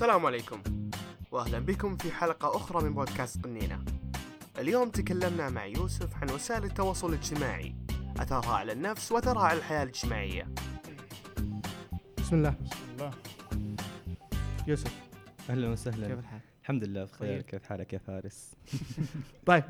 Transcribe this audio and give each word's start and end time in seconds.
السلام 0.00 0.26
عليكم. 0.26 0.62
واهلا 1.30 1.58
بكم 1.58 1.96
في 1.96 2.12
حلقة 2.12 2.56
أخرى 2.56 2.84
من 2.84 2.94
بودكاست 2.94 3.44
قنينة. 3.44 3.84
اليوم 4.58 4.90
تكلمنا 4.90 5.50
مع 5.50 5.66
يوسف 5.66 6.16
عن 6.16 6.30
وسائل 6.30 6.64
التواصل 6.64 7.08
الاجتماعي. 7.08 7.74
أثرها 8.16 8.54
على 8.56 8.72
النفس 8.72 9.12
وأثرها 9.12 9.42
على 9.42 9.58
الحياة 9.58 9.82
الاجتماعية. 9.82 10.48
بسم 12.18 12.36
الله. 12.36 12.54
بسم 12.64 12.78
الله. 12.92 13.10
يوسف. 14.66 15.00
أهلا 15.50 15.68
وسهلا. 15.68 16.08
كيف 16.08 16.18
الحال؟ 16.18 16.40
الحمد 16.62 16.84
لله 16.84 17.04
بخير. 17.04 17.28
طيب. 17.28 17.42
كيف 17.42 17.62
حالك 17.62 17.92
يا 17.92 17.98
فارس؟ 17.98 18.54
طيب. 19.46 19.64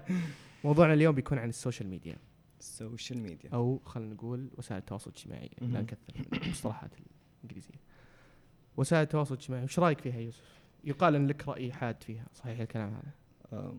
موضوعنا 0.65 0.95
اليوم 0.95 1.15
بيكون 1.15 1.39
عن 1.39 1.49
ال 1.49 1.54
social 1.54 1.89
media. 1.89 2.17
ال 2.61 2.70
social 2.70 3.23
media. 3.23 3.51
أو 3.53 3.81
خلينا 3.85 4.15
نقول 4.15 4.51
وسائل 4.59 4.81
التواصل 4.81 5.11
الاجتماعي. 5.11 5.51
لا. 5.61 5.81
نكثر 5.81 5.99
من 6.33 6.43
المصطلحات 6.43 6.91
الإنجليزية. 7.43 7.90
وسائل 8.77 9.03
التواصل 9.03 9.35
الاجتماعي. 9.35 9.65
وش 9.65 9.79
رأيك 9.79 10.01
فيها 10.01 10.21
يوسف؟ 10.21 10.61
يقال 10.85 11.15
إن 11.15 11.27
لك 11.27 11.49
رأي 11.49 11.73
حاد 11.73 12.03
فيها 12.03 12.27
صحيح 12.35 12.61
الكلام 12.61 12.95
هذا؟ 12.95 13.75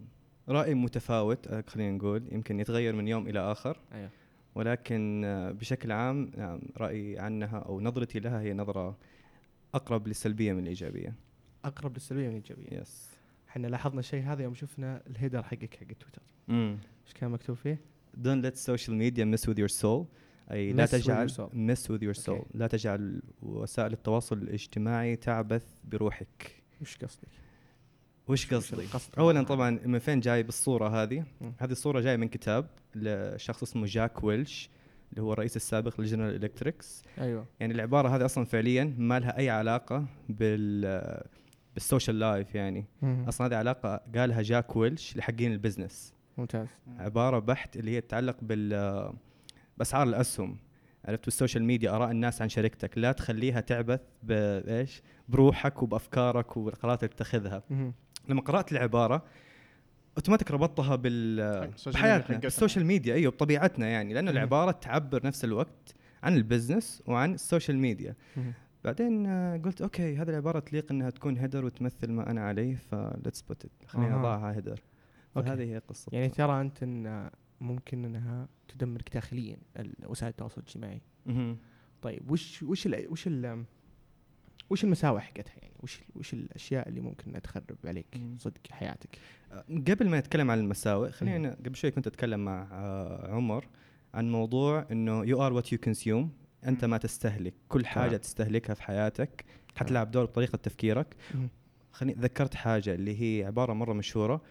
رأي 0.50 0.74
متفاوت 0.74 1.48
آه، 1.48 1.64
خلينا 1.68 1.98
نقول. 1.98 2.24
يمكن 2.32 2.60
يتغير 2.60 2.96
من 2.96 3.08
يوم 3.08 3.28
إلى 3.28 3.40
آخر. 3.40 3.78
أيوه. 3.94 4.10
ولكن 4.56 5.22
آه، 5.26 5.52
بشكل 5.52 5.92
عام 5.92 6.32
نعم 6.38 6.62
رأيي 6.78 7.20
عنها 7.20 7.60
أو 7.60 7.82
نظرتي 7.82 8.20
لها 8.20 8.42
هي 8.42 8.54
نظرة 8.54 8.98
أقرب 9.74 10.08
للسلبية 10.08 10.54
من 10.54 10.64
الإيجابية. 10.64 11.16
أقرب 11.66 11.94
للسلبية 11.94 12.24
من 12.24 12.38
الإيجابية. 12.38 12.82
يس. 12.82 13.10
إحنا 13.50 13.68
لاحظنا 13.68 14.00
الشيء 14.00 14.24
هذا 14.24 14.44
يوم 14.44 14.54
شفنا 14.54 15.02
الهيدر 15.08 15.44
حقك 15.44 15.76
حق 15.76 15.88
تويتر. 15.88 16.22
امم 16.50 16.78
إيش 17.06 17.14
كان 17.14 17.32
مكتوب 17.32 17.56
فيه؟ 17.56 17.82
Don't 18.24 18.44
let 18.44 18.58
social 18.58 18.94
media 18.94 19.26
mess 19.26 19.48
with 19.48 19.58
your 19.58 19.82
soul. 19.82 20.06
أي 20.52 20.74
لا 20.74 20.86
تجعل 20.86 21.30
mess 21.30 21.80
with 21.80 22.02
your 22.02 22.24
soul 22.24 22.30
okay. 22.30 22.46
لا 22.54 22.68
تجعل 22.68 23.22
وسائل 23.42 23.94
التواصل 23.94 24.38
الاجتماعي 24.38 25.16
تعبث 25.16 25.64
بروحك 25.84 26.64
وش 26.82 26.98
قصدك؟ 26.98 27.28
وش 28.28 28.54
قصدي؟ 28.54 28.88
اولا 29.18 29.44
طبعا 29.44 29.80
من 29.86 30.00
فين 30.00 30.20
جاي 30.20 30.44
بالصورة 30.44 31.04
هذه؟ 31.04 31.24
مم. 31.42 31.54
هذه 31.60 31.72
الصورة 31.72 32.00
جاية 32.00 32.18
من 32.18 32.28
كتاب 32.28 32.68
لشخص 32.96 33.64
اسمه 33.64 33.86
جاك 33.86 34.24
ويلش 34.24 34.70
اللي 35.12 35.22
هو 35.22 35.34
الرئيس 35.34 35.56
السابق 35.56 36.02
ل 36.02 36.06
General 36.06 36.36
Electric 36.36 37.04
أيوه 37.20 37.46
يعني 37.60 37.74
العبارة 37.74 38.16
هذه 38.16 38.26
أصلا 38.26 38.46
فعليا 38.46 38.96
ما 38.98 39.20
لها 39.20 39.38
أي 39.38 39.50
علاقة 39.50 40.06
بال 40.30 41.22
بال 41.74 41.85
social 41.85 42.20
life 42.20 42.56
يعني 42.56 42.86
مهم. 43.02 43.24
أصلا 43.24 43.48
هذه 43.48 43.56
علاقة 43.56 44.02
قالها 44.16 44.42
جاك 44.42 44.76
ويلش 44.76 45.18
لحقين 45.18 45.52
ال 45.52 45.59
business 45.59 46.14
ممتاز 46.38 46.68
عبارة 46.98 47.40
بحت 47.40 47.78
اللي 47.78 47.92
هي 47.92 48.02
تتعلق 48.02 48.38
بال 48.42 48.74
بأسعار 49.82 50.08
الأسهم 50.08 50.58
عرفت 51.06 51.28
ال 51.28 51.33
social 51.33 51.64
media 51.64 51.96
آراء 51.96 52.12
الناس 52.12 52.42
عن 52.42 52.50
شركتك 52.50 52.98
لا 52.98 53.12
تخليها 53.12 53.62
تعبث 53.62 54.02
بايش 54.24 55.02
بروحك 55.30 55.84
وبأفكارك 55.84 56.58
والقرارات 56.58 57.04
اللي 57.04 57.16
تتخذها. 57.16 57.64
لما 58.30 58.42
قرأت 58.42 58.72
العبارة 58.72 59.24
أوتوماتيك 60.18 60.52
ربطتها 60.52 60.96
بال 60.96 61.40
social 61.40 61.94
media 61.94 62.02
بحياتنا 62.02 62.24
حقتنا. 62.24 62.40
بال 62.40 62.51
social 62.51 62.86
media 62.86 63.16
أيوه 63.16 63.32
بطبيعتنا 63.32 63.88
يعني 63.88 64.14
لأنه. 64.14 64.32
العبارة 64.32 64.72
تعبر 64.72 65.26
نفس 65.26 65.44
الوقت 65.44 65.96
عن 66.24 66.36
ال 66.36 66.44
business 66.44 67.04
وعن 67.08 67.34
ال 67.34 67.40
social 67.40 67.78
media. 67.78 68.16
بعدين 68.84 69.26
آه، 69.26 69.58
قلت 69.58 69.82
okay 69.82 70.18
هذه 70.18 70.30
العبارة 70.30 70.60
تليق 70.60 70.92
إنها 70.92 71.10
تكون 71.10 71.38
header 71.38 71.66
وتمثل 71.66 72.12
ما 72.12 72.32
أنا 72.32 72.42
عليه 72.42 72.76
ف 72.76 72.87
let's 72.87 73.42
put 73.42 73.66
خلينا 73.88 74.16
أها. 74.16 74.20
نضعها 74.20 74.56
header. 74.56 74.80
فهذه 75.36 75.62
هي 75.62 75.82
قصه 75.88 76.10
يعني 76.14 76.30
ترى 76.30 76.62
أنت 76.62 76.84
إن 76.84 77.30
ممكن 77.62 78.06
إنها 78.06 78.48
تدمرك 78.68 79.14
داخليا 79.14 79.58
وسائل 80.06 80.30
التواصل 80.32 80.62
الاجتماعي. 80.62 81.02
طيب 82.02 82.32
وش 82.32 82.64
وش 82.64 82.86
ال 82.88 83.08
وش 83.12 83.28
ال 83.28 83.66
وش 84.70 84.84
المساوئ 84.84 85.20
حقتها 85.20 85.54
يعني؟ 85.62 85.74
وش 85.84 86.00
وش 86.16 86.34
الأشياء 86.34 86.90
اللي 86.90 87.02
ممكن 87.02 87.28
إنها 87.28 87.40
تخرب 87.40 87.64
عليك 87.86 88.06
مم. 88.16 88.38
صدق 88.40 88.60
حياتك؟ 88.72 89.18
آه، 89.52 89.66
قبل 89.88 90.10
ما 90.10 90.20
نتكلم 90.20 90.52
عن 90.52 90.60
المساوئ 90.60 91.12
خلينا 91.12 91.54
قبل 91.66 91.76
شوي 91.76 91.92
كنت 91.92 92.08
أتكلم 92.08 92.46
مع 92.46 92.68
آه، 92.72 93.32
عمر 93.36 93.68
عن 94.14 94.32
موضوع 94.32 94.88
إنه 94.92 95.26
you 95.26 95.46
are 95.46 95.54
what 95.54 95.72
you 95.74 95.80
consume 95.80 96.32
أنت 96.68 96.86
ما 96.86 96.98
تستهلك. 96.98 97.54
كل 97.70 97.86
حاجة 97.86 98.08
تمام. 98.08 98.22
تستهلكها 98.22 98.74
في 98.74 98.84
حياتك 98.84 99.46
حتلعب 99.76 100.12
دور 100.12 100.26
بطريقة 100.26 100.56
تفكيرك. 100.56 101.16
خليني 101.92 102.22
ذكرت 102.22 102.56
حاجة 102.56 102.94
اللي 102.94 103.22
هي 103.22 103.46
عبارة 103.46 103.74
مرة 103.74 103.94
مشهورة 103.94 104.42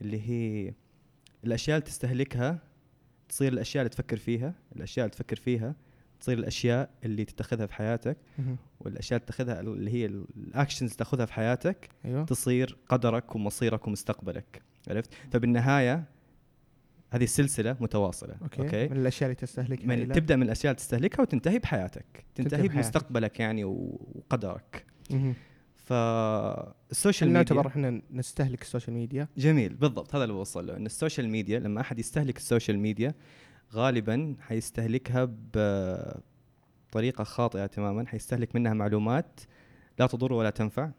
اللي 0.00 0.20
هي 0.30 0.74
الأشياء 1.44 1.76
اللي 1.76 1.86
تستهلكها 1.86 2.58
تصير 3.28 3.52
الأشياء 3.52 3.82
اللي 3.82 3.88
تفكر 3.88 4.16
فيها 4.16 4.54
الأشياء 4.76 5.06
اللي 5.06 5.14
تفكر 5.14 5.36
فيها 5.36 5.74
تصير 6.20 6.38
الأشياء 6.38 6.90
اللي 7.04 7.24
تتخذها 7.24 7.66
في 7.66 7.74
حياتك. 7.74 8.16
والأشياء 8.80 9.16
اللي 9.20 9.26
تتخذها 9.26 9.60
اللي 9.60 9.90
هي 9.90 10.06
ال 10.06 10.15
actions 10.15 10.82
اللي 10.90 10.98
تاخذها 10.98 11.26
في 11.26 11.32
حياتك 11.32 11.88
أيوه. 12.04 12.24
تصير 12.24 12.78
قدرك 12.88 13.34
ومصيرك 13.34 13.86
ومستقبلك. 13.86 14.62
عرفت؟ 14.88 15.14
فبالنهاية 15.32 16.04
هذه 17.10 17.24
السلسلة 17.24 17.76
متواصلة 17.80 18.34
okay, 18.42 18.62
okay؟ 18.62 18.88
من 18.88 18.96
الأشياء 18.96 19.30
اللي 19.30 19.34
تستهلكها 19.40 19.86
من 19.86 20.12
تبدأ 20.12 20.36
من 20.36 20.42
الأشياء 20.42 20.70
اللي 20.70 20.78
تستهلكها 20.78 21.22
وتنتهي 21.22 21.58
بحياتك 21.58 22.24
تنتهي 22.34 22.58
بحياتك. 22.58 22.74
بمستقبلك 22.74 23.40
يعني 23.40 23.64
وقدرك. 23.64 24.84
مهم. 25.10 25.34
فال 25.82 26.19
social 26.19 27.30
media 27.30 27.42
نعتبر 27.42 27.66
إحنا 27.66 28.02
نستهلك 28.10 28.62
ال 28.62 28.67
social 28.67 28.96
media. 28.96 29.28
جميل 29.36 29.74
بالضبط 29.74 30.14
هذا 30.14 30.24
اللي 30.24 30.34
بوصل 30.34 30.66
له 30.66 30.76
إن 30.76 30.86
ال 30.86 30.92
social 30.92 31.28
media 31.28 31.58
لما 31.58 31.80
أحد 31.80 31.98
يستهلك 31.98 32.36
السوشيال 32.36 32.78
ميديا 32.78 33.14
غالبا 33.74 34.36
حيستهلكها 34.40 35.28
بطريقه 36.90 37.24
خاطئة 37.24 37.66
تماما 37.66 38.06
حيستهلك 38.06 38.54
منها 38.54 38.74
معلومات 38.74 39.40
لا 39.98 40.06
تضر 40.06 40.32
ولا 40.32 40.50
تنفع. 40.50 40.90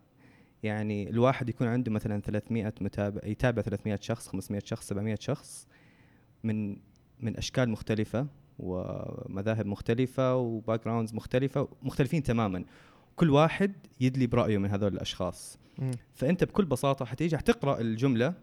يعني 0.63 1.09
الواحد 1.09 1.50
يكون 1.50 1.67
عنده 1.67 1.91
مثلا 1.91 2.21
300 2.21 2.73
متابع 2.81 3.21
يتابع 3.25 3.61
300 3.61 4.00
شخص 4.01 4.27
500 4.27 4.61
شخص 4.65 4.88
700 4.88 5.17
شخص 5.19 5.67
من 6.44 6.77
من 7.19 7.38
أشكال 7.38 7.69
مختلفة 7.69 8.27
ومذاهب 8.59 9.65
مختلفة 9.65 10.35
و 10.35 10.85
backgrounds 10.85 11.13
مختلفة 11.13 11.67
مختلفين 11.81 12.23
تماما. 12.23 12.65
كل 13.16 13.29
واحد 13.29 13.74
يدلي 14.00 14.28
برأيه 14.28 14.57
من 14.57 14.69
هذول 14.69 14.94
الأشخاص. 14.94 15.59
فأنت 16.13 16.44
بكل 16.44 16.66
بساطة 16.66 17.06
حتيجي 17.06 17.38
حتقرأ 17.38 17.81
الجملة 17.81 18.34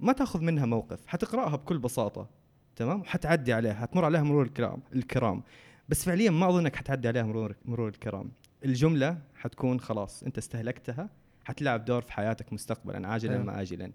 ما 0.00 0.12
تأخذ 0.12 0.40
منها 0.40 0.66
موقف 0.66 1.06
حتقرأها 1.06 1.56
بكل 1.56 1.78
بساطة 1.78 2.28
تمام؟ 2.76 3.04
حتعدي 3.04 3.52
عليها 3.52 3.74
حتمر 3.74 4.04
عليها 4.04 4.22
مرور 4.22 4.42
الكرام 4.42 4.82
الكرام. 4.94 5.42
بس 5.88 6.04
فعليا 6.04 6.30
ما 6.30 6.48
أظنك 6.48 6.76
حتعدي 6.76 7.08
عليها 7.08 7.22
مرور 7.22 7.56
مرور 7.64 7.88
الكرام. 7.88 8.30
الجملة 8.64 9.18
حتكون 9.34 9.80
خلاص 9.80 10.22
أنت 10.22 10.38
استهلكتها 10.38 11.10
حتلعب 11.44 11.84
دور 11.84 12.02
في 12.02 12.12
حياتك 12.12 12.52
مستقبلا 12.52 13.08
عاجلا 13.08 13.38
أم 13.38 13.60
آجلا 13.60 13.92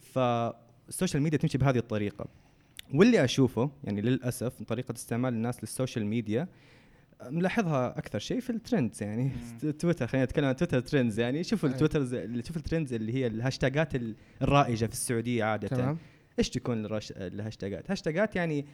فال 0.00 0.31
social 0.31 1.22
media 1.22 1.38
تمشي 1.38 1.58
بهذه 1.58 1.78
الطريقة. 1.78 2.26
واللي 2.94 3.24
أشوفه 3.24 3.70
يعني 3.84 4.00
للأسف 4.00 4.62
طريقة 4.62 4.92
استعمال 4.92 5.34
الناس 5.34 5.60
لل 5.60 5.72
social 5.72 6.06
media 6.06 6.48
ملاحظها 7.26 7.98
أكثر 7.98 8.18
شيء 8.18 8.40
في 8.40 8.50
ال 8.50 8.57
trends 8.57 9.02
يعني. 9.02 9.30
تويتر 9.78 10.06
خلينا 10.06 10.24
نتكلم 10.24 10.44
عن 10.44 10.56
تويتر 10.56 10.80
trends 10.80 11.20
يعني. 11.20 11.40
التويترز 11.64 12.14
اللي 12.14 12.42
شوفوا 12.42 12.60
ال 12.62 12.66
trends 12.66 12.92
اللي 12.92 13.14
هي 13.14 13.26
الهاشتاجات 13.26 13.94
ال- 13.94 14.16
الرائجة 14.42 14.86
في 14.86 14.92
السعودية 14.92 15.44
عادة 15.44 15.68
تمام 15.68 15.98
إيش 16.38 16.50
تكون 16.50 16.84
الرش- 16.86 17.12
الهاشتاجات؟ 17.16 17.90
هاشتاجات 17.90 18.36
يعني 18.36 18.66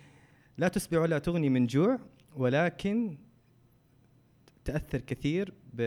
لا 0.59 0.69
تشبع 0.69 1.01
ولا 1.01 1.19
تغني 1.19 1.49
من 1.49 1.67
جوع 1.67 1.99
ولكن 2.37 3.19
تأثر 4.65 5.01
كثير 5.01 5.53
ب 5.75 5.81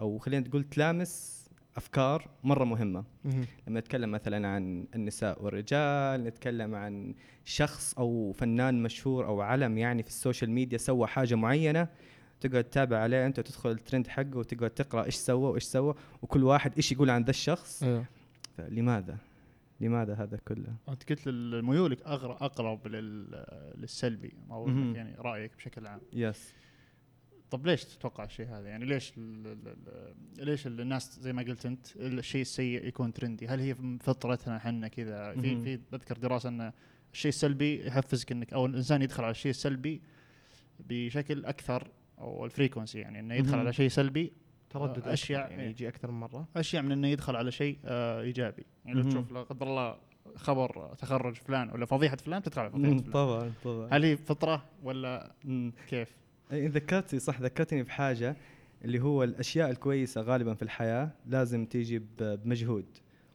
أو 0.00 0.18
خلينا 0.18 0.48
نقول 0.48 0.64
تلامس 0.64 1.43
أفكار 1.76 2.28
مرة 2.44 2.64
مهمة 2.64 3.04
مهم. 3.24 3.44
لما 3.68 3.80
نتكلم 3.80 4.10
مثلا 4.10 4.48
عن 4.48 4.86
النساء 4.94 5.42
والرجال 5.44 6.24
نتكلم 6.24 6.74
عن 6.74 7.14
شخص 7.44 7.94
أو 7.98 8.32
فنان 8.32 8.82
مشهور 8.82 9.26
أو 9.26 9.40
علم 9.40 9.78
يعني 9.78 10.02
في 10.02 10.08
ال 10.08 10.14
social 10.14 10.50
media 10.50 10.78
سوى 10.78 11.06
حاجة 11.06 11.34
معينة 11.34 11.88
تقعد 12.40 12.64
تتابع 12.64 12.98
عليه 12.98 13.26
أنت 13.26 13.38
وتدخل 13.38 13.70
الترند 13.70 14.06
حقه 14.06 14.36
وتقعد 14.36 14.70
تقرأ 14.70 15.04
إيش 15.04 15.14
سوى 15.14 15.50
وإيش 15.50 15.62
سوى 15.64 15.94
وكل 16.22 16.44
واحد 16.44 16.72
إيش 16.76 16.92
يقول 16.92 17.10
عن 17.10 17.22
ذا 17.24 17.30
الشخص 17.30 17.82
أيوه 17.82 18.04
فلماذا؟ 18.56 19.16
لماذا 19.80 20.14
هذا 20.14 20.36
كله؟ 20.48 20.74
أنت 20.88 21.08
قلت 21.12 21.28
ميولك 21.64 21.98
أغر- 22.02 22.42
أقرب 22.42 22.86
لل- 22.86 23.44
للسلبي 23.76 24.32
أو 24.50 24.68
يعني 24.68 25.14
رأيك 25.18 25.56
بشكل 25.56 25.86
عام 25.86 26.00
بس 26.12 26.52
طب 27.54 27.66
ليش 27.66 27.84
تتوقع 27.84 28.24
الشيء 28.24 28.46
هذا 28.46 28.68
يعني 28.68 28.84
ليش 28.84 29.12
ال 29.18 29.46
ال 29.46 29.68
ال 30.38 30.46
ليش 30.46 30.66
الناس 30.66 31.20
زي 31.20 31.32
ما 31.32 31.42
قلت 31.42 31.66
أنت 31.66 31.96
الشيء 31.96 32.40
السيء 32.40 32.86
يكون 32.86 33.12
trendy 33.12 33.48
هل 33.48 33.60
هي 33.60 33.74
فطرتنا 34.00 34.56
إحنا 34.56 34.88
كذا 34.88 35.32
في. 35.34 35.60
في 35.60 35.80
بذكر 35.92 36.16
دراسة 36.16 36.48
إن 36.48 36.72
الشيء 37.12 37.28
السلبي 37.28 37.86
يحفزك 37.86 38.32
انك 38.32 38.52
أو 38.52 38.66
الإنسان 38.66 39.02
يدخل 39.02 39.24
على 39.24 39.30
الشيء 39.30 39.50
السلبي 39.50 40.02
بشكل 40.80 41.44
أكثر 41.44 41.90
أو 42.18 42.44
الفريكونسي 42.44 42.98
يعني 42.98 43.20
إنه 43.20 43.34
يدخل. 43.34 43.58
على 43.58 43.72
شيء 43.72 43.88
سلبي 43.88 44.32
تردد 44.70 45.08
آه، 45.08 45.14
أكبر 45.14 45.30
يعني. 45.30 45.70
يجي 45.70 45.88
أكثر 45.88 46.10
من 46.10 46.20
مرة 46.20 46.48
أشياء 46.56 46.82
من 46.82 46.92
إنه 46.92 47.08
يدخل 47.08 47.36
على 47.36 47.50
شيء 47.50 47.78
آه 47.84 48.20
إيجابي 48.20 48.66
يعني 48.84 49.02
لو. 49.02 49.08
تشوف 49.08 49.32
لا 49.32 49.42
قدر 49.42 49.66
الله 49.66 49.98
خبر 50.36 50.94
تخرج 50.94 51.34
فلان 51.34 51.70
ولا 51.70 51.86
فضيحة 51.86 52.16
فلان 52.16 52.42
تدخل 52.42 52.60
على 52.60 52.70
فضيحة 52.70 52.88
فلان 52.88 53.12
طبعا 53.12 53.52
طبعا 53.64 53.88
هل 53.92 54.04
هي 54.04 54.16
فطرة 54.16 54.64
ولا. 54.82 55.34
كيف؟ 55.88 56.23
إيه، 56.52 56.68
ذكرتني 56.68 57.20
صح 57.20 57.40
ذكرتني 57.40 57.82
بحاجة 57.82 58.36
اللي 58.84 59.00
هو 59.02 59.24
الأشياء 59.24 59.70
الكويسة 59.70 60.20
غالبا 60.20 60.54
في 60.54 60.62
الحياة 60.62 61.10
لازم 61.26 61.66
تيجي 61.66 62.02
بمجهود 62.18 62.84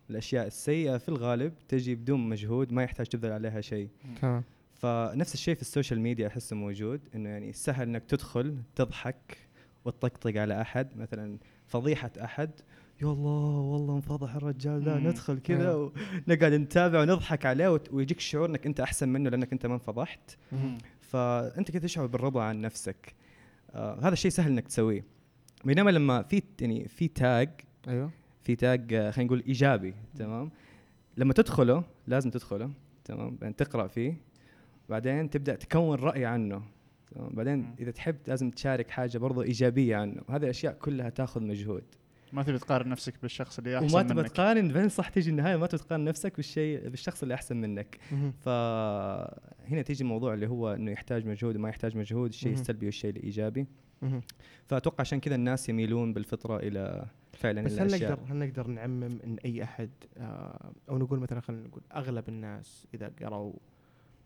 الأشياء 0.09 0.47
السيئة 0.47 0.97
في 0.97 1.09
الغالب 1.09 1.53
تجي 1.67 1.95
بدون 1.95 2.29
مجهود 2.29 2.73
ما 2.73 2.83
يحتاج 2.83 3.05
تبذل 3.07 3.31
عليها 3.31 3.61
شيء 3.61 3.89
تمام 4.21 4.43
فنفس 4.73 5.33
الشيء 5.33 5.55
في 5.55 5.61
ال 5.61 5.67
social 5.67 5.99
media 5.99 6.27
أحسه 6.27 6.55
موجود 6.55 7.01
إنه 7.15 7.29
يعني 7.29 7.53
سهل 7.53 7.87
إنك 7.87 8.03
تدخل 8.03 8.57
تضحك 8.75 9.37
وتطقطق 9.85 10.37
على 10.37 10.61
أحد 10.61 10.87
مثلا 10.97 11.37
فضيحة 11.67 12.11
أحد 12.23 12.51
يا 13.01 13.07
الله 13.07 13.59
والله 13.59 13.95
انفضح 13.95 14.35
الرجال 14.35 14.89
مم. 14.89 15.07
ندخل 15.07 15.39
كذا. 15.39 15.73
ونقعد 15.73 16.53
نتابع 16.53 17.01
ونضحك 17.01 17.45
عليه 17.45 17.81
ويجيك 17.91 18.17
الشعور 18.17 18.49
إنك 18.49 18.65
أنت 18.65 18.79
أحسن 18.79 19.09
منه 19.09 19.29
لأنك 19.29 19.53
أنت 19.53 19.65
ما 19.65 19.73
انفضحت. 19.73 20.37
فأنت 21.09 21.71
كده 21.71 21.83
تشعر 21.83 22.05
بالرضا 22.05 22.43
عن 22.43 22.61
نفسك. 22.61 23.13
آه 23.71 23.99
هذا 23.99 24.13
الشيء 24.13 24.31
سهل 24.31 24.51
إنك 24.51 24.67
تسويه. 24.67 25.05
بينما 25.65 25.89
لما 25.89 26.21
في 26.23 26.41
يعني 26.61 26.87
في 26.87 27.07
تاج 27.07 27.49
أيوه. 27.87 28.11
في 28.43 28.55
تاج 28.55 28.93
آه، 28.93 29.11
خلينا 29.11 29.27
نقول 29.27 29.43
إيجابي 29.47 29.93
تمام؟ 30.15 30.51
لما 31.17 31.33
تدخله 31.33 31.83
لازم 32.07 32.29
تدخله 32.29 32.71
تمام؟ 33.05 33.35
بعدين 33.35 33.55
تقرأ 33.55 33.87
فيه 33.87 34.13
بعدين 34.89 35.29
تبدأ 35.29 35.55
تكون 35.55 35.99
رأي 35.99 36.25
عنه 36.25 36.61
تمام؟ 37.11 37.29
بعدين. 37.29 37.75
إذا 37.79 37.91
تحب 37.91 38.15
لازم 38.27 38.49
تشارك 38.49 38.89
حاجة 38.89 39.17
برضو 39.17 39.41
إيجابية 39.41 39.95
عنه. 39.95 40.21
وهذه 40.29 40.43
الأشياء 40.43 40.73
كلها 40.73 41.09
تأخذ 41.09 41.43
مجهود. 41.43 41.83
ما 42.33 42.43
تبي 42.43 42.57
تقارن 42.59 42.89
نفسك 42.89 43.13
بالشخص 43.21 43.57
اللي 43.57 43.77
أحسن 43.79 43.95
وما 43.97 44.13
منك 44.13 44.27
تقارن 44.27 44.67
بعدين 44.67 44.89
صح 44.89 45.09
تيجي 45.09 45.29
النهاية 45.29 45.55
ما 45.55 45.67
تقارن 45.67 46.03
نفسك 46.03 46.35
بالشيء 46.35 46.89
بالشخص 46.89 47.21
اللي 47.21 47.33
أحسن 47.33 47.57
منك. 47.57 47.99
فهنا 48.39 49.81
تيجي 49.81 50.03
الموضوع 50.03 50.33
اللي 50.33 50.47
هو 50.47 50.73
إنه 50.73 50.91
يحتاج 50.91 51.27
مجهود 51.27 51.55
وما 51.55 51.69
يحتاج 51.69 51.97
مجهود 51.97 52.29
الشيء. 52.29 52.53
السلبي 52.53 52.85
والشيء 52.85 53.09
الإيجابي. 53.09 53.65
فأتوقع 54.65 55.01
عشان 55.01 55.19
كذا 55.19 55.35
الناس 55.35 55.69
يميلون 55.69 56.13
بالفطرة 56.13 56.57
إلى 56.57 57.05
فعلا 57.33 57.61
بس 57.61 57.79
هل 57.79 57.87
نقدر 57.91 58.19
هل 58.29 58.35
نقدر 58.37 58.67
نعمم 58.67 59.03
إن 59.23 59.37
أي 59.45 59.63
أحد 59.63 59.89
آه، 60.17 60.71
أو 60.89 60.97
نقول 60.97 61.19
مثلا 61.19 61.39
خلينا 61.39 61.67
نقول 61.67 61.81
أغلب 61.95 62.29
الناس 62.29 62.87
إذا 62.93 63.11
قروا 63.21 63.53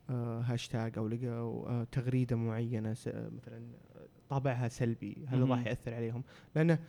آه، 0.10 0.42
هاشتاج 0.42 0.98
أو 0.98 1.08
لقوا 1.08 1.70
آه، 1.70 1.88
تغريدة 1.92 2.36
معينة 2.36 2.94
س- 2.94 3.08
مثلا 3.08 3.62
طابعها 4.30 4.68
سلبي 4.68 5.18
هل. 5.28 5.50
راح 5.50 5.68
يأثر 5.68 5.94
عليهم؟ 5.94 6.24
لأنه 6.56 6.80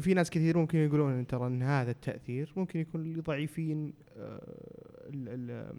في 0.00 0.14
ناس 0.14 0.30
كثير 0.30 0.58
ممكن 0.58 0.78
يقولون 0.78 1.12
إن 1.12 1.26
ترى 1.26 1.46
إن 1.46 1.62
هذا 1.62 1.90
التأثير 1.90 2.52
ممكن 2.56 2.80
يكون 2.80 3.12
لضعيفين 3.12 3.92
آه، 4.16 5.72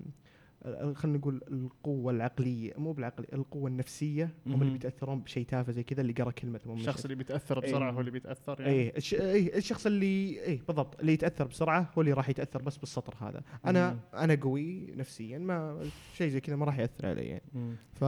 خلينا 0.94 1.18
نقول 1.18 1.42
القوة 1.52 2.12
العقلية 2.12 2.74
مو 2.78 2.92
بالعقلية 2.92 3.28
القوة 3.34 3.69
النفسية 3.69 4.24
هم 4.24 4.54
اللي 4.54 4.66
مهم. 4.66 4.74
بيتأثرون 4.74 5.19
بشيء 5.19 5.46
تافه 5.46 5.72
زي 5.72 5.84
كذا 5.84 6.02
اللي 6.02 6.14
قرأ 6.14 6.31
كلمة 6.31 6.60
مو 6.66 6.74
الشخص 6.74 7.04
اللي 7.04 7.16
بيتأثر 7.16 7.64
إيه. 7.64 7.69
بسرعة 7.69 7.92
هو 7.92 8.00
اللي 8.00 8.12
بيتأثر 8.12 8.62
يعني 8.62 8.74
إيه 8.74 8.98
الش... 8.98 9.14
إيه 9.14 9.58
الشخص 9.58 9.86
اللي 9.86 10.40
إيه 10.40 10.62
بالضبط 10.68 11.00
اللي 11.00 11.14
يتأثر 11.14 11.48
بسرعة 11.48 11.92
هو 11.98 12.02
اللي 12.02 12.14
راح 12.14 12.30
يتأثر 12.30 12.62
بس 12.62 12.78
بالسطر 12.78 13.16
هذا 13.28 13.42
أنا 13.66 13.94
مم. 13.94 14.00
أنا 14.14 14.36
قوي 14.36 14.92
نفسيا 14.96 15.38
ما 15.38 15.90
شيء 16.14 16.30
زي 16.30 16.40
كذا 16.40 16.56
ما 16.56 16.66
راح 16.66 16.80
يأثر 16.80 17.06
علي 17.06 17.25
يعني. 17.25 17.75
ف 17.94 18.04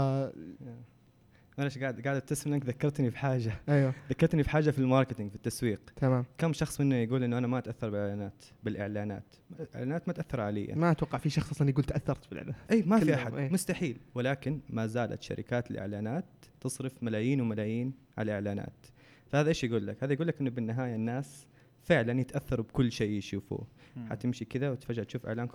معلش 1.59 1.77
قاعد 1.77 2.01
قاعد 2.01 2.15
أبتسم 2.15 2.55
لك 2.55 2.65
ذكرتني 2.65 3.09
بحاجة. 3.09 3.53
أيوه. 3.69 3.93
ذكرتني 4.09 4.43
بحاجة 4.43 4.69
في 4.71 4.79
الماركتينج 4.79 5.29
في 5.29 5.35
التسويق. 5.35 5.79
تمام. 5.95 6.25
كم 6.37 6.53
شخص 6.53 6.81
منا 6.81 7.01
يقول 7.01 7.23
إنه 7.23 7.37
أنا 7.37 7.47
ما 7.47 7.57
أتأثر 7.57 7.89
بالإعلانات 7.89 8.45
بالإعلانات؟ 8.63 9.35
الإعلانات 9.59 10.07
ما 10.07 10.13
تأثر 10.13 10.41
علي. 10.41 10.67
ما 10.75 10.91
أتوقع 10.91 11.17
في 11.17 11.29
شخص 11.29 11.51
أصلا 11.51 11.69
يقول 11.69 11.83
تأثرت 11.83 12.29
بالاعلان 12.29 12.55
إي 12.71 12.83
ما 12.83 12.99
في 12.99 13.15
أحد. 13.15 13.33
إيه. 13.33 13.49
مستحيل. 13.49 13.97
ولكن 14.15 14.59
ما 14.69 14.87
زالت 14.87 15.21
شركات 15.21 15.71
الإعلانات 15.71 16.25
تصرف 16.61 17.03
ملايين 17.03 17.41
وملايين 17.41 17.93
على 18.17 18.25
الاعلانات 18.25 18.85
فهذا 19.27 19.49
إيش 19.49 19.63
يقول 19.63 19.87
لك؟ 19.87 20.03
هذا 20.03 20.13
يقول 20.13 20.27
لك 20.27 20.39
إنه 20.41 20.49
بالنهاية 20.49 20.95
الناس 20.95 21.47
فعلا 21.81 22.19
يتأثروا 22.19 22.65
بكل 22.65 22.91
شيء 22.91 23.11
يشوفوه. 23.11 23.67
مم. 23.95 24.09
حتمشي 24.09 24.45
كذا 24.45 24.69
وتفجأ 24.69 25.03
تشوف 25.03 25.25
إعلان. 25.25 25.49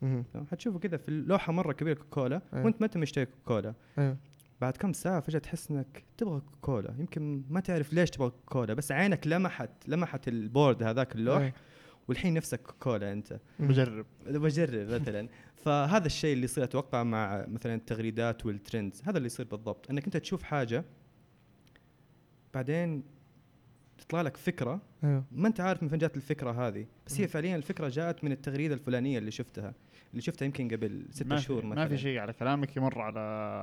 تمام؟ 0.00 0.46
حتشوفه 0.50 0.78
كذا 0.78 0.96
في 0.96 1.08
اللوحة 1.08 1.52
مرة 1.52 1.72
كبيرة 1.72 1.94
كوكاكولا 1.94 2.42
أيوه. 2.52 2.64
وأنت 2.64 2.80
ما 2.80 2.86
أنت 2.86 2.96
مشتري 2.96 3.26
كوكاكولا. 3.26 3.74
أيوه. 3.98 4.16
بعد 4.60 4.76
كم 4.76 4.92
ساعة 4.92 5.20
فجأة 5.20 5.38
تحس 5.38 5.70
إنك 5.70 6.04
تبغى 6.16 6.40
كوكاكولا 6.40 6.94
يمكن 6.98 7.44
ما 7.50 7.60
تعرف 7.60 7.92
ليش 7.92 8.10
تبغى 8.10 8.30
كوكاكولا 8.30 8.74
بس 8.74 8.92
عينك 8.92 9.26
لمحت 9.26 9.70
لمحت 9.88 10.28
البورد 10.28 10.82
هذاك 10.82 11.14
اللوح 11.14 11.40
أيوه. 11.40 11.52
والحين 12.08 12.34
نفسك 12.34 12.60
كوكاكولا 12.60 13.12
أنت. 13.12 13.40
بجرب. 13.58 14.06
بجرب 14.26 14.88
مثلا. 14.88 15.28
فهذا 15.64 16.06
الشيء 16.06 16.32
اللي 16.32 16.44
يصير 16.44 16.64
أتوقع 16.64 17.02
مع 17.02 17.44
مثلا 17.48 17.74
التغريدات 17.74 18.46
والترندز 18.46 19.02
هذا 19.04 19.16
اللي 19.16 19.26
يصير 19.26 19.46
بالضبط. 19.46 19.90
إنك 19.90 20.04
أنت 20.04 20.16
تشوف 20.16 20.42
حاجة 20.42 20.84
بعدين 22.54 23.02
تطلع 23.98 24.20
لك 24.22 24.36
فكرة. 24.36 24.80
أيوه 25.04 25.24
ما 25.32 25.48
أنت 25.48 25.60
عارف 25.60 25.82
من 25.82 25.88
فين 25.88 25.98
جات 25.98 26.16
الفكرة 26.16 26.68
هذه 26.68 26.86
بس 27.06 27.20
هي 27.20 27.24
مم. 27.24 27.28
فعليا 27.28 27.56
الفكرة 27.56 27.88
جاءت 27.88 28.24
من 28.24 28.32
التغريدة 28.32 28.74
الفلانية 28.74 29.18
اللي 29.18 29.30
شفتها. 29.30 29.74
اللي 30.16 30.22
شفتها 30.22 30.46
يمكن 30.46 30.68
قبل 30.68 31.06
في- 31.12 31.38
شهور 31.40 31.64
مثلا 31.66 31.82
ما 31.82 31.88
في 31.88 31.98
شيء 31.98 32.18
على 32.18 32.32
كلامك 32.32 32.76
يمر 32.76 33.00
على 33.00 33.20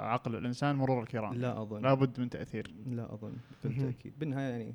عقل 0.07 0.35
الإنسان 0.35 0.75
مرور 0.75 1.03
الكرام. 1.03 1.33
لا 1.33 1.61
أظن. 1.61 1.81
لابد 1.81 2.19
من 2.19 2.29
تأثير. 2.29 2.73
لا 2.91 3.13
أظن 3.13 3.33
بكل 3.63 3.69
مهم. 3.75 3.91
تأكيد. 3.91 4.13
بالنهاية 4.19 4.51
يعني 4.51 4.73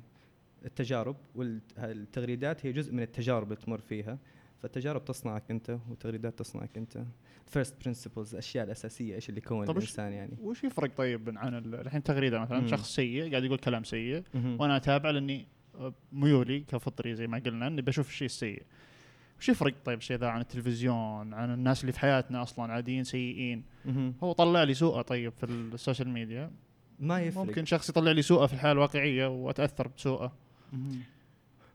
التجارب 0.65 1.15
والتغريدات 1.35 2.65
هي 2.65 2.71
جزء 2.71 2.93
من 2.93 2.99
التجارب 3.03 3.43
اللي 3.51 3.55
تمر 3.65 3.79
فيها. 3.81 4.17
فالتجارب 4.61 5.05
تصنعك 5.05 5.43
أنت 5.51 5.77
والتغريدات 5.89 6.39
تصنعك 6.39 6.77
أنت. 6.77 7.03
first 7.47 7.75
principles 7.83 8.31
الاشياء 8.33 8.65
الأساسية 8.65 9.15
إيش 9.15 9.29
اللي 9.29 9.37
يكون 9.45 9.57
وش- 9.59 9.69
الإنسان 9.69 10.13
يعني. 10.13 10.37
وش 10.41 10.63
يفرق 10.63 10.95
طيب 10.97 11.37
عن 11.37 11.53
ال- 11.55 11.75
الحين 11.75 12.03
تغريدة 12.03 12.39
مثلا؟ 12.39 12.59
مم. 12.59 12.67
شخص 12.67 12.95
سيء 12.95 13.29
قاعد 13.31 13.43
يقول 13.43 13.57
كلام 13.57 13.83
سيء. 13.83 14.23
مهم. 14.33 14.61
وأنا 14.61 14.77
أتابع 14.77 15.09
لأني 15.09 15.47
ميولي 16.11 16.59
كفطري 16.59 17.15
زي 17.15 17.27
ما 17.27 17.37
قلنا 17.45 17.67
إني 17.67 17.81
بشوف 17.81 18.09
الشيء 18.09 18.25
السيء. 18.25 18.63
وش 19.39 19.49
يفرق 19.49 19.73
طيب 19.85 19.97
الشيء 19.97 20.17
ذا 20.17 20.27
عن 20.27 20.41
التلفزيون 20.41 21.33
عن 21.33 21.53
الناس 21.53 21.81
اللي 21.81 21.91
في 21.91 21.99
حياتنا 21.99 22.43
أصلا 22.43 22.73
عاديين 22.73 23.03
سيئين. 23.03 23.63
هو 24.23 24.31
طلع 24.31 24.63
لي 24.63 24.73
سوءه 24.73 25.01
طيب 25.01 25.33
في 25.37 25.45
ال 25.45 25.54
social 25.54 26.09
media 26.09 26.51
ما 26.99 27.21
يفرق 27.21 27.43
ممكن 27.45 27.65
شخص 27.65 27.89
يطلع 27.89 28.11
لي 28.11 28.21
سوءه 28.21 28.45
في 28.45 28.53
الحياة 28.53 28.71
الواقعية 28.71 29.27
وأتأثر 29.27 29.87
بسوءه. 29.87 30.33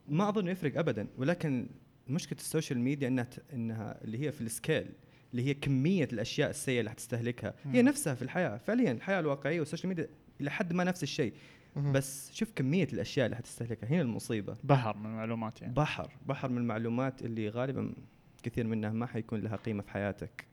ما 0.08 0.28
أظن 0.28 0.48
يفرق 0.48 0.78
ابدا 0.78 1.06
ولكن 1.18 1.68
مشكلة 2.08 2.38
ال 2.38 2.44
social 2.44 2.78
media 2.78 3.08
إنها 3.08 3.28
إنها 3.52 4.04
اللي 4.04 4.18
هي 4.26 4.32
في 4.32 4.40
ال 4.40 4.48
scale 4.48 4.86
اللي 5.32 5.46
هي 5.46 5.54
كمية 5.54 6.08
الأشياء 6.12 6.50
السيئة 6.50 6.78
اللي 6.80 6.90
حتستهلكها 6.90 7.54
هي. 7.64 7.82
نفسها 7.82 8.14
في 8.14 8.22
الحياة 8.22 8.56
فعليا 8.56 8.92
الحياة 8.92 9.20
الواقعية 9.20 9.60
وال 9.60 9.67
social 9.67 9.88
media 9.88 10.08
إلى 10.40 10.50
حد 10.50 10.72
ما 10.72 10.84
نفس 10.84 11.02
الشيء. 11.02 11.32
بس 11.76 12.32
شوف 12.32 12.52
كمية 12.56 12.88
الأشياء 12.92 13.26
اللي 13.26 13.36
حتستهلكها. 13.36 13.86
هنا 13.88 14.02
المصيبة. 14.02 14.56
بحر 14.64 14.96
من 14.96 15.06
المعلومات 15.06 15.62
يعني. 15.62 15.74
بحر. 15.74 16.12
بحر 16.26 16.48
من 16.48 16.58
المعلومات 16.58 17.22
اللي 17.22 17.48
غالبا 17.48 17.94
كثير 18.42 18.66
منها 18.66 18.90
ما 18.90 19.06
حيكون 19.06 19.40
لها 19.40 19.56
قيمة 19.56 19.82
في 19.82 19.90
حياتك. 19.90 20.46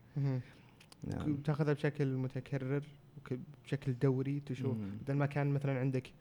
نعم. 1.04 1.36
تاخذها 1.36 1.72
بشكل 1.72 2.16
متكرر 2.16 2.82
بشكل 3.64 3.98
دوري 3.98 4.40
تشوف. 4.40 4.76
مم. 4.76 4.90
بدل 5.02 5.14
ما 5.14 5.26
كان 5.26 5.46
مثلا 5.46 5.80
عندك 5.80 6.12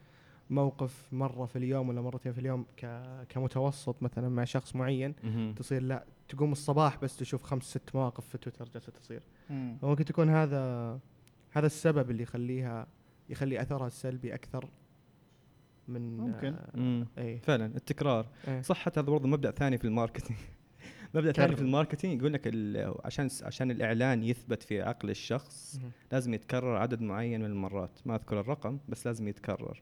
موقف 0.50 1.08
مرة 1.12 1.46
في 1.46 1.55
اليوم 1.55 1.89
ولا 1.89 2.01
مرتين 2.01 2.34
في 2.34 2.39
اليوم 2.39 2.65
ك... 2.77 3.03
كمتوسط 3.29 4.03
مثلا 4.03 4.29
مع 4.29 4.43
شخص 4.43 4.75
معين 4.75 5.13
مهم. 5.24 5.53
تصير 5.53 5.81
لا 5.81 6.05
تقوم 6.27 6.51
الصباح 6.51 6.98
بس 7.01 7.17
تشوف 7.17 7.43
خمس 7.43 7.63
ست 7.63 7.96
مواقف 7.96 8.27
في 8.27 8.38
تويتر 8.38 8.70
جالسة 8.74 8.91
تصير. 8.91 9.22
مم. 9.50 9.77
فممكن 9.81 10.05
تكون 10.05 10.29
هذا 10.29 11.00
هذا 11.51 11.65
السبب 11.65 12.12
اللي 12.12 12.24
يخليها 12.24 12.88
يخلي 13.29 13.62
أثرها 13.62 13.88
السلبي 13.88 14.34
أكثر. 14.34 14.70
من 15.93 16.17
ممكن. 16.17 16.53
آه 16.53 16.69
مم. 16.77 17.07
إيه 17.17 17.39
فعلا 17.39 17.65
التكرار 17.65 18.27
إيه. 18.48 18.62
صح 18.62 18.88
هذا 18.88 19.01
برضه 19.01 19.27
مبدأ 19.27 19.51
ثاني 19.51 19.77
في 19.77 19.86
ال 19.86 19.91
marketing 19.91 20.39
مبدأ 21.15 21.31
ثاني 21.31 21.55
في. 21.55 21.62
ال 21.62 21.67
marketing 21.67 22.19
يقول 22.21 22.33
لك 22.33 22.41
ال- 22.48 22.93
عشان 23.05 23.29
عشان 23.43 23.71
الإعلان 23.71 24.24
يثبت 24.24 24.63
في 24.63 24.81
عقل 24.81 25.10
الشخص. 25.10 25.79
لازم 26.12 26.33
يتكرر 26.33 26.75
عدد 26.77 27.01
معين 27.01 27.39
من 27.39 27.45
المرات 27.45 28.00
ما 28.05 28.15
أذكر 28.15 28.39
الرقم 28.39 28.77
بس 28.89 29.07
لازم 29.07 29.27
يتكرر 29.27 29.81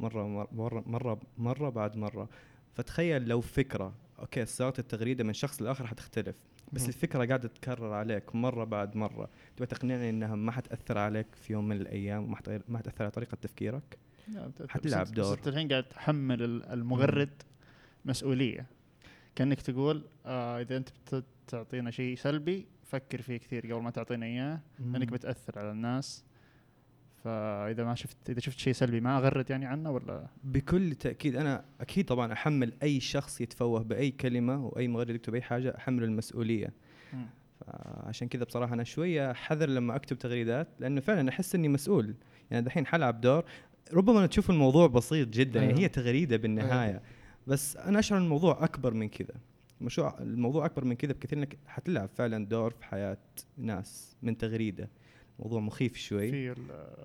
مرة 0.00 0.46
مرة 0.52 0.84
مرة 0.86 1.20
مرة 1.38 1.68
بعد 1.70 1.96
مرة 1.96 2.28
فتخيل 2.74 3.28
لو 3.28 3.40
فكرة 3.40 3.92
أوكي 4.18 4.46
صارت 4.46 4.78
التغريدة 4.78 5.24
من 5.24 5.32
شخص 5.32 5.62
لآخر 5.62 5.86
حتختلف 5.86 6.36
بس 6.72 6.80
مهم. 6.80 6.88
الفكرة 6.88 7.24
قاعدة 7.24 7.48
تتكرر 7.48 7.92
عليك 7.92 8.34
مرة 8.34 8.64
بعد 8.64 8.96
مرة 8.96 9.28
تبغى 9.56 9.66
تقنعني 9.66 10.10
إنها 10.10 10.34
ما 10.36 10.52
حتأثر 10.52 10.98
عليك 10.98 11.26
في 11.34 11.52
يوم 11.52 11.68
من 11.68 11.76
الأيام 11.76 12.24
وما 12.24 12.36
حت- 12.36 12.62
ما 12.68 12.78
حتأثر 12.78 13.02
على 13.04 13.10
طريقة 13.10 13.34
تفكيرك 13.34 13.98
حتلعب 14.68 15.06
دور. 15.06 15.32
بس 15.32 15.38
انت 15.38 15.48
الحين 15.48 15.68
قاعد 15.68 15.84
تحمل 15.84 16.42
ال- 16.42 16.64
المغرد 16.66 17.42
مسؤولية. 18.04 18.66
كأنك 19.34 19.60
تقول 19.60 20.04
آه 20.26 20.60
إذا 20.60 20.76
أنت 20.76 20.88
بت- 21.12 21.24
تعطينا 21.46 21.90
شيء 21.90 22.16
سلبي 22.16 22.66
فكر 22.84 23.22
فيه 23.22 23.36
كثير 23.36 23.72
قبل 23.72 23.82
ما 23.82 23.90
تعطينا 23.90 24.26
إياه 24.26 24.60
لأنك 24.78 25.08
بتأثر 25.08 25.58
على 25.58 25.70
الناس. 25.70 26.24
فإذا 27.24 27.84
ما 27.84 27.94
شفت 27.94 28.30
إذا 28.30 28.40
شفت 28.40 28.58
شيء 28.58 28.72
سلبي 28.72 29.00
ما 29.00 29.16
أغرد 29.18 29.50
يعني 29.50 29.66
عنه 29.66 29.90
ولا؟ 29.90 30.26
بكل 30.44 30.94
تأكيد 30.94 31.36
أنا 31.36 31.64
أكيد 31.80 32.04
طبعا 32.06 32.32
أحمل 32.32 32.72
أي 32.82 33.00
شخص 33.00 33.40
يتفوه 33.40 33.82
بأي 33.82 34.10
كلمة 34.10 34.66
واي 34.66 34.88
مغرد 34.88 35.10
يكتب 35.10 35.34
أي 35.34 35.42
حاجة 35.42 35.74
أحمله 35.78 36.04
المسؤولية. 36.06 36.72
مم. 37.12 37.26
عشان 38.06 38.28
كذا 38.28 38.44
بصراحة 38.44 38.74
أنا 38.74 38.84
شوية 38.84 39.32
حذر 39.32 39.68
لما 39.68 39.96
أكتب 39.96 40.18
تغريدات 40.18 40.68
لأنه 40.78 41.00
فعلا 41.00 41.28
أحس 41.28 41.54
إني 41.54 41.68
مسؤول. 41.68 42.14
يعني 42.50 42.64
دحين 42.64 42.86
حلعب 42.86 43.20
دور 43.20 43.44
ربما 43.92 44.26
تشوف 44.26 44.50
الموضوع 44.50 44.86
بسيط 44.86 45.28
جدا 45.28 45.60
يعني 45.60 45.72
أيوة. 45.72 45.80
هي 45.82 45.88
تغريدة 45.88 46.36
بالنهاية. 46.36 47.02
بس 47.46 47.76
أنا 47.76 47.98
أشعر 47.98 48.18
الموضوع 48.18 48.64
أكبر 48.64 48.94
من 48.94 49.08
كذا. 49.08 49.34
مشروع 49.80 50.18
الموضوع 50.20 50.66
أكبر 50.66 50.84
من 50.84 50.94
كذا 50.94 51.12
بكثير 51.12 51.38
إنك 51.38 51.58
حتلعب 51.66 52.08
فعلا 52.16 52.46
دور 52.46 52.70
في 52.70 52.84
حياة 52.84 53.18
ناس 53.56 54.16
من 54.22 54.38
تغريدة. 54.38 54.88
موضوع 55.38 55.60
مخيف 55.60 55.96
شوي. 55.96 56.30
في 56.30 56.54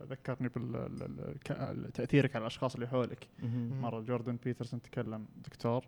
ذكرني 0.10 0.50
بتاثيرك 1.88 2.36
على 2.36 2.42
الأشخاص 2.42 2.74
اللي 2.76 2.88
حولك. 2.88 3.28
مرة 3.82 4.00
جوردن 4.00 4.38
بيترسون 4.46 4.82
تكلم 4.82 5.26
دكتور 5.46 5.86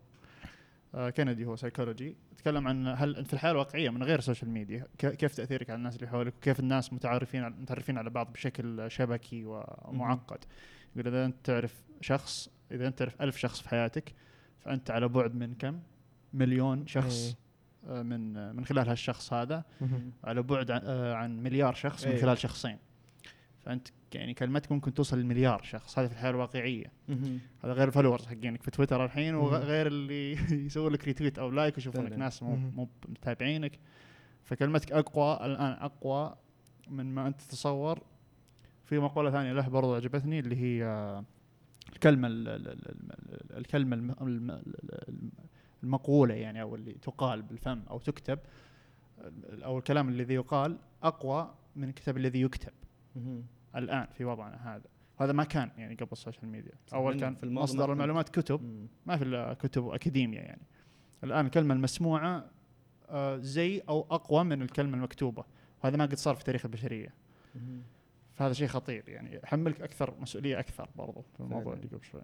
آه، 0.96 1.10
كندي 1.10 1.46
هو 1.46 1.56
سايكولوجي 1.56 2.16
تكلم 2.38 2.68
عن 2.68 2.88
هل 2.88 3.26
في 3.26 3.34
الحياة 3.34 3.52
الواقعية 3.52 3.90
من 3.90 4.04
غير 4.04 4.20
ال 4.20 4.24
social 4.24 4.50
media 4.52 4.88
ك- 4.98 5.16
كيف 5.16 5.36
تأثيرك 5.36 5.70
على 5.70 5.78
الناس 5.78 5.96
اللي 5.96 6.08
حولك 6.08 6.34
وكيف 6.38 6.60
الناس 6.60 6.94
متعارفين 6.94 7.50
متعرفين 7.50 7.98
على 7.98 8.10
بعض 8.10 8.34
بشكل 8.34 8.92
شبكي 8.92 9.44
ومعقد. 9.46 10.38
يقول 10.96 11.08
إذا 11.08 11.26
أنت 11.26 11.36
تعرف 11.44 11.84
شخص 12.02 12.50
إذا 12.72 12.88
أنت 12.88 13.00
تعرف 13.00 13.22
ألف 13.22 13.38
شخص 13.38 13.62
في 13.62 13.70
حياتك 13.70 14.14
فأنت 14.60 14.92
على 14.92 15.08
بعد 15.08 15.36
من 15.36 15.54
كم 15.54 15.80
مليون 16.34 16.88
شخص 16.88 17.26
إيه. 17.26 17.48
آه، 18.00 18.02
من 18.02 18.56
من 18.56 18.66
خلال 18.66 18.90
هالشخص 18.90 19.34
هذا. 19.34 19.64
على 20.24 20.42
بعد 20.42 20.72
عن, 20.72 20.82
آه، 20.84 21.14
عن 21.14 21.44
مليار 21.44 21.74
شخص 21.74 22.06
من 22.06 22.12
إيه. 22.12 22.22
خلال 22.22 22.38
شخصين 22.38 22.78
فأنت 23.60 23.88
يعني 24.14 24.34
كلمتك 24.34 24.72
ممكن 24.72 24.94
توصل 24.94 25.20
لمليار 25.20 25.62
شخص 25.64 26.00
هذا 26.00 26.08
في 26.08 26.14
الحياة 26.14 26.30
الواقعية. 26.30 26.92
هذا 27.64 27.74
غير 27.74 27.88
ال 27.88 27.92
followers 27.92 28.26
حقينك 28.26 28.64
في 28.64 28.72
تويتر 28.72 29.06
الحين. 29.06 29.36
وغير 29.36 29.88
اللي 29.88 30.32
يسوي 30.66 30.90
لك 30.90 31.06
retweet 31.06 31.40
أو 31.40 31.50
like 31.50 31.78
ويشوفون 31.78 32.04
لك 32.04 32.10
فعلاً. 32.10 32.24
ناس 32.24 32.44
مو. 32.44 32.56
مو 32.56 32.90
متابعينك 33.08 33.80
فكلمتك 34.44 34.92
أقوى 34.92 35.46
الآن 35.46 35.72
أقوى 35.72 36.36
من 36.88 37.16
ما 37.16 37.28
أنت 37.28 37.42
تتصور 37.42 38.04
في 38.88 39.00
مقولة 39.00 39.32
ثانية 39.32 39.54
له 39.54 39.68
برضو 39.70 39.96
عجبتني 39.96 40.40
اللي 40.40 40.56
هي 40.56 40.84
آه، 40.86 41.24
الكلمة 41.94 42.28
ال- 42.28 42.48
ال- 42.48 42.68
ال- 42.68 43.12
ال- 43.52 43.58
الكلمة 43.58 43.96
الم- 43.96 44.16
الم- 44.22 44.52
الم- 45.10 45.32
المقولة 45.84 46.34
يعني 46.34 46.62
أو 46.62 46.76
اللي 46.76 46.94
تقال 46.94 47.42
بالفم 47.42 47.82
أو 47.90 48.00
تكتب 48.00 48.40
أو 49.64 49.78
الكلام 49.78 50.10
الذي 50.10 50.34
يقال 50.34 50.78
أقوى 51.04 51.54
من 51.76 51.90
الكتاب 51.90 52.18
الذي 52.18 52.42
يكتب. 52.42 52.72
الآن 53.76 54.08
في 54.18 54.26
وضعنا 54.26 54.76
هذا. 54.76 54.84
هذا 55.20 55.34
ما 55.34 55.44
كان 55.44 55.72
يعني 55.78 55.96
قبل 55.96 56.08
ال 56.12 56.17
social 56.17 56.48
media. 56.48 56.72
أول 56.94 57.20
كان 57.20 57.36
في 57.36 57.46
مصدر 57.46 57.94
المعلومات 57.94 58.30
كتب 58.30 58.62
مم. 58.64 58.88
ما 59.06 59.18
في 59.18 59.24
إلا 59.24 59.54
كتب 59.54 59.88
اكاديميا 59.88 60.42
يعني. 60.42 60.62
الآن 61.24 61.46
الكلمة 61.46 61.74
المسموعة 61.74 62.46
آه، 63.10 63.38
زي 63.38 63.82
أو 63.90 64.08
أقوى 64.12 64.44
من 64.44 64.62
الكلمة 64.62 64.98
المكتوبة. 64.98 65.44
وهذا 65.84 65.98
ما 65.98 66.06
قد 66.06 66.14
صار 66.16 66.36
في 66.36 66.44
تاريخ 66.44 66.66
البشرية. 66.66 67.14
مهم. 67.56 67.82
فهذا 68.38 68.54
شيء 68.54 68.68
خطير 68.68 69.10
يعني 69.10 69.40
يحملك 69.44 69.82
أكثر 69.82 70.14
مسؤولية 70.20 70.60
أكثر 70.60 70.90
برضو 70.96 71.22
في 71.22 71.40
الموضوع. 71.40 71.74
اللي 71.74 71.88
قبل 71.88 72.04
شوي. 72.04 72.22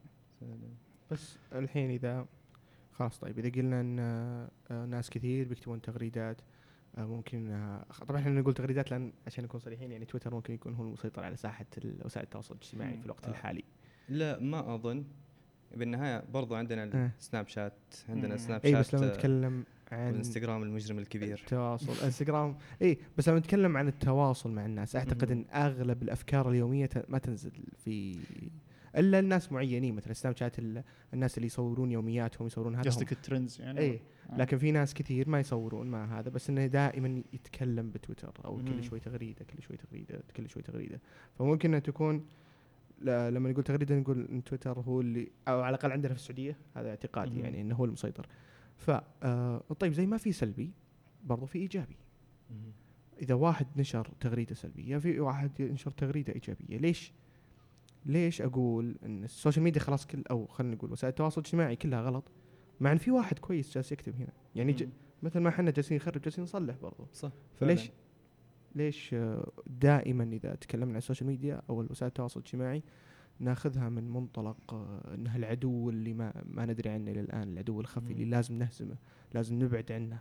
بس 1.11 1.37
الحين 1.53 1.89
إذا 1.89 2.25
خلاص 2.91 3.19
طيب 3.19 3.39
إذا 3.39 3.49
قلنا 3.49 3.81
إن 3.81 3.99
آه، 4.71 4.85
ناس 4.85 5.09
كثير 5.09 5.47
بيكتبون 5.47 5.81
تغريدات 5.81 6.41
آه، 6.97 7.05
ممكن 7.05 7.51
آه، 7.51 7.85
طبعا 8.07 8.21
إحنا 8.21 8.41
نقول 8.41 8.53
تغريدات 8.53 8.91
لأن 8.91 9.13
عشان 9.27 9.43
نكون 9.43 9.59
صريحين 9.59 9.91
يعني 9.91 10.05
تويتر 10.05 10.33
ممكن 10.33 10.53
يكون 10.53 10.73
هو 10.73 10.83
المسيطر 10.83 11.23
على 11.23 11.35
ساحة 11.35 11.65
وسائل 12.05 12.25
التواصل 12.25 12.55
الاجتماعي. 12.55 12.97
في 12.97 13.05
الوقت 13.05 13.25
آه. 13.25 13.29
الحالي 13.29 13.63
لا 14.09 14.39
ما 14.39 14.75
أظن 14.75 15.05
بالنهاية 15.75 16.23
برضو 16.33 16.55
عندنا. 16.55 17.11
السناب 17.19 17.47
شات 17.47 17.73
عندنا 18.09 18.31
مم. 18.31 18.37
سناب 18.37 18.65
اي 18.65 18.71
شات 18.71 18.79
بس 18.79 18.95
لما 18.95 19.05
آه، 19.05 19.09
نتكلم 19.13 19.65
عن 19.93 20.07
والإنستغرام 20.07 20.63
المجرم 20.63 20.99
الكبير 20.99 21.37
التواصل 21.39 22.05
إنستغرام 22.05 22.55
إي 22.81 22.97
بس 23.17 23.29
لما 23.29 23.39
نتكلم 23.39 23.77
عن 23.77 23.87
التواصل 23.87 24.51
مع 24.51 24.65
الناس 24.65 24.95
أعتقد. 24.95 25.31
إن 25.31 25.45
أغلب 25.53 26.03
الأفكار 26.03 26.49
اليومية 26.49 26.89
ما 27.09 27.17
تنزل 27.17 27.51
في 27.85 28.17
إلا 28.97 29.19
الناس 29.19 29.51
معينين 29.51 29.95
مثلا 29.95 30.13
سناب 30.13 30.37
شات 30.37 30.59
ال- 30.59 30.83
الناس 31.13 31.37
اللي 31.37 31.45
يصورون 31.47 31.91
يومياتهم 31.91 32.47
يصورون 32.47 32.75
هذا. 32.75 32.89
قصدك 32.89 33.11
ال 33.11 33.18
trends 33.18 33.61
يعني 33.61 33.79
إي 33.79 33.99
آه. 34.29 34.37
لكن 34.37 34.57
في 34.57 34.71
ناس 34.71 34.93
كثير 34.93 35.29
ما 35.29 35.39
يصورون 35.39 35.87
مع 35.87 36.19
هذا 36.19 36.29
بس 36.29 36.49
إنه 36.49 36.65
دائما 36.65 37.23
يتكلم 37.33 37.89
بتويتر 37.91 38.33
أو 38.45 38.57
مم. 38.57 38.65
كل 38.65 38.83
شوي 38.83 38.99
تغريدة 38.99 39.45
كل 39.45 39.61
شوي 39.63 39.77
تغريدة 39.77 40.23
كل 40.37 40.49
شوي 40.49 40.61
تغريدة 40.63 40.99
فممكن 41.39 41.69
إنها 41.69 41.79
تكون 41.79 42.25
لما 43.01 43.49
نقول 43.51 43.63
تغريدة 43.63 43.95
نقول 43.95 44.27
إن 44.31 44.43
تويتر 44.43 44.79
هو 44.79 45.01
اللي 45.01 45.31
أو 45.47 45.61
على 45.61 45.75
الأقل 45.75 45.91
عندنا 45.91 46.13
في 46.13 46.19
السعودية 46.19 46.57
هذا 46.75 46.89
اعتقادي 46.89 47.35
مم. 47.39 47.43
يعني 47.45 47.61
إنه 47.61 47.75
هو 47.75 47.85
المسيطر 47.85 48.27
ف 48.83 48.91
آه، 49.23 49.63
طيب 49.79 49.93
زي 49.93 50.05
ما 50.05 50.17
في 50.17 50.31
سلبي 50.31 50.71
برضو 51.23 51.45
في 51.45 51.59
إيجابي. 51.59 51.97
إذا 53.21 53.33
واحد 53.35 53.67
نشر 53.77 54.07
تغريدة 54.19 54.55
سلبية 54.55 54.97
في 54.97 55.19
واحد 55.19 55.59
ينشر 55.59 55.91
تغريدة 55.91 56.33
إيجابية. 56.33 56.77
ليش؟ 56.77 57.13
ليش 58.05 58.41
أقول 58.41 58.95
إن 59.05 59.23
ال 59.23 59.29
social 59.29 59.63
media 59.63 59.81
خلاص 59.81 60.05
كل 60.05 60.23
أو 60.31 60.47
خلينا 60.47 60.75
نقول 60.75 60.91
وسائل 60.91 61.09
التواصل 61.09 61.41
الاجتماعي 61.41 61.75
كلها 61.75 62.01
غلط؟ 62.01 62.31
مع 62.79 62.91
إن 62.91 62.97
في 62.97 63.11
واحد 63.11 63.39
كويس 63.39 63.73
جالس 63.73 63.91
يكتب 63.91 64.15
هنا. 64.15 64.33
يعني 64.55 64.73
ج... 64.73 64.89
مثل 65.23 65.39
ما 65.39 65.49
إحنا 65.49 65.71
جالسين 65.71 65.97
نخرب 65.97 66.21
جالسين 66.21 66.43
نصلح 66.43 66.75
برضو. 66.75 67.07
صح 67.13 67.31
فليش؟ 67.55 67.81
فعلاً. 67.81 67.93
ليش 68.75 69.13
آه، 69.13 69.51
دائما 69.67 70.23
إذا 70.23 70.55
تكلمنا 70.55 70.91
عن 70.91 70.97
ال 70.97 71.02
social 71.02 71.27
media 71.27 71.61
أو 71.69 71.81
وسائل 71.89 72.07
التواصل 72.07 72.39
الاجتماعي 72.39 72.83
ناخذها 73.39 73.89
من 73.89 74.09
منطلق 74.09 74.73
آه، 74.73 75.13
إنها 75.13 75.37
العدو 75.37 75.89
اللي 75.89 76.13
ما 76.13 76.43
ما 76.45 76.65
ندري 76.65 76.89
عنه 76.89 77.11
إلى 77.11 77.19
الآن 77.19 77.53
العدو 77.53 77.81
الخفي 77.81 78.05
مم. 78.05 78.11
اللي 78.11 78.25
لازم 78.25 78.57
نهزمه 78.57 78.95
لازم 79.33 79.63
نبعد 79.63 79.91
عنه. 79.91 80.19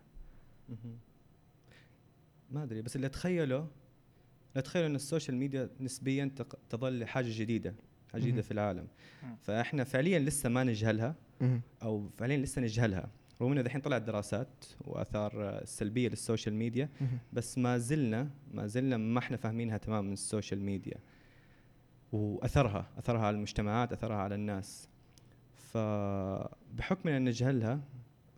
ما 2.50 2.62
أدري 2.62 2.82
بس 2.82 2.96
اللي 2.96 3.06
اتخيله 3.06 3.68
لا 4.54 4.60
تخيلوا 4.60 4.88
إن 4.88 4.94
ال 4.94 5.00
social 5.00 5.36
media 5.36 5.70
نسبيا 5.80 6.30
تظل 6.70 7.04
حاجة 7.04 7.26
جديدة 7.28 7.74
حاجة 8.12 8.22
جديدة. 8.22 8.42
في 8.42 8.50
العالم. 8.50 8.86
فإحنا 9.42 9.84
فعليا 9.84 10.18
لسه 10.18 10.48
ما 10.48 10.64
نجهلها. 10.64 11.14
أو 11.82 12.08
فعليا 12.18 12.36
لسه 12.36 12.62
نجهلها 12.62 13.10
رغم 13.42 13.52
انه 13.52 13.60
الحين 13.60 13.80
طلعت 13.80 14.02
دراسات 14.02 14.64
وآثار 14.80 15.60
سلبية 15.64 16.08
لل 16.08 16.20
social 16.20 16.54
media. 16.54 16.88
بس 17.32 17.58
ما 17.58 17.78
زلنا 17.78 18.30
ما 18.54 18.66
زلنا 18.66 18.96
ما 18.96 19.18
إحنا 19.18 19.36
فاهمينها 19.36 19.76
تمام 19.76 20.04
من 20.04 20.12
ال 20.12 20.19
social 20.19 20.60
media 20.60 20.96
وأثرها 22.12 22.86
أثرها 22.98 23.20
على 23.26 23.36
المجتمعات 23.36 23.92
أثرها 23.92 24.16
على 24.16 24.34
الناس. 24.34 24.88
فبحكم 25.56 27.08
أن 27.08 27.24
نجهلها 27.24 27.80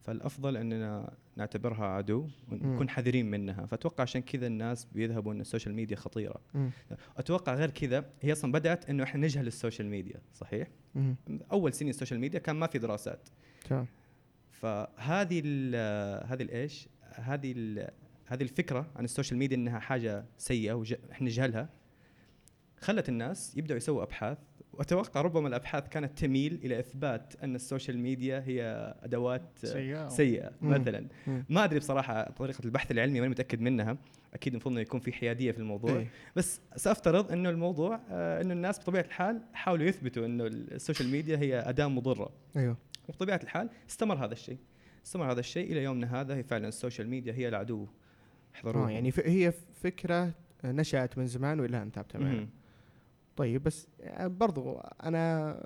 فالأفضل 0.03 0.57
أننا 0.57 1.13
نعتبرها 1.37 1.85
عدو 1.87 2.29
ونكون 2.53 2.69
مم. 2.83 2.89
حذرين 2.89 3.31
منها. 3.31 3.67
فأتوقع 3.67 4.03
عشان 4.03 4.23
كذا 4.23 4.47
الناس 4.47 4.85
بيذهبوا 4.85 5.33
إن 5.33 5.41
ال 5.41 5.46
social 5.46 5.75
media 5.75 5.97
خطيرة. 5.97 6.41
مم. 6.55 6.71
أتوقع 7.17 7.55
غير 7.55 7.71
كذا 7.71 8.05
هي 8.23 8.33
أصلا 8.33 8.53
بدأت 8.53 8.91
إنه 8.91 9.03
إحنا 9.05 9.21
نجهل 9.27 9.47
ال 9.47 9.53
social 9.53 9.89
media 9.89 10.21
صحيح؟ 10.35 10.69
مهم. 10.95 11.17
أول 11.53 11.73
سنين 11.73 11.91
ال 11.91 11.95
social 11.95 12.21
media 12.21 12.39
كان 12.39 12.57
ما 12.57 12.67
في 12.67 12.79
دراسات. 12.79 13.29
تمام. 13.69 13.87
فهذه 14.51 15.43
ال- 15.45 16.27
هذه 16.27 16.43
الايش 16.43 16.89
هذه 17.15 17.53
ال- 17.57 17.91
هذه 18.27 18.43
الفكرة 18.43 18.87
عن 18.97 19.05
ال 19.05 19.10
social 19.10 19.39
media 19.39 19.57
إنها 19.57 19.79
حاجة 19.79 20.25
سيئة 20.39 20.73
وإحنا 20.73 21.27
نجهلها. 21.27 21.69
خلت 22.85 23.09
الناس 23.09 23.57
يبدأوا 23.57 23.77
يسووا 23.77 24.03
أبحاث. 24.03 24.39
وأتوقع 24.73 25.21
ربما 25.21 25.49
الأبحاث 25.49 25.89
كانت 25.89 26.19
تميل 26.19 26.61
إلى 26.65 26.79
إثبات 26.79 27.35
أن 27.43 27.55
ال 27.55 27.61
social 27.61 27.99
media 27.99 28.45
هي 28.47 28.95
أدوات 29.03 29.43
سيئة. 29.55 30.09
سيئة 30.09 30.53
مم. 30.61 30.71
مثلا. 30.71 31.07
مم. 31.27 31.45
ما 31.49 31.65
أدري 31.65 31.79
بصراحة 31.79 32.31
طريقة 32.31 32.65
البحث 32.65 32.91
العلمي 32.91 33.21
ماني 33.21 33.31
متأكد 33.31 33.61
منها. 33.61 33.97
أكيد 34.35 34.53
المفروض 34.53 34.73
إنه 34.73 34.83
يكون 34.83 35.01
في 35.01 35.13
حيادية 35.13 35.53
في 35.53 35.59
الموضوع. 35.59 35.97
إيه. 35.97 36.09
بس 36.37 36.61
سأفترض 36.77 37.33
إنه 37.33 37.51
الموضوع 37.51 38.01
آه 38.11 38.43
إنه 38.43 38.55
الناس 38.55 38.79
بطبيعة 38.79 39.03
الحال 39.03 39.41
حاولوا 39.53 39.87
يثبتوا 39.87 40.27
إنه 40.27 40.47
ال 40.47 40.56
social 40.56 41.09
media 41.09 41.37
هي 41.37 41.59
أداة 41.59 41.87
مضرة. 41.87 42.31
أيوه. 42.57 42.77
وبطبيعة 43.09 43.41
الحال 43.43 43.71
استمر 43.91 44.25
هذا 44.25 44.33
الشيء. 44.33 44.59
استمر 45.07 45.33
هذا 45.33 45.41
الشيء 45.41 45.73
إلى 45.73 45.83
يومنا 45.83 46.21
هذا. 46.21 46.35
هي 46.35 46.43
فعلا 46.43 46.69
ال 46.69 46.75
social 46.75 47.09
media 47.09 47.33
هي 47.33 47.49
العدو. 47.49 47.87
احذروها 48.55 48.89
آه 48.89 48.91
يعني 48.91 49.13
هي 49.25 49.53
فكرة 49.83 50.35
نشأت 50.65 51.19
من 51.19 51.27
زمان 51.27 51.61
وإلى 51.61 51.83
ان 51.83 51.91
ثابته 51.91 52.19
معنا. 52.19 52.49
طيب 53.37 53.63
بس 53.63 53.89
برضو 54.21 54.79
أنا 54.79 55.57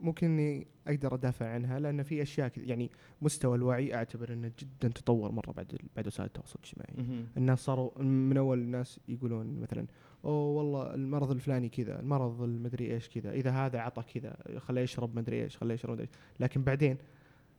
ممكن 0.00 0.26
إني 0.26 0.66
أقدر 0.86 1.14
أدافع 1.14 1.46
عنها 1.54 1.78
لأن 1.78 2.02
في 2.02 2.22
أشياء 2.22 2.52
يعني 2.56 2.90
مستوى 3.22 3.56
الوعي 3.56 3.94
أعتبر 3.94 4.32
إنه 4.32 4.52
جدا 4.58 4.88
تطور 4.88 5.32
مرة 5.32 5.52
بعد 5.52 5.78
بعد 5.96 6.06
وسائل 6.06 6.26
التواصل 6.26 6.58
الاجتماعي. 6.58 7.24
الناس 7.36 7.60
صاروا 7.60 8.02
من 8.02 8.36
أول 8.36 8.58
الناس 8.58 9.00
يقولون 9.08 9.60
مثلا 9.60 9.86
أوه 10.24 10.46
والله 10.46 10.94
المرض 10.94 11.30
الفلاني 11.30 11.68
كذا 11.68 12.00
المرض 12.00 12.42
المدري 12.42 12.94
إيش 12.94 13.08
كذا 13.08 13.32
إذا 13.32 13.50
هذا 13.50 13.78
عطى 13.78 14.02
كذا 14.02 14.58
خليه 14.58 14.80
يشرب 14.82 15.16
مدري 15.16 15.42
إيش 15.42 15.56
خليه 15.56 15.74
يشرب 15.74 15.92
مدري 15.92 16.02
إيش. 16.06 16.16
لكن 16.40 16.62
بعدين 16.62 16.96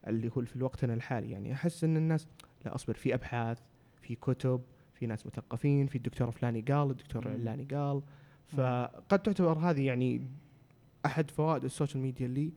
اللي 0.07 0.27
هو 0.37 0.41
في 0.41 0.63
وقتنا 0.63 0.93
الحالي 0.93 1.31
يعني 1.31 1.53
أحس 1.53 1.83
إن 1.83 1.97
الناس 1.97 2.27
لا 2.65 2.75
أصبر 2.75 2.93
في 2.93 3.13
أبحاث 3.13 3.59
في 4.01 4.15
كتب 4.15 4.61
في 4.93 5.05
ناس 5.05 5.25
مثقفين 5.25 5.87
في 5.87 5.95
الدكتور 5.95 6.31
فلاني 6.31 6.61
قال 6.61 6.91
الدكتور. 6.91 7.27
علاني 7.27 7.63
قال 7.63 8.01
فقد 8.47 9.19
تعتبر 9.19 9.57
هذه 9.57 9.85
يعني 9.85 10.27
أحد 11.05 11.31
فوائد 11.31 11.63
ال 11.63 11.69
social 11.69 12.03
media 12.03 12.25
اللي 12.25 12.51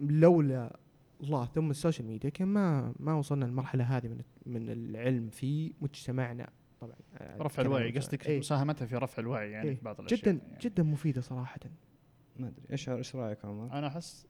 لولا 0.00 0.76
الله 1.20 1.46
ثم 1.46 1.70
ال 1.70 1.75
social 1.75 2.06
media 2.08 2.30
كان 2.30 2.48
ما 2.48 2.94
ما 2.98 3.14
وصلنا 3.14 3.44
للمرحلة 3.44 3.84
هذه 3.84 4.08
من 4.08 4.20
من 4.46 4.70
العلم 4.70 5.30
في 5.30 5.72
مجتمعنا 5.80 6.50
طبعا 6.80 6.96
رفع 7.20 7.46
أتكلم 7.46 7.72
عن 7.72 7.80
الوعي. 7.80 7.98
قصدك 7.98 8.26
إيه. 8.26 8.38
مساهمتها 8.38 8.86
في 8.86 8.96
رفع 8.96 9.22
الوعي 9.22 9.50
يعني. 9.50 9.76
في 9.76 9.84
بعض 9.84 10.00
الأشياء 10.00 10.20
جدا 10.20 10.30
يعني. 10.30 10.58
جدا 10.60 10.82
مفيدة 10.82 11.20
صراحة 11.20 11.60
ما 12.36 12.48
أدري 12.48 12.66
إيش 12.70 12.88
إيش 12.88 13.16
رأيك 13.16 13.44
عمر؟ 13.44 13.72
أنا 13.72 13.86
أحس 13.86 14.26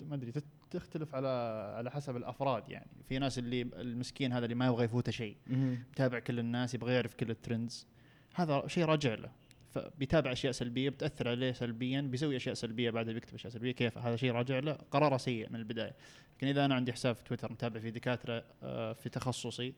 ما 0.00 0.14
أدري 0.14 0.32
تختلف 0.70 1.14
على 1.14 1.28
على 1.76 1.90
حسب 1.90 2.16
الأفراد 2.16 2.68
يعني 2.68 2.90
في 3.08 3.18
ناس 3.18 3.38
اللي 3.38 3.62
المسكين 3.62 4.32
هذا 4.32 4.44
اللي 4.44 4.54
ما 4.54 4.66
يبغى 4.66 4.84
يفوته 4.84 5.12
شيء 5.12 5.36
متابع 5.50 6.18
كل 6.18 6.38
الناس 6.38 6.74
يبغى 6.74 6.94
يعرف 6.94 7.14
كل 7.14 7.30
ال 7.30 7.38
trends 7.38 7.86
هذا 8.34 8.66
شيء 8.66 8.84
راجع 8.84 9.14
له 9.14 9.30
فبيتابع 9.74 10.32
أشياء 10.32 10.52
سلبية 10.52 10.90
بتأثر 10.90 11.28
عليه 11.28 11.52
سلبيا 11.52 12.00
بيسوي 12.00 12.36
أشياء 12.36 12.54
سلبية 12.54 12.90
بعدها 12.90 13.14
بيكتب 13.14 13.34
أشياء 13.34 13.52
سلبية. 13.52 13.72
كيف؟ 13.72 13.98
هذا 13.98 14.16
شيء 14.16 14.32
راجع 14.32 14.58
له. 14.58 14.72
قراره 14.72 15.16
سيء 15.16 15.50
من 15.50 15.56
البداية. 15.56 15.94
لكن 16.36 16.46
إذا 16.46 16.64
أنا 16.64 16.74
عندي 16.74 16.92
حساب 16.92 17.14
في 17.14 17.24
تويتر 17.24 17.52
متابع 17.52 17.80
فيه 17.80 17.90
دكاترة 17.90 18.44
آه، 18.62 18.92
في 18.92 19.08
تخصصي 19.08 19.74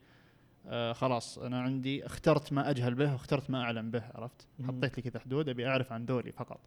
آه، 0.66 0.92
خلاص 0.92 1.38
أنا 1.38 1.60
عندي 1.60 2.06
اخترت 2.06 2.52
ما 2.52 2.70
أجهل 2.70 2.94
به 2.94 3.12
واخترت 3.12 3.50
ما 3.50 3.62
أعلم 3.62 3.90
به 3.90 4.02
عرفت؟ 4.14 4.46
مم. 4.58 4.66
حطيت 4.66 4.96
لي 4.96 5.10
كذا 5.10 5.20
حدود 5.20 5.48
أبي 5.48 5.66
أعرف 5.66 5.92
عن 5.92 6.06
دوري 6.06 6.32
فقط. 6.32 6.60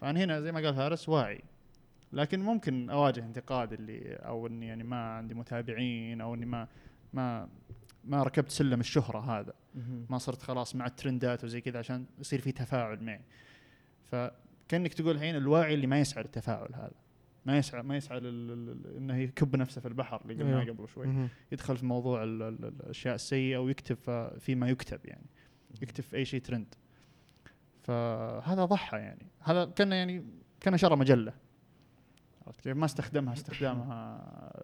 فأنا 0.00 0.24
هنا 0.24 0.40
زي 0.40 0.52
ما 0.52 0.60
قال 0.60 0.74
فارس 0.74 1.08
واعي. 1.08 1.44
لكن 2.12 2.40
ممكن 2.40 2.90
أواجه 2.90 3.20
انتقاد 3.20 3.72
اللي 3.72 4.14
أو 4.14 4.46
إني 4.46 4.66
يعني 4.66 4.84
ما 4.84 4.96
عندي 4.96 5.34
متابعين 5.34 6.20
أو 6.20 6.34
إني 6.34 6.46
ما 6.46 6.68
ما 7.12 7.48
ما 8.06 8.22
ركبت 8.22 8.50
سلم 8.50 8.80
الشهرة 8.80 9.18
هذا. 9.18 9.52
ما 10.10 10.18
صرت 10.18 10.42
خلاص 10.42 10.76
مع 10.76 10.86
الترندات 10.86 11.44
وزي 11.44 11.60
كذا 11.60 11.78
عشان 11.78 12.06
يصير 12.18 12.40
في 12.40 12.52
تفاعل 12.52 13.02
معي. 13.04 13.20
فكأنك 14.04 14.94
تقول 14.94 15.14
الحين 15.14 15.36
الواعي 15.36 15.74
اللي 15.74 15.86
ما 15.86 16.00
يسعى 16.00 16.22
للتفاعل 16.22 16.74
هذا. 16.74 16.94
ما 17.46 17.58
يسعى 17.58 17.82
ما 17.82 17.96
يسعى 17.96 18.18
إنه 18.18 19.16
يكب 19.16 19.56
نفسه 19.56 19.80
في 19.80 19.88
البحر 19.88 20.20
اللي 20.22 20.34
قلناه 20.42 20.60
أيوه. 20.60 20.74
قبل 20.74 20.88
شوي. 20.88 21.28
يدخل 21.52 21.76
في 21.76 21.86
موضوع 21.86 22.22
ال- 22.22 22.42
ال- 22.42 22.64
ال- 22.64 22.80
الأشياء 22.80 23.14
السيئة 23.14 23.58
ويكتب 23.58 24.30
فيما 24.38 24.68
يكتب 24.68 25.00
يعني. 25.04 25.26
يكتب 25.82 26.04
في 26.04 26.16
أي 26.16 26.24
شيء 26.24 26.40
ترند. 26.40 26.74
فهذا 27.82 28.64
ضحى 28.64 28.96
يعني. 28.96 29.26
هذا 29.40 29.64
كان 29.64 29.92
يعني 29.92 30.24
كان 30.60 30.76
شرى 30.76 30.96
مجلة. 30.96 31.32
عرفت 32.46 32.60
كيف؟ 32.60 32.76
ما 32.76 32.84
استخدمها 32.84 33.32
استخدامها 33.32 34.20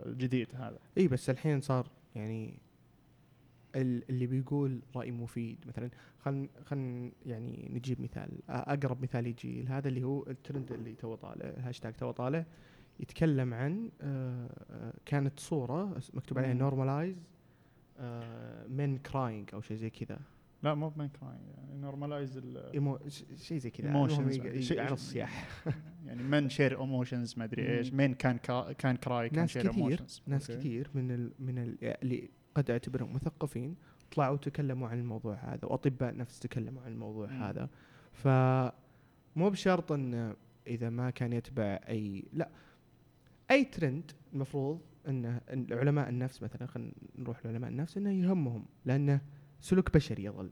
الجديد 0.07 0.49
هذا. 0.55 0.79
إي 0.99 1.09
بس 1.09 1.31
الحين 1.31 1.61
صار 1.61 1.87
يعني 2.15 2.59
اللي 3.77 4.27
بيقول 4.27 4.81
رأي 4.97 5.11
مفيد. 5.11 5.59
مثلا 5.67 5.91
خل 6.19 6.49
خل 6.65 7.13
يعني 7.27 7.71
نجيب 7.75 8.01
مثال. 8.01 8.31
أقرب 8.49 9.03
مثال 9.03 9.27
يجي 9.27 9.65
هذا 9.67 9.89
اللي 9.89 10.05
هو 10.05 10.27
الترند 10.27 10.73
اللي 10.73 10.95
تو 10.95 11.15
طالع 11.15 11.49
الهاشتاج 11.49 11.93
تو 11.95 12.11
طالع 12.11 12.45
يتكلم 13.01 13.55
عن 13.55 13.91
كانت 15.07 15.41
صورة 15.41 15.99
مكتوب 16.15 16.39
عليها 16.39 16.53
مم. 16.55 16.59
normalize 16.59 17.17
men 18.69 18.99
crying 18.99 19.49
أو 19.55 19.61
شيء 19.61 19.77
زي 19.77 19.91
كذا. 19.91 20.19
لا 20.63 20.75
مو 20.75 20.89
ب 20.89 20.94
men 20.94 21.09
crying 21.09 21.41
يعني 21.57 21.81
normalize 21.81 22.39
ش- 23.09 23.25
شيء 23.37 23.59
زي 23.59 23.71
كذا. 23.71 23.91
شيء- 24.61 24.81
عن 24.81 24.93
الصياح. 24.93 25.49
يعني 26.07 26.23
من 26.23 26.49
شير 26.49 26.81
ايموشنز 26.81 27.35
ما 27.39 27.45
أدري 27.45 27.79
إيش. 27.79 27.93
مين 27.93 28.15
كان 28.15 28.37
كا 28.39 28.73
كان 28.73 28.97
كراي 28.97 29.29
كان 29.29 29.39
ناس 29.41 29.51
شير 29.51 29.63
كثير 29.63 29.75
ايموشنز 29.85 30.23
ناس 30.27 30.51
كثير 30.51 30.91
من 30.95 31.11
ال 31.11 31.33
من 31.39 31.59
ال 31.59 31.77
اللي 31.85 32.31
قد 32.55 32.71
أعتبرهم 32.71 33.13
مثقفين 33.13 33.77
طلعوا 34.13 34.37
تكلموا 34.37 34.89
عن 34.89 34.99
الموضوع 34.99 35.35
هذا 35.35 35.65
وأطباء 35.65 36.17
نفس 36.17 36.39
تكلموا 36.39 36.83
عن 36.83 36.93
الموضوع 36.93 37.27
مم. 37.27 37.43
هذا. 37.43 37.69
ف 38.13 38.29
مو 39.37 39.51
بشرط 39.51 39.93
إن 39.93 40.35
إذا 40.67 40.91
ما 40.91 41.11
كان 41.11 41.33
يتبع 41.33 41.81
أي 41.89 42.25
لا. 42.33 42.49
أي 43.51 43.65
ترند 43.65 44.13
المفروض 44.33 44.81
ان 45.09 45.25
إن 45.53 45.67
علماء 45.71 46.09
النفس 46.09 46.43
مثلا 46.43 46.67
خلينا 46.67 46.93
نروح 47.19 47.47
لعلماء 47.47 47.71
النفس 47.71 47.97
إنه 47.97 48.11
يهمهم 48.11 48.65
لأنه 48.85 49.21
سلوك 49.61 49.95
بشري 49.95 50.25
يظل. 50.25 50.51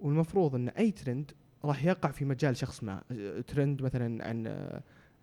والمفروض 0.00 0.54
إن 0.54 0.68
أي 0.68 0.90
ترند 0.90 1.32
راح 1.64 1.84
يقع 1.84 2.10
في 2.10 2.24
مجال 2.24 2.56
شخص 2.56 2.84
ما. 2.84 3.02
ترند 3.46 3.82
مثلا 3.82 4.28
عن 4.28 4.46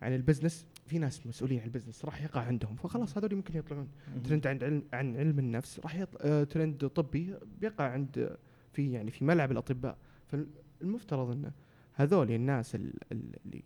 عن 0.02 0.16
ال 0.16 0.21
business 0.21 0.66
في 0.92 1.00
ناس 1.00 1.28
مسؤولين 1.28 1.60
عن 1.60 1.66
ال 1.66 1.70
business 1.70 2.06
راح 2.06 2.22
يقع 2.22 2.42
عندهم. 2.42 2.76
فخلاص 2.76 3.18
هذول 3.18 3.36
ممكن 3.36 3.58
يطلعون. 3.58 3.88
ترند 4.24 4.48
عن 4.48 4.60
علم 4.64 4.84
عن 4.94 5.18
علم 5.18 5.40
النفس 5.40 5.80
راح 5.80 5.96
يط... 5.96 6.10
آه، 6.22 6.44
ترند 6.44 6.88
طبي 6.88 7.36
بيقع 7.62 7.84
عند 7.92 8.38
في 8.74 8.92
يعني 8.92 9.12
في 9.12 9.26
ملعب 9.26 9.52
الأطباء. 9.52 9.98
فالمفترض 10.28 11.32
إن 11.32 11.52
هذول 11.94 12.32
الناس 12.32 12.76
ال- 12.76 12.94
ال- 13.12 13.36
اللي 13.46 13.64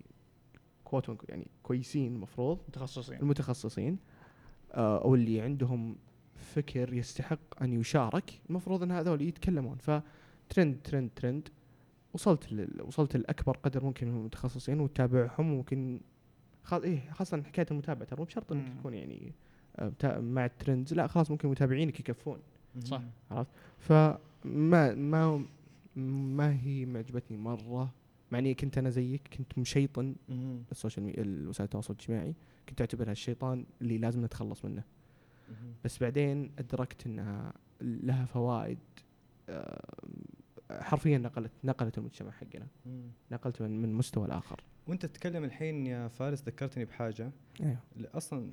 quote 0.83 1.17
يعني 1.29 1.47
كويسين 1.63 2.15
المفروض 2.15 2.59
متخصصين. 2.67 3.19
المتخصصين 3.19 3.97
آه، 4.73 5.01
أو 5.03 5.15
اللي 5.15 5.41
عندهم 5.41 5.95
فكر 6.35 6.93
يستحق 6.93 7.61
أن 7.63 7.73
يشارك 7.73 8.41
المفروض 8.49 8.83
إن 8.83 8.91
هذول 8.91 9.21
يتكلمون. 9.21 9.77
ف 9.77 9.94
trend 9.94 10.77
trend 10.83 11.09
trend 11.15 11.49
وصلت. 12.13 12.67
وصلت 12.81 13.17
لأكبر 13.17 13.57
قدر 13.57 13.83
ممكن 13.83 14.07
من 14.11 14.17
المتخصصين 14.19 14.79
وتتابعهم 14.79 15.53
وممكن 15.53 16.01
خ... 16.65 16.73
إيه 16.73 17.11
خاصة 17.11 17.43
حكاية 17.43 17.65
المتابعة 17.71 18.05
ترى 18.05 18.19
مو 18.19 18.25
بشرط 18.25 18.51
إنك. 18.51 18.79
تكون 18.79 18.93
يعني 18.93 19.33
آه،. 19.79 20.19
مع 20.19 20.45
ال 20.45 20.52
trends 20.52 20.93
لا 20.93 21.07
خلاص 21.07 21.31
ممكن 21.31 21.49
متابعينك 21.49 21.99
يكفون. 21.99 22.39
صح. 22.83 23.01
فما 23.79 24.95
ما 24.95 25.45
ما 25.95 26.59
هي 26.61 26.85
معجبتني 26.85 27.37
مرة 27.37 27.93
مع 28.31 28.39
إني 28.39 28.53
كنت 28.53 28.77
أنا 28.77 28.89
زيك 28.89 29.21
كنت 29.37 29.57
مشيطن. 29.57 30.15
ال 30.71 30.76
social 30.76 31.05
media 31.05 31.49
وسائل 31.49 31.65
التواصل 31.65 31.93
الاجتماعي 31.93 32.35
كنت 32.69 32.81
أعتبرها 32.81 33.11
الشيطان 33.11 33.65
اللي 33.81 33.97
لازم 33.97 34.25
نتخلص 34.25 34.65
منه. 34.65 34.83
بس 35.85 35.99
بعدين 35.99 36.51
أدركت 36.59 37.05
إنها 37.05 37.53
لها 37.81 38.25
فوائد 38.25 38.77
آه، 39.49 39.95
حرفيا 40.71 41.17
نقلت 41.17 41.51
نقلت 41.63 41.97
المجتمع 41.97 42.31
حقنا. 42.31 42.67
نقلت 43.31 43.61
من, 43.61 43.81
من 43.81 43.93
مستوى 43.93 44.27
لاخر 44.27 44.63
وانت 44.87 45.05
تتكلم 45.05 45.43
الحين 45.43 45.87
يا 45.87 46.07
فارس 46.07 46.43
ذكرتني 46.43 46.85
بحاجة. 46.85 47.31
أيوه. 47.61 47.77
أصلا 48.13 48.51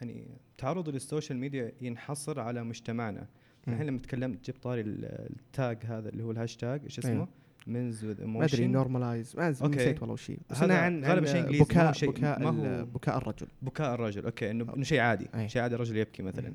يعني 0.00 0.26
تعرض 0.58 0.88
لل 0.88 1.00
social 1.00 1.38
media 1.38 1.72
ينحصر 1.80 2.40
على 2.40 2.64
مجتمعنا. 2.64 3.26
الحين 3.68 3.86
لما 3.86 3.98
تكلمت 3.98 4.46
جبت 4.50 4.62
طاري 4.62 4.80
ال- 4.80 5.04
ال 5.30 5.42
tag 5.42 5.78
هذا 5.84 6.08
اللي 6.08 6.22
هو 6.22 6.30
الهاشتاج 6.30 6.80
إيش 6.84 6.98
اسمه؟ 6.98 7.10
أيوه. 7.12 7.28
men's 7.66 8.04
with 8.04 8.24
ما 8.24 8.44
أدري 8.44 8.66
normalize 8.66 9.36
ما. 9.36 9.50
نسيت 9.50 10.02
والله 10.02 10.16
هي 10.28 10.36
بس 10.50 10.62
أنا 10.62 10.74
عن 10.78 11.04
غالباً 11.04 11.26
شيء 11.26 11.60
هو 11.60 11.64
بكاء 11.64 11.92
شيء- 11.92 12.10
بكاء 12.10 12.38
ما 12.40 12.80
هو- 12.80 12.84
بكاء 12.84 13.18
الرجل. 13.18 13.46
بكاء 13.62 13.94
الرجل. 13.94 14.24
أوكي 14.24 14.50
انه 14.50 14.74
إنه 14.74 14.84
شيء 14.84 15.00
عادي. 15.00 15.26
أي. 15.34 15.48
شيء 15.48 15.62
عادي 15.62 15.74
الرجل 15.74 15.96
يبكي 15.96 16.22
مثلا. 16.22 16.48
مم. 16.48 16.54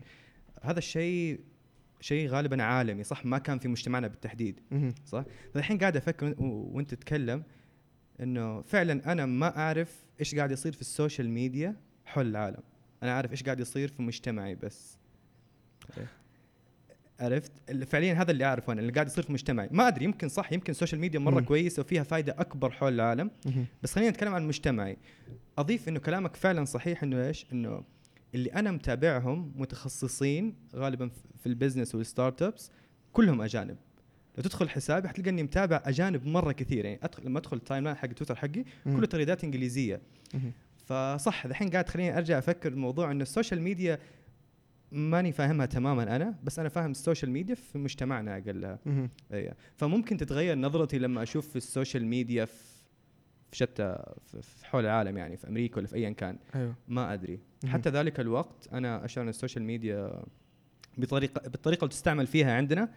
هذا 0.62 0.78
الشيء 0.80 1.40
شيء 2.02 2.28
غالبا 2.30 2.64
عالمي 2.64 3.04
صح؟ 3.04 3.26
ما 3.26 3.38
كان 3.38 3.60
في 3.60 3.68
مجتمعنا 3.68 4.08
بالتحديد 4.08 4.60
مهم. 4.72 4.94
فالحين 5.54 5.78
قاعد 5.78 5.98
أفكر 5.98 6.36
وأنت 6.40 6.94
تتكلم 6.94 7.44
إنه 8.22 8.62
فعلا 8.62 9.12
أنا 9.12 9.26
ما 9.26 9.58
أعرف 9.58 10.04
إيش 10.20 10.36
قاعد 10.36 10.52
يصير 10.52 10.72
في 10.72 10.82
ال 10.82 10.89
social 10.89 11.30
media 11.30 11.76
حول 12.06 12.28
العالم. 12.28 12.64
أنا 13.04 13.14
عارف 13.14 13.32
إيش 13.32 13.44
قاعد 13.44 13.60
يصير 13.60 13.88
في 13.88 14.02
مجتمعي 14.02 14.56
بس. 14.56 14.98
عرفت؟ 17.20 17.52
فعليا 17.88 18.14
هذا 18.14 18.32
اللي 18.32 18.46
أعرفه 18.46 18.74
أنا 18.74 18.82
اللي 18.82 18.92
قاعد 18.92 19.08
يصير 19.08 19.24
في 19.24 19.34
مجتمعي. 19.34 19.70
ما 19.72 19.88
أدري 19.88 20.06
يمكن 20.06 20.30
صح 20.30 20.54
يمكن 20.54 20.72
ال 20.72 20.76
social 20.76 21.02
media 21.02 21.20
مرة. 21.20 21.42
كويسة 21.42 21.82
وفيها 21.82 22.04
فائده 22.04 22.36
أكبر 22.40 22.72
حول 22.72 22.94
العالم. 22.94 23.32
بس 23.84 23.94
خلينا 23.94 24.10
نتكلم 24.10 24.34
عن 24.34 24.48
مجتمعي. 24.48 24.98
أضيف 25.58 25.90
إنه 25.90 26.00
كلامك 26.00 26.36
فعلا 26.36 26.66
صحيح 26.66 27.04
إنه 27.04 27.28
إيش؟ 27.28 27.46
إنه 27.52 27.84
اللي 28.36 28.50
أنا 28.50 28.72
متابعهم 28.72 29.54
متخصصين 29.56 30.56
غالبا 30.76 31.08
في- 31.08 31.20
في 31.40 31.46
ال 31.46 31.51
business 31.51 31.96
وال 31.96 32.42
startups 32.42 32.72
كلهم 33.14 33.42
أجانب. 33.42 33.78
لو 34.38 34.44
تدخل 34.44 34.70
حسابي 34.70 35.08
حتلقى 35.08 35.30
اني 35.30 35.44
متابع 35.44 35.82
أجانب 35.86 36.26
مرة 36.26 36.52
كثير 36.52 36.86
يعني 36.86 37.00
ادخل 37.04 37.26
لما 37.26 37.40
أدخل 37.40 37.58
ال 37.58 37.84
timeline 37.84 37.96
حق 37.96 38.08
تويتر 38.08 38.36
حقي. 38.36 38.64
كله 38.84 39.06
تغريدات 39.06 39.44
إنجليزية. 39.44 40.02
فصح 40.86 41.46
الحين 41.46 41.70
قاعد 41.70 41.84
تخليني 41.86 42.18
أرجع 42.18 42.38
أفكر 42.38 42.72
الموضوع 42.72 43.12
انه 43.12 43.22
ال 43.22 43.28
social 43.28 43.62
media 43.62 44.00
ماني 44.92 45.32
فاهمها 45.32 45.66
تماما 45.66 46.16
أنا 46.16 46.36
بس 46.44 46.60
أنا 46.60 46.70
فاهم 46.70 46.92
ال 46.92 46.97
social 46.97 47.32
media 47.32 47.56
في 47.56 47.78
مجتمعنا 47.78 48.38
اقلها. 48.38 48.80
اي 49.34 49.54
فممكن 49.76 50.18
تتغير 50.18 50.58
نظرتي 50.58 51.00
لما 51.00 51.24
أشوف 51.24 51.50
في 51.50 51.56
ال 51.56 51.63
social 51.63 52.06
media 52.06 52.46
في 52.46 52.78
في 53.52 53.58
شتى 53.58 53.98
في 54.26 54.66
حول 54.66 54.86
العالم 54.86 55.18
يعني 55.18 55.38
في 55.38 55.48
أمريكا 55.48 55.78
ولا 55.78 55.88
في 55.88 55.96
ايا 55.96 56.10
كان 56.10 56.38
أيوه 56.56 56.76
ما 56.88 57.14
أدري. 57.14 57.40
حتى 57.66 57.90
ذلك 57.90 58.20
الوقت 58.20 58.68
أنا 58.74 59.06
أشعر 59.06 59.24
إن 59.24 59.30
ال 59.30 59.35
social 59.35 59.64
media 59.64 60.24
بطريقه 60.98 61.50
بالطريقة 61.50 61.80
اللي 61.82 61.92
تستعمل 61.92 62.28
فيها 62.28 62.54
عندنا. 62.54 62.90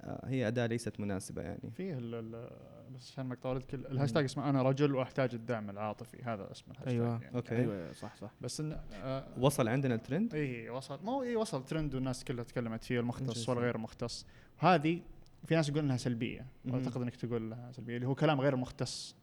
آه، 0.00 0.26
هي 0.26 0.48
أداة 0.48 0.66
ليست 0.66 1.00
مناسبة 1.00 1.42
يعني. 1.42 1.70
فيه 1.70 1.98
ال- 1.98 2.14
ال- 2.14 2.50
بس 2.94 3.12
عشان 3.12 3.26
مقطع 3.26 3.52
الكل 3.52 3.86
الهاشتاج 3.86 4.24
اسمه 4.24 4.50
أنا 4.50 4.62
رجل 4.62 4.94
وأحتاج 4.94 5.34
الدعم 5.34 5.70
العاطفي. 5.70 6.22
هذا 6.22 6.52
اسم 6.52 6.64
الهاشتاج 6.70 6.94
أيوه. 6.94 7.22
يعني. 7.22 7.36
أوكي. 7.36 7.56
أيوه 7.56 7.92
صح 7.92 8.16
صح. 8.16 8.30
بس 8.40 8.60
انه 8.60 8.80
آه 8.92 9.26
وصل 9.38 9.68
عندنا 9.68 9.94
الترند؟ 9.94 10.34
اي 10.34 10.70
وصل. 10.70 11.04
مو 11.04 11.22
اي 11.22 11.36
وصل 11.36 11.64
ترند 11.64 11.94
والناس 11.94 12.24
كلها 12.24 12.44
تكلمت 12.44 12.84
فيه 12.84 13.00
المختص. 13.00 13.48
والغير 13.48 13.78
مختص. 13.78 14.26
وهذه 14.62 15.00
في 15.46 15.54
ناس 15.54 15.68
يقول 15.68 15.80
إنها 15.84 15.96
سلبية. 15.96 16.46
واعتقد 16.64 17.02
إنك 17.02 17.16
تقول 17.16 17.42
إنها 17.42 17.72
سلبية 17.72 17.96
اللي 17.96 18.06
هو 18.06 18.14
كلام 18.14 18.40
غير 18.40 18.56
مختص. 18.56 19.16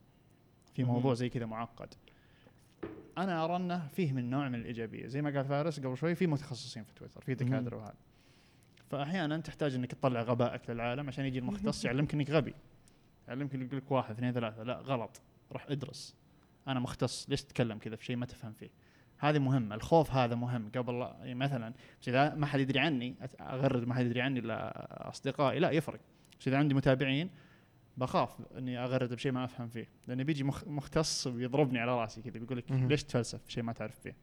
في. 0.73 0.83
موضوع 0.83 1.13
زي 1.13 1.29
كذا 1.29 1.45
معقد. 1.45 1.93
أنا 3.17 3.45
أرى 3.45 3.55
إنه 3.55 3.87
فيه 3.87 4.13
من 4.13 4.29
نوع 4.29 4.49
من 4.49 4.55
الإيجابية. 4.55 5.07
زي 5.07 5.21
ما 5.21 5.29
قال 5.29 5.45
فارس 5.45 5.79
قبل 5.79 5.97
شوي 5.97 6.15
في 6.15 6.27
متخصصين 6.27 6.83
في 6.83 6.93
تويتر 6.93 7.21
في 7.21 7.33
دكاترة 7.35 7.77
وهذا. 7.77 7.93
فأحيانا 8.89 9.37
تحتاج 9.37 9.75
إنك 9.75 9.91
تطلع 9.91 10.21
غبائك 10.21 10.69
للعالم 10.69 11.07
عشان 11.07 11.25
يجي 11.25 11.39
المختص 11.39 11.83
يعلمك 11.85 12.13
إنك 12.13 12.29
غبي. 12.29 12.53
يعلمك 13.27 13.53
يقول 13.53 13.77
لك 13.77 13.91
واحد 13.91 14.15
اثنين 14.15 14.33
ثلاثة 14.33 14.63
لا 14.63 14.77
غلط. 14.79 15.21
روح 15.51 15.65
ادرس. 15.69 16.15
أنا 16.67 16.79
مختص 16.79 17.29
ليش 17.29 17.43
تتكلم 17.43 17.77
كذا؟ 17.77 17.95
في 17.95 18.05
شيء 18.05 18.15
ما 18.15 18.25
تفهم 18.25 18.53
فيه. 18.53 18.69
هذه 19.17 19.39
مهمة 19.39 19.75
الخوف 19.75 20.11
هذا 20.11 20.35
مهم. 20.35 20.69
قبل 20.75 20.93
يعني 20.93 21.35
مثلا 21.35 21.73
بس 22.01 22.09
إذا 22.09 22.35
ما 22.35 22.45
حد 22.45 22.59
يدري 22.59 22.79
عني 22.79 23.15
أغرد 23.41 23.87
ما 23.87 23.93
حد 23.93 24.05
يدري 24.05 24.21
عني 24.21 24.39
إلا 24.39 25.09
أصدقائي 25.09 25.59
لا 25.59 25.71
يفرق. 25.71 25.99
بس 26.39 26.47
إذا 26.47 26.57
عندي 26.57 26.73
متابعين 26.75 27.29
بخاف 27.97 28.35
إني 28.57 28.79
أغرد 28.83 29.13
بشيء 29.13 29.31
ما 29.31 29.43
أفهم 29.45 29.67
فيه. 29.67 29.87
لأنه 30.07 30.23
بيجي 30.23 30.43
مخ- 30.43 30.67
مختص 30.67 31.27
ويضربني 31.27 31.79
على 31.79 32.01
رأسي 32.01 32.21
كذا 32.21 32.39
بيقول 32.39 32.57
لك. 32.57 32.71
ليش 32.71 33.03
تفلسف؟ 33.03 33.41
شيء 33.49 33.63
ما 33.63 33.73
تعرف 33.73 33.99
فيه. 33.99 34.15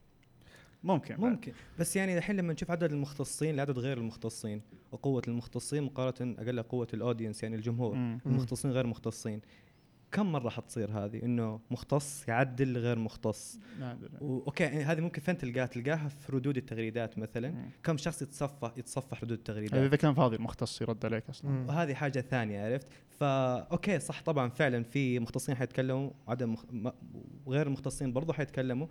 ممكن 0.85 1.16
بعد. 1.16 1.31
ممكن. 1.31 1.53
بس 1.79 1.97
يعني 1.97 2.18
الحين 2.18 2.37
لما 2.37 2.53
نشوف 2.53 2.71
عدد 2.71 2.92
المختصين 2.92 3.57
لعدد 3.57 3.79
غير 3.79 3.99
المختصين 3.99 4.62
وقوة 4.92 5.23
المختصين 5.29 5.83
مقارنة 5.83 6.35
أقل 6.38 6.62
قوة 6.62 6.87
ال 6.94 7.00
audience 7.00 7.42
يعني 7.42 7.57
الجمهور 7.57 7.95
مم. 7.95 8.21
المختصين 8.27 8.71
غير 8.71 8.87
مختصين 8.87 9.40
كم 10.12 10.33
مرة 10.33 10.49
حتصير 10.49 10.90
هذه؟ 10.90 11.23
إنه 11.23 11.61
مختص 11.71 12.29
يعدل 12.29 12.79
غير 12.79 12.99
مختص. 12.99 13.59
نادر 13.81 14.09
أوكي 14.21 14.64
هذه 14.64 15.01
ممكن 15.01 15.23
فين 15.23 15.38
تلقاها؟ 15.38 15.66
تلقاها 15.66 16.09
في 16.09 16.33
ردود 16.33 16.57
التغريدات 16.57 17.18
مثلا. 17.18 17.51
مم. 17.51 17.71
كم 17.85 17.97
شخص 17.97 18.23
يتصفح 18.23 18.73
يتصفح 18.77 19.23
ردود 19.23 19.38
التغريدات؟ 19.38 19.75
إذا 19.75 19.97
كان 19.97 20.14
فاضي 20.14 20.37
المختص 20.37 20.83
يرد 20.83 21.05
عليك 21.05 21.29
أصلا. 21.31 21.51
مم. 21.51 21.68
وهذه 21.68 21.95
حاجة 21.95 22.21
ثانية 22.21 22.64
عرفت؟ 22.64 22.87
فا 23.11 23.59
أوكي 23.59 23.99
صح 23.99 24.23
طبعا 24.23 24.49
فعلا 24.49 24.83
في 24.83 25.18
مختصين 25.18 25.55
حيتكلموا 25.55 26.11
عدم 26.29 26.53
مخ... 26.53 26.64
م- 26.71 26.90
وغير 27.47 27.66
المختصين 27.66 28.12
برضو 28.12 28.33
حيتكلموا. 28.33 28.87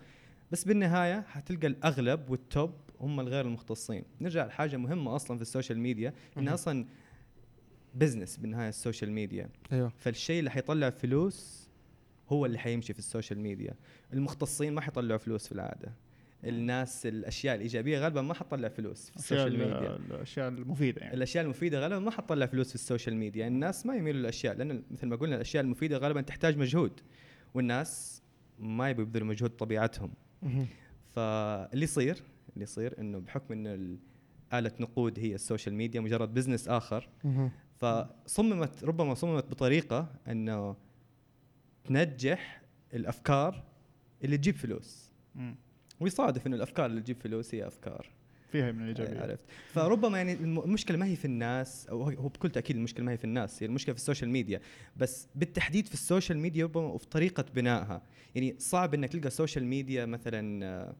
بس 0.51 0.63
بالنهاية 0.63 1.21
حتلقى 1.21 1.67
الأغلب 1.67 2.29
وال 2.29 2.46
top 2.46 2.71
هم 2.99 3.19
الغير 3.19 3.45
المختصين. 3.45 4.03
نرجع 4.21 4.45
لحاجة 4.45 4.77
مهمة 4.77 5.15
أصلا 5.15 5.37
في 5.37 5.41
ال 5.41 5.47
social 5.47 5.79
media 5.79 6.13
مهم. 6.35 6.49
أصلا 6.49 6.85
business 7.95 8.37
بالنهاية 8.37 8.69
ال 8.69 8.75
social 8.75 9.11
media. 9.11 9.49
أيوه. 9.71 9.93
فالشيء 9.97 10.39
اللي 10.39 10.51
حيطلع 10.51 10.89
فلوس 10.89 11.69
هو 12.29 12.45
اللي 12.45 12.57
حيمشي 12.57 12.93
في 12.93 12.99
ال 12.99 13.05
social 13.05 13.39
media. 13.39 13.73
المختصين 14.13 14.73
ما 14.73 14.81
حيطلعوا 14.81 15.19
فلوس 15.19 15.47
في 15.47 15.51
العادة. 15.51 15.93
الناس 16.43 17.05
الأشياء 17.05 17.55
الإيجابية 17.55 17.99
غالبا 17.99 18.21
ما 18.21 18.33
حتطلع 18.33 18.67
فلوس 18.67 19.09
في 19.09 19.15
ال 19.15 19.21
social 19.21 19.57
media. 19.57 19.95
الأشياء 19.95 20.47
المفيدة 20.47 21.01
يعني. 21.01 21.13
الأشياء 21.13 21.43
المفيدة 21.43 21.79
غالبا 21.79 21.99
ما 21.99 22.11
حتطلع 22.11 22.45
فلوس 22.45 22.69
في 22.69 22.75
ال 22.75 22.81
social 22.81 23.15
media. 23.15 23.47
الناس 23.47 23.85
ما 23.85 23.95
يميلوا 23.95 24.19
للأشياء 24.19 24.55
لأن 24.55 24.83
مثل 24.91 25.07
ما 25.07 25.15
قلنا 25.15 25.35
الأشياء 25.35 25.63
المفيدة 25.63 25.97
غالبا 25.97 26.21
تحتاج 26.21 26.57
مجهود 26.57 26.91
والناس 27.53 28.21
ما 28.59 28.89
يبذلوا 28.89 29.27
مجهود 29.27 29.49
طبيعتهم. 29.49 30.11
فاللي 31.15 31.83
يصير 31.83 32.23
اللي 32.53 32.63
يصير 32.63 32.99
إنه 32.99 33.19
بحكم 33.19 33.53
انه 33.53 33.73
ال- 33.73 33.97
آلة 34.53 34.71
نقود 34.79 35.19
هي 35.19 35.35
ال 35.35 35.41
social 35.41 35.75
media 35.75 36.01
مجرد 36.01 36.33
business 36.33 36.67
آخر. 36.67 37.09
فصممت 37.79 38.83
ربما 38.83 39.13
صممت 39.13 39.45
بطريقة 39.51 40.13
إنه 40.27 40.75
تنجح 41.83 42.61
الأفكار 42.93 43.63
اللي 44.23 44.37
تجيب 44.37 44.55
فلوس. 44.55 45.11
ويصادف 45.99 46.47
إنه 46.47 46.55
الأفكار 46.55 46.85
اللي 46.85 47.01
تجيب 47.01 47.17
فلوس 47.21 47.55
هي 47.55 47.67
أفكار 47.67 48.09
فيها 48.51 48.71
من 48.71 48.81
الإيجابية. 48.81 49.21
عرفت. 49.21 49.43
فربما 49.73 50.17
يعني 50.17 50.33
الم- 50.33 50.59
المشكلة 50.59 50.97
ما 50.97 51.05
هي 51.05 51.15
في 51.15 51.25
الناس 51.25 51.87
أو 51.87 52.03
هو 52.03 52.27
بكل 52.27 52.49
تأكيد 52.49 52.75
المشكلة 52.75 53.05
ما 53.05 53.11
هي 53.11 53.17
في 53.17 53.23
الناس 53.23 53.63
هي 53.63 53.67
المشكلة 53.67 53.93
في 53.95 53.99
ال 53.99 54.04
social 54.04 54.29
media. 54.29 54.61
بس 54.97 55.27
بالتحديد 55.35 55.87
في 55.87 55.93
ال 55.93 56.00
social 56.00 56.37
media 56.37 56.63
ربما 56.65 56.83
وفي 56.87 57.07
طريقة 57.07 57.45
بنائها. 57.55 58.01
يعني 58.35 58.55
صعب 58.59 58.93
إنك 58.93 59.09
تلقى 59.09 59.27
ال 59.27 59.33
social 59.33 59.65
media 59.65 60.05
مثلا 60.05 60.65
آه، 60.65 60.95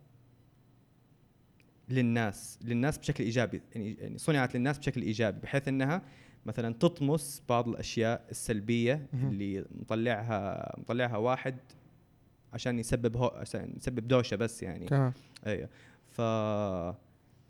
للناس 1.90 2.60
للناس 2.64 2.98
بشكل 2.98 3.24
إيجابي. 3.24 3.62
يعني 3.76 3.94
يعني 4.00 4.18
صنعت 4.18 4.56
للناس 4.56 4.78
بشكل 4.80 5.02
إيجابي 5.02 5.40
بحيث 5.40 5.68
إنها 5.68 6.02
مثلا 6.46 6.74
تطمس 6.74 7.44
بعض 7.50 7.68
الأشياء 7.68 8.26
السلبية. 8.32 9.08
اللي 9.14 9.66
مطلعها 9.72 10.74
مطلعها 10.80 11.18
واحد 11.18 11.56
عشان 12.54 12.80
يسبب 12.80 13.18
هو 13.18 13.28
عشان 13.28 13.74
يسبب 13.78 14.08
دوشة 14.08 14.36
بس 14.36 14.64
يعني. 14.64 14.86
أيوه. 15.46 15.70
ف 16.10 16.22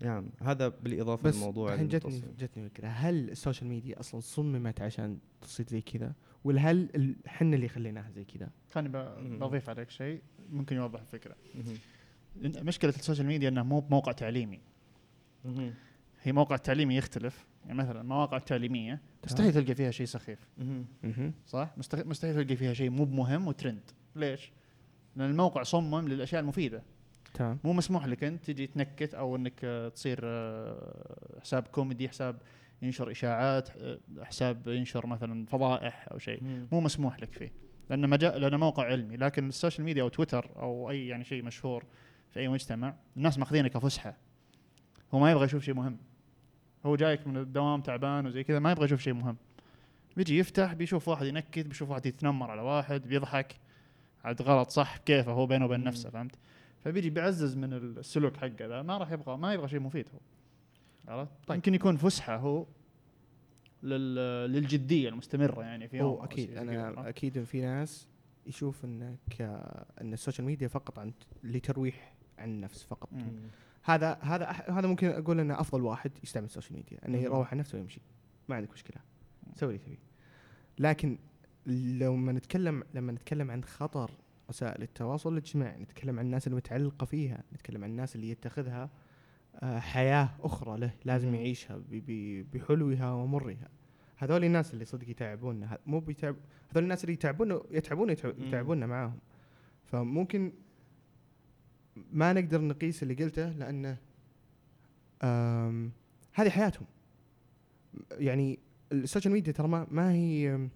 نعم 0.02 0.28
هذا 0.40 0.68
بالإضافة 0.68 1.22
بس 1.22 1.36
للموضوع 1.36 1.74
الحين 1.74 1.88
جتني. 1.88 2.22
جتني 2.38 2.68
فكرة 2.68 2.88
هل 2.88 3.30
ال 3.30 3.35
social 3.35 3.68
media 3.68 4.00
أصلا 4.00 4.20
صممت 4.20 4.80
عشان 4.80 5.18
تصير 5.40 5.66
زي 5.68 5.80
كذا؟ 5.80 6.12
ولا 6.44 6.60
هل 6.60 7.16
إحنا 7.26 7.56
اللي 7.56 7.68
خليناها 7.68 8.10
زي 8.10 8.24
كذا؟ 8.24 8.50
خليني. 8.70 8.88
بضيف 9.38 9.68
عليك 9.68 9.90
شيء 9.90 10.22
ممكن 10.50 10.76
يوضح 10.76 11.00
الفكرة. 11.00 11.36
مشكلة 12.36 12.90
ال 12.90 12.95
social 12.95 13.26
media 13.26 13.48
انه 13.48 13.62
مو 13.62 13.80
بموقع 13.80 14.12
تعليمي. 14.12 14.60
هي 16.22 16.32
موقع 16.32 16.56
تعليمي 16.56 16.96
يختلف. 16.96 17.46
يعني 17.66 17.78
مثلا 17.78 18.00
المواقع 18.00 18.36
التعليميه 18.36 19.00
مستحيل 19.24 19.52
تلقى 19.52 19.74
فيها 19.74 19.90
شيء 19.90 20.06
سخيف. 20.06 20.48
صح؟ 21.46 21.74
مستحيل 21.76 22.08
مستحيل 22.08 22.34
تلقى 22.34 22.56
فيها 22.56 22.74
شيء 22.74 22.90
مو 22.90 23.04
بمهم 23.04 23.48
وترند. 23.48 23.90
ليش؟ 24.16 24.52
لأن 25.16 25.30
الموقع 25.30 25.62
صمم 25.62 26.08
للأشياء 26.08 26.42
المفيدة. 26.42 26.82
تمام. 27.34 27.58
مو 27.64 27.72
مسموح 27.72 28.06
لك 28.06 28.24
انت 28.24 28.44
تجي 28.44 28.66
تنكت 28.66 29.14
أو 29.14 29.36
انك 29.36 29.60
آه، 29.64 29.88
تصير 29.88 30.20
آه، 30.24 31.38
حساب 31.40 31.62
كوميدي 31.62 32.08
حساب 32.08 32.36
ينشر 32.82 33.10
اشاعات 33.10 33.70
آه، 33.76 33.98
حساب 34.22 34.68
ينشر 34.68 35.06
مثلا 35.06 35.46
فضائح 35.46 36.08
أو 36.12 36.18
شيء. 36.18 36.66
مو 36.72 36.80
مسموح 36.80 37.20
لك 37.20 37.32
فيه. 37.32 37.52
لأنه 37.90 38.06
مجال 38.06 38.40
لأنه 38.40 38.56
موقع 38.56 38.84
علمي. 38.84 39.16
لكن 39.16 39.48
السوشيال 39.48 39.84
ميديا 39.84 40.02
أو 40.02 40.08
تويتر 40.08 40.50
أو 40.56 40.90
أي 40.90 41.06
يعني 41.06 41.24
شيء 41.24 41.42
مشهور 41.42 41.84
في 42.30 42.40
أي 42.40 42.48
مجتمع 42.48 42.94
الناس 43.16 43.38
ماخذينه 43.38 43.68
كفسحة. 43.68 44.16
هو 45.14 45.18
ما 45.18 45.30
يبغى 45.30 45.44
يشوف 45.44 45.64
شيء 45.64 45.74
مهم. 45.74 45.96
هو 46.86 46.96
جايك 46.96 47.26
من 47.26 47.36
الدوام 47.36 47.80
تعبان 47.80 48.26
وزي 48.26 48.44
كذا 48.44 48.58
ما 48.58 48.72
يبغى 48.72 48.84
يشوف 48.84 49.00
شيء 49.00 49.12
مهم. 49.12 49.36
بيجي 50.16 50.38
يفتح 50.38 50.72
بيشوف 50.72 51.08
واحد 51.08 51.26
ينكت 51.26 51.66
بيشوف 51.66 51.90
واحد 51.90 52.06
يتنمر 52.06 52.50
على 52.50 52.62
واحد 52.62 53.08
بيضحك. 53.08 53.56
عاد 54.24 54.42
غلط 54.42 54.70
صح 54.70 54.96
كيفه 54.96 55.32
هو 55.32 55.46
بينه 55.46 55.64
وبين. 55.64 55.84
نفسه 55.84 56.10
فهمت؟ 56.10 56.38
فبيجي 56.84 57.10
بيعزز 57.10 57.56
من 57.56 57.72
السلوك 57.72 58.36
حقه 58.36 58.66
ذا 58.66 58.82
ما 58.82 58.98
راح 58.98 59.12
يبغى 59.12 59.36
ما 59.36 59.54
يبغى 59.54 59.68
شيء 59.68 59.80
مفيد 59.80 60.06
هو 60.14 60.18
عرفت 61.08 61.32
طيب. 61.46 61.56
يمكن 61.56 61.74
يكون 61.74 61.96
فسحة 61.96 62.36
هو 62.36 62.66
لل 63.82 64.14
للجدية 64.52 65.08
المستمرة 65.08 65.62
يعني 65.62 65.88
في 65.88 65.96
يوم 65.96 66.06
هو 66.06 66.24
أكيد 66.24 66.56
أنا؟ 66.56 67.08
أكيد 67.08 67.44
في 67.44 67.60
ناس 67.60 68.08
يشوف 68.46 68.84
انك 68.84 69.40
إن 70.00 70.12
السوشيال 70.12 70.46
ميديا 70.46 70.68
فقط 70.68 70.98
للترويح 70.98 72.14
عن 72.38 72.48
النفس 72.48 72.82
فقط 72.82 73.12
مم. 73.12 73.32
هذا 73.82 74.18
هذا 74.20 74.46
هذا 74.50 74.88
ممكن 74.88 75.06
أقول 75.06 75.40
إنه 75.40 75.60
أفضل 75.60 75.82
واحد 75.82 76.12
يستعمل 76.22 76.46
السوشيال 76.46 76.76
ميديا 76.76 77.08
إنه. 77.08 77.18
يروح 77.18 77.52
عن 77.52 77.58
نفسه 77.58 77.78
ويمشي 77.78 78.00
ما 78.48 78.56
عندك 78.56 78.72
مشكلة 78.72 79.02
سوي 79.54 79.68
اللي 79.68 79.78
تبيه 79.78 79.98
لكن 80.78 81.18
لما 81.66 82.32
نتكلم 82.32 82.84
لما 82.94 83.12
نتكلم 83.12 83.50
عن 83.50 83.64
خطر 83.64 84.10
وسائل 84.48 84.82
التواصل 84.82 85.32
الاجتماعي 85.32 85.80
نتكلم 85.82 86.18
عن 86.18 86.24
الناس 86.24 86.46
المتعلقة 86.46 87.04
فيها 87.04 87.42
نتكلم 87.54 87.84
عن 87.84 87.90
الناس 87.90 88.16
اللي 88.16 88.30
يتخذها 88.30 88.90
آه، 89.62 89.78
حياة 89.78 90.28
أخرى 90.40 90.78
له 90.80 90.90
لازم 91.04 91.28
مم. 91.28 91.34
يعيشها 91.34 91.80
بحلوها 92.52 93.12
ومرها 93.12 93.68
هذول 94.16 94.44
الناس 94.44 94.74
اللي 94.74 94.84
صدق 94.84 95.08
يتعبوننا 95.08 95.74
ه- 95.74 95.78
مو 95.86 96.00
بيتعب 96.00 96.36
هذول 96.70 96.82
الناس 96.84 97.04
اللي 97.04 97.12
يتعبون 97.12 97.60
يتعبون 97.70 98.10
يتعب- 98.10 98.38
مم. 98.40 98.46
يتعبوننا 98.46 98.86
معاهم 98.86 99.18
فممكن 99.84 100.52
ما 102.12 102.32
نقدر 102.32 102.60
نقيس 102.60 103.02
اللي 103.02 103.14
قلته 103.14 103.48
لأنه 103.48 103.96
آم، 105.22 105.92
هذه 106.32 106.50
حياتهم 106.50 106.86
يعني 108.10 108.58
السوشيال 108.92 109.32
ميديا 109.34 109.52
ترى 109.52 109.68
ما, 109.68 109.86
ما 109.90 110.12
هي 110.12 110.68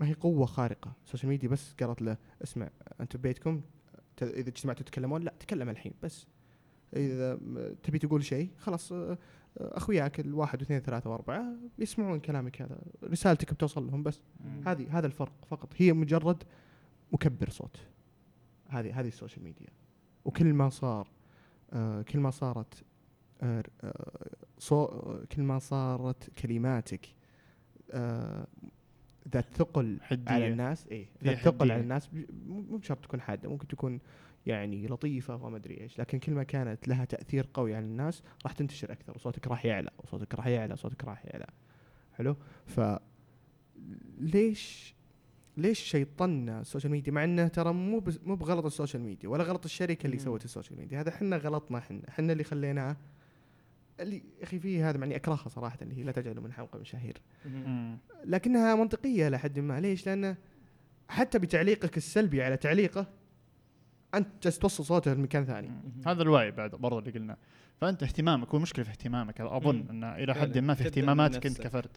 ما 0.00 0.06
هي 0.06 0.12
قوة 0.12 0.46
خارقة. 0.46 0.92
السوشيال 1.04 1.28
ميديا 1.28 1.48
بس 1.48 1.74
قالت 1.80 2.02
له 2.02 2.16
اسمع 2.42 2.70
انت 3.00 3.16
ببيتكم 3.16 3.62
إذا 4.22 4.48
اجتمعتوا 4.48 4.82
تتكلمون 4.86 5.22
لا 5.22 5.34
تكلم 5.40 5.68
الحين 5.68 5.92
بس. 6.02 6.26
إذا 6.96 7.38
تبي 7.82 7.98
تقول 7.98 8.24
شيء 8.24 8.50
خلاص 8.58 8.92
آه، 8.92 9.18
آه، 9.58 9.76
أخوياك 9.76 10.20
الواحد 10.20 10.60
واثنين 10.60 10.80
ثلاثة 10.80 11.10
وأربعة 11.10 11.44
يسمعون 11.78 12.20
كلامك 12.20 12.62
هذا 12.62 12.78
رسالتك 13.04 13.54
بتوصل 13.54 13.86
لهم 13.86 14.02
بس. 14.02 14.20
هذه 14.66 14.98
هذا 14.98 15.06
الفرق 15.06 15.32
فقط. 15.46 15.72
هي 15.76 15.92
مجرد 15.92 16.42
مكبر 17.12 17.50
صوت. 17.50 17.76
هذه 18.68 19.00
هذه 19.00 19.08
السوشيال 19.08 19.44
ميديا 19.44 19.68
وكل 20.24 20.52
ما 20.52 20.68
صار 20.68 21.08
آه 21.72 22.02
كل 22.02 22.18
ما 22.18 22.30
صارت 22.30 22.84
آه 23.42 23.64
آه 23.84 24.30
صو 24.58 24.86
كل 25.32 25.42
ما 25.42 25.58
صارت 25.58 26.30
كلماتك 26.30 27.06
آه 27.90 28.46
ذات 29.32 29.44
ثقل. 29.54 29.98
على 30.26 30.48
الناس 30.48 30.86
إيه 30.86 31.06
فيها 31.20 31.32
ذات 31.32 31.44
ثقل. 31.44 31.70
على 31.72 31.80
الناس 31.80 32.10
مو 32.46 32.76
بشرط 32.76 33.04
تكون 33.04 33.20
حادة 33.20 33.48
ممكن 33.48 33.68
تكون 33.68 34.00
يعني 34.46 34.86
لطيفة 34.86 35.44
وما 35.44 35.56
أدري 35.56 35.80
إيش 35.80 35.98
لكن 35.98 36.18
كل 36.18 36.32
ما 36.32 36.42
كانت 36.42 36.88
لها 36.88 37.04
تأثير 37.04 37.48
قوي 37.54 37.74
على 37.74 37.84
الناس 37.84 38.22
راح 38.44 38.52
تنتشر 38.52 38.92
أكثر 38.92 39.12
وصوتك 39.14 39.46
راح 39.48 39.64
يعلى 39.64 39.90
وصوتك 39.98 40.34
راح 40.34 40.46
يعلى 40.46 40.72
وصوتك 40.72 41.04
راح 41.04 41.24
يعلى 41.26 41.46
حلو 42.12 42.36
ف 42.66 42.80
ليش 44.18 44.94
ليش 45.56 45.78
شيطنا 45.78 46.60
السوشيال 46.60 46.92
ميديا 46.92 47.12
مع 47.12 47.24
إنه 47.24 47.48
ترى 47.48 47.72
مو 47.72 48.02
مو 48.24 48.34
بغلط 48.34 48.66
السوشيال 48.66 49.02
ميديا 49.02 49.28
ولا 49.28 49.44
غلط 49.44 49.64
الشركة 49.64 50.06
اللي. 50.06 50.18
سوت 50.18 50.44
السوشيال 50.44 50.78
ميديا 50.78 51.00
هذا 51.00 51.08
إحنا 51.08 51.36
غلطنا 51.36 51.78
إحنا 51.78 52.00
إحنا 52.08 52.32
اللي 52.32 52.44
خليناه 52.44 52.96
اللي 54.00 54.16
يا 54.16 54.44
أخي 54.44 54.58
فيه 54.58 54.90
هذا 54.90 54.98
معني 54.98 55.16
أكرهها 55.16 55.48
صراحة 55.48 55.78
اللي 55.82 55.98
هي 55.98 56.02
لا 56.02 56.12
تجعلوا 56.12 56.42
من 56.42 56.52
حمقى 56.52 56.78
مشاهير. 56.78 57.18
لكنها 58.24 58.74
منطقية 58.74 59.28
لحد 59.28 59.58
ما. 59.58 59.80
ليش؟ 59.80 60.06
لأنه 60.06 60.36
حتى 61.08 61.38
بتعليقك 61.38 61.96
السلبي 61.96 62.42
على 62.42 62.56
تعليقه 62.56 63.06
أنت 64.14 64.28
جالس 64.42 64.58
توصل 64.58 64.84
صوته 64.84 65.14
لمكان 65.14 65.44
ثاني. 65.44 65.70
هذا 66.06 66.22
الوعي 66.22 66.50
بعد 66.50 66.70
برضه 66.70 66.98
اللي 66.98 67.10
قلناه 67.10 67.36
فأنت 67.80 68.02
اهتمامك 68.02 68.48
هو 68.48 68.58
مشكلة 68.58 68.84
في 68.84 68.90
اهتمامك. 68.90 69.40
أظن. 69.40 69.86
إنه 69.90 70.16
إلى. 70.16 70.34
حد 70.34 70.58
ما 70.58 70.74
في 70.74 70.84
اهتماماتك 70.86 71.46
أنت. 71.46 71.60
كفرد. 71.60 71.90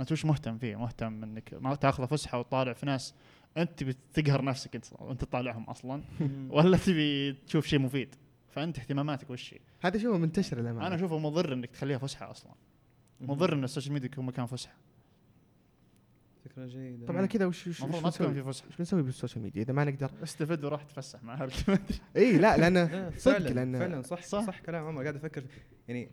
أنت 0.00 0.12
وش 0.12 0.24
مهتم 0.24 0.58
فيه؟ 0.58 0.76
مهتم 0.76 1.22
إنك 1.22 1.54
ما 1.54 1.74
تأخذ 1.74 2.06
فسحة 2.06 2.38
وتطالع 2.38 2.72
في 2.72 2.86
ناس 2.86 3.14
أنت 3.56 3.78
تبي 3.78 3.96
تقهر 4.12 4.44
نفسك 4.44 4.74
أنت 4.74 4.84
وانت 4.98 5.24
تطالعهم 5.24 5.64
أصلا. 5.64 6.02
ولا 6.50 6.76
تبي 6.76 7.32
تشوف 7.32 7.66
شيء 7.66 7.78
مفيد. 7.78 8.14
فأنت 8.58 8.78
اهتماماتك 8.78 9.30
وش 9.30 9.54
هي؟ 9.54 9.58
هذا 9.80 9.98
شيء 9.98 10.16
منتشر 10.16 10.60
الامانه 10.60 10.86
أنا 10.86 10.94
أشوفه 10.94 11.18
مضر 11.18 11.52
إنك 11.52 11.70
تخليها 11.70 11.98
فسحة 11.98 12.30
أصلا. 12.30 12.52
مضر 13.20 13.52
إن 13.52 13.64
السوشيال 13.64 13.92
ميديا 13.92 14.08
يكون 14.12 14.26
مكان 14.26 14.46
فسحة. 14.46 14.74
فكرة 16.44 16.66
جيدة. 16.66 17.06
طبعا 17.06 17.18
على 17.18 17.28
كذا 17.28 17.46
وش 17.46 17.66
وش 17.66 17.82
المفروض 17.82 17.94
وش 17.96 18.04
ما 18.04 18.10
تكون 18.10 18.26
نسوي؟ 18.26 18.42
في 18.42 18.48
فسحة. 18.52 18.68
وش 18.68 18.76
بنسوي 18.76 19.02
بالسوشيال 19.02 19.42
ميديا 19.42 19.62
إذا 19.62 19.72
ما 19.72 19.84
نقدر؟ 19.84 20.10
استفد 20.22 20.64
وروح 20.64 20.82
تفسح 20.82 21.22
مع 21.24 21.34
اهلك 21.34 21.80
إي 22.16 22.38
لا 22.38 22.56
لأن 22.56 22.74
لا، 22.92 23.10
صدق 23.16 23.38
فعلا 23.38 23.48
لأن- 23.48 23.78
فعلا 23.78 24.02
صح 24.02 24.22
صح. 24.22 24.46
صح, 24.46 24.60
كلام. 24.60 24.84
عمر 24.86 25.02
قاعد 25.02 25.16
أفكر 25.16 25.44
يعني 25.88 26.10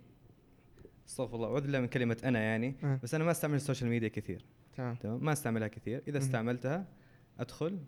استغفر 1.08 1.36
الله 1.36 1.48
أعوذ 1.48 1.62
بالله 1.62 1.80
من 1.80 1.88
كلمة 1.88 2.18
أنا 2.24 2.40
يعني 2.40 2.76
آه. 2.84 3.00
بس 3.04 3.16
أنا 3.16 3.24
ما 3.24 3.32
أستعمل 3.32 3.56
السوشيال 3.56 3.90
ميديا 3.90 4.08
كثير. 4.08 4.46
تمام. 4.78 4.96
تمام؟ 4.96 5.26
ما 5.26 5.32
أستعملها 5.32 5.68
كثير. 5.68 6.04
إذا. 6.08 6.18
استعملتها 6.18 6.86
أدخل 7.40 7.80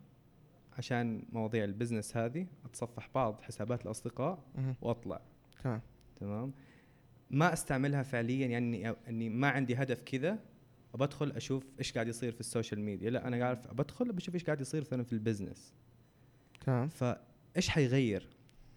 عشان 0.78 1.24
مواضيع 1.32 1.64
ال 1.64 1.70
business 1.70 2.18
هذه 2.18 2.48
أتصفح 2.66 3.10
بعض 3.16 3.42
حسابات 3.42 3.86
الأصدقاء. 3.86 4.44
وأطلع. 4.82 5.22
تمام. 5.64 5.82
تمام؟ 6.20 6.54
ما 7.32 7.54
أستعملها 7.54 8.04
فعليا 8.04 8.48
يعني 8.48 8.90
إني 9.08 9.30
ما 9.30 9.50
عندي 9.50 9.76
هدف 9.76 10.02
كذا 10.02 10.40
بدخل 10.94 11.32
أشوف 11.32 11.64
إيش 11.80 11.94
قاعد 11.94 12.08
يصير 12.08 12.32
في 12.32 12.40
السوشيال 12.40 12.80
ميديا. 12.80 13.10
لا 13.10 13.28
أنا 13.28 13.38
قاعد 13.38 13.68
بدخل 13.68 14.12
بشوف 14.12 14.36
إيش 14.36 14.44
قاعد 14.44 14.62
يصير 14.62 14.82
مثلا 14.82 15.04
في 15.04 15.14
ال 15.14 15.20
business. 15.20 15.74
تمام. 16.66 16.88
فايش 16.88 17.70
حيغير؟ 17.70 18.28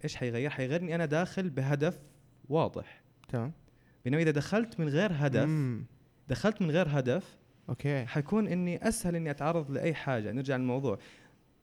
إيش 0.05 0.17
حيغير؟ 0.17 0.51
حيغيرني 0.51 0.95
أنا 0.95 1.07
داخل 1.07 1.51
بهدف 1.51 2.01
واضح. 2.49 3.03
تمام. 3.29 3.53
بينما 4.05 4.23
إذا 4.23 4.31
دخلت 4.31 4.81
من 4.81 4.89
غير 4.89 5.11
هدف 5.15 5.49
مم. 5.49 5.85
دخلت 6.29 6.63
من 6.63 6.71
غير 6.71 6.87
هدف 6.91 7.37
okay. 7.69 8.07
حيكون 8.07 8.49
إني 8.49 8.89
أسهل 8.89 9.17
إني 9.17 9.31
أتعرض 9.31 9.71
لأي 9.71 9.95
حاجة. 9.95 10.33
نرجع 10.33 10.57
للموضوع. 10.57 10.99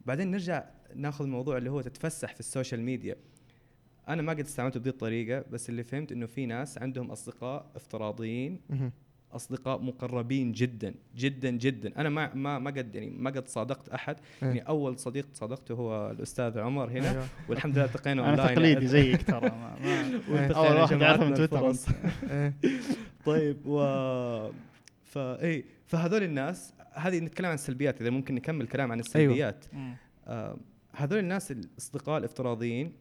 بعدين 0.08 0.32
نرجع 0.32 0.64
ناخذ 0.96 1.26
الموضوع 1.26 1.58
اللي 1.58 1.70
هو 1.70 1.82
تتفسح 1.82 2.34
في 2.34 2.40
السوشيال 2.40 2.82
ميديا 2.82 3.16
أنا 4.08 4.22
ما 4.22 4.32
قد 4.32 4.40
استعملته 4.40 4.80
بهذه 4.80 4.90
الطريقة 4.90 5.46
بس 5.52 5.70
اللي 5.70 5.84
فهمت 5.84 6.12
إنه 6.12 6.26
في 6.26 6.46
ناس 6.46 6.78
عندهم 6.78 7.12
أصدقاء 7.12 7.72
افتراضيين. 7.76 8.60
أصدقاء 9.32 9.82
مقربين 9.82 10.52
جدا 10.52 10.94
جدا 11.16 11.50
جدا 11.50 11.92
أنا 11.98 12.10
ما 12.10 12.34
ما 12.34 12.60
ما 12.60 12.72
قد 12.72 12.96
يعني 12.96 13.10
ما 13.10 13.30
قد 13.30 13.48
صادقت 13.48 13.90
أحد 13.90 14.16
إيه. 14.20 14.48
يعني 14.48 14.60
أول 14.60 15.00
صديق 15.00 15.28
صادقته 15.34 15.74
هو 15.74 16.12
الأستاذ 16.12 16.60
عمر 16.60 16.90
هنا 16.90 17.12
أيوه. 17.12 17.26
والحمد 17.50 17.76
لله 17.76 17.86
التقينا 17.86 18.22
أنا 18.22 18.30
اونلاين 18.30 18.56
تقليدي 18.56 18.88
زيك 18.88 19.24
ترى 19.24 19.48
أول 20.56 20.78
واحد 20.78 21.02
يعرفه 21.02 21.26
من 21.26 21.34
تويتر. 21.34 21.74
إيه. 22.30 22.54
طيب 23.26 23.66
و 23.66 23.80
فاي 25.06 25.66
فهذول 25.86 26.24
الناس 26.24 26.74
هذه 26.98 27.20
نتكلم 27.20 27.48
عن 27.48 27.54
السلبيات 27.54 28.02
إذا 28.02 28.10
ممكن 28.10 28.36
نكمل 28.36 28.68
كلام 28.68 28.92
عن 28.92 29.00
السلبيات. 29.00 29.66
مم. 29.74 29.96
آه 30.28 30.58
هذول 30.96 31.20
الناس 31.20 31.52
الأصدقاء 31.52 32.18
الافتراضيين 32.18 32.94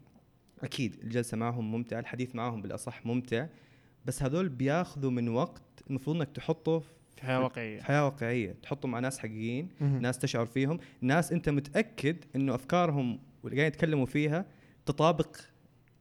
أكيد 0.63 0.95
الجلسة 1.03 1.37
معهم 1.37 1.71
ممتع 1.71 1.99
الحديث 1.99 2.35
معهم 2.35 2.61
بالأصح 2.61 3.05
ممتع 3.05 3.47
بس 4.05 4.23
هذول 4.23 4.49
بياخذوا 4.49 5.11
من 5.11 5.29
وقت 5.29 5.61
المفروض 5.89 6.15
إنك 6.15 6.29
تحطه 6.29 6.79
في 7.15 7.25
حياة 7.25 7.39
واقعية. 7.39 7.79
في 7.79 7.85
حياة 7.85 8.05
واقعية 8.05 8.55
تحطه 8.61 8.87
مع 8.87 8.99
ناس 8.99 9.19
حقيقيين 9.19 9.69
مهم. 9.81 10.01
ناس 10.01 10.17
تشعر 10.17 10.45
فيهم 10.45 10.79
ناس 11.01 11.31
أنت 11.31 11.49
متأكد 11.49 12.17
إنه 12.35 12.55
أفكارهم 12.55 13.19
واللي 13.43 13.57
قاعدين 13.57 13.73
يتكلموا 13.73 14.05
فيها 14.05 14.45
تطابق 14.85 15.37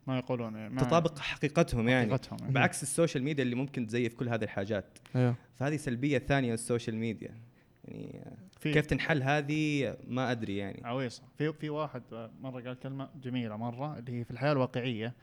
ما 0.07 0.19
يقولون 0.19 0.55
يعني 0.55 0.75
ما 0.75 0.83
تطابق 0.83 1.19
حقيقتهم 1.19 1.89
يعني. 1.89 2.07
حقيقتهم 2.07 2.39
يعني. 2.41 2.53
بعكس 2.53 2.83
السوشيال 2.83 3.25
ميديا 3.25 3.45
اللي 3.45 3.55
ممكن 3.55 3.87
تزيف 3.87 4.15
كل 4.15 4.29
هذه 4.29 4.45
الحاجات. 4.45 4.99
أيوه. 5.17 5.35
فهذه 5.59 5.77
سلبية 5.77 6.19
ثانية 6.19 6.51
للسوشيال 6.53 6.97
ميديا. 6.97 7.35
يعني 7.89 8.37
في 8.61 8.73
كيف 8.73 8.87
تنحل 8.87 9.23
هذه 9.23 9.97
ما 10.09 10.31
أدري 10.31 10.57
يعني 10.57 10.81
عويصة 10.85 11.23
في 11.39 11.53
في 11.53 11.71
واحد 11.71 12.03
مرة 12.41 12.61
قال 12.61 12.79
كلمة 12.79 13.09
جميلة 13.23 13.57
مرة 13.57 13.99
اللي 13.99 14.21
هي 14.21 14.25
في 14.25 14.31
الحياة 14.31 14.53
الواقعية 14.53 15.15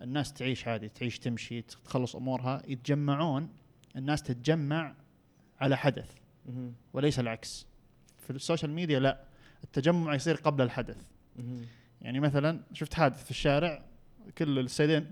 الناس 0.00 0.32
تعيش 0.32 0.68
عادي 0.68 0.88
تعيش 0.88 1.18
تمشي 1.18 1.62
تخلص 1.62 2.16
أمورها 2.16 2.62
يتجمعون 2.68 3.48
الناس 3.96 4.22
تتجمع 4.22 4.94
على 5.60 5.76
حدث. 5.76 6.14
وليس 6.92 7.20
العكس 7.20 7.66
في 8.18 8.30
السوشيال 8.30 8.70
ميديا 8.70 8.98
لا 9.00 9.24
التجمع 9.64 10.14
يصير 10.14 10.34
قبل 10.34 10.62
الحدث. 10.62 11.06
يعني 12.00 12.20
مثلا 12.20 12.60
شفت 12.72 12.94
حادث 12.94 13.24
في 13.24 13.30
الشارع 13.30 13.84
كل 14.38 14.58
السيدين 14.58 15.06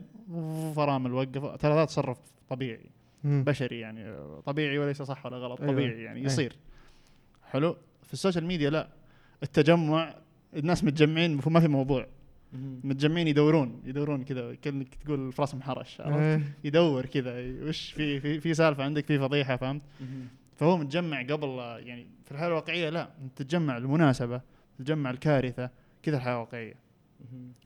فرامل 0.77 1.13
وقفوا 1.13 1.57
ترى 1.57 1.73
هذا 1.73 1.85
تصرف 1.85 2.19
طبيعي. 2.49 2.91
بشري 3.25 3.81
يعني 3.81 4.17
طبيعي 4.47 4.79
وليس 4.79 5.03
صح 5.03 5.27
ولا 5.27 5.37
غلط 5.37 5.61
أيوة. 5.61 5.73
طبيعي 5.73 6.03
يعني 6.03 6.21
أي. 6.21 6.25
يصير 6.25 6.57
حلو 7.51 7.77
في 8.03 8.13
السوشيال 8.13 8.45
ميديا 8.45 8.71
لا 8.71 8.89
التجمع 9.43 10.15
الناس 10.57 10.85
متجمعين 10.85 11.41
ما 11.47 11.61
في 11.61 11.69
موضوع. 11.69 12.07
متجمعين 12.85 13.29
يدورون 13.29 13.83
يدورون 13.85 14.25
كذا 14.25 14.55
كأنك 14.55 14.95
تقول 14.95 15.33
في 15.33 15.43
راس 15.43 15.55
محرش 15.55 16.01
عرفت؟ 16.01 16.19
إيه. 16.21 16.43
يدور 16.65 17.07
كذا 17.07 17.33
وش 17.69 17.93
في 17.93 18.21
في 18.21 18.41
في 18.41 18.55
سالفة 18.55 18.85
عندك 18.85 19.07
في 19.07 19.19
فضيحة 19.19 19.57
فهمت. 19.57 19.83
فهو 20.57 20.77
متجمع 20.77 21.23
قبل 21.23 21.49
يعني 21.87 22.07
في 22.25 22.33
الحياة 22.33 22.49
الواقعية 22.49 22.89
لا 22.91 23.11
تتجمع 23.37 23.77
المناسبة 23.77 24.41
تتجمع 24.79 25.11
الكارثة 25.11 25.71
كذا 26.03 26.17
الحياة 26.17 26.35
الواقعية. 26.35 26.75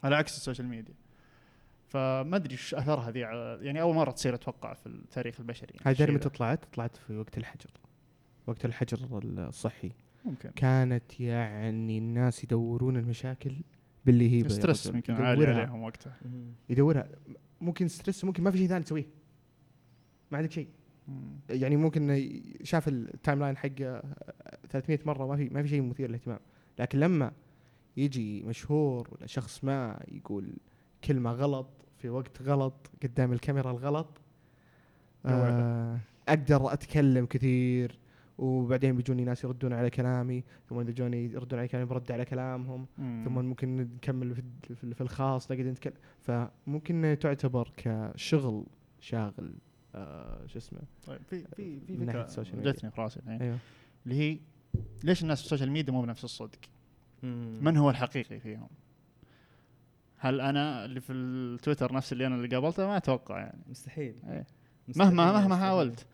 على 0.05 0.17
عكس 0.17 0.37
السوشيال 0.37 0.69
ميديا 0.69 0.95
فما 1.89 2.37
أدري 2.37 2.53
إيش 2.53 2.75
أثرها 2.75 3.11
ذي 3.11 3.21
يعني 3.67 3.81
أول 3.81 3.95
مرة 3.95 4.11
تصير 4.11 4.35
أتوقع 4.35 4.75
في 4.75 4.87
التاريخ 4.87 5.41
البشري 5.41 5.69
يعني 5.73 5.83
ذا. 5.85 6.15
متى 6.15 6.29
طلعت؟ 6.29 6.65
طلعت 6.73 6.97
في 6.97 7.17
وقت 7.17 7.39
الحجر 7.39 7.71
وقت 8.47 8.65
الحجر 8.65 8.99
الصحي. 9.23 9.93
ممكن. 10.25 10.51
كانت 10.51 11.21
يعني 11.21 11.99
الناس 11.99 12.45
يدورون 12.45 12.97
المشاكل 12.97 13.55
باللي 14.07 14.31
هي 14.31 14.49
stress. 14.49 14.87
يمكن 14.87 15.15
عالي 15.15 15.43
يدورها 15.43 15.61
عليهم 15.61 15.83
وقتها. 15.83 16.17
يدورها. 16.69 17.09
ممكن 17.61 17.89
stress 17.89 18.25
ممكن 18.25 18.43
ما 18.43 18.51
في 18.51 18.59
شيء 18.59 18.69
ثاني 18.69 18.85
تسويه. 18.85 19.07
ما 20.31 20.39
عندك 20.39 20.51
شيء. 20.51 20.69
يعني 21.51 21.77
ممكن 21.77 22.33
شاف 22.63 22.89
ال 22.89 23.41
timeline 23.41 23.57
حقه 23.57 24.03
300 24.71 24.99
مرة 25.07 25.27
ما 25.27 25.37
في 25.37 25.49
ما 25.49 25.63
في 25.63 25.69
شيء 25.69 25.83
مثير 25.83 26.09
للاهتمام. 26.09 26.39
لكن 26.79 27.01
لما 27.01 27.33
يجي 27.97 28.43
مشهور 28.43 29.09
ولا 29.13 29.27
شخص 29.27 29.65
ما 29.65 30.05
يقول 30.09 30.53
كلمة 31.05 31.33
غلط 31.33 31.67
في 31.99 32.09
وقت 32.09 32.43
غلط 32.43 32.91
قدام 33.03 33.33
الكاميرا 33.33 33.71
الغلط 33.71 34.21
آه 35.27 35.99
أقدر 36.29 36.73
أتكلم 36.73 37.27
كثير. 37.27 37.99
وبعدين 38.39 38.97
بيجوني 38.97 39.25
ناس 39.25 39.45
يردون 39.45 39.73
على 39.73 39.91
كلامي 39.91 40.45
ثم 40.69 40.79
إذا 40.81 40.91
جوني 40.91 41.25
يردون 41.25 41.59
على 41.59 41.69
كلامي 41.69 41.87
برد 41.87 42.13
على 42.13 42.25
كلامهم 42.25 42.87
ثم 42.97 43.33
ممكن 43.35 43.77
نكمل 43.77 44.35
في, 44.35 44.43
في- 44.75 44.95
في 44.95 45.01
الخاص 45.01 45.53
نقعد 45.53 45.67
نتكلم 45.67 45.95
فممكن 46.21 47.17
تعتبر 47.21 47.73
كشغل 47.77 48.65
شاغل 49.01 49.55
آه 49.95 50.47
شو 50.47 50.59
اسمه 50.59 50.79
طيب 51.07 51.21
في 51.31 51.45
في 51.57 51.81
في 51.81 51.97
فكرة 52.07 52.25
السوشيال 52.25 52.57
ميديا. 52.57 52.73
جتني 52.73 52.91
في 52.91 53.01
راسي 53.01 53.21
الحين 53.21 53.43
أيوه 53.43 53.59
اللي 54.07 54.15
هي 54.15 54.39
ليش 55.05 55.23
الناس 55.23 55.39
في 55.39 55.45
السوشيال 55.45 55.71
ميديا 55.71 55.93
مو 55.93 56.03
بنفس 56.03 56.25
الصدق؟ 56.25 56.59
مهم. 57.23 57.65
من 57.65 57.77
هو 57.77 57.91
الحقيقي 57.91 58.41
فيهم؟ 58.41 58.69
هل 60.17 60.41
أنا 60.41 60.85
اللي 60.85 61.01
في 61.01 61.13
التويتر 61.13 61.93
نفس 61.93 62.13
اللي 62.13 62.27
أنا 62.27 62.35
اللي 62.37 62.49
قابلته 62.57 62.87
ما 62.87 62.97
أتوقع 62.97 63.39
يعني 63.39 63.61
مستحيل 63.71 64.15
إيه. 64.29 64.47
مستحيل 64.89 65.07
مهما 65.09 65.33
مهما 65.33 65.39
مستحيل. 65.47 65.61
حاولت 65.65 66.07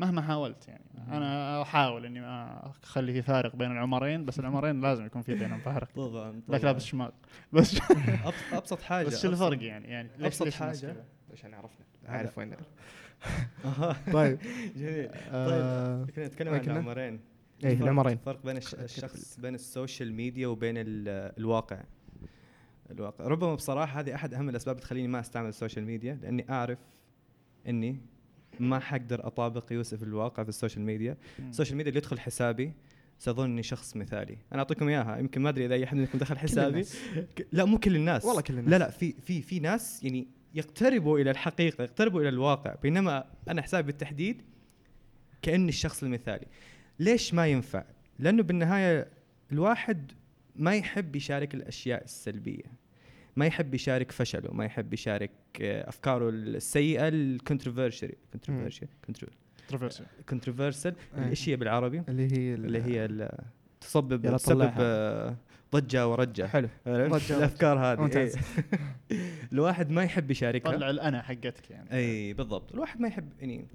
مهما 0.00 0.22
حاولت 0.22 0.68
يعني. 0.68 0.84
أنا 1.08 1.62
أحاول 1.62 2.06
إني 2.06 2.20
ما 2.20 2.66
أخلي 2.84 3.12
في 3.12 3.22
فارق 3.22 3.56
بين 3.56 3.70
العمرين 3.72 4.24
بس 4.24 4.38
العمرين 4.40 4.80
لازم 4.80 5.06
يكون 5.06 5.22
في 5.22 5.34
بينهم 5.34 5.58
فارق. 5.60 5.88
طبعا 5.96 6.42
لك. 6.48 6.64
لابس 6.64 6.84
شماغ 6.84 7.10
بس 7.52 7.80
أبسط 8.52 8.80
حاجة 8.82 9.06
بس 9.06 9.22
شو 9.22 9.28
الفرق 9.28 9.62
يعني؟ 9.62 9.88
يعني 9.88 10.10
ليش 10.18 10.42
ليش 10.42 10.56
حاجة. 10.56 10.76
كذا؟ 10.78 11.04
عشان 11.32 11.54
عرفنا 11.54 11.84
اعرف 12.08 12.38
وين. 12.38 12.54
طيب. 14.12 14.38
جميل. 14.76 15.10
آه 15.30 16.04
كنا 16.16 16.26
نتكلم 16.26 16.54
عن؟ 16.54 16.60
العمرين. 16.60 17.20
إيه 17.64 17.70
الفرق- 17.72 17.82
العمرين. 17.82 18.12
الفرق 18.12 18.44
بين 18.46 18.56
الشخص 18.56 19.40
بين 19.40 19.54
السوشيال 19.54 20.14
ميديا 20.14 20.46
وبين 20.46 20.74
ال- 20.78 21.32
الواقع. 21.38 21.80
الواقع. 22.90 23.24
ربما 23.24 23.54
بصراحة 23.54 24.00
هذه 24.00 24.14
أحد 24.14 24.34
أهم 24.34 24.48
الأسباب 24.48 24.74
اللي 24.76 24.86
تخليني 24.86 25.08
ما 25.08 25.20
أستعمل 25.20 25.48
السوشيال 25.48 25.84
ميديا 25.84 26.18
لأني 26.22 26.46
أعرف 26.50 26.78
إني 27.68 28.00
ما 28.60 28.78
حقدر 28.78 29.26
أطابق 29.26 29.72
يوسف 29.72 30.02
الواقع 30.02 30.42
في 30.42 30.48
السوشيال 30.48 30.84
ميديا. 30.84 31.16
السوشيال 31.38 31.76
ميديا 31.76 31.90
اللي 31.90 31.98
يدخل 31.98 32.20
حسابي 32.20 32.72
سيظن 33.18 33.44
إني 33.44 33.62
شخص 33.62 33.96
مثالي. 33.96 34.38
أنا 34.52 34.58
أعطيكم 34.58 34.88
إياها. 34.88 35.18
يمكن 35.18 35.40
ما 35.40 35.48
أدري 35.48 35.66
إذا 35.66 35.74
أي 35.74 35.84
أحد 35.84 35.96
منكم 35.96 36.18
دخل 36.18 36.38
حسابي. 36.38 36.84
لا 37.52 37.64
مو 37.64 37.78
كل 37.78 37.96
الناس. 37.96 38.24
والله 38.24 38.42
كل 38.42 38.58
الناس. 38.58 38.70
لا 38.70 38.78
لا 38.78 38.90
في 38.90 39.12
في 39.12 39.42
في 39.42 39.60
ناس 39.60 40.04
يعني 40.04 40.26
يقتربوا 40.54 41.18
إلى 41.18 41.30
الحقيقة 41.30 41.84
يقتربوا 41.84 42.20
إلى 42.20 42.28
الواقع. 42.28 42.74
بينما 42.82 43.24
أنا 43.48 43.62
حسابي 43.62 43.86
بالتحديد 43.86 44.42
كأني 45.42 45.68
الشخص 45.68 46.02
المثالي. 46.02 46.46
ليش 46.98 47.34
ما 47.34 47.46
ينفع؟ 47.46 47.84
لأنه 48.18 48.42
بالنهاية 48.42 49.08
الواحد 49.52 50.12
ما 50.56 50.74
يحب 50.74 51.16
يشارك 51.16 51.54
الأشياء 51.54 52.04
السلبية. 52.04 52.80
ما 53.36 53.46
يحب 53.46 53.74
يشارك 53.74 54.12
فشله 54.12 54.52
ما 54.54 54.64
يحب 54.64 54.94
يشارك 54.94 55.30
آه، 55.62 55.88
أفكاره 55.88 56.28
السيئة 56.28 57.08
ال 57.08 57.15
controversial 57.15 58.12
controversial 58.32 58.86
controversy 59.06 60.04
controversial 60.28 60.94
آه. 61.14 61.28
إيش 61.28 61.48
هي 61.48 61.56
بالعربي 61.56 62.02
اللي 62.08 62.22
هي 62.32 62.54
ال- 62.54 62.64
اللي 62.64 62.82
هي 62.82 63.30
تسبب 63.80 64.36
تسبب. 64.36 64.72
آه، 64.78 65.36
ضجة 65.74 66.08
ورجة. 66.08 66.46
حلو. 66.46 66.68
الأفكار 66.86 67.78
هذه. 67.78 68.00
ممتاز. 68.00 68.36
إيه. 69.10 69.20
الواحد 69.52 69.90
ما 69.90 70.02
يحب 70.04 70.30
يشاركها. 70.30 70.72
طلع 70.72 70.90
الأنا 70.90 71.22
حقتك 71.22 71.70
يعني. 71.70 71.92
اي 71.92 72.32
بالضبط. 72.32 72.72
الواحد 72.72 73.00
ما 73.00 73.08
يحب 73.08 73.28
يعني 73.40 73.66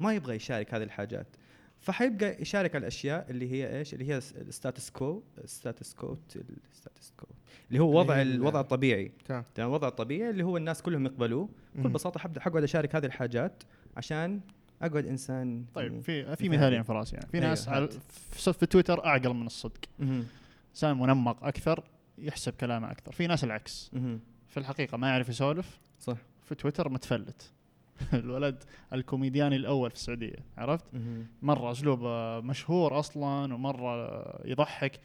ما 0.00 0.14
يبغى 0.14 0.36
يشارك 0.36 0.74
هذه 0.74 0.82
الحاجات. 0.82 1.26
فحيبقى 1.82 2.42
يشارك 2.42 2.74
على 2.74 2.82
الأشياء 2.82 3.30
اللي 3.30 3.52
هي 3.52 3.78
إيش؟ 3.78 3.94
اللي 3.94 4.08
هي 4.08 4.16
ال 4.18 4.28
status 4.28 4.90
quo 4.90 5.22
ال 5.44 5.51
status 5.51 5.94
quo 5.94 6.16
ال 6.72 6.78
status 6.78 7.12
quo 7.16 7.26
اللي 7.68 7.82
هو 7.82 7.98
وضع 7.98 8.22
ال- 8.22 8.34
الوضع 8.34 8.60
الطبيعي. 8.60 9.12
تمام. 9.24 9.44
الوضع 9.58 9.88
الطبيعي 9.88 10.30
اللي 10.30 10.42
هو 10.44 10.56
الناس 10.56 10.82
كلهم 10.82 11.06
يقبلوه. 11.06 11.48
بكل. 11.74 11.88
بساطة 11.88 12.20
حبدا 12.20 12.40
حقعد 12.40 12.62
أشارك 12.62 12.96
هذه 12.96 13.06
الحاجات 13.06 13.62
عشان 13.96 14.40
أقعد 14.82 15.06
إنسان 15.06 15.64
طيب 15.74 16.00
في 16.00 16.22
في 16.24 16.30
مثالي. 16.30 16.48
مثالين 16.48 16.82
في 16.82 16.92
راسي 16.92 17.16
يعني. 17.16 17.28
في 17.28 17.36
أيوه، 17.38 17.48
ناس 17.48 17.68
على- 17.68 17.72
هات. 17.72 17.92
في 18.52 18.66
تويتر 18.66 19.04
أعقل 19.04 19.34
من 19.34 19.46
الصدق. 19.46 19.80
إنسان 20.70 20.98
منمق 20.98 21.44
أكثر 21.44 21.84
يحسب 22.18 22.52
كلامه 22.52 22.90
أكثر. 22.90 23.12
في 23.12 23.26
ناس 23.26 23.44
العكس. 23.44 23.90
في 24.48 24.56
الحقيقة 24.56 24.96
ما 24.98 25.08
يعرف 25.08 25.28
يسولف. 25.28 25.78
صح. 26.00 26.16
في 26.44 26.54
تويتر 26.54 26.88
متفلت. 26.88 27.50
الولد 28.14 28.62
الكوميدياني 28.92 29.56
الأول 29.56 29.90
في 29.90 29.96
السعودية 29.96 30.36
عرفت. 30.58 30.84
مرة 31.42 31.72
أسلوبه 31.72 32.40
مشهور 32.40 32.98
أصلا 32.98 33.54
ومرة 33.54 34.22
يضحك. 34.44 35.00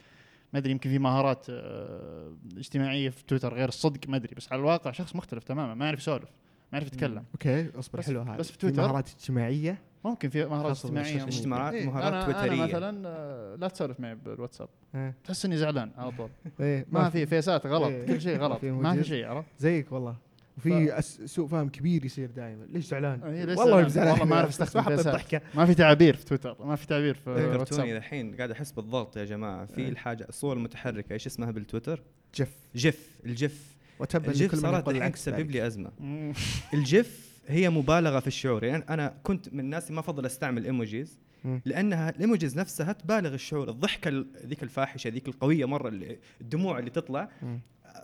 ما 0.54 0.60
أدري 0.60 0.72
يمكن 0.72 0.90
في 0.90 1.00
مهارات 1.00 1.46
آه، 1.50 2.32
اجتماعية 2.58 3.10
في 3.10 3.24
تويتر 3.26 3.54
غير 3.54 3.68
الصدق 3.68 4.10
ما 4.10 4.18
أدري. 4.18 4.36
بس 4.36 4.52
على 4.52 4.60
الواقع 4.60 4.92
شخص 4.92 5.16
مختلف 5.16 5.44
تماما 5.44 5.74
ما 5.74 5.86
يعرف 5.86 6.00
يسولف 6.00 6.30
ما 6.74 6.80
يعرف 6.80 6.88
يتكلم. 6.88 7.24
okay 7.34 7.80
أصبر 7.80 8.02
حلو 8.02 8.22
هذا 8.22 8.38
بس 8.38 8.52
في 8.52 8.58
تويتر. 8.58 8.82
مهارات 8.82 9.10
اجتماعية؟ 9.10 9.82
ممكن 10.06 10.30
في 10.30 10.46
مهارات 10.46 10.86
اجتماعية. 10.86 11.24
اجتماعات 11.24 11.74
إيه، 11.74 11.86
مهارات 11.86 12.14
أنا 12.14 12.26
تويترية؟ 12.26 12.64
أنا 12.64 12.66
مثلا 12.66 13.04
آه، 13.08 13.56
لا 13.56 13.68
تسولف 13.68 14.00
معي 14.00 14.16
بالواتساب. 14.16 14.70
آه. 14.96 15.14
تحس 15.24 15.46
إني 15.46 15.58
زعلان 15.58 15.92
على 15.98 16.12
طول. 16.12 16.30
إيه 16.60 16.86
ما 16.92 17.10
في 17.10 17.26
فيسات 17.26 17.66
غلط 17.66 17.88
إيه. 17.88 18.06
كل 18.06 18.22
شيء 18.22 18.38
غلط. 18.38 18.64
ما 18.64 18.94
في. 18.94 19.04
شيء 19.04 19.26
عرفت؟ 19.26 19.48
زيك 19.58 19.92
والله. 19.92 20.16
وفي 20.58 20.92
أس- 20.98 21.26
سوء 21.26 21.48
فهم 21.48 21.70
كبير 21.70 22.06
يصير 22.06 22.32
دائما 22.32 22.66
ليش 22.66 22.86
زعلان؟ 22.86 23.24
إيه، 23.24 23.46
ليش 23.46 23.58
والله 23.58 23.88
زعلان؟ 23.88 24.12
والله 24.12 24.26
ما 24.26 24.36
حاط 24.36 24.46
فيسات. 24.46 25.08
الضحكه 25.08 25.42
ما 25.56 25.66
في 25.66 25.74
تعابير 25.74 26.16
في 26.16 26.26
تويتر 26.26 26.66
ما 26.66 26.76
في 26.76 26.88
تعابير 26.88 27.14
في 27.14 27.30
ذكرتوني 27.34 27.58
واتساب 27.60 27.86
الحين 27.88 28.36
قاعد 28.36 28.52
أحس 28.52 28.72
بالضغط 28.72 29.18
يا 29.18 29.26
جماعة 29.26 29.66
في 29.66 29.78
إيه. 29.82 29.90
الحاجة 29.90 30.26
الصور 30.30 30.58
المتحركة 30.58 31.14
إيش 31.14 31.28
اسمها 31.28 31.52
بالتويتر 31.52 32.04
جف 32.36 32.52
جف 32.76 33.10
الجف 33.26 33.76
وتبا 34.00 34.28
الجف 34.32 34.56
صارت 34.56 34.90
الحين 34.90 35.12
تسبب. 35.12 35.52
لي 35.52 35.68
أزمة. 35.68 35.92
الجف 36.74 37.28
هي 37.48 37.70
مبالغة 37.70 38.20
في 38.20 38.28
الشعور 38.28 38.64
يعني 38.64 38.84
أنا 38.90 39.14
كنت 39.24 39.54
من 39.54 39.60
الناس 39.60 39.84
اللي 39.84 39.94
ما 39.96 40.00
أفضل 40.00 40.26
أستعمل 40.26 40.66
إيموجيز. 40.66 41.20
لأنها 41.66 42.10
الإيموجيز 42.10 42.60
نفسها 42.60 42.94
تبالغ 42.94 43.34
الشعور 43.34 43.70
الضحكة 43.70 44.10
ال- 44.10 44.28
ذيك 44.46 44.64
الفاحشة 44.64 45.08
ذيك 45.10 45.28
القوية 45.28 45.66
مرة 45.66 45.88
اللي 45.90 46.20
الدموع 46.42 46.80
اللي 46.80 46.90
تطلع. 46.90 47.30
آه، 47.44 47.60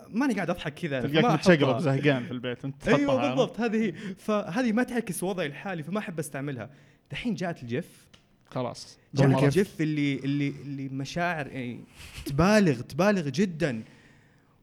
ماني 0.09 0.33
قاعد 0.33 0.49
أضحك 0.49 0.73
كذا 0.73 1.01
تلقاك 1.01 1.33
متشقلب. 1.33 1.79
زهقان 1.79 2.23
في 2.23 2.31
البيت 2.31 2.65
أنت 2.65 2.81
تحطها 2.81 2.97
أيوه؟ 2.97 3.29
بالضبط. 3.29 3.59
هذه 3.59 3.85
هي 3.85 3.91
فهذه 4.17 4.71
ما 4.71 4.83
تعكس 4.83 5.23
وضعي 5.23 5.45
الحالي 5.45 5.83
فما 5.83 5.99
أحب 5.99 6.19
أستعملها. 6.19 6.69
دحين 7.11 7.35
جاءت 7.35 7.63
الجف 7.63 8.07
خلاص. 8.45 8.99
جاء 9.13 9.29
جاء 9.29 9.45
الجف. 9.45 9.81
اللي 9.81 10.15
اللي 10.15 10.47
اللي 10.47 10.89
مشاعر 10.89 11.47
يعني 11.47 11.83
تبالغ 12.25 12.81
تبالغ 12.81 13.29
جدا. 13.29 13.83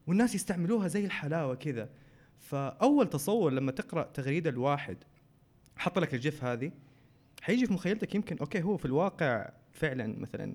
والناس 0.06 0.34
يستعملوها 0.34 0.88
زي 0.88 1.04
الحلاوة 1.04 1.54
كذا. 1.54 1.88
فأول 2.38 3.10
تصور 3.10 3.52
لما 3.52 3.72
تقرأ 3.72 4.02
تغريدة 4.02 4.50
الواحد 4.50 4.96
حط 5.76 5.98
لك 5.98 6.14
الجف 6.14 6.44
هذه. 6.44 6.70
حيجي 7.42 7.66
في 7.66 7.72
مخيلتك 7.72 8.14
يمكن 8.14 8.36
أوكي 8.38 8.62
هو 8.62 8.76
في 8.76 8.84
الواقع 8.84 9.50
فعلا 9.72 10.20
مثلا 10.20 10.54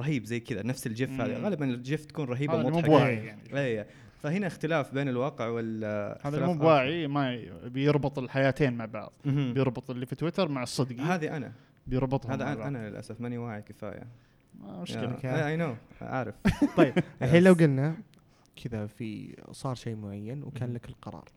رهيب 0.00 0.24
زي 0.24 0.40
كذا 0.40 0.62
نفس 0.62 0.86
الجف. 0.86 1.10
هذا 1.10 1.38
غالبا 1.38 1.64
الجف 1.64 2.04
تكون 2.04 2.24
رهيبة 2.24 2.80
بواعي. 2.80 3.16
يعني 3.52 3.86
فهنا 4.18 4.46
اختلاف 4.46 4.94
بين 4.94 5.08
الواقع 5.08 5.48
وال 5.48 5.84
هذا 6.22 6.36
اللي 6.36 6.46
مو 6.46 6.54
بواعي 6.54 7.06
ما 7.06 7.40
بيربط 7.64 8.18
الحياتين 8.18 8.72
مع 8.72 8.84
بعض 8.84 9.12
مهم. 9.24 9.54
بيربط 9.54 9.90
اللي 9.90 10.06
في 10.06 10.16
تويتر 10.16 10.48
مع 10.48 10.62
الصدق 10.62 11.00
هذه 11.00 11.36
أنا 11.36 11.52
بيربطهم 11.86 12.32
هذا 12.32 12.52
أنا. 12.52 12.68
أنا 12.68 12.90
للأسف 12.90 13.20
ماني 13.20 13.38
واعي 13.38 13.62
كفاية 13.62 14.06
أوكي. 14.64 15.46
اي 15.46 15.56
نو 15.56 15.74
عارف 16.00 16.34
طيب 16.76 16.94
الحين 17.22 17.42
لو. 17.42 17.52
قلنا 17.52 17.96
كذا 18.64 18.86
في 18.86 19.36
صار 19.52 19.74
شيء 19.74 19.96
معين 19.96 20.42
وكان. 20.42 20.72
لك 20.72 20.88
القرار 20.88 21.28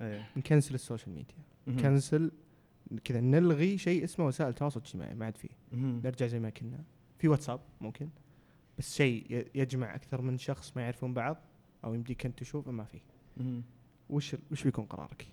إيه 0.00 0.28
ن 0.36 0.41
cancel 0.41 0.74
السوشيال 0.74 1.14
ميديا 1.14 1.36
مهم. 1.66 1.78
cancel 1.80 2.30
كذا 3.04 3.20
نلغي 3.20 3.78
شيء 3.78 4.04
اسمه 4.04 4.26
وسائل 4.26 4.50
التواصل 4.50 4.80
الاجتماعي 4.80 5.14
ما 5.14 5.24
عاد 5.24 5.36
فيه. 5.36 5.48
نرجع 5.72 6.26
زي 6.26 6.40
ما 6.40 6.50
كنا 6.50 6.78
في 7.18 7.28
واتساب 7.28 7.60
ممكن 7.80 8.08
بس 8.78 8.94
شيء 8.96 9.46
يجمع 9.54 9.94
أكثر 9.94 10.22
من 10.22 10.38
شخص 10.38 10.76
ما 10.76 10.82
يعرفون 10.82 11.14
بعض 11.14 11.36
أو 11.84 11.94
يمديك 11.94 12.26
انت 12.26 12.38
تشوفه 12.38 12.70
ما 12.70 12.84
فيه. 12.84 13.00
مهم. 13.36 13.62
وش 14.10 14.36
وش 14.50 14.64
بيكون 14.64 14.84
قرارك؟ 14.84 15.26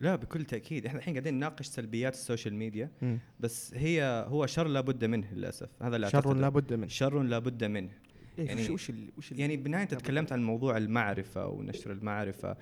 لا 0.00 0.16
بكل 0.16 0.44
تأكيد. 0.44 0.86
إحنا 0.86 0.98
الحين 0.98 1.14
قاعدين 1.14 1.34
نناقش 1.34 1.66
سلبيات 1.66 2.14
السوشيال 2.14 2.54
ميديا 2.54 2.90
بس 3.40 3.74
هي 3.74 4.26
هو 4.28 4.46
شر 4.46 4.68
لابد 4.68 5.04
منه 5.04 5.32
للأسف. 5.32 5.82
هذا 5.82 5.96
اللي 5.96 6.10
شر. 6.10 6.34
لابد 6.34 6.72
منه. 6.74 6.86
شر 6.86 7.22
لابد 7.22 7.64
منه. 7.64 7.90
يعني 8.38 8.60
يعني- 8.60 8.70
وش 8.74 8.92
وش 9.18 9.32
يعني 9.32 9.56
لابد 9.56 9.86
تكلمت 9.88 10.32
عن 10.32 10.42
موضوع 10.42 10.76
المعرفة 10.76 11.46
ونشر 11.46 11.92
المعرفة. 11.92 12.56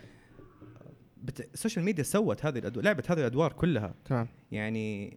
بت... 1.22 1.54
السوشيال 1.54 1.84
ميديا 1.84 2.02
سوت 2.04 2.46
هذه 2.46 2.58
الادوار 2.58 2.84
لعبت 2.84 3.10
هذه 3.10 3.18
الأدوار 3.18 3.52
كلها. 3.52 3.94
تمام. 4.04 4.28
يعني 4.52 5.16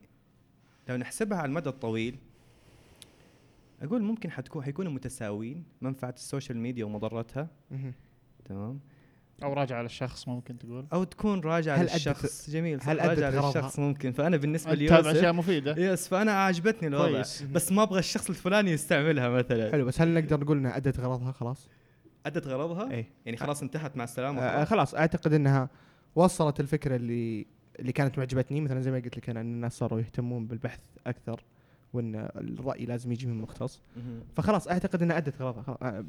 لو 0.89 0.95
نحسبها 0.95 1.37
على 1.37 1.49
المدى 1.49 1.69
الطويل 1.69 2.17
أقول 3.81 4.01
ممكن 4.03 4.31
حتكون 4.31 4.63
حيكونوا 4.63 4.91
متساويين 4.91 5.63
منفعة 5.81 6.13
السوشيال 6.17 6.57
ميديا 6.57 6.85
ومضرتها. 6.85 7.49
مهم. 7.71 7.93
تمام؟ 8.49 8.79
أو 9.43 9.53
راجع 9.53 9.77
على 9.77 9.85
الشخص 9.85 10.27
ممكن 10.27 10.57
تقول. 10.57 10.85
أو 10.93 11.03
تكون 11.03 11.39
راجعه 11.39 11.83
للشخص. 11.83 12.49
جميل 12.49 12.79
هل 12.81 12.99
أدت 12.99 13.19
راجعه 13.19 13.41
غرضها؟ 13.41 13.61
للشخص 13.61 13.79
ممكن. 13.79 14.11
فأنا 14.11 14.37
بالنسبة 14.37 14.73
لي 14.73 14.87
تتابع 14.87 15.11
أشياء 15.11 15.33
مفيدة. 15.33 15.75
yes 15.77 16.07
فأنا 16.07 16.31
عاجبتني 16.31 16.87
الوضع. 16.87 17.11
كويس. 17.11 17.41
بس 17.41 17.71
ما 17.71 17.83
أبغى 17.83 17.99
الشخص 17.99 18.29
الفلاني 18.29 18.71
يستعملها 18.71 19.29
مثلا. 19.29 19.71
حلو 19.71 19.85
بس 19.85 20.01
هل 20.01 20.13
نقدر 20.13 20.39
نقول 20.39 20.57
إنها 20.57 20.77
أدت 20.77 20.99
غرضها 20.99 21.31
خلاص؟ 21.31 21.69
أدت 22.25 22.47
غرضها؟ 22.47 22.91
إيه. 22.91 23.09
يعني 23.25 23.37
خلاص 23.37 23.61
انتهت 23.61 23.97
مع 23.97 24.03
السلامة 24.03 24.41
آه 24.41 24.63
خلاص. 24.63 24.95
أعتقد 24.95 25.33
إنها 25.33 25.69
وصلت 26.15 26.59
الفكرة 26.59 26.95
اللي 26.95 27.45
اللي 27.79 27.91
كانت 27.91 28.17
معجبتني. 28.17 28.61
مثلا 28.61 28.81
زي 28.81 28.91
ما 28.91 28.97
قلت 28.97 29.17
لك 29.17 29.29
أنا 29.29 29.41
إن 29.41 29.53
الناس 29.53 29.77
صاروا 29.77 29.99
يهتمون 29.99 30.47
بالبحث 30.47 30.79
أكثر 31.07 31.43
وإن 31.93 32.29
الرأي 32.35 32.85
لازم 32.85 33.11
يجي 33.11 33.27
من 33.27 33.41
مختص. 33.41 33.81
فخلاص 34.35 34.67
أعتقد 34.67 35.01
إنها 35.01 35.17
أدت 35.17 35.41
غرضها 35.41 35.63
خلاص. 35.63 35.77
آه، 35.81 36.05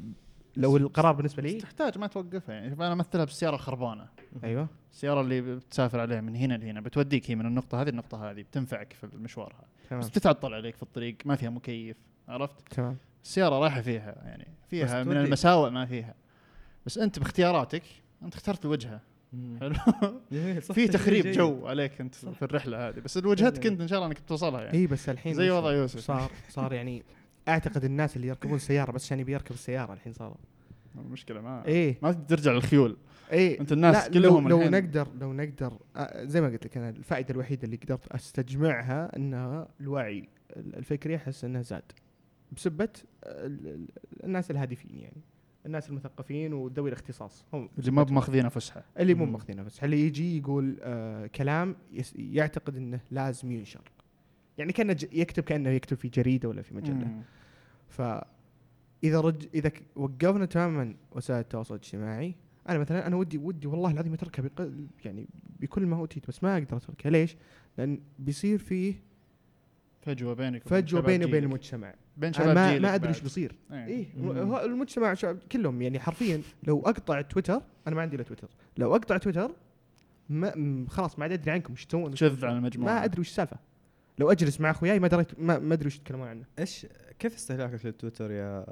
لو 0.57 0.77
القرار 0.77 1.13
بالنسبة 1.13 1.43
لي. 1.43 1.53
تحتاج 1.53 1.97
ما 1.97 2.07
توقفها 2.07 2.55
يعني. 2.55 2.73
أنا 2.73 2.93
أمثلها 2.93 3.25
بالسيارة 3.25 3.55
الخربانة. 3.55 4.07
أيوه. 4.43 4.67
السيارة 4.91 5.21
اللي 5.21 5.41
بتسافر 5.41 5.99
عليها 5.99 6.21
من 6.21 6.35
هنا 6.35 6.53
لهنا 6.53 6.81
بتوديك 6.81 7.31
هي 7.31 7.35
من 7.35 7.45
النقطة 7.45 7.81
هذه 7.81 7.89
النقطه 7.89 8.31
هذه 8.31 8.41
بتنفعك 8.41 8.93
في 8.93 9.03
المشوار 9.03 9.55
هذا. 9.91 9.99
بس 9.99 10.09
بتتعطل 10.09 10.53
عليك 10.53 10.75
في 10.75 10.83
الطريق 10.83 11.15
ما 11.25 11.35
فيها 11.35 11.49
مكيف 11.49 11.97
عرفت؟ 12.27 12.73
تمام. 12.73 12.97
السيارة 13.23 13.59
رايحة 13.59 13.81
فيها 13.81 14.15
يعني 14.25 14.47
فيها 14.69 15.03
من 15.03 15.17
المساوئ 15.17 15.69
ما 15.69 15.85
فيها. 15.85 16.15
بس 16.85 16.97
أنت 16.97 17.19
باختياراتك 17.19 17.83
أنت 18.23 18.35
اخترت 18.35 18.65
الوجهة. 18.65 19.01
حلو؟ 19.59 19.73
في 20.73 20.87
تخريب 20.87 21.23
جيد. 21.25 21.37
جو 21.37 21.67
عليك 21.67 22.01
أنت 22.01 22.15
صح. 22.15 22.31
في 22.31 22.41
الرحلة 22.41 22.89
هذه. 22.89 22.99
بس 22.99 23.17
وجهتك 23.17 23.65
انت 23.65 23.81
إن 23.81 23.87
شاء 23.87 23.97
الله 23.99 24.07
إنك 24.07 24.21
بتوصلها 24.21 24.61
يعني. 24.61 24.77
إي 24.77 24.87
بس 24.87 25.09
الحين 25.09 25.33
زي 25.33 25.49
وضع 25.49 25.71
يوسف. 25.71 25.99
صار 25.99 26.31
صار 26.49 26.73
يعني 26.73 27.03
أعتقد 27.49 27.83
الناس 27.83 28.15
اللي 28.15 28.27
يركبون 28.27 28.55
السياره 28.55 28.91
بس 28.91 29.05
عشان 29.05 29.19
يبي 29.19 29.31
يركب 29.33 29.51
السيارة 29.51 29.93
الحين 29.93 30.13
صاروا 30.13 30.35
المشكلة 30.95 31.41
ما 31.41 31.65
إيه. 31.65 31.97
ما 32.03 32.11
ترجع 32.11 32.51
للخيول. 32.51 32.97
إيه. 33.31 33.59
أنت 33.59 33.71
الناس 33.71 33.95
لا 33.95 34.13
كلهم 34.13 34.47
لو, 34.49 34.61
لو 34.61 34.69
نقدر 34.69 35.07
لو 35.21 35.33
نقدر 35.33 35.73
زي 36.15 36.41
ما 36.41 36.47
قلت 36.47 36.65
لك 36.65 36.77
أنا 36.77 36.89
الفائدة 36.89 37.29
الوحيدة 37.33 37.63
اللي 37.63 37.75
قدرت 37.75 38.07
أستجمعها 38.07 39.15
إنها 39.15 39.67
الوعي 39.81 40.27
ال- 40.57 40.75
الفكري 40.75 41.15
أحس 41.15 41.43
انه 41.45 41.61
زاد. 41.61 41.83
بسبة 42.51 42.89
ال- 43.23 43.67
ال- 43.67 43.87
الناس 44.23 44.51
الهادفين 44.51 44.97
يعني. 44.97 45.21
الناس 45.65 45.89
المثقفين 45.89 46.53
وذوي 46.53 46.89
الاختصاص. 46.89 47.45
هم 47.53 47.69
اللي 47.79 47.91
ما 47.91 48.03
بماخذينها 48.03 48.49
فسحه 48.49 48.83
اللي 48.99 49.13
مو. 49.13 49.25
ماخذينه 49.25 49.63
بس 49.63 49.83
اللي 49.83 49.99
يجي 50.05 50.37
يقول 50.37 50.77
آه 50.81 51.27
كلام 51.27 51.75
يعتقد 52.15 52.75
إنه 52.75 52.99
لازم 53.11 53.51
ينشر. 53.51 53.81
يعني 54.57 54.73
كأنه 54.73 54.95
يكتب 55.11 55.43
كأنه 55.43 55.69
يكتب 55.69 55.97
في 55.97 56.07
جريدة 56.07 56.49
ولا 56.49 56.61
في 56.61 56.75
مجلة. 56.75 56.93
مم. 56.93 57.21
فإذا 57.89 59.19
رج 59.19 59.47
إذا 59.53 59.71
وقفنا 59.95 60.45
تماما 60.45 60.95
وسائل 61.11 61.39
التواصل 61.39 61.75
الاجتماعي 61.75 62.35
أنا 62.69 62.79
مثلا 62.79 63.07
أنا 63.07 63.15
ودي 63.15 63.37
ودي 63.37 63.67
والله 63.67 63.91
العظيم 63.91 64.13
أتركها 64.13 64.43
بق... 64.43 64.69
يعني 65.05 65.27
بكل 65.59 65.85
ما 65.85 65.95
اوتيت 65.95 66.27
بس 66.27 66.43
ما 66.43 66.57
أقدر 66.57 66.77
أتركها 66.77 67.09
ليش؟ 67.09 67.35
لأن 67.77 67.99
بيصير 68.19 68.57
فيه 68.57 69.09
فجوة 70.01 70.33
بينك 70.33 70.67
فجوة 70.67 71.01
شباب 71.01 71.05
بيني 71.05 71.25
وبين. 71.25 71.43
المجتمع 71.43 71.93
بين 72.17 72.33
شباب 72.33 72.55
ما 72.55 72.79
ما 72.79 72.95
أدري. 72.95 73.09
إيش 73.09 73.21
بيصير 73.21 73.55
إيه. 73.71 73.85
إيه 73.85 74.05
مم. 74.17 74.37
هو 74.37 74.65
المجتمع 74.65 75.13
شعب 75.13 75.37
كلهم 75.51 75.81
يعني 75.81 75.99
حرفيا 75.99 76.41
لو 76.63 76.79
أقطع 76.79 77.21
تويتر 77.21 77.61
أنا 77.87 77.95
ما 77.95 78.01
عندي 78.01 78.15
إلا 78.15 78.23
تويتر 78.23 78.47
لو 78.77 78.95
أقطع 78.95 79.17
تويتر 79.17 79.51
ما 80.29 80.85
خلاص 80.89 81.19
ما 81.19 81.23
عاد 81.23 81.31
أدري 81.31 81.51
عنكم 81.51 81.73
إيش 81.73 81.85
تسوون 81.85 82.15
شذ 82.15 82.45
عن 82.45 82.57
المجموعة 82.57 82.93
ما 82.93 83.03
أدري 83.03 83.21
وش 83.21 83.29
السالفة 83.29 83.57
لو 84.19 84.31
أجلس 84.31 84.61
مع 84.61 84.71
أخوياي 84.71 84.99
ما 84.99 85.07
دريت 85.07 85.39
ما, 85.39 85.59
ما 85.59 85.73
أدري 85.73 85.87
وش 85.87 85.95
يتكلمون 85.95 86.27
عنه 86.27 86.45
إيش 86.59 86.87
كيف 87.19 87.35
استهلاكك 87.35 87.85
للتويتر 87.85 88.31
يا 88.31 88.65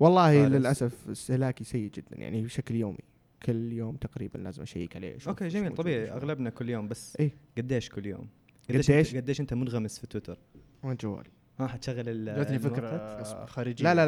والله 0.00 0.32
فارس. 0.42 0.52
للأسف 0.52 1.08
استهلاكي 1.10 1.64
سيء 1.64 1.90
جدا 1.90 2.16
يعني 2.16 2.42
بشكل 2.42 2.74
يومي 2.74 2.98
كل 3.42 3.72
يوم 3.72 3.96
تقريبا 3.96 4.38
لازم 4.38 4.62
أشيك 4.62 4.96
عليه 4.96 5.16
أوكي 5.26 5.48
جميل 5.48 5.74
طبيعي 5.74 6.00
موجود. 6.00 6.16
أغلبنا 6.16 6.50
كل 6.50 6.68
يوم 6.70 6.88
بس 6.88 7.16
إيه. 7.20 7.30
قديش 7.58 7.88
كل 7.88 8.06
يوم 8.06 8.28
قديش؟ 8.70 8.90
انت 8.90 9.16
قديش 9.16 9.40
أنت 9.40 9.54
منغمس 9.54 9.98
في 9.98 10.06
تويتر 10.06 10.38
وين 10.82 10.96
جوالي 10.96 11.30
ها 11.60 11.66
حتشغل 11.66 12.08
ال 12.08 12.24
جاتني؟ 12.24 12.58
فكرة 12.58 13.22
خارجية 13.46 13.84
لا 13.84 13.94
لا 13.94 14.06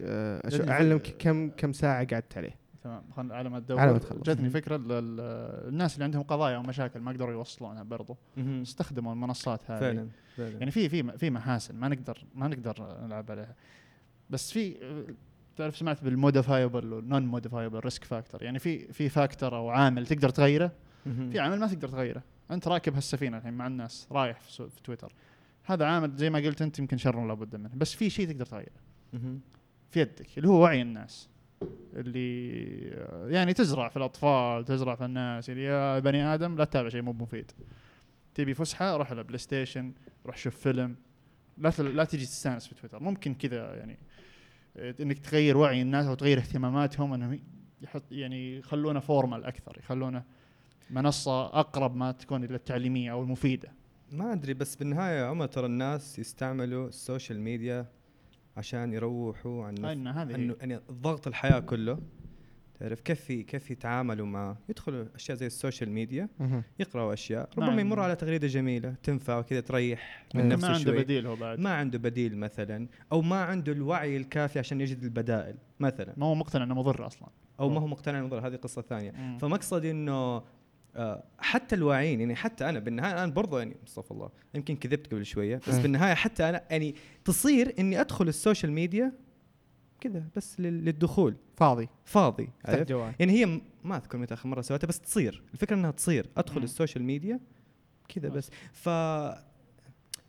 لا 0.00 0.70
أعلمك. 0.70 1.02
كم 1.18 1.50
كم 1.50 1.72
ساعة 1.72 2.06
قعدت 2.06 2.36
عليه 2.38 2.54
تمام. 2.88 3.02
خلنا 3.16 3.34
على 3.34 3.48
ما 3.48 3.60
تدور. 3.60 3.80
على 3.80 3.92
ما 3.92 3.98
تخلص. 3.98 4.22
جاتني 4.22 4.42
مهم. 4.42 4.50
فكرة 4.50 4.76
ال- 4.76 4.92
ال- 4.92 5.68
الناس 5.68 5.94
اللي 5.94 6.04
عندهم 6.04 6.22
قضايا 6.22 6.56
أو 6.56 6.62
مشاكل 6.62 7.00
ما 7.00 7.12
قدروا 7.12 7.32
يوصلونها 7.32 7.82
برضو. 7.82 8.16
استخدموا 8.38 9.12
المنصات 9.12 9.70
هذه. 9.70 9.80
فعلا 9.80 10.08
فعلا. 10.36 10.58
يعني 10.58 10.70
في 10.70 10.88
في 10.88 11.18
في 11.18 11.30
محاسن 11.30 11.76
ما 11.76 11.88
نقدر 11.88 12.24
ما 12.34 12.48
نقدر 12.48 12.98
نلعب 13.06 13.30
عليها. 13.30 13.54
بس 14.30 14.52
في 14.52 14.76
تعرف 15.56 15.76
سمعت 15.76 16.04
بال 16.04 16.17
modifiable 16.17 16.79
وال 16.79 16.92
non-modifiable 16.92 17.78
risk 17.78 18.04
factor 18.04 18.42
يعني 18.42 18.58
في 18.58 18.92
في 18.92 19.08
factor 19.08 19.56
أو 19.56 19.68
عامل 19.70 20.06
تقدر 20.06 20.28
تغيره. 20.28 20.72
في 21.04 21.38
عامل 21.38 21.58
ما 21.58 21.66
تقدر 21.66 21.88
تغيره. 21.88 22.22
أنت 22.50 22.68
راكب 22.68 22.94
هالسفينة 22.94 23.38
الحين 23.38 23.52
مع 23.54 23.66
الناس 23.66 24.08
رايح 24.12 24.40
في, 24.40 24.68
في 24.68 24.82
تويتر. 24.82 25.12
هذا 25.64 25.84
عامل 25.86 26.16
زي 26.16 26.30
ما 26.30 26.38
قلت 26.38 26.62
أنت 26.62 26.78
يمكن 26.78 26.96
شر 26.96 27.26
لابد 27.26 27.56
منه. 27.56 27.70
بس 27.76 27.94
في 27.94 28.10
شيء 28.10 28.28
تقدر 28.28 28.46
تغيره. 28.46 28.80
في 29.90 30.00
يدك 30.00 30.38
اللي 30.38 30.48
هو 30.48 30.62
وعي 30.62 30.82
الناس. 30.82 31.28
اللي 31.96 32.78
يعني 33.34 33.52
تزرع 33.52 33.88
في 33.88 33.96
الأطفال 33.96 34.64
تزرع 34.64 34.94
في 34.94 35.04
الناس. 35.04 35.50
اللي 35.50 35.64
يا 35.64 35.98
بني 35.98 36.34
آدم 36.34 36.56
لا 36.56 36.64
تتابع 36.64 36.88
شيء 36.88 37.02
مو 37.02 37.12
مفيد 37.12 37.52
تبي 38.34 38.54
فسحة 38.54 38.96
روح 38.96 39.10
على 39.10 39.22
بلاي 39.22 39.38
ستيشن 39.38 39.92
روح 40.26 40.36
شوف 40.36 40.56
فيلم. 40.56 40.96
لا 41.58 41.72
لا 41.78 42.04
تجي 42.04 42.26
تستانس 42.26 42.66
في 42.66 42.74
تويتر. 42.74 43.02
ممكن 43.02 43.34
كذا 43.34 43.74
يعني 43.76 43.98
إيه، 44.76 44.96
إنك 45.00 45.18
تغير 45.18 45.56
وعي 45.56 45.82
الناس 45.82 46.06
أو 46.06 46.14
تغير 46.14 46.38
اهتماماتهم 46.38 47.12
إنهم 47.12 47.40
يحط 47.82 48.02
يعني 48.10 48.58
يخلونه 48.58 49.00
formal 49.00 49.44
أكثر 49.44 49.78
يخلونه 49.78 50.22
منصة 50.90 51.46
أقرب 51.46 51.96
ما 51.96 52.12
تكون 52.12 52.44
إلى 52.44 52.54
التعليمية 52.54 53.12
أو 53.12 53.22
المفيدة. 53.22 53.72
ما 54.12 54.32
أدري 54.32 54.54
بس 54.54 54.76
بالنهاية 54.76 55.24
عمر 55.24 55.46
ترى 55.46 55.66
الناس 55.66 56.18
يستعملوا 56.18 56.88
السوشيال 56.88 57.40
ميديا 57.40 57.86
عشان 58.58 58.92
يروحوا 58.92 59.64
عن 59.64 60.06
هذه 60.06 60.34
إنه 60.34 60.56
يعني 60.60 60.80
ضغط 60.90 61.26
الحياة 61.26 61.58
كله 61.60 61.98
تعرف؟ 62.80 63.00
كيف 63.00 63.32
كيف 63.32 63.70
يتعاملوا 63.70 64.26
مع 64.26 64.56
يدخلوا 64.68 65.04
أشياء 65.14 65.36
زي 65.38 65.46
السوشيال 65.46 65.90
ميديا 65.90 66.28
يقرأوا 66.78 67.12
أشياء 67.12 67.48
ما 67.56 67.62
ربما 67.64 67.72
عن- 67.72 67.78
يمر 67.86 68.00
على 68.00 68.16
تغريدة 68.16 68.46
جميلة 68.46 68.94
تنفع 69.02 69.38
وكذا 69.38 69.60
تريح 69.60 70.26
من 70.34 70.40
إيه. 70.40 70.48
نفسه 70.48 70.68
ما 70.68 70.74
عنده 70.74 70.92
شوي. 70.92 71.02
بديل 71.02 71.26
هو 71.26 71.36
بعد. 71.36 71.58
ما 71.60 71.70
عنده 71.74 71.98
بديل 71.98 72.38
مثلا 72.38 72.88
أو 73.12 73.22
ما 73.22 73.36
عنده 73.44 73.72
الوعي 73.72 74.16
الكافي 74.16 74.58
عشان 74.58 74.80
يجد 74.80 75.02
البدائل 75.02 75.54
مثلا. 75.80 76.14
ما 76.16 76.26
هو 76.26 76.34
مقتنع 76.34 76.64
إنه 76.64 76.74
مضر 76.74 77.06
أصلا. 77.06 77.28
أو 77.60 77.68
ما 77.68 77.80
هو 77.80 77.86
مقتنع 77.86 78.20
بالموضوع 78.20 78.46
هذه 78.46 78.56
قصة 78.56 78.82
ثانية. 78.82 79.10
مم. 79.12 79.38
فمقصدي 79.38 79.90
إنه 79.90 80.42
حتى 81.38 81.74
الواعيين 81.74 82.20
يعني 82.20 82.34
حتى 82.36 82.68
أنا 82.68 82.78
بالنهاية 82.78 83.24
أنا 83.24 83.32
برضو 83.32 83.58
يعني 83.58 83.76
مصطفى 83.84 84.10
الله 84.10 84.30
يمكن 84.54 84.76
كذبت 84.76 85.06
قبل 85.12 85.26
شوية 85.26 85.56
بس 85.56 85.74
إيه. 85.74 85.82
بالنهاية 85.82 86.14
حتى 86.14 86.48
أنا 86.48 86.62
يعني 86.70 86.94
تصير 87.24 87.74
إني 87.78 88.00
أدخل 88.00 88.28
السوشيال 88.28 88.72
ميديا 88.72 89.12
كذا 90.00 90.24
بس 90.36 90.60
لل- 90.60 90.84
للدخول. 90.84 91.36
فاضي. 91.56 91.88
فاضي 92.04 92.48
يعني 93.20 93.32
هي 93.32 93.60
ما 93.84 93.96
أذكر 93.96 94.18
متى 94.18 94.34
آخر 94.34 94.48
مرة 94.48 94.60
سويتها 94.60 94.86
بس 94.88 95.00
تصير. 95.00 95.42
الفكرة 95.54 95.76
إنها 95.76 95.90
تصير. 95.90 96.26
أدخل 96.36 96.58
مم. 96.58 96.64
السوشيال 96.64 97.04
ميديا 97.04 97.40
كذا 98.08 98.28
بس. 98.28 98.50
ف 98.72 98.88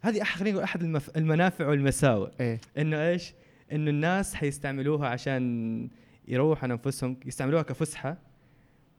هذه 0.02 0.20
أح- 0.20 0.24
خلينا 0.24 0.52
نقول 0.52 0.64
أحد 0.64 0.84
المف... 0.84 1.18
المنافع 1.18 1.68
والمساوئ. 1.68 2.30
إيه. 2.40 2.62
إنه 2.78 3.08
إيش؟ 3.10 3.34
إنه 3.72 3.90
الناس 3.92 4.36
حيستعملوها 4.36 5.08
عشان 5.08 5.90
يروحوا 6.28 6.64
عن 6.64 6.72
انفسهم 6.72 7.18
يستعملوها 7.26 7.62
كفسحة. 7.62 8.18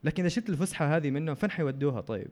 لكن 0.05 0.23
إذا 0.23 0.29
شلت 0.29 0.49
الفسحة 0.51 0.97
هذه 0.97 1.11
منهم 1.11 1.35
فين 1.35 1.51
حيودوها 1.51 2.01
طيب؟ 2.01 2.29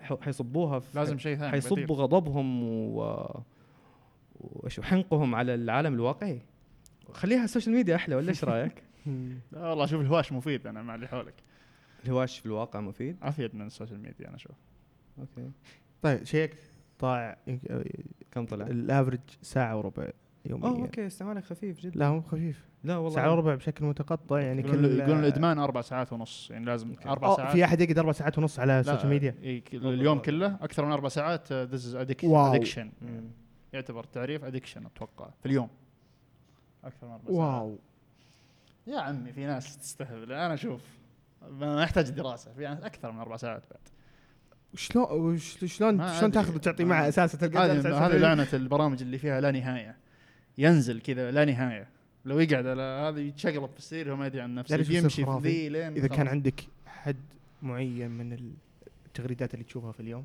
حيصبوها 0.00 0.78
في 0.78 0.98
لازم 0.98 1.18
شيء 1.18 1.36
ثاني. 1.36 1.50
حيصبوا 1.50 1.96
غضبهم 1.96 2.62
و 2.62 3.26
وايش 4.40 4.78
وحنقهم 4.78 5.34
على 5.34 5.54
العالم 5.54 5.94
الواقعي 5.94 6.42
خليها 7.12 7.44
السوشيال 7.44 7.74
ميديا 7.74 7.96
أحلى 7.96 8.14
ولا 8.14 8.28
إيش 8.28 8.44
رأيك؟ 8.44 8.82
لا 9.52 9.68
والله 9.68 9.84
أشوف 9.84 10.00
الهواش 10.00 10.32
مفيد 10.32 10.66
أنا 10.66 10.82
مع 10.82 10.94
اللي 10.94 11.08
حولك 11.08 11.34
الهواش 12.04 12.38
في 12.38 12.46
الواقع 12.46 12.80
مفيد 12.80 13.16
أفيد 13.22 13.54
من 13.54 13.66
السوشيال 13.66 14.00
ميديا 14.00 14.28
أنا 14.28 14.36
أشوف 14.36 14.56
okay 15.18 15.50
طيب 16.02 16.24
check 16.24 16.56
طالع 16.98 17.38
كم 18.30 18.46
طلع؟ 18.46 18.66
ال 18.66 18.73
average 18.73 19.20
ساعة 19.42 19.76
وربع 19.76 20.10
أوه 20.46 20.52
يوميا 20.52 20.82
okay 20.82 21.06
استعمالك 21.06 21.44
خفيف 21.44 21.80
جدا. 21.80 21.98
لا 21.98 22.10
مو 22.10 22.22
خفيف. 22.22 22.64
لا 22.84 22.96
والله. 22.96 23.14
ساعة 23.14 23.32
وربع 23.32 23.54
بشكل 23.54 23.84
متقطع 23.84 24.40
يعني 24.40 24.62
كل 24.62 24.84
يقولون 24.84 25.18
الإدمان 25.18 25.58
أربع 25.58 25.80
ساعات 25.80 26.12
ونص 26.12 26.50
يعني 26.50 26.64
لازم 26.64 26.90
okay. 26.90 27.08
أربع 27.08 27.36
ساعات. 27.36 27.52
في 27.52 27.64
أحد 27.64 27.80
يقعد 27.80 27.98
أربع 27.98 28.12
ساعات 28.12 28.38
ونص 28.38 28.58
على 28.58 28.80
السوشيال 28.80 29.08
ميديا 29.08 29.34
إيه، 29.42 29.62
اليوم 29.72 30.18
كله 30.18 30.54
أكثر 30.60 30.84
من 30.84 30.92
أربع 30.92 31.08
ساعات 31.08 31.52
this 31.52 31.86
is. 31.86 31.94
addiction. 31.94 32.90
يعتبر 33.72 34.04
تعريف 34.04 34.44
addiction 34.44 34.86
أتوقع 34.86 35.30
في 35.42 35.46
اليوم. 35.46 35.68
أكثر 36.84 37.06
من 37.06 37.12
أربع 37.12 37.24
ساعات. 37.24 37.62
wow. 37.62 37.78
يا 38.86 38.98
عمي 38.98 39.32
في 39.32 39.46
ناس 39.46 39.78
تستهبل. 39.78 40.32
أنا 40.32 40.54
أشوف 40.54 40.80
ما 41.50 41.82
يحتاج 41.82 42.10
دراسة 42.10 42.52
في 42.52 42.60
ناس 42.60 42.82
أكثر 42.82 43.12
من 43.12 43.18
أربع 43.18 43.36
ساعات 43.36 43.62
بعد. 43.70 43.80
شلون 44.74 45.38
شلون 45.38 45.68
شلون. 46.18 46.32
تاخذ 46.32 46.54
وتعطي 46.54 46.84
معه. 46.84 47.08
أساسا 47.08 47.38
تلقى 47.38 47.58
هذه 47.58 48.16
لعنة 48.16 48.48
البرامج 48.52 49.02
اللي 49.02 49.18
فيها 49.18 49.40
لا 49.40 49.50
نهاية. 49.50 49.96
ينزل 50.60 51.00
كذا 51.00 51.30
لا 51.30 51.44
نهاية 51.44 51.88
لو 52.24 52.40
يقعد 52.40 52.66
على 52.66 52.82
هذا 52.82 53.20
يتشقلب 53.20 53.70
في 53.70 53.78
السرير 53.78 54.12
وما 54.12 54.26
يدري 54.26 54.40
عن 54.40 54.54
نفسه 54.54 54.76
يمشي 54.76 55.24
في؟ 55.24 55.38
ذي 55.42 55.68
لين 55.68 55.92
إذا 55.96 56.08
كان. 56.08 56.28
عندك 56.28 56.60
حد 56.86 57.16
معين 57.62 58.10
من 58.10 58.52
التغريدات 59.06 59.54
اللي 59.54 59.64
تشوفها 59.64 59.92
في 59.92 60.00
اليوم 60.00 60.24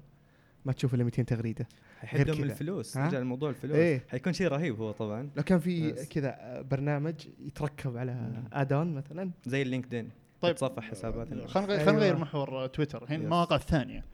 ما 0.65 0.73
تشوف 0.73 0.93
إلا 0.93 1.03
200 1.03 1.23
تغريدة 1.23 1.67
حيحدهم 1.99 2.35
كذا. 2.35 2.43
الفلوس 2.43 2.97
ها؟ 2.97 3.05
نرجع 3.05 3.19
لموضوع 3.19 3.49
الفلوس 3.49 3.75
إيه. 3.75 4.03
حيكون 4.09 4.33
شيء 4.33 4.47
رهيب 4.47 4.79
هو 4.79 4.91
طبعا 4.91 5.29
لو 5.35 5.43
كان 5.43 5.59
في. 5.59 5.91
كذا 5.91 6.61
برنامج 6.71 7.13
يتركب 7.45 7.97
على 7.97 8.13
مم. 8.13 8.43
ادون 8.53 8.93
مثلا 8.93 9.31
زي 9.45 9.61
اللينكدين 9.61 10.09
طيب 10.41 10.55
تصفح 10.55 10.83
حسابات. 10.83 11.27
خلينا 11.27 11.45
نغير 11.45 11.69
أيوة. 11.69 11.85
خلينا 11.85 11.99
نغير 11.99 12.17
محور 12.17 12.67
تويتر 12.67 13.03
الحين. 13.03 13.21
المواقع 13.21 13.55
الثانية 13.55 14.05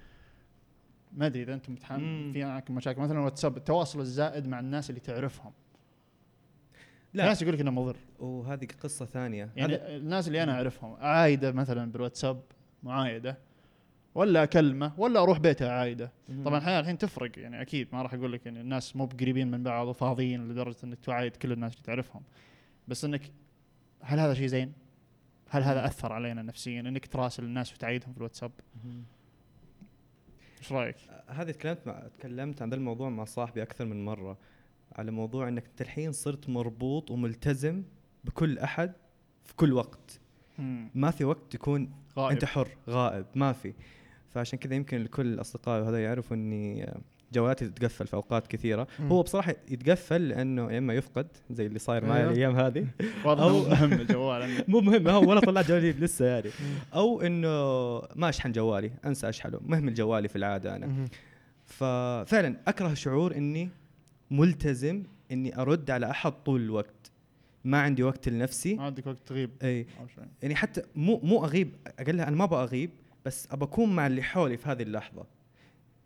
ما 1.14 1.26
أدري 1.26 1.44
إذا 1.44 1.54
أنتم 1.54 1.74
متحمل. 1.74 2.34
في 2.34 2.46
معكم 2.46 2.76
مشاكل 2.76 3.02
مثلا 3.02 3.20
واتساب 3.20 3.58
التواصل 3.58 4.00
الزائد 4.00 4.48
مع 4.48 4.60
الناس 4.60 4.90
اللي 4.90 5.02
تعرفهم 5.02 5.52
لا. 7.14 7.26
ناس 7.26 7.42
يقول 7.42 7.54
لك 7.54 7.62
إنه 7.62 7.72
مضر 7.72 7.98
وهذه 8.20 8.68
قصة 8.84 9.06
ثانية 9.06 9.50
يعني 9.56 9.74
هذا- 9.76 9.96
الناس 9.98 10.28
اللي 10.28 10.44
أنا 10.44 10.54
أعرفهم 10.54 10.94
عايدة 11.00 11.52
مثلا 11.52 11.92
بالواتساب 11.92 12.42
معايدة 12.84 13.38
ولا 14.16 14.44
أكلمه 14.44 14.92
ولا 14.98 15.22
أروح 15.24 15.40
بيته 15.40 15.72
عايدة 15.72 16.12
طبعا 16.46 16.58
الحياة 16.58 16.80
الحين 16.80 16.98
تفرق 16.98 17.40
يعني 17.40 17.62
أكيد 17.62 17.88
ما 17.94 18.02
راح 18.02 18.14
أقول 18.14 18.34
لك 18.34 18.48
إن 18.48 18.58
الناس 18.58 18.96
مو 18.96 19.06
بقريبين 19.06 19.52
من 19.52 19.64
بعض 19.64 19.88
وفاضيين 19.88 20.48
لدرجة 20.48 20.76
إنك 20.84 21.00
تعايد 21.00 21.36
كل 21.36 21.52
الناس 21.52 21.74
اللي 21.74 21.84
تعرفهم 21.84 22.22
بس 22.88 23.06
إنك 23.06 23.22
هل 24.02 24.20
هذا 24.20 24.34
شيء 24.34 24.48
زين؟ 24.48 24.74
هل 25.50 25.64
هذا 25.64 25.86
أثر 25.86 26.14
علينا 26.14 26.42
نفسيا 26.42 26.80
إنك 26.82 27.06
تراسل 27.06 27.44
الناس 27.44 27.74
وتعيدهم 27.74 28.12
في 28.12 28.18
الواتساب؟ 28.18 28.52
إيش 30.60 30.72
رأيك؟ 30.72 30.96
هذه 31.28 31.52
تكلمت 31.52 31.88
مع 31.88 32.04
تكلمت 32.20 32.62
عن 32.62 32.70
ذا 32.70 32.76
الموضوع 32.76 33.10
مع 33.10 33.24
صاحبي 33.26 33.62
أكثر 33.64 33.86
من 33.86 34.06
مرة 34.06 34.38
على 34.96 35.12
موضوع 35.12 35.48
إنك 35.48 35.66
أنت 35.66 35.82
الحين 35.82 36.12
صرت 36.12 36.50
مربوط 36.50 37.12
وملتزم 37.12 37.84
بكل 38.24 38.60
أحد 38.60 38.94
في 39.46 39.56
كل 39.56 39.74
وقت. 39.74 40.20
ما 40.96 41.12
في 41.12 41.26
وقت 41.26 41.42
تكون 41.50 41.92
غائب. 42.18 42.32
أنت 42.32 42.46
حر 42.46 42.68
غائب 42.90 43.26
ما 43.36 43.52
في. 43.54 43.74
فعشان 44.30 44.60
كذا 44.60 44.76
يمكن 44.76 45.02
الكل 45.02 45.42
اصدقائي 45.42 45.82
وهذا 45.82 46.04
يعرفوا 46.04 46.36
إني 46.36 46.94
جوالاتي 47.34 47.70
تتقفل 47.70 48.08
في 48.08 48.14
أوقات 48.14 48.48
كثيرة. 48.48 48.88
مم. 49.00 49.08
هو 49.08 49.22
بصراحة 49.22 49.56
يتقفل 49.70 50.30
لأنه 50.30 50.72
يا 50.72 50.78
إما 50.78 50.94
يفقد 50.94 51.28
زي 51.50 51.66
اللي 51.66 51.80
صاير 51.80 52.06
معي 52.06 52.20
أيوه. 52.20 52.32
الأيام 52.32 52.56
هذه 52.56 52.88
واضح 53.26 53.44
إنه 53.44 53.70
مهم 53.70 53.94
الجوال. 53.94 54.64
مو 54.72 54.82
مهم 54.82 55.08
هو 55.08 55.30
ولا 55.30 55.40
طلعت 55.40 55.68
جوالي 55.68 55.92
لسه 55.92 56.26
يعني. 56.26 56.50
أو 56.94 57.22
إنه 57.22 57.48
ما 58.16 58.30
أشحن 58.30 58.52
جوالي 58.52 58.92
أنسى 59.06 59.30
أشحنه. 59.30 59.60
مهمل 59.66 59.94
جوالي 59.94 60.28
في 60.28 60.36
العادة 60.36 60.76
أنا. 60.76 60.88
مهم. 60.88 61.08
ففعلا 61.66 62.58
أكره 62.68 62.94
شعور 62.94 63.36
إني 63.36 63.70
ملتزم 64.32 65.04
إني 65.32 65.62
أرد 65.62 65.92
على 65.92 66.12
أحد 66.12 66.32
طول 66.32 66.62
الوقت. 66.62 67.12
ما 67.64 67.82
عندي 67.82 68.04
وقت 68.04 68.30
لنفسي. 68.30 68.76
ما 68.76 68.84
عندك 68.84 69.08
وقت 69.08 69.18
تغيب. 69.26 69.50
إي. 69.64 69.86
يعني 70.42 70.56
حتى 70.56 70.82
مو 70.96 71.20
مو 71.24 71.46
أغيب. 71.46 71.72
اقلها 72.00 72.28
أنا 72.28 72.36
ما 72.36 72.44
أبغى 72.44 72.64
أغيب 72.64 72.90
بس 73.26 73.48
ابى 73.52 73.66
أكون 73.66 73.96
مع 73.96 74.08
اللي 74.08 74.24
حولي 74.24 74.58
في 74.58 74.70
هذه 74.70 74.82
اللحظة. 74.84 75.26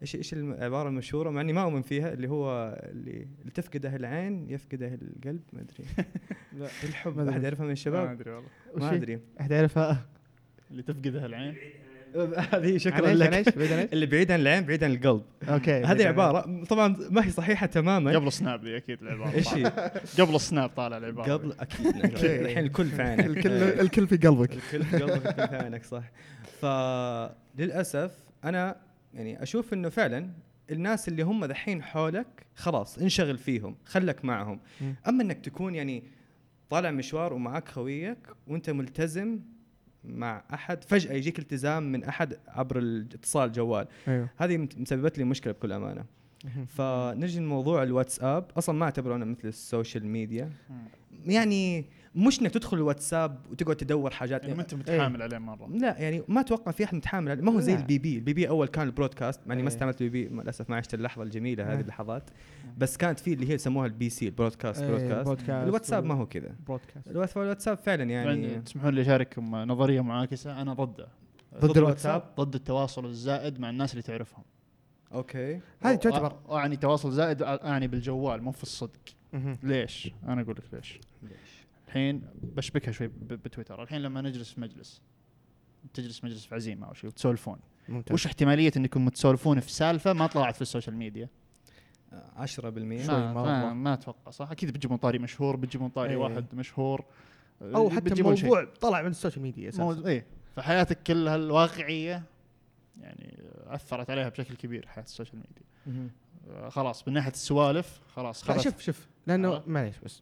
إيش 0.01 0.15
إيش 0.15 0.33
العباره 0.33 0.89
المشهوره 0.89 1.29
مع 1.29 1.41
إني 1.41 1.53
ما 1.53 1.63
أؤمن 1.63 1.81
فيها 1.81 2.13
اللي 2.13 2.29
هو 2.29 2.75
اللي, 2.83 3.27
اللي 3.39 3.51
تفقده 3.53 3.95
العين 3.95 4.49
يفقده 4.49 4.87
القلب. 4.87 5.41
ما 5.53 5.61
أدري. 5.61 5.85
لا. 6.59 6.67
الحب. 6.83 7.15
ما 7.15 7.21
أدري. 7.21 7.33
أحد 7.33 7.43
يعرفها 7.43 7.61
من 7.61 7.67
ما 7.67 7.73
الشباب 7.73 8.07
أدري 8.07 8.31
والله. 8.31 8.49
ما؟ 8.75 8.93
أدري. 8.93 9.19
أحد 9.41 9.51
يعرفها؟ 9.51 10.05
اللي 10.71 10.83
تفقدها 10.83 11.25
العين. 11.25 11.55
هذه 12.53 12.77
شكرا؟ 12.77 13.09
عن 13.09 13.15
لك؟ 13.15 13.57
بعيد 13.57 13.71
عن 13.71 13.79
إيش؟ 13.79 13.93
اللي 13.93 14.05
بعيد 14.05 14.31
عن 14.31 14.39
العين 14.39 14.63
بعيد 14.63 14.83
عن 14.83 14.91
القلب 14.91 15.21
okay 15.49 15.83
هذه 15.83 16.07
عبارة 16.07 16.63
طبعا 16.63 16.95
ما 17.09 17.25
هي 17.25 17.31
صحيحة 17.31 17.65
تماما 17.65 18.15
قبل 18.15 18.31
سناب 18.31 18.65
ذي 18.65 18.77
أكيد 18.77 19.01
العبارة 19.01 19.33
إيش 19.35 19.53
هي؟ 19.53 19.91
قبل 20.19 20.35
السناب 20.35 20.69
طالع 20.69 20.97
العبارة 20.97 21.33
قبل 21.33 21.53
أكيد 21.59 21.87
أكيد. 22.05 22.25
الحين 22.25 22.65
الكل 22.65 22.85
في 22.85 23.01
عينك 23.01 23.25
الكل 23.25 23.51
الكل 23.51 24.07
في 24.07 24.17
قلبك 24.17 24.53
الكل 24.53 24.83
في 24.83 24.97
قلبك 24.97 25.25
الكل 25.27 25.47
في 25.47 25.55
عينك 25.55 25.83
صح 25.83 26.03
فللاسف 26.61 28.11
أنا 28.43 28.75
يعني 29.13 29.43
أشوف 29.43 29.73
إنه 29.73 29.89
فعلا 29.89 30.29
الناس 30.71 31.07
اللي 31.07 31.23
هم 31.23 31.45
دحين 31.45 31.83
حولك 31.83 32.45
خلاص 32.55 32.97
انشغل 32.97 33.37
فيهم 33.37 33.75
خلك 33.85 34.25
معهم. 34.25 34.59
أما 35.07 35.23
إنك 35.23 35.45
تكون 35.45 35.75
يعني 35.75 36.03
طالع 36.69 36.91
مشوار 36.91 37.33
ومعك 37.33 37.67
خويك 37.67 38.17
وأنت 38.47 38.69
ملتزم 38.69 39.39
مع 40.07 40.43
أحد 40.53 40.83
فجأة 40.83 41.13
يجيك 41.13 41.39
التزام 41.39 41.91
من 41.91 42.03
أحد 42.03 42.37
عبر 42.47 42.77
الاتصال 42.79 43.51
جوال. 43.51 43.87
أيوه. 44.07 44.29
هذه 44.37 44.67
مسببت 44.77 45.17
لي 45.17 45.23
مشكلة 45.23 45.53
بكل 45.53 45.71
أمانة. 45.71 46.05
فنجي 46.67 47.39
لموضوع 47.39 47.83
الواتساب. 47.83 48.51
أصلا 48.57 48.75
ما 48.75 48.85
اعتبره 48.85 49.15
أنا 49.15 49.25
مثل 49.25 49.47
السوشيال 49.47 50.07
ميديا. 50.07 50.49
يعني 51.25 51.85
مش 52.15 52.41
إنك 52.41 52.51
تدخل 52.51 52.77
الواتساب 52.77 53.39
وتقعد 53.51 53.75
تدور 53.75 54.11
حاجات. 54.11 54.43
يعني 54.43 54.55
ما 54.55 54.61
أنت 54.61 54.73
متحامل 54.73 55.21
عليه 55.21 55.37
مرة. 55.37 55.67
لا 55.67 55.97
يعني 55.99 56.23
ما 56.27 56.41
أتوقع 56.41 56.71
في 56.71 56.83
أحد 56.83 56.95
متحامل 56.95 57.31
عليه. 57.31 57.43
ما 57.43 57.51
هو 57.51 57.59
زي 57.59 57.73
لا. 57.73 57.79
ال 57.79 57.99
BB. 57.99 58.15
ال 58.15 58.33
BB 58.33 58.49
أول 58.49 58.67
كان 58.67 58.87
ال 58.87 58.92
broadcast. 58.92 59.39
مع 59.47 59.53
اني 59.53 59.63
ما 59.63 59.69
إيه. 59.69 59.75
استعملت 59.75 60.01
ال 60.01 60.27
BB. 60.27 60.35
للأسف 60.35 60.69
ما 60.69 60.75
عشت 60.75 60.93
اللحظة 60.93 61.23
الجميلة 61.23 61.63
هذه 61.63 61.75
إيه. 61.75 61.81
اللحظات. 61.81 62.29
بس 62.77 62.97
كانت 62.97 63.19
في 63.19 63.33
اللي 63.33 63.49
هي 63.49 63.53
يسموها 63.53 63.85
ال 63.85 63.93
BC 63.93 64.09
ال 64.09 64.25
broadcast 64.25 64.81
إيه، 64.81 64.89
broadcast. 64.89 65.27
broadcast 65.27 65.49
الواتساب 65.49 66.05
ما 66.05 66.13
هو 66.13 66.25
كذا. 66.25 66.55
broadcast 66.67 67.07
الواتساب 67.07 67.43
الواتساب 67.43 67.77
فعلا 67.77 68.03
يعني 68.03 68.43
يعني 68.43 68.61
تسمحون 68.61 68.93
لي 68.93 69.01
اشارككم 69.01 69.55
نظرية 69.55 70.01
معاكسة. 70.01 70.61
أنا 70.61 70.73
ضده 70.73 71.07
ضد 71.59 71.77
الواتساب 71.77 72.23
ضد 72.39 72.55
التواصل 72.55 73.05
الزائد 73.05 73.59
مع 73.59 73.69
الناس 73.69 73.91
اللي 73.91 74.01
تعرفهم. 74.01 74.43
okay. 75.13 75.59
هذه 75.81 75.95
تعتبر 75.95 76.35
اعني 76.51 76.75
تواصل 76.75 77.11
زائد 77.11 77.41
أعني 77.43 77.87
بالجوال 77.87 78.41
مو 78.41 78.51
في 78.51 78.63
الصدق. 78.63 78.99
ليش؟ 79.63 80.11
أنا 80.27 80.41
أقول 80.41 80.55
لك 80.55 80.73
ليش؟ 80.73 80.99
الحين 81.95 82.21
بشبكها 82.41 82.91
شوي 82.91 83.07
بتويتر. 83.17 83.83
الحين 83.83 84.01
لما 84.01 84.21
نجلس 84.21 84.51
في 84.51 84.61
مجلس 84.61 85.01
تجلس 85.93 86.23
مجلس 86.23 86.45
في 86.45 86.55
عزيمة 86.55 86.87
أو 86.87 86.93
شيء 86.93 87.09
وتسولفون. 87.09 87.59
ممتاز. 87.89 88.13
وش 88.13 88.25
احتمالية 88.25 88.71
إنكم 88.77 89.09
تسولفون 89.09 89.59
في 89.59 89.71
سالفة 89.71 90.13
ما 90.13 90.27
طلعت 90.27 90.55
في 90.55 90.61
السوشيال 90.61 90.95
ميديا؟ 90.95 91.29
10% 92.37 92.45
شوي 92.55 92.71
ما. 92.71 93.33
ما, 93.33 93.73
ما 93.73 93.93
أتوقع 93.93 94.31
صح. 94.31 94.51
أكيد 94.51 94.71
بتجيبون 94.71 94.97
طاري 94.97 95.19
مشهور 95.19 95.55
بتجيبون 95.55 95.89
طاري 95.89 96.09
إيه. 96.09 96.17
واحد 96.17 96.45
مشهور. 96.53 97.05
أو 97.61 97.89
حتى 97.89 98.01
بتجيبون 98.01 98.35
شيء. 98.35 98.45
موضوع 98.45 98.65
طلع 98.81 99.01
من 99.01 99.09
السوشيال 99.09 99.43
ميديا 99.43 99.69
أساسا. 99.69 100.07
إيه. 100.07 100.25
فحياتك 100.55 101.03
كلها 101.03 101.35
الواقعية 101.35 102.23
يعني 103.01 103.43
أثرت 103.67 104.09
عليها 104.09 104.29
بشكل 104.29 104.55
كبير 104.55 104.87
حياة 104.87 105.03
السوشيال 105.03 105.37
ميديا. 105.37 106.09
آه، 106.49 106.69
خلاص 106.69 107.07
من 107.07 107.13
ناحية 107.13 107.31
السوالف 107.31 108.01
خلاص 108.15 108.43
لا 108.43 108.53
خلاص. 108.53 108.63
شوف 108.63 108.81
شوف 108.81 109.07
لأنه؟ 109.27 109.63
معليش 109.67 109.99
بس 109.99 110.21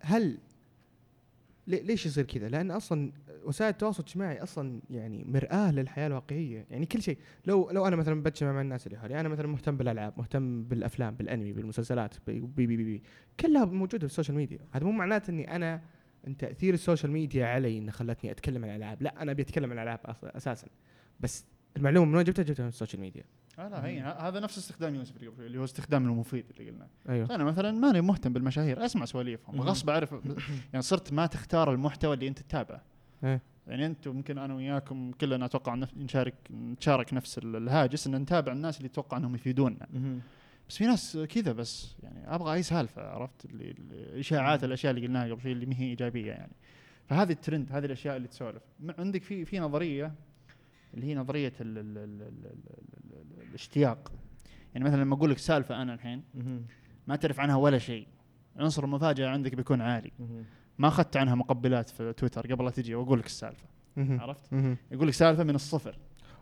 هل 0.00 0.38
ليش 1.66 2.06
يصير 2.06 2.24
كذا؟ 2.24 2.48
لأن 2.48 2.70
أصلا 2.70 3.12
وسائل 3.44 3.70
التواصل 3.70 4.02
الاجتماعي 4.02 4.42
أصلا 4.42 4.80
يعني 4.90 5.24
مرآة 5.24 5.72
للحياة 5.72 6.06
الواقعية، 6.06 6.66
يعني 6.70 6.86
كل 6.86 7.02
شيء 7.02 7.18
لو 7.46 7.70
لو 7.70 7.86
أنا 7.86 7.96
مثلا 7.96 8.22
بجتمع 8.22 8.52
مع 8.52 8.60
الناس 8.60 8.86
اللي 8.86 8.98
حولي، 8.98 9.20
أنا 9.20 9.28
مثلا 9.28 9.46
مهتم 9.46 9.76
بالألعاب، 9.76 10.14
مهتم 10.16 10.64
بالأفلام، 10.64 11.14
بالأنمي، 11.14 11.52
بالمسلسلات، 11.52 12.14
بي 12.26 12.40
بي 12.40 12.66
بي, 12.66 12.76
بي. 12.76 13.02
كلها 13.40 13.64
موجودة 13.64 13.98
في 13.98 14.04
السوشيال 14.04 14.36
ميديا، 14.36 14.58
هذا 14.72 14.84
مو 14.84 14.92
معناته 14.92 15.30
إني 15.30 15.56
أنا 15.56 15.82
إن 16.26 16.36
تأثير 16.36 16.74
السوشيال 16.74 17.12
ميديا 17.12 17.46
علي 17.46 17.78
إنه 17.78 17.92
خلتني 17.92 18.30
أتكلم 18.30 18.64
عن 18.64 18.70
الألعاب، 18.70 19.02
لا 19.02 19.22
أنا 19.22 19.32
أبي 19.32 19.42
أتكلم 19.42 19.70
عن 19.70 19.78
الألعاب 19.78 20.00
أساسا 20.22 20.68
بس 21.20 21.46
المعلومة 21.76 22.06
من 22.06 22.16
وين 22.16 22.24
جبتها؟ 22.24 22.42
جبتها 22.42 22.62
من 22.62 22.68
السوشيال 22.68 23.00
ميديا. 23.00 23.24
آه 23.58 23.68
لا 23.68 23.86
هي 23.86 24.00
هذا 24.00 24.40
نفس 24.40 24.58
استخدام 24.58 24.94
يوسف 24.94 25.16
اللي 25.40 25.58
هو 25.58 25.64
استخدام 25.64 26.04
المفيد 26.06 26.44
اللي 26.50 26.70
قلنا. 26.70 26.86
أيوه. 27.08 27.34
أنا 27.34 27.44
مثلا 27.44 27.70
ماني 27.72 28.00
مهتم 28.00 28.32
بالمشاهير 28.32 28.84
أسمع 28.84 29.04
سواليفهم. 29.04 29.60
غصب 29.60 29.90
أعرف 29.90 30.12
يعني 30.72 30.82
صرت 30.82 31.12
ما 31.12 31.26
تختار 31.26 31.72
المحتوى 31.72 32.14
اللي 32.14 32.28
أنت 32.28 32.38
تتابعه. 32.38 32.82
إيه. 33.24 33.40
يعني 33.66 33.86
انت 33.86 34.08
ممكن 34.08 34.38
أنا 34.38 34.54
وياكم 34.54 35.12
كلنا 35.20 35.44
أتوقع 35.44 35.74
نشارك 35.96 36.34
نتشارك 36.50 37.14
نفس 37.14 37.38
ال- 37.38 37.56
الهاجس 37.56 38.06
إن 38.06 38.14
نتابع 38.16 38.52
الناس 38.52 38.76
اللي 38.78 38.86
أتوقع 38.88 39.16
إنهم 39.16 39.34
يفيدوننا 39.34 39.86
بس 40.68 40.76
في 40.76 40.86
ناس 40.86 41.16
كذا 41.16 41.52
بس 41.52 41.94
يعني 42.02 42.34
أبغى 42.34 42.54
أي 42.54 42.62
سالفة 42.62 43.02
عرفت؟ 43.02 43.44
اللي 43.44 43.70
الإشاعات 43.70 44.64
الأشياء 44.64 44.94
اللي 44.94 45.06
قلناها 45.06 45.30
قبل 45.30 45.42
شوي 45.42 45.52
اللي 45.52 45.66
ما 45.66 45.74
هي 45.78 45.84
إيجابية 45.84 46.30
يعني. 46.32 46.52
فهذه 47.08 47.32
الترند 47.32 47.72
هذه 47.72 47.84
الأشياء 47.84 48.16
اللي 48.16 48.28
تسولف. 48.28 48.62
عندك 48.98 49.22
في 49.22 49.44
في 49.44 49.58
نظرية 49.58 50.12
اللي 50.94 51.06
هي 51.06 51.14
نظرية 51.14 51.52
الـ 51.60 51.78
الـ 51.78 51.98
الـ 51.98 52.22
الـ 52.22 52.22
الـ 52.22 52.46
الـ 52.46 53.14
الـ 53.14 53.42
الـ 53.42 53.48
الاشتياق. 53.48 54.12
يعني 54.74 54.84
مثلا 54.84 55.00
لما 55.00 55.14
أقول 55.14 55.30
لك 55.30 55.38
سالفة 55.38 55.82
أنا 55.82 55.94
الحين 55.94 56.22
ما 57.06 57.16
تعرف 57.16 57.40
عنها 57.40 57.56
ولا 57.56 57.78
شيء. 57.78 58.06
عنصر 58.56 58.84
المفاجأة 58.84 59.28
عندك 59.28 59.54
بيكون 59.54 59.80
عالي. 59.80 60.12
ما 60.78 60.88
أخذت 60.88 61.16
عنها 61.16 61.34
مقبلات 61.34 61.90
في 61.90 62.12
تويتر 62.12 62.52
قبل 62.52 62.64
لا 62.64 62.70
تجي 62.70 62.94
وأقول 62.94 63.18
لك 63.18 63.26
السالفة. 63.26 63.66
عرفت؟ 63.96 64.52
يقول 64.92 65.08
لك 65.08 65.14
سالفة 65.14 65.44
من 65.44 65.54
الصفر. 65.54 65.98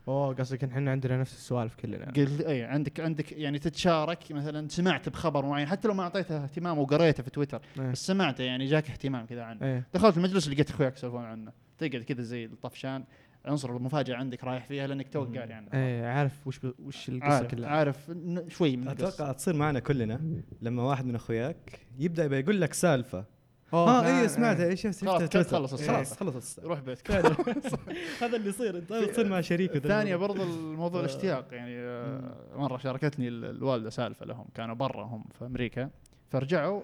أوه 0.09 0.34
قصدك 0.34 0.64
إحنا 0.64 0.90
عندنا 0.90 1.20
نفس 1.20 1.34
السوالف 1.34 1.74
كلنا. 1.74 2.07
قلت 2.07 2.40
إي 2.40 2.64
عندك 2.64 3.00
عندك 3.00 3.32
يعني 3.32 3.59
تتشارك 3.59 4.32
مثلا 4.32 4.68
سمعت 4.68 5.09
بخبر 5.09 5.46
معين 5.46 5.66
حتى 5.66 5.88
لو 5.88 5.94
ما 5.94 6.03
أعطيته 6.03 6.44
اهتمام 6.44 6.78
وقريته 6.78 7.22
في 7.22 7.30
تويتر 7.30 7.62
إيه. 7.78 7.90
بس 7.90 8.07
سمعته 8.07 8.44
يعني 8.44 8.66
جاك 8.66 8.90
اهتمام 8.90 9.26
كذا 9.26 9.42
عنه. 9.42 9.62
إيه. 9.62 9.86
دخلت 9.94 10.16
المجلس 10.16 10.48
لقيت 10.48 10.70
أخوياك 10.70 10.96
يسولفون 10.96 11.24
عنه. 11.24 11.53
تقعد 11.78 12.03
كذا 12.03 12.22
زي 12.22 12.44
الطفشان. 12.44 13.05
عنصر 13.45 13.76
المفاجأة 13.76 14.16
عندك 14.16 14.45
رايح 14.45 14.64
فيها 14.66 14.86
لأنك 14.86 15.12
توك 15.12 15.38
قاري 15.38 15.53
عنه 15.53 15.68
إيه 15.74 16.07
عارف 16.07 16.47
وش 16.47 16.59
ب... 16.59 16.74
وش 16.78 17.09
القصة 17.09 17.32
عارف 17.32 17.51
كلها. 17.51 17.70
عارف 17.70 18.11
ن- 18.11 18.49
شوي 18.49 18.76
من 18.76 18.88
أتوقع 18.88 19.32
تصير 19.32 19.55
معنا 19.57 19.78
كلنا 19.78 20.20
لما 20.62 20.82
واحد 20.82 21.05
من 21.07 21.14
أخوياك 21.14 21.80
يبدأ 21.99 22.24
يبي 22.24 22.38
يقول 22.38 22.61
لك 22.61 22.72
سالفة. 22.72 23.24
فلان، 23.66 24.05
اي 24.05 24.28
سمعتها 24.28 24.64
إيه. 24.64 24.70
إيش 24.70 24.86
خلاص،. 24.86 25.47
خلص 25.47 25.72
السالفة. 25.72 26.16
خلص. 26.16 26.59
روح 26.59 26.80
بيتك 26.80 27.11
هذا 28.22 28.36
اللي 28.36 28.49
يصير 28.49 28.78
انت 28.78 28.93
تصير 28.93 29.28
مع 29.28 29.40
شريك 29.40 29.76
الثانية 29.76 30.16
برضو 30.16 30.43
الموضوع 30.43 31.01
الاشتياق 31.05 31.47
يعني 31.55 31.76
آه، 31.78 32.34
مرة 32.57 32.76
شاركتني 32.78 33.28
ال- 33.28 33.45
الوالدة 33.45 33.90
سالفة 33.90 34.26
لهم 34.26 34.47
كانوا 34.55 34.74
برا 34.74 35.05
هم 35.05 35.24
في 35.38 35.47
أمريكا 35.47 35.90
فرجعوا 36.30 36.82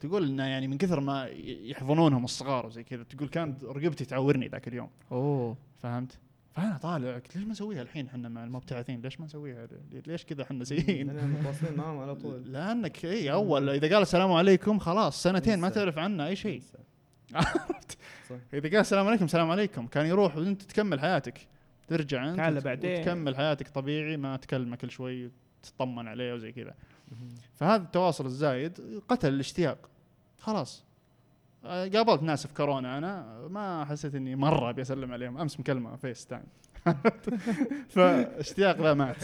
تقول 0.00 0.24
إنه 0.28 0.44
يعني 0.46 0.68
من 0.68 0.78
كثر 0.78 1.00
ما 1.00 1.26
يحضنونهم 1.44 2.24
الصغار 2.24 2.66
وزي 2.66 2.84
كذا 2.84 3.02
تقول 3.02 3.28
كانت 3.28 3.64
رقبتي 3.64 4.04
تعورني 4.04 4.48
ذاك 4.48 4.68
اليوم. 4.68 4.90
أوه. 5.12 5.56
فهمت؟ 5.82 6.18
فأنا 6.52 6.76
طالع 6.76 7.14
قلت 7.14 7.36
ليش 7.36 7.44
ما 7.44 7.50
نسويها 7.50 7.82
الحين 7.82 8.06
إحنا 8.06 8.28
مع 8.28 8.44
المبتعثين؟ 8.44 9.00
ليش 9.00 9.20
ما 9.20 9.26
نسويها؟ 9.26 9.66
لي- 9.92 10.02
ليش 10.06 10.24
كذا 10.24 10.42
إحنا 10.42 10.64
سيئين 10.64 11.06
متواصلين 11.30 11.74
معهم 11.76 11.98
على 11.98 12.14
طول. 12.14 12.42
لأنك 12.52 13.04
إي 13.04 13.32
أول 13.32 13.68
إذا 13.70 13.94
قال 13.94 14.02
السلام 14.02 14.32
عليكم 14.32 14.78
خلاص 14.78 15.22
سنتين 15.22 15.58
ما. 15.58 15.68
تعرف 15.68 15.98
عنه 15.98 16.26
أي 16.26 16.36
شيء. 16.36 16.62
عرفت؟ 17.34 17.98
إذا 18.54 18.68
قال 18.68 18.76
السلام 18.80 19.06
عليكم 19.06 19.24
السلام 19.24 19.50
عليكم 19.50 19.86
كان 19.86 20.06
يروح 20.06 20.36
وأنت 20.36 20.62
تكمل 20.62 21.00
حياتك. 21.00 21.38
ترجع 21.88 22.28
أنت 22.28 22.36
تعال 22.36 22.60
بعدين. 22.60 23.00
وتكمل 23.00 23.36
حياتك 23.36 23.68
طبيعي 23.68 24.16
ما 24.16 24.36
تكلمه 24.36 24.76
كل 24.76 24.90
شوي 24.90 25.30
تطمن 25.62 26.08
عليه 26.08 26.34
وزي 26.34 26.52
كذا. 26.52 26.74
فهذا 27.54 27.82
التواصل 27.82 28.26
الزايد 28.26 29.00
قتل 29.08 29.28
الاشتياق. 29.28 29.78
خلاص. 30.38 30.84
آه، 31.64 31.88
قابلت 31.88 32.22
ناس 32.22 32.46
في 32.46 32.54
كورونا 32.54 32.98
أنا 32.98 33.38
ما 33.50 33.84
حسيت 33.84 34.14
إني 34.14 34.36
مرة 34.36 34.70
أبي 34.70 34.82
أسلم 34.82 35.12
عليهم. 35.12 35.38
أمس 35.38 35.60
مكلمه 35.60 35.96
FaceTime 35.96 36.44
فاشتياق 37.88 38.80
ذا 38.80 38.94
مات. 38.94 39.16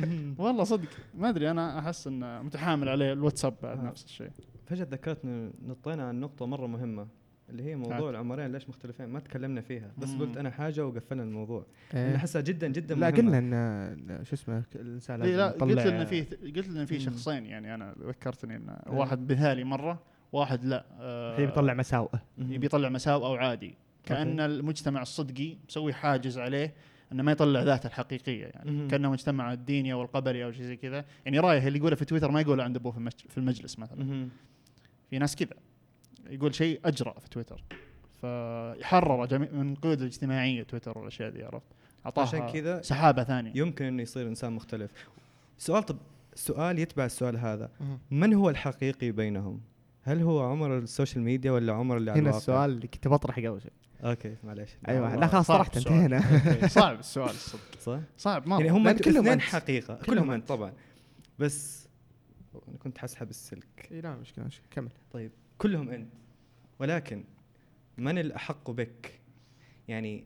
والله 0.40 0.64
صدق. 0.64 0.88
ما 1.14 1.28
أدري 1.28 1.50
أنا 1.50 1.78
أحس 1.78 2.06
ان 2.06 2.44
متحامل 2.44 2.88
عليه 2.88 3.12
الواتساب 3.12 3.54
بعد 3.62 3.84
نفس 3.84 4.04
الشيء. 4.04 4.30
فجأة 4.66 4.86
ذكرتني 4.90 5.52
نطينا 5.66 6.08
عن 6.08 6.20
نقطة 6.20 6.46
مرة 6.46 6.66
مهمة. 6.66 7.06
اللي 7.50 7.62
هي 7.62 7.76
موضوع 7.76 7.96
هات. 7.98 8.02
العمرين 8.10 8.52
ليش 8.52 8.68
مختلفين 8.68 9.06
ما 9.06 9.20
تكلمنا 9.20 9.60
فيها 9.60 9.92
بس 9.98 10.08
مم. 10.10 10.20
قلت 10.20 10.36
أنا 10.36 10.50
حاجة 10.50 10.86
وقفلنا 10.86 11.22
الموضوع 11.22 11.66
إيه. 11.94 12.08
أنا 12.08 12.16
احسها 12.16 12.42
جدا 12.42 12.68
جدا 12.68 12.94
لا. 12.94 13.06
قلنا 13.10 13.38
إن 13.38 14.24
شو 14.24 14.34
اسمه 14.34 14.62
الإنسان 14.74 15.22
إيه 15.22 15.36
لا 15.36 15.48
قلت 15.48 15.86
لنا 15.86 16.04
في 16.04 16.20
قلت 16.56 16.68
لنا 16.68 16.84
في 16.84 16.94
مم. 16.94 17.00
شخصين 17.00 17.46
يعني 17.46 17.74
أنا 17.74 17.94
ذكرتني 18.06 18.56
إن 18.56 18.68
إيه. 18.70 18.92
واحد 18.92 19.32
مثالي 19.32 19.64
مرة 19.64 20.02
واحد 20.32 20.64
لا 20.64 20.84
آه، 21.00 21.34
يبي 21.34 21.44
يطلع 21.44 21.74
مساوئة. 21.74 22.22
يبي 22.38 22.66
يطلع 22.66 22.88
مساوئ 22.88 23.24
أو 23.26 23.34
عادي 23.34 23.74
كأن 24.04 24.40
المجتمع 24.40 25.02
الصدقي 25.02 25.56
مسوي 25.68 25.92
حاجز 25.92 26.38
عليه 26.38 26.74
إنه 27.12 27.22
ما 27.22 27.32
يطلع 27.32 27.62
ذاته 27.62 27.86
الحقيقية 27.86 28.44
يعني 28.46 28.70
مهم. 28.70 28.88
كأنه 28.88 29.10
مجتمع 29.10 29.52
الديني 29.52 29.92
أو 29.92 30.02
القبلي 30.02 30.44
أو 30.44 30.52
شيء 30.52 30.62
زي 30.62 30.76
كذا 30.76 31.04
يعني 31.24 31.38
رأيه 31.38 31.68
اللي 31.68 31.78
يقوله 31.78 31.96
في 31.96 32.04
تويتر 32.04 32.30
ما 32.30 32.40
يقوله 32.40 32.64
عند 32.64 32.76
أبوه 32.76 32.92
في 32.92 32.98
المج- 32.98 33.28
في 33.28 33.38
المجلس 33.38 33.78
مثلا 33.78 34.04
مهم. 34.04 34.28
في 35.10 35.18
ناس 35.18 35.36
كذا 35.36 35.54
يقول 36.30 36.54
شيء 36.54 36.80
أجرأ 36.84 37.14
في 37.20 37.28
تويتر 37.28 37.64
فحرر 38.22 39.26
جميع 39.26 39.50
من 39.52 39.72
القيود 39.72 40.00
الاجتماعية 40.00 40.62
تويتر 40.62 40.98
والأشياء 40.98 41.30
دي 41.30 41.44
عرفت 41.44 41.66
أعطاها 42.06 42.22
عشان 42.26 42.50
كذا 42.50 42.82
سحابة 42.82 43.24
ثانية 43.24 43.52
يمكن 43.54 43.84
إنه 43.84 44.02
يصير 44.02 44.28
إنسان 44.28 44.52
مختلف 44.52 44.90
سؤال 45.58 45.82
طب 45.82 45.96
سؤال 46.34 46.78
يتبع 46.78 47.04
السؤال 47.04 47.36
هذا. 47.36 47.70
من 48.10 48.34
هو 48.34 48.50
الحقيقي 48.50 49.10
بينهم؟ 49.10 49.60
هل 50.02 50.20
هو 50.20 50.42
عمر 50.50 50.78
السوشيال 50.78 51.24
ميديا 51.24 51.52
ولا 51.52 51.72
عمر 51.72 51.96
اللي 51.96 52.10
على 52.10 52.20
هنا؟ 52.20 52.30
السؤال 52.36 52.70
اللي 52.70 52.86
كنت 52.86 53.08
بطرحه 53.08 53.42
قبل 53.42 53.60
شوي 53.60 53.70
okay 54.10 54.36
معليش 54.44 54.70
أيوه 54.88 55.16
لا 55.16 55.26
خلاص 55.26 55.46
طرحت. 55.46 55.76
انتهينا 55.76 56.20
صعب 56.68 56.98
السؤال 56.98 57.30
الصدق 57.30 57.80
صح؟ 57.80 57.98
صعب 58.18 58.46
مره 58.46 58.58
يعني 58.58 58.70
هم 58.72 58.90
كلهم 58.90 59.08
الاثنين 59.16 59.32
أنت. 59.32 59.40
حقيقة 59.42 59.94
كلهم. 59.94 60.30
أنت 60.30 60.48
طبعا 60.48 60.72
بس 61.38 61.88
كنت 62.78 62.98
حسحب 62.98 63.30
السلك 63.30 63.88
إي 63.92 64.00
لا 64.00 64.16
مشكلة 64.16 64.44
مشكلة. 64.44 64.66
كمل 64.70 64.90
طيب 65.12 65.30
كلهم 65.62 65.90
أنت. 65.90 66.12
ولكن 66.78 67.24
من 67.98 68.18
الأحق 68.18 68.70
بك؟ 68.70 69.20
يعني 69.88 70.24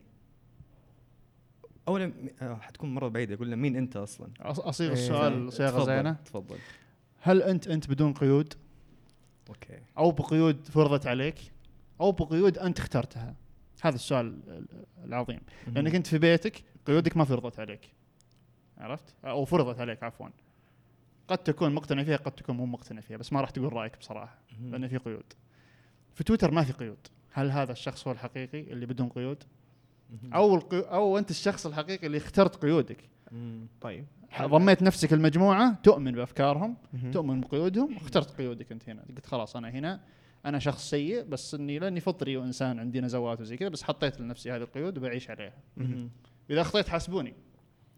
اولا 1.87 2.13
آه، 2.41 2.55
حتكون 2.55 2.93
مرة 2.93 3.07
بعيدة 3.07 3.35
أقول 3.35 3.55
مين 3.55 3.75
أنت 3.75 3.97
أصلا؟ 3.97 4.29
أصيغ 4.41 4.87
إيه. 4.87 4.93
السؤال 4.93 5.53
صياغه 5.53 5.71
تفضل، 5.71 5.85
زينة. 5.85 6.13
تفضل. 6.13 6.57
هل 7.21 7.41
أنت 7.41 7.67
أنت 7.67 7.89
بدون 7.89 8.13
قيود؟ 8.13 8.53
أوكي. 9.49 9.79
أو 9.97 10.11
بقيود 10.11 10.67
فرضت 10.67 11.07
عليك؟ 11.07 11.35
أو 12.01 12.11
بقيود 12.11 12.57
أنت 12.57 12.79
اخترتها؟ 12.79 13.35
هذا 13.81 13.95
السؤال 13.95 14.25
ال- 14.47 14.67
العظيم. 15.03 15.39
لأنك 15.67 15.95
أنت 15.95 16.07
في 16.07 16.17
بيتك 16.17 16.63
قيودك 16.85 17.17
ما 17.17 17.25
فرضت 17.25 17.59
عليك. 17.59 17.89
عرفت؟ 18.77 19.15
أو 19.25 19.45
فرضت 19.45 19.79
عليك 19.79 20.03
عفوا. 20.03 20.27
قد 21.27 21.37
تكون 21.37 21.73
مقتنع 21.73 22.03
فيها 22.03 22.17
قد 22.17 22.31
تكون 22.31 22.57
مو 22.57 22.65
مقتنع 22.65 23.01
فيها 23.01 23.17
بس 23.17 23.33
ما 23.33 23.41
راح 23.41 23.49
تقول 23.49 23.73
رأيك 23.73 23.97
بصراحة. 23.97 24.37
لأن 24.61 24.87
في 24.87 24.97
قيود 24.97 25.33
في 26.13 26.23
تويتر 26.23 26.51
ما 26.51 26.63
في 26.63 26.73
قيود 26.73 27.07
هل 27.31 27.51
هذا 27.51 27.71
الشخص 27.71 28.07
هو 28.07 28.13
الحقيقي 28.13 28.61
اللي 28.61 28.85
بدون 28.85 29.09
قيود. 29.09 29.43
أو 30.33 30.55
القيو 30.55 30.81
أو 30.81 31.17
أنت 31.17 31.29
الشخص 31.29 31.65
الحقيقي 31.65 32.07
اللي 32.07 32.17
اخترت 32.17 32.55
قيودك. 32.55 33.09
طيب 33.81 34.05
ضميت 34.41 34.81
نفسك 34.83 35.13
المجموعة 35.13 35.79
تؤمن 35.83 36.11
بأفكارهم. 36.11 36.77
تؤمن 37.11 37.41
بقيودهم 37.41 37.93
واخترت 37.93 38.37
قيودك 38.37 38.71
أنت 38.71 38.89
هنا 38.89 39.05
قلت 39.09 39.25
خلاص 39.25 39.55
أنا 39.55 39.69
هنا 39.69 40.01
أنا 40.45 40.59
شخص 40.59 40.89
سيء 40.89 41.23
بس 41.23 41.55
إني 41.55 41.79
لأني 41.79 41.99
فطري 41.99 42.37
وإنسان 42.37 42.79
عندي 42.79 43.01
نزوات 43.01 43.41
وزي 43.41 43.57
كذا 43.57 43.69
بس 43.69 43.83
حطيت 43.83 44.19
لنفسي 44.19 44.51
هذه 44.51 44.61
القيود 44.61 44.97
وبعيش 44.97 45.29
عليها. 45.29 45.53
إذا 46.49 46.61
أخطيت 46.61 46.87
حاسبوني 46.87 47.33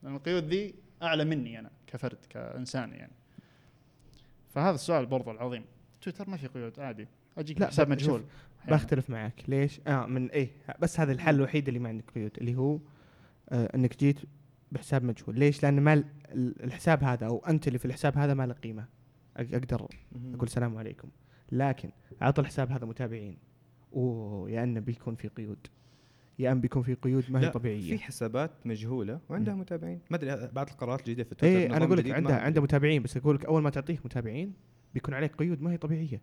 لأن 0.04 0.16
القيود 0.16 0.44
ذي 0.44 0.76
أعلى 1.04 1.26
مني 1.26 1.60
أنا 1.60 1.72
كفرد 1.88 2.18
كإنسان 2.30 2.94
يعني 2.94 3.14
فهذا 4.50 4.76
السؤال 4.76 5.06
برضو 5.06 5.32
العظيم. 5.32 5.64
تويتر 6.02 6.30
ما 6.30 6.38
في 6.38 6.47
قيود 6.47 6.80
عادي. 6.80 7.08
أجيك 7.38 7.62
لا، 7.62 7.68
حساب 7.68 7.89
مجهول. 7.89 8.24
بختلف 8.68 9.10
معك. 9.10 9.43
ليش؟ 9.47 9.82
آه 9.88 10.06
من 10.06 10.30
إيه 10.32 10.50
بس 10.80 11.00
هذا 11.00 11.12
الحل 11.12 11.36
الوحيد 11.36 11.68
اللي 11.68 11.80
ما 11.80 11.89
عندك 11.89 12.12
قيود 12.16 12.32
اللي 12.38 12.56
هو 12.56 12.80
آه 13.50 13.76
إنك 13.76 14.00
جيت 14.00 14.20
بحساب 14.72 15.04
مجهول. 15.04 15.39
ليش؟ 15.39 15.64
لأن 15.64 15.82
ما 15.82 15.93
ال- 15.93 16.06
ال- 16.32 16.64
الحساب 16.64 17.04
هذا 17.04 17.28
أو 17.28 17.38
أنت 17.47 17.68
اللي 17.68 17.80
في 17.80 17.86
الحساب 17.86 18.18
هذا 18.18 18.34
ما 18.34 18.45
له 18.45 18.54
قيمة. 18.54 18.86
أقدر. 19.38 19.88
أقول 20.34 20.43
السلام 20.43 20.78
عليكم. 20.78 21.10
لكن 21.52 21.89
اعطى 22.22 22.41
الحساب 22.41 22.72
هذا 22.72 22.86
متابعين. 22.86 23.38
أوه 23.93 24.50
يا 24.52 24.64
إنه 24.64 24.80
بيكون 24.80 25.16
في 25.16 25.28
قيود. 25.28 25.68
يا 26.40 26.52
ان 26.52 26.62
بيكون 26.62 26.82
في 26.84 26.94
قيود 26.94 27.32
ما 27.32 27.40
هي 27.40 27.44
لا، 27.46 27.52
طبيعية. 27.52 27.98
في 27.98 28.04
حسابات 28.04 28.52
مجهولة 28.66 29.20
وعندها 29.30 29.54
متابعين. 29.56 30.00
ما 30.10 30.18
أدري 30.18 30.50
بعد 30.54 30.70
القرارات 30.70 31.00
الجديدة 31.00 31.24
في 31.24 31.36
تويتر 31.36 31.58
إيه 31.58 31.66
أنا 31.78 31.86
أقول 31.86 31.98
لك 31.98 32.04
جديد 32.04 32.14
عنده 32.16 32.30
ما- 32.30 32.40
عنده 32.42 32.62
متابعين 32.62 33.04
بس 33.04 33.18
أقول 33.18 33.36
لك 33.36 33.46
أول 33.46 33.62
ما 33.62 33.70
تعطيه 33.70 34.00
متابعين 34.06 34.54
بيكون 34.94 35.14
عليك 35.14 35.36
قيود 35.36 35.62
ما 35.62 35.72
هي 35.72 35.78
طبيعية. 35.78 36.22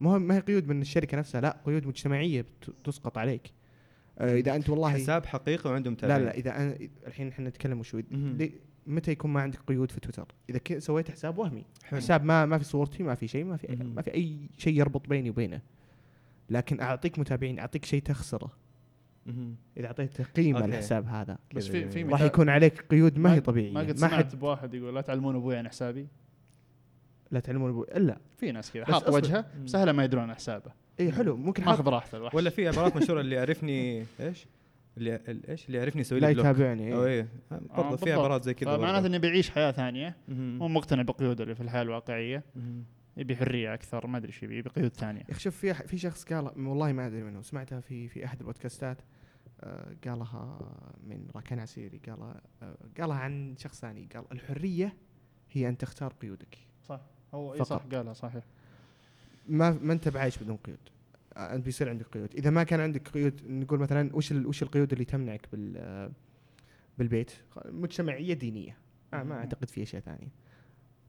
ما 0.00 0.18
ما 0.18 0.36
هي 0.36 0.40
قيود 0.40 0.68
من 0.68 0.80
الشركة 0.80 1.18
نفسها 1.18 1.40
لا 1.40 1.56
قيود 1.66 1.86
مجتمعية 1.86 2.46
تسقط 2.84 3.18
عليك. 3.18 3.50
آه 4.18 4.36
إذا 4.36 4.56
أنت 4.56 4.68
والله 4.70 4.90
حساب 4.90 5.26
حقيقي 5.26 5.70
وعنده 5.70 5.90
لا 5.90 5.94
متابعين. 5.96 6.24
لا 6.24 6.34
إذا 6.34 6.56
أنا 6.56 6.78
الحين 7.06 7.28
إحنا 7.28 7.48
نتكلم. 7.48 7.82
ليه- 8.02 8.52
متى 8.86 9.10
يكون 9.10 9.30
ما 9.30 9.40
عندك 9.40 9.58
قيود 9.66 9.90
في 9.90 10.00
تويتر؟ 10.00 10.34
إذا 10.50 10.78
سويت 10.78 11.10
حساب 11.10 11.38
وهمي. 11.38 11.64
حلو. 11.84 12.00
حساب 12.00 12.24
ما 12.24 12.46
ما 12.46 12.58
في 12.58 12.64
صورتي 12.64 13.02
ما 13.02 13.14
في 13.14 13.28
شيء 13.28 13.44
ما 13.44 13.56
في. 13.56 13.76
ما 13.76 14.02
في 14.02 14.14
أي 14.14 14.50
شيء 14.58 14.78
يربط 14.78 15.08
بيني 15.08 15.30
وبينه. 15.30 15.60
لكن 16.50 16.80
أعطيك 16.80 17.18
متابعين 17.18 17.58
أعطيك 17.58 17.84
شيء 17.84 18.02
تخسره. 18.02 18.50
إذا 19.76 19.86
أعطيته 19.86 20.24
قيمة 20.24 20.58
okay. 20.60 20.70
الحساب 20.70 21.06
هذا 21.06 21.38
بس 21.54 21.66
في 21.68 21.90
في. 21.90 22.02
راح 22.02 22.20
يكون 22.20 22.48
عليك 22.48 22.80
قيود 22.90 23.18
ما 23.18 23.30
هي 23.32 23.34
ما 23.36 23.40
طبيعية 23.40 23.78
قد 23.78 23.88
ما 23.88 23.94
سمعت 23.94 24.12
حد 24.12 24.38
بواحد 24.38 24.74
يقول 24.74 24.94
لا 24.94 25.00
تعلمون 25.00 25.36
أبوي 25.36 25.56
عن 25.56 25.68
حسابي 25.68 26.06
لا 27.30 27.40
تعلمون 27.40 27.70
أبو... 27.70 27.82
إلا 27.82 28.18
في 28.36 28.52
ناس 28.52 28.72
كذا 28.72 28.84
حاط. 28.84 29.08
وجهه. 29.08 29.44
سهلة 29.66 29.92
ما 29.92 30.04
يدرون 30.04 30.22
عن 30.24 30.34
حسابه 30.34 30.70
إي 31.00 31.12
حلو 31.12 31.36
ممكن 31.36 31.64
ماخذ 31.64 31.88
راحته 31.88 32.30
ولا 32.34 32.50
في 32.50 32.68
عبارات 32.68 32.96
مشهورة 32.96 33.20
اللي 33.20 33.34
يعرفني 33.36 34.04
إيش؟ 34.20 34.46
اللي 34.96 35.16
ال- 35.16 35.50
إيش؟ 35.50 35.66
اللي 35.66 35.78
يعرفني 35.78 36.00
يسوي 36.00 36.20
لا 36.20 36.26
لي 36.26 36.32
block 36.34 36.46
يتابعني 36.46 36.94
أو 36.94 37.04
إيه. 37.04 37.10
إيه 37.20 37.28
آه، 37.52 37.82
برضه 37.82 37.96
في. 37.96 38.12
عبارات 38.12 38.44
زي 38.44 38.54
كذا 38.54 38.76
فمعناته 38.76 38.94
برضه. 38.94 39.06
انه 39.06 39.18
بيعيش 39.18 39.50
حياة 39.50 39.70
ثانية. 39.70 40.16
مو 40.28 40.68
مقتنع 40.68 41.02
بقيوده 41.02 41.44
اللي 41.44 41.54
في 41.54 41.60
الحياة 41.60 41.82
الواقعية. 41.82 42.44
يبي 43.16 43.36
حرية 43.36 43.74
أكثر 43.74 44.06
ما 44.06 44.18
أدري 44.18 44.28
إيش 44.28 44.42
يبي 44.42 44.60
قيود 44.60 44.94
ثانية 44.96 45.22
شوف 45.38 45.56
في 45.56 45.74
في 45.74 45.98
شخص 45.98 46.24
قال 46.24 46.44
والله 46.44 46.92
ما 46.92 47.06
أدري 47.06 47.22
منه 47.22 47.42
سمعتها 47.42 47.80
في 47.80 48.08
في 48.08 48.24
أحد 48.24 48.40
البودكاستات 48.40 48.98
قالها 50.04 50.58
من 51.06 51.28
راكان 51.34 51.58
عسيري 51.58 51.98
قالها 52.06 52.40
آه، 52.62 52.76
قالها 53.00 53.16
عن 53.16 53.54
شخص 53.58 53.80
ثاني 53.80 54.08
قال 54.14 54.24
الحرية 54.32 54.96
هي 55.50 55.68
أن 55.68 55.78
تختار 55.78 56.12
قيودك. 56.12 56.58
صح. 56.82 57.00
هو 57.34 57.54
إي. 57.54 57.64
صح 57.64 57.82
قالها 57.92 58.12
صحيح. 58.12 58.44
ما 59.48 59.70
ما 59.70 59.92
أنت 59.92 60.08
بعايش 60.08 60.38
بدون 60.38 60.56
قيود. 60.56 60.78
آه، 61.36 61.54
أنت 61.54 61.64
بيصير 61.64 61.88
عندك 61.88 62.06
قيود. 62.06 62.34
إذا 62.34 62.50
ما 62.50 62.62
كان 62.62 62.80
عندك 62.80 63.08
قيود 63.08 63.40
نقول 63.48 63.78
مثلا 63.78 64.16
وش 64.16 64.32
وش 64.32 64.62
القيود 64.62 64.92
اللي 64.92 65.04
تمنعك 65.04 65.48
بال 65.52 65.76
آه، 65.76 66.10
بالبيت؟ 66.98 67.32
مجتمعية 67.64 68.34
دينية. 68.34 68.76
آه 69.14 69.22
ما. 69.22 69.34
أعتقد 69.34 69.68
في 69.68 69.82
أشياء 69.82 70.02
ثانية. 70.02 70.28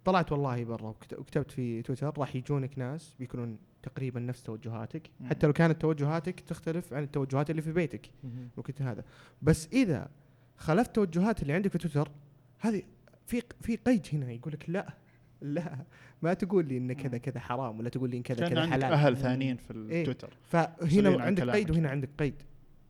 طلعت 0.05 0.31
والله 0.31 0.63
برا 0.63 0.89
وكت- 0.89 1.13
وكتبت 1.19 1.51
في 1.51 1.81
تويتر 1.81 2.13
راح 2.17 2.35
يجونك 2.35 2.79
ناس 2.79 3.15
بيكونون 3.19 3.57
تقريبا 3.83 4.19
نفس 4.19 4.43
توجهاتك 4.43 5.09
مم. 5.19 5.27
حتى 5.27 5.47
لو 5.47 5.53
كانت 5.53 5.81
توجهاتك 5.81 6.39
تختلف 6.39 6.93
عن 6.93 7.03
التوجهات 7.03 7.49
اللي 7.49 7.61
في 7.61 7.71
بيتك. 7.71 8.09
وكنت 8.57 8.81
هذا 8.81 9.03
بس 9.41 9.67
إذا 9.73 10.09
خالفت 10.57 10.87
التوجهات 10.87 11.41
اللي 11.41 11.53
عندك 11.53 11.71
في 11.71 11.77
تويتر 11.77 12.11
هذه 12.59 12.83
في 13.25 13.41
في 13.61 13.75
قيد 13.75 14.07
هنا 14.13 14.31
يقول 14.31 14.53
لك 14.53 14.69
لا 14.69 14.93
لا 15.41 15.85
ما 16.21 16.33
تقول 16.33 16.65
لي 16.67 16.77
إن 16.77 16.93
كذا. 16.93 17.17
كذا 17.17 17.39
حرام 17.39 17.79
ولا 17.79 17.89
تقول 17.89 18.09
لي 18.09 18.17
إن 18.17 18.23
كذا 18.23 18.49
كذا 18.49 18.59
عندك 18.61 18.73
حلال 18.73 18.83
أهل 18.93 19.17
ثانيين 19.17 19.57
في 19.57 19.73
إيه. 19.89 19.99
التويتر 19.99 20.33
فهنا 20.47 20.75
مسؤولين 20.81 21.07
عن 21.21 21.21
عندك 21.27 21.43
كلامك. 21.43 21.57
قيد 21.59 21.71
وهنا 21.71 21.89
عندك 21.89 22.09
قيد 22.19 22.35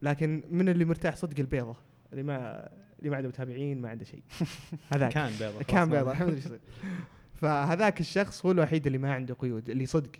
لكن 0.01 0.43
من 0.51 0.69
اللي 0.69 0.85
مرتاح 0.85 1.15
صدق 1.15 1.39
البيضة 1.39 1.75
اللي 2.11 2.23
ما 2.23 2.69
اللي 2.99 3.09
ما 3.09 3.17
عنده 3.17 3.29
متابعين 3.29 3.81
ما 3.81 3.89
عنده 3.89 4.05
شيء. 4.05 4.23
هذاك. 4.93 5.11
كان 5.11 5.31
بيضة 5.39 5.63
كان 5.63 5.89
بيضة 5.89 6.11
الحمد 6.11 6.29
لله. 6.29 6.59
فهذاك 7.41 7.99
الشخص 7.99 8.45
هو 8.45 8.51
الوحيد 8.51 8.85
اللي 8.85 8.97
ما 8.97 9.13
عنده 9.13 9.33
قيود 9.33 9.69
اللي 9.69 9.85
صدق. 9.85 10.11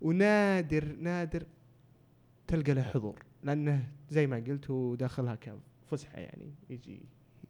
ونادر 0.00 0.96
نادر 1.00 1.42
تلقى 2.46 2.74
له 2.74 2.82
حضور. 2.82 3.22
لأنه 3.42 3.88
زي 4.10 4.26
ما 4.26 4.36
قلت 4.36 4.70
هو 4.70 4.94
داخلها 4.94 5.38
كفسحة 5.90 6.18
يعني 6.18 6.54
يجي 6.70 7.00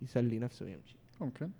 يسلي 0.02 0.38
نفسه 0.38 0.66
ويمشي. 0.66 0.96
ممكن. 1.20 1.50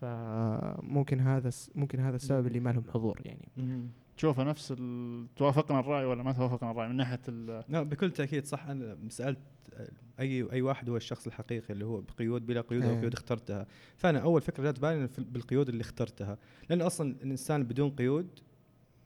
فممكن 0.00 1.20
هذا 1.20 1.50
ممكن 1.74 2.00
هذا 2.00 2.16
السبب 2.16 2.46
اللي 2.46 2.60
ما 2.60 2.70
لهم 2.70 2.84
حضور 2.94 3.20
يعني. 3.24 3.48
تشوفه 4.22 4.42
نفس. 4.44 4.74
توافقنا 5.36 5.80
الرأي 5.80 6.04
ولا 6.04 6.22
ما 6.22 6.32
توافقنا 6.32 6.70
الرأي 6.70 6.88
من 6.88 6.96
ناحية 6.96 7.20
ال... 7.28 7.64
لا 7.68 7.82
بكل 7.82 8.10
تأكيد 8.10 8.46
صح 8.46 8.66
أنا 8.66 8.98
سألت 9.08 9.38
أي 10.20 10.52
أي 10.52 10.62
واحد 10.62 10.88
هو 10.90 10.96
الشخص 10.96 11.26
الحقيقي 11.26 11.72
اللي 11.74 11.84
هو 11.84 12.00
بقيود 12.00 12.46
بلا 12.46 12.60
قيود 12.60 12.82
أو 12.84 12.90
إيه. 12.90 13.00
قيود 13.00 13.12
اخترتها 13.12 13.66
فأنا 13.96 14.18
أول 14.18 14.42
فكرة 14.42 14.62
جات 14.64 14.78
بالي 14.78 15.08
في- 15.08 15.22
بالقيود 15.22 15.68
اللي 15.68 15.80
اخترتها 15.80 16.38
لأن 16.70 16.82
أصلا 16.82 17.16
الإنسان 17.22 17.64
بدون 17.64 17.90
قيود 17.90 18.40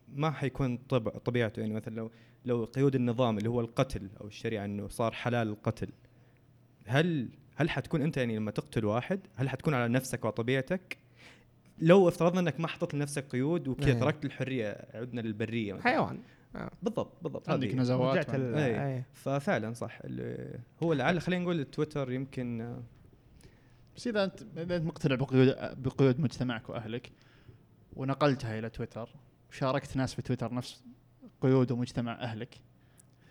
ما 0.09 0.31
حيكون 0.31 0.77
طبع 0.77 1.11
طبيعته 1.11 1.61
يعني 1.61 1.75
مثلا 1.75 1.95
لو 1.95 2.11
لو 2.45 2.65
قيود 2.65 2.95
النظام 2.95 3.39
اللي 3.39 3.49
هو 3.49 3.61
القتل 3.61 4.09
أو 4.21 4.27
الشريعة 4.27 4.65
إنه 4.65 4.89
صار 4.89 5.13
حلال 5.13 5.49
القتل 5.49 5.89
هل 6.87 7.29
هل 7.55 7.71
حتكون 7.71 8.03
أنت 8.03 8.17
يعني 8.17 8.37
لما 8.37 8.51
تقتل 8.51 8.85
واحد 8.85 9.21
هل 9.35 9.49
حتكون 9.49 9.75
على 9.75 9.89
نفسك 9.93 10.25
وطبيعتك 10.25 10.99
لو 11.79 12.09
افترضنا 12.09 12.41
انك 12.41 12.61
ما 12.61 12.69
حطيت 12.69 12.95
لنفسك 12.95 13.25
قيود 13.29 13.69
وكذا 13.69 13.87
إيه. 13.93 14.01
تركت 14.01 14.25
الحرية 14.25 14.89
عدنا 14.95 15.21
للبرية 15.21 15.73
مثلاً. 15.73 15.85
حيوان 15.85 16.19
بالضبط 16.83 17.13
بالضبط 17.23 17.49
عندك. 17.51 17.75
نزوات 17.75 18.31
إيه. 18.35 18.87
إيه. 18.87 19.07
ففعلا 19.15 19.73
صح 19.73 19.99
ال- 20.05 20.59
هو 20.83 20.93
لعل 20.93 21.21
خلينا 21.21 21.43
نقول 21.43 21.65
تويتر 21.65 22.13
يمكن 22.13 22.61
آه، 22.61 22.83
بس 23.97 24.07
إذا 24.07 24.25
انت 24.25 24.43
إذا 24.57 24.77
أنت 24.77 24.85
مقتنع 24.87 25.15
بقيود 25.15 25.57
بقيود 25.83 26.21
مجتمعك 26.21 26.69
وأهلك 26.71 27.11
ونقلتها 27.97 28.59
إلى 28.59 28.71
تويتر 28.71 29.09
وشاركت 29.51 29.97
ناس 29.97 30.15
في 30.15 30.23
تويتر 30.23 30.55
نفس 30.55 30.83
قيود 31.41 31.73
ومجتمع 31.73 32.13
أهلك 32.23 32.61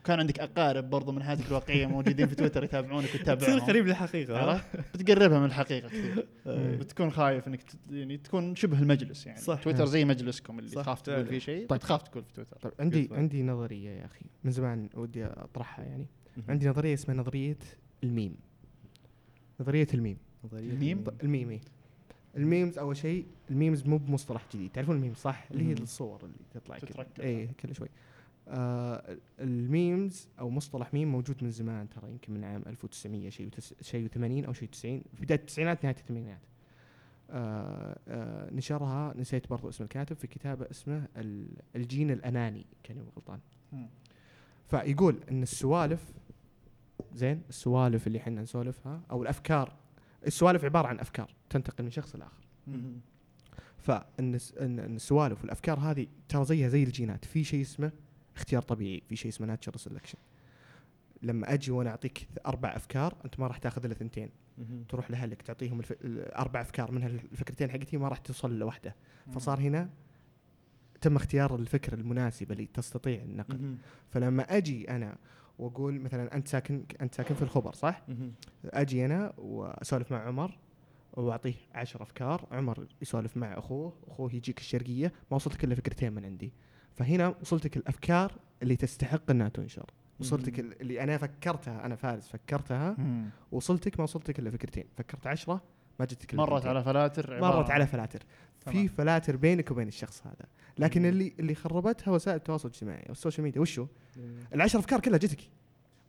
كان 0.06 0.20
عندك 0.20 0.40
أقارب 0.40 0.90
برضو 0.90 1.12
من 1.12 1.24
حياتك 1.24 1.48
الواقعية 1.48 1.86
موجودين 1.86 2.28
في 2.28 2.36
تويتر 2.36 2.64
يتابعونك 2.64 3.08
تصير 3.08 3.22
وتتابعهم 3.22 3.60
قريب 3.60 3.86
للحقيقه؟ 3.88 4.62
بتقربها 4.96 5.40
من 5.40 5.46
الحقيقة 5.46 5.88
كثير 5.88 6.28
إيه. 6.48 6.76
بتكون 6.76 7.12
خايف 7.12 7.48
إنك 7.48 7.64
ت- 7.64 7.76
يعني 7.92 8.18
تكون 8.18 8.56
شبه 8.56 8.80
المجلس 8.80 9.26
يعني 9.26 9.40
صح. 9.40 9.64
تويتر 9.64 9.86
زي 9.86 10.06
مجلسكم 10.06 10.60
اللي 10.60 10.70
تخاف 10.72 11.02
تقول. 11.02 11.26
فيه 11.26 11.40
شيء 11.40 11.68
طيب. 11.68 11.80
بتخاف 11.80 12.02
تقول 12.04 12.24
في 12.24 12.34
تويتر 12.34 12.58
طيب 12.58 12.74
عندي 12.80 13.10
عندي 13.12 13.44
نظرية 13.44 13.90
يا 13.90 14.06
أخي 14.06 14.26
من 14.44 14.52
زمان 14.52 14.90
ودي 14.96 15.26
أطرحها 15.26 15.86
يعني. 15.86 16.06
عندي 16.50 16.70
نظرية 16.70 16.94
اسمها 16.94 17.18
نظرية 17.18 17.58
الميم 18.04 18.36
نظرية 19.60 19.88
الميم 19.94 20.18
نظرية 20.46 20.70
الميم؟ 20.72 21.04
الميم 21.24 21.50
إيه. 21.50 21.62
الميمز 22.38 22.78
أول 22.78 22.98
شيء 22.98 23.26
الميمز 23.52 23.84
مو 23.88 23.98
بمصطلح 23.98 24.46
جديد 24.54 24.72
تعرفون 24.72 24.96
ال 24.96 24.99
memes 24.99 25.16
صح 25.18 25.46
اللي 25.52 25.64
هي. 25.70 25.74
الصور 25.74 26.20
اللي 26.24 26.36
تطلع 26.54 26.78
كذا 26.78 26.90
تتركب. 26.90 27.22
اي 27.22 27.48
كل 27.60 27.76
شوي 27.76 27.88
آه 28.48 29.18
ال 29.40 29.54
memes 29.54 30.28
أو 30.40 30.50
مصطلح 30.50 30.94
ميم 30.94 31.12
موجود 31.12 31.44
من 31.44 31.52
زمان 31.52 31.90
ترى 31.90 32.12
يمكن 32.12 32.34
من 32.34 32.44
عام 32.44 32.64
1900 32.68 33.30
شيء 33.30 33.50
شيء 33.82 34.08
و80 34.10 34.48
أو 34.48 34.54
شيء 34.54 34.70
90 34.70 35.02
في 35.16 35.22
بداية 35.26 35.40
التسعينات 35.40 35.84
نهاية 35.84 35.96
الثمانينات 35.98 36.40
آه 37.30 38.00
آه 38.08 38.54
نشرها 38.54 39.14
نسيت 39.18 39.50
برضو 39.50 39.70
اسم 39.70 39.84
الكاتب 39.84 40.16
في 40.16 40.28
كتابه 40.28 40.68
اسمه 40.72 41.08
ال- 41.18 41.48
الجين 41.76 42.12
الأناني 42.12 42.66
كان 42.84 42.98
مو 42.98 43.04
غلطان. 43.16 43.40
فيقول 44.68 45.20
إن 45.32 45.44
السوالف 45.44 46.14
زين 47.14 47.42
السوالف 47.50 48.08
اللي 48.08 48.18
إحنا 48.20 48.42
نسولفها 48.42 49.02
أو 49.12 49.24
الأفكار 49.24 49.74
السوالف 50.28 50.66
عبارة 50.66 50.88
عن 50.88 51.00
أفكار 51.00 51.34
تنتقل 51.50 51.84
من 51.84 51.90
شخص 51.92 52.16
لاخر. 52.16 52.44
فإن 53.78 54.36
السوالف 54.60 55.42
والأفكار 55.42 55.80
هذه 55.80 56.08
ترى 56.30 56.46
زيها 56.46 56.70
زي 56.70 56.84
الجينات 56.84 57.26
في 57.26 57.44
شيء 57.44 57.62
اسمه 57.62 57.92
اختيار 58.36 58.62
طبيعي 58.62 59.02
في 59.10 59.16
شيء 59.16 59.32
اسمه 59.32 59.48
ناتشر 59.48 59.78
سelection 59.78 60.18
لما 61.22 61.54
أجي 61.54 61.72
وأنا 61.72 61.90
أعطيك 61.90 62.28
أربع 62.46 62.76
أفكار 62.76 63.16
أنت 63.26 63.40
ما 63.40 63.48
راح 63.48 63.58
تاخذ 63.58 63.86
إلا 63.86 63.94
ثنتين. 63.94 64.30
تروح 64.90 65.12
لأهلك 65.12 65.42
تعطيهم 65.42 65.80
الف... 65.80 65.92
الاربع 65.92 66.62
أفكار 66.62 66.92
منها 66.92 67.08
الفكرتين 67.08 67.72
حقتي 67.72 67.98
ما 67.98 68.08
راح 68.08 68.18
توصل 68.18 68.60
لوحده 68.60 68.96
فصار 69.34 69.60
هنا 69.60 69.90
تم 71.02 71.16
اختيار 71.16 71.56
الفكرة 71.56 71.96
المناسبه 71.96 72.54
اللي 72.54 72.66
تستطيع 72.66 73.22
النقل. 73.22 73.58
فلما 74.10 74.44
أجي 74.44 74.90
أنا 74.90 75.18
وأقول 75.60 76.00
مثلا 76.00 76.36
أنت 76.36 76.48
ساكن 76.48 76.86
أنت 77.02 77.16
ساكن 77.16 77.36
في 77.36 77.42
الخبر 77.42 77.74
صح؟ 77.74 78.06
أجي 78.66 79.06
أنا 79.06 79.34
وأسولف 79.38 80.12
مع 80.12 80.28
عمر 80.28 80.58
وأعطيه 81.14 81.56
عشر 81.74 82.02
أفكار 82.04 82.48
عمر 82.52 82.88
يسولف 83.02 83.38
مع 83.38 83.58
أخوه 83.58 83.94
أخوه 84.08 84.36
يجيك 84.36 84.60
الشرقية 84.60 85.14
ما 85.32 85.36
وصلتك 85.36 85.64
إلا 85.64 85.76
فكرتين 85.76 86.14
من 86.14 86.26
عندي. 86.26 86.54
فهنا 86.96 87.36
وصلتك 87.42 87.78
الأفكار 87.78 88.32
اللي 88.64 88.76
تستحق 88.76 89.32
إنها 89.32 89.50
تنشر. 89.50 89.86
وصلتك 90.20 90.60
ال- 90.60 90.82
اللي 90.82 91.04
أنا 91.04 91.18
فكرتها 91.18 91.86
أنا 91.86 91.96
فارس 91.96 92.28
فكرتها. 92.28 92.96
وصلتك 93.52 94.00
ما 94.00 94.04
وصلتك 94.04 94.40
إلا 94.40 94.52
فكرتين. 94.52 94.84
فكرت 94.98 95.28
عشرة 95.28 95.62
ما 96.00 96.06
جتك 96.06 96.36
مرت. 96.36 96.66
على 96.66 96.84
فلاتر 96.84 97.42
مرت 97.42 97.70
على 97.72 97.88
فلاتر. 97.88 98.24
في. 98.60 98.88
فلاتر 98.88 99.36
بينك 99.36 99.72
وبين 99.72 99.88
الشخص 99.88 100.22
هذا. 100.28 100.46
لكن 100.78 101.02
مم. 101.02 101.08
اللي 101.08 101.34
اللي 101.40 101.56
خربتها 101.56 102.12
وسائل 102.12 102.38
التواصل 102.38 102.68
الاجتماعي 102.68 103.06
والسوشيال 103.10 103.44
ميديا. 103.44 103.62
وشو؟ 103.62 103.88
العشر 104.54 104.80
أفكار 104.80 105.00
كلها 105.00 105.18
جتك. 105.18 105.40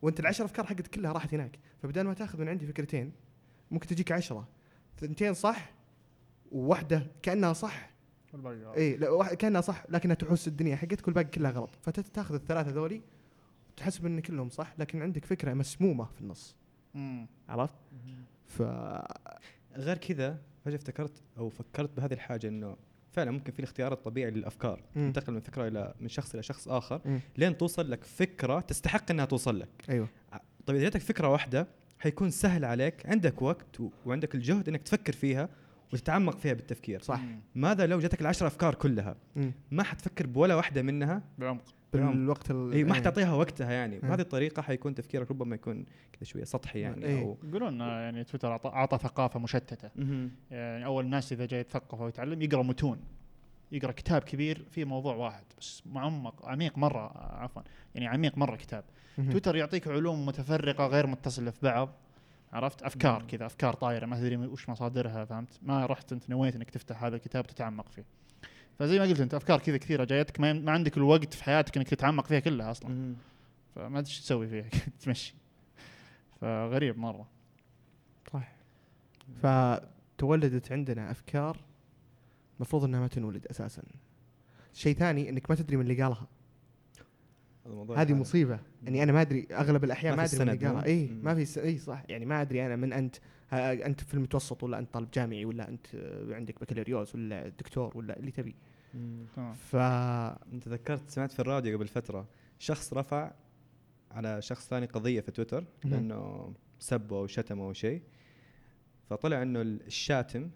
وأنت 0.02 0.20
العشر 0.20 0.44
أفكار 0.44 0.66
حقتك 0.66 0.86
كلها 0.86 1.12
راحت 1.12 1.34
هناك. 1.34 1.58
فبدال 1.82 2.06
ما 2.06 2.14
تاخذ 2.14 2.40
من 2.40 2.48
عندي 2.48 2.66
فكرتين 2.66 3.12
ممكن 3.70 3.86
تجيك 3.86 4.12
عشرة. 4.12 4.48
ثنتين 5.00 5.34
صح 5.34 5.70
وواحدة 6.52 7.06
كأنها 7.22 7.52
صح. 7.52 7.90
والباقي 8.44 8.76
اي 8.76 8.96
لا 8.96 9.34
كأنها 9.34 9.60
صح 9.60 9.84
لكنها 9.88 10.14
تحس 10.14 10.48
الدنيا 10.48 10.76
حقتك 10.76 11.06
والباقي 11.06 11.28
كلها 11.28 11.50
غلط 11.50 11.70
فتاخذ 11.82 12.34
الثلاثة 12.34 12.70
ذولي 12.70 13.00
وتحسب 13.72 14.06
ان 14.06 14.20
كلهم 14.20 14.48
صح 14.48 14.74
لكن 14.78 15.02
عندك 15.02 15.24
فكرة 15.24 15.54
مسمومة 15.54 16.04
في 16.04 16.20
النص 16.20 16.56
مم. 16.94 17.26
عرفت؟ 17.48 17.74
ف 18.46 18.62
غير 19.76 19.98
كذا 19.98 20.38
فجأة 20.64 20.76
افتكرت 20.76 21.22
أو 21.38 21.48
فكرت 21.48 21.90
بهذه 21.96 22.12
الحاجة 22.12 22.48
إنه 22.48 22.76
فعلا 23.12 23.30
ممكن 23.30 23.52
في 23.52 23.58
الاختيار 23.58 23.92
الطبيعي 23.92 24.30
للأفكار 24.30 24.80
مم. 24.96 25.12
تنتقل 25.12 25.32
من 25.32 25.40
فكرة 25.40 25.68
إلى 25.68 25.94
من 26.00 26.08
شخص 26.08 26.34
إلى 26.34 26.42
شخص 26.42 26.68
آخر 26.68 27.00
مم. 27.04 27.20
لين 27.36 27.56
توصل 27.58 27.90
لك 27.90 28.04
فكرة 28.04 28.60
تستحق 28.60 29.10
إنها 29.10 29.24
توصل 29.24 29.60
لك 29.60 29.68
أيوه 29.90 30.08
طيب 30.66 30.76
إذا 30.76 30.84
جاتك 30.84 31.00
فكرة 31.00 31.28
واحدة 31.28 31.66
حيكون 31.98 32.30
سهل 32.30 32.64
عليك 32.64 33.06
عندك 33.06 33.42
وقت 33.42 33.80
و- 33.80 33.88
وعندك 34.06 34.34
الجهد 34.34 34.68
إنك 34.68 34.82
تفكر 34.82 35.12
فيها 35.12 35.48
وتتعمق 35.92 36.38
فيها 36.38 36.52
بالتفكير 36.52 37.02
صح 37.02 37.20
مم. 37.20 37.40
ماذا 37.54 37.86
لو 37.86 38.00
جاتك 38.00 38.20
العشر 38.20 38.46
أفكار 38.46 38.74
كلها 38.74 39.16
مم. 39.36 39.52
ما 39.70 39.82
حتفكر 39.82 40.26
بولا 40.26 40.54
واحدة 40.54 40.82
منها 40.82 41.22
بعمق 41.38 41.62
بالوقت 41.92 42.50
ال- 42.50 42.72
اي 42.72 42.84
ما 42.84 42.94
إيه. 42.94 43.00
حتعطيها 43.00 43.32
وقتها 43.34 43.72
يعني 43.72 43.94
مم. 44.02 44.08
بهذه 44.08 44.20
الطريقة 44.20 44.62
حيكون 44.62 44.94
تفكيرك 44.94 45.30
ربما 45.30 45.54
يكون 45.54 45.84
كذا 46.12 46.24
شوية 46.24 46.44
سطحي 46.44 46.80
يعني 46.80 47.04
إيه. 47.06 47.22
أو 47.22 47.38
يقولون 47.44 47.80
آه، 47.80 48.00
يعني 48.00 48.24
تويتر 48.24 48.52
اعطى 48.66 48.98
ثقافة 48.98 49.40
مشتتة 49.40 49.90
مهم. 49.96 50.30
يعني 50.50 50.84
أول 50.84 51.04
الناس 51.04 51.32
إذا 51.32 51.46
جاي 51.46 51.60
يتثقف 51.60 52.00
أو 52.00 52.08
يتعلم 52.08 52.42
يقرأ 52.42 52.62
متون 52.62 52.98
يقرأ 53.72 53.92
كتاب 53.92 54.22
كبير 54.22 54.64
في 54.70 54.84
موضوع 54.84 55.14
واحد 55.14 55.44
بس 55.60 55.82
معمق 55.86 56.46
عميق 56.48 56.78
مرة 56.78 57.06
آه، 57.06 57.36
عفوا 57.42 57.62
يعني 57.94 58.06
عميق 58.06 58.38
مرة 58.38 58.56
كتاب. 58.56 58.84
تويتر 59.16 59.56
يعطيك 59.56 59.88
علوم 59.88 60.26
متفرقة 60.26 60.86
غير 60.86 61.06
متصلة 61.06 61.50
في 61.50 61.58
بعض 61.62 61.88
عرفت؟ 62.56 62.82
أفكار. 62.82 63.22
كذا 63.22 63.46
أفكار 63.46 63.74
طايرة 63.74 64.06
ما 64.06 64.16
تدري 64.16 64.36
وش 64.36 64.68
مصادرها 64.68 65.24
فهمت؟ 65.24 65.58
ما 65.62 65.86
رحت 65.86 66.12
أنت 66.12 66.30
نويت 66.30 66.56
إنك 66.56 66.70
تفتح 66.70 67.04
هذا 67.04 67.16
الكتاب 67.16 67.44
وتتعمق 67.44 67.88
فيه. 67.88 68.04
فزي 68.78 68.98
ما 68.98 69.04
قلت 69.04 69.20
أنت 69.20 69.34
أفكار 69.34 69.58
كذا 69.58 69.76
كثيرة 69.76 70.04
جايتك 70.04 70.40
ما, 70.40 70.52
ما 70.52 70.72
عندك 70.72 70.96
الوقت 70.96 71.34
في 71.34 71.44
حياتك 71.44 71.76
إنك 71.76 71.88
تتعمق 71.88 72.26
فيها 72.26 72.40
كلها 72.40 72.70
أصلا. 72.70 73.14
فما 73.74 73.98
أدري 73.98 74.10
إيش 74.10 74.20
تسوي 74.20 74.48
فيها 74.48 74.68
تمشي. 75.00 75.34
فغريب 76.40 76.98
مرة. 76.98 77.26
صح 78.32 78.52
فتولدت 79.42 80.72
عندنا 80.72 81.10
أفكار 81.10 81.56
المفروض 82.56 82.84
إنها 82.84 83.00
ما 83.00 83.08
تنولد 83.08 83.46
أساسا. 83.46 83.82
شيء 84.74 84.94
ثاني 84.96 85.28
إنك 85.28 85.50
ما 85.50 85.56
تدري 85.56 85.76
من 85.76 85.82
اللي 85.82 86.02
قالها. 86.02 86.26
هذه. 87.96 88.14
مصيبة 88.14 88.60
يعني 88.82 89.02
أنا 89.02 89.12
ما 89.12 89.20
أدري 89.20 89.46
أغلب 89.52 89.84
الأحيان 89.84 90.16
ما 90.16 90.24
أدري 90.24 90.44
من 90.44 90.74
مو؟ 90.74 90.80
اي. 90.80 91.08
ما 91.22 91.34
في 91.34 91.44
س... 91.44 91.58
اي 91.58 91.78
صح 91.78 92.02
يعني 92.08 92.24
ما 92.26 92.42
أدري 92.42 92.66
أنا 92.66 92.76
من 92.76 92.92
أنت 92.92 93.16
أنت 93.52 94.00
في 94.00 94.14
المتوسط 94.14 94.62
ولا 94.62 94.78
أنت 94.78 94.94
طالب 94.94 95.10
جامعي 95.10 95.44
ولا 95.44 95.68
أنت 95.68 95.86
عندك 96.30 96.60
بكالوريوس 96.60 97.14
ولا 97.14 97.48
دكتور 97.48 97.98
ولا 97.98 98.18
اللي 98.18 98.30
تبي. 98.30 98.54
تمام 99.36 99.54
ف 99.54 99.76
أنت 100.52 100.68
ذكرت 100.68 101.10
سمعت 101.10 101.32
في 101.32 101.40
الراديو 101.40 101.76
قبل 101.76 101.86
فترة 101.88 102.28
شخص 102.58 102.94
رفع 102.94 103.32
على 104.10 104.42
شخص 104.42 104.68
ثاني 104.68 104.86
قضية 104.86 105.20
في 105.20 105.30
تويتر. 105.30 105.64
لأنه 105.84 106.52
سبه 106.78 107.16
أو 107.16 107.26
شتمه 107.26 107.64
أو 107.64 107.72
شيء 107.72 108.02
فطلع 109.10 109.42
إنه 109.42 109.62
الشاتم 109.62 110.50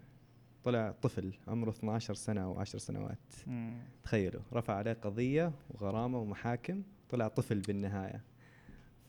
طلع 0.63 0.91
طفل 1.01 1.33
عمره 1.47 1.69
12 1.69 2.13
سنة 2.13 2.43
أو 2.43 2.59
10 2.59 2.79
سنوات 2.79 3.17
مم. 3.47 3.73
تخيلوا 4.03 4.41
رفع 4.53 4.73
عليه 4.73 4.93
قضية 4.93 5.51
وغرامة 5.69 6.19
ومحاكم 6.19 6.81
طلع 7.11 7.27
طفل 7.27 7.59
بالنهاية 7.59 8.21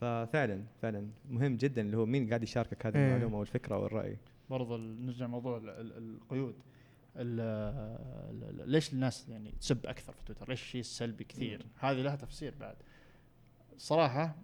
ففعلا 0.01 0.65
فعلا 0.83 1.09
مهم 1.31 1.57
جدا 1.57 1.83
اللي 1.83 1.97
هو 1.97 2.07
مين 2.07 2.29
قاعد 2.29 2.43
يشاركك 2.43 2.87
هذه 2.87 2.97
إيه. 2.97 3.07
المعلومة 3.09 3.37
أو 3.37 3.43
الفكرة 3.43 3.75
أو 3.75 3.87
الراي 3.87 4.17
برضه 4.51 4.77
نرجع 4.77 5.27
موضوع 5.27 5.57
ال- 5.57 5.69
ال- 5.71 5.99
القيود 5.99 6.55
ال- 7.17 7.41
ال- 8.31 8.61
ال- 8.61 8.71
ليش 8.71 8.93
الناس 8.93 9.29
يعني 9.29 9.53
تسب 9.61 9.87
أكثر 9.87 10.13
في 10.13 10.25
تويتر؟ 10.25 10.49
ليش 10.49 10.63
الشيء 10.63 10.81
السلبي 10.81 11.25
كثير؟ 11.25 11.67
هذه 11.79 12.03
لها 12.03 12.17
تفسير 12.17 12.55
بعد. 12.61 12.77
صراحة 13.79 14.35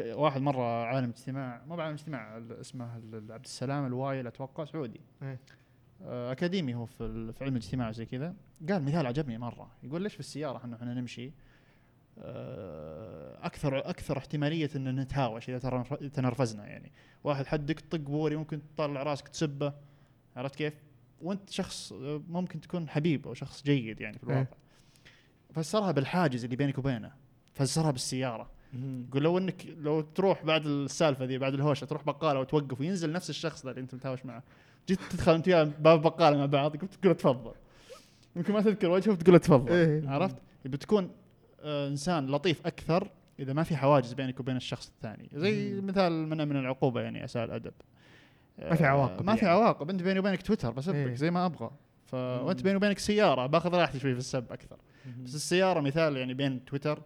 واحد 0.00 0.40
مرة 0.40 0.84
عالم 0.84 1.08
اجتماع 1.08 1.64
مو 1.66 1.76
بعالم 1.76 1.94
اجتماع 1.94 2.36
ال- 2.36 2.52
اسمه 2.52 2.96
ال- 2.96 3.32
عبد 3.32 3.44
السلام 3.44 3.86
الوايل 3.86 4.26
أتوقع 4.26 4.64
سعودي. 4.64 5.00
إيه. 5.22 5.38
آه، 6.02 6.32
أكاديمي 6.32 6.74
هو 6.74 6.86
في 6.86 7.32
في 7.32 7.44
علم 7.44 7.52
الاجتماع 7.56 7.90
زي 7.92 8.06
كذا 8.06 8.34
قال 8.68 8.82
مثال 8.84 9.06
عجبني 9.06 9.38
مرة 9.38 9.70
يقول 9.82 10.02
ليش 10.02 10.14
في 10.14 10.20
السيارة 10.20 10.56
إحنا 10.56 10.76
إحنا 10.76 10.94
نمشي 10.94 11.32
أكثر 13.42 13.78
أكثر 13.78 14.18
احتمالية 14.18 14.70
إن 14.76 15.00
نتهاوش 15.00 15.50
إذا 15.50 15.84
تنرفزنا 16.12 16.66
يعني 16.66 16.92
واحد 17.24 17.46
حدك 17.46 17.80
طق 17.80 17.98
بوري 17.98 18.36
ممكن 18.36 18.60
تطلع 18.76 19.02
راسك 19.02 19.28
تسبه 19.28 19.72
عرفت 20.36 20.56
كيف؟ 20.56 20.74
وأنت 21.22 21.50
شخص 21.50 21.92
آه، 21.92 22.22
ممكن 22.28 22.60
تكون 22.60 22.88
حبيب 22.88 23.26
أو 23.26 23.34
شخص 23.34 23.62
جيد 23.62 24.00
يعني 24.00 24.18
في 24.18 24.26
إيه. 24.26 24.32
الواقع 24.32 24.56
فسرها 25.52 25.92
بالحاجز 25.92 26.44
اللي 26.44 26.56
بينك 26.56 26.78
وبينه 26.78 27.12
فسرها 27.54 27.90
بالسيارة 27.90 28.50
يقول 29.08 29.22
لو 29.22 29.38
إنك 29.38 29.66
لو 29.66 30.00
تروح 30.00 30.44
بعد 30.44 30.66
السالفة 30.66 31.24
ذي 31.24 31.38
بعد 31.38 31.54
الهوشة 31.54 31.84
تروح 31.84 32.04
بقالة 32.04 32.40
وتوقف 32.40 32.80
وينزل 32.80 33.12
نفس 33.12 33.30
الشخص 33.30 33.64
ذا 33.64 33.70
اللي 33.70 33.80
أنت 33.80 33.94
متهاوش 33.94 34.26
معه 34.26 34.42
جيت 34.88 34.98
تدخل 35.10 35.34
أنت 35.34 35.48
وياه 35.48 35.64
باب 35.64 36.02
بقالة 36.02 36.36
مع 36.36 36.46
بعض 36.46 36.76
قلت 36.76 36.94
تقول 36.94 37.14
تفضل 37.14 37.52
يمكن 38.36 38.52
ما 38.52 38.60
تذكر 38.60 38.90
وجهه 38.90 39.12
وتقول 39.12 39.38
تفضل 39.38 39.72
إيه. 39.72 40.08
عرفت؟ 40.08 40.36
بتكون 40.64 41.04
آه 41.04 41.27
إنسان 41.62 42.26
لطيف 42.26 42.66
أكثر 42.66 43.10
إذا 43.38 43.52
ما 43.52 43.62
في 43.62 43.76
حواجز 43.76 44.12
بينك 44.12 44.40
وبين 44.40 44.56
الشخص 44.56 44.88
الثاني. 44.88 45.28
زي 45.34 45.80
مثال 45.80 46.12
من 46.28 46.48
من 46.48 46.56
العقوبة 46.56 47.00
يعني 47.00 47.24
اساء 47.24 47.44
الأدب. 47.44 47.72
ما 48.58 48.74
في 48.74 48.84
آه، 48.84 48.86
عواقب 48.88 49.26
ما 49.26 49.34
في 49.34 49.44
يعني. 49.44 49.58
عواقب. 49.58 49.90
أنت 49.90 50.02
بيني 50.02 50.18
وبينك 50.18 50.42
تويتر 50.42 50.70
بسبك 50.70 50.94
إيه. 50.94 51.14
زي 51.14 51.30
ما 51.30 51.46
أبغى. 51.46 51.70
ف... 52.06 52.14
وأنت 52.14 52.62
بيني 52.62 52.76
وبينك 52.76 52.98
سيارة 52.98 53.46
باخذ 53.46 53.74
راحتي 53.74 53.98
شوي 53.98 54.12
في 54.12 54.18
السب 54.18 54.52
أكثر. 54.52 54.76
بس 55.24 55.34
السيارة 55.34 55.80
مثال 55.80 56.16
يعني 56.16 56.34
بين 56.34 56.64
تويتر 56.64 57.02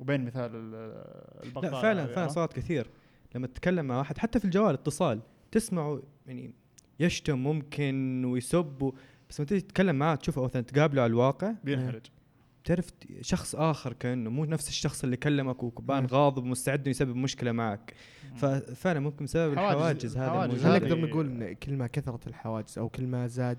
وبين 0.00 0.24
مثال 0.24 0.50
ال- 0.54 1.44
البقالة 1.44 1.70
لا 1.70 1.82
فعلا 1.82 2.04
هذه، 2.04 2.12
فعلا؟ 2.14 2.28
صارت 2.28 2.52
كثير. 2.52 2.86
لما 3.34 3.46
تتكلم 3.46 3.84
مع 3.84 3.98
واحد 3.98 4.18
حتى 4.18 4.38
في 4.38 4.44
الجوال 4.44 4.74
اتصال 4.74 5.20
تسمعه 5.52 6.02
يعني 6.26 6.52
يشتم 7.00 7.38
ممكن 7.38 8.24
ويسب. 8.24 8.92
بس 9.30 9.40
لما 9.40 9.48
تيجي 9.48 9.60
تتكلم 9.60 9.96
معاه 9.96 10.14
تشوفه 10.14 10.44
مثلا 10.44 10.62
تقابله 10.62 11.02
على 11.02 11.10
الواقع 11.10 11.52
بينحرج. 11.64 12.02
تعرف 12.66 12.86
شخص 13.20 13.54
آخر 13.54 13.92
كأنه 13.92 14.30
مو 14.30 14.44
نفس 14.44 14.68
الشخص 14.68 15.04
اللي 15.04 15.16
كلمك 15.16 15.62
وبان 15.62 16.02
مم. 16.02 16.08
غاضب 16.10 16.44
ومستعد 16.44 16.78
إنه 16.80 16.88
يسبب 16.90 17.16
مشكلة 17.16 17.52
معك. 17.52 17.94
ففعلا 18.36 19.00
ممكن 19.00 19.24
بسبب 19.24 19.56
حواجز- 19.56 20.14
الحواجز 20.14 20.16
هذا. 20.16 20.68
هل 20.70 20.82
نقدر 20.82 21.00
نقول 21.00 21.26
إن 21.26 21.52
كل 21.52 21.72
ما 21.76 21.86
كثرت 21.86 22.26
الحواجز 22.26 22.78
أو 22.78 22.88
كل 22.88 23.06
ما 23.06 23.26
زاد 23.26 23.58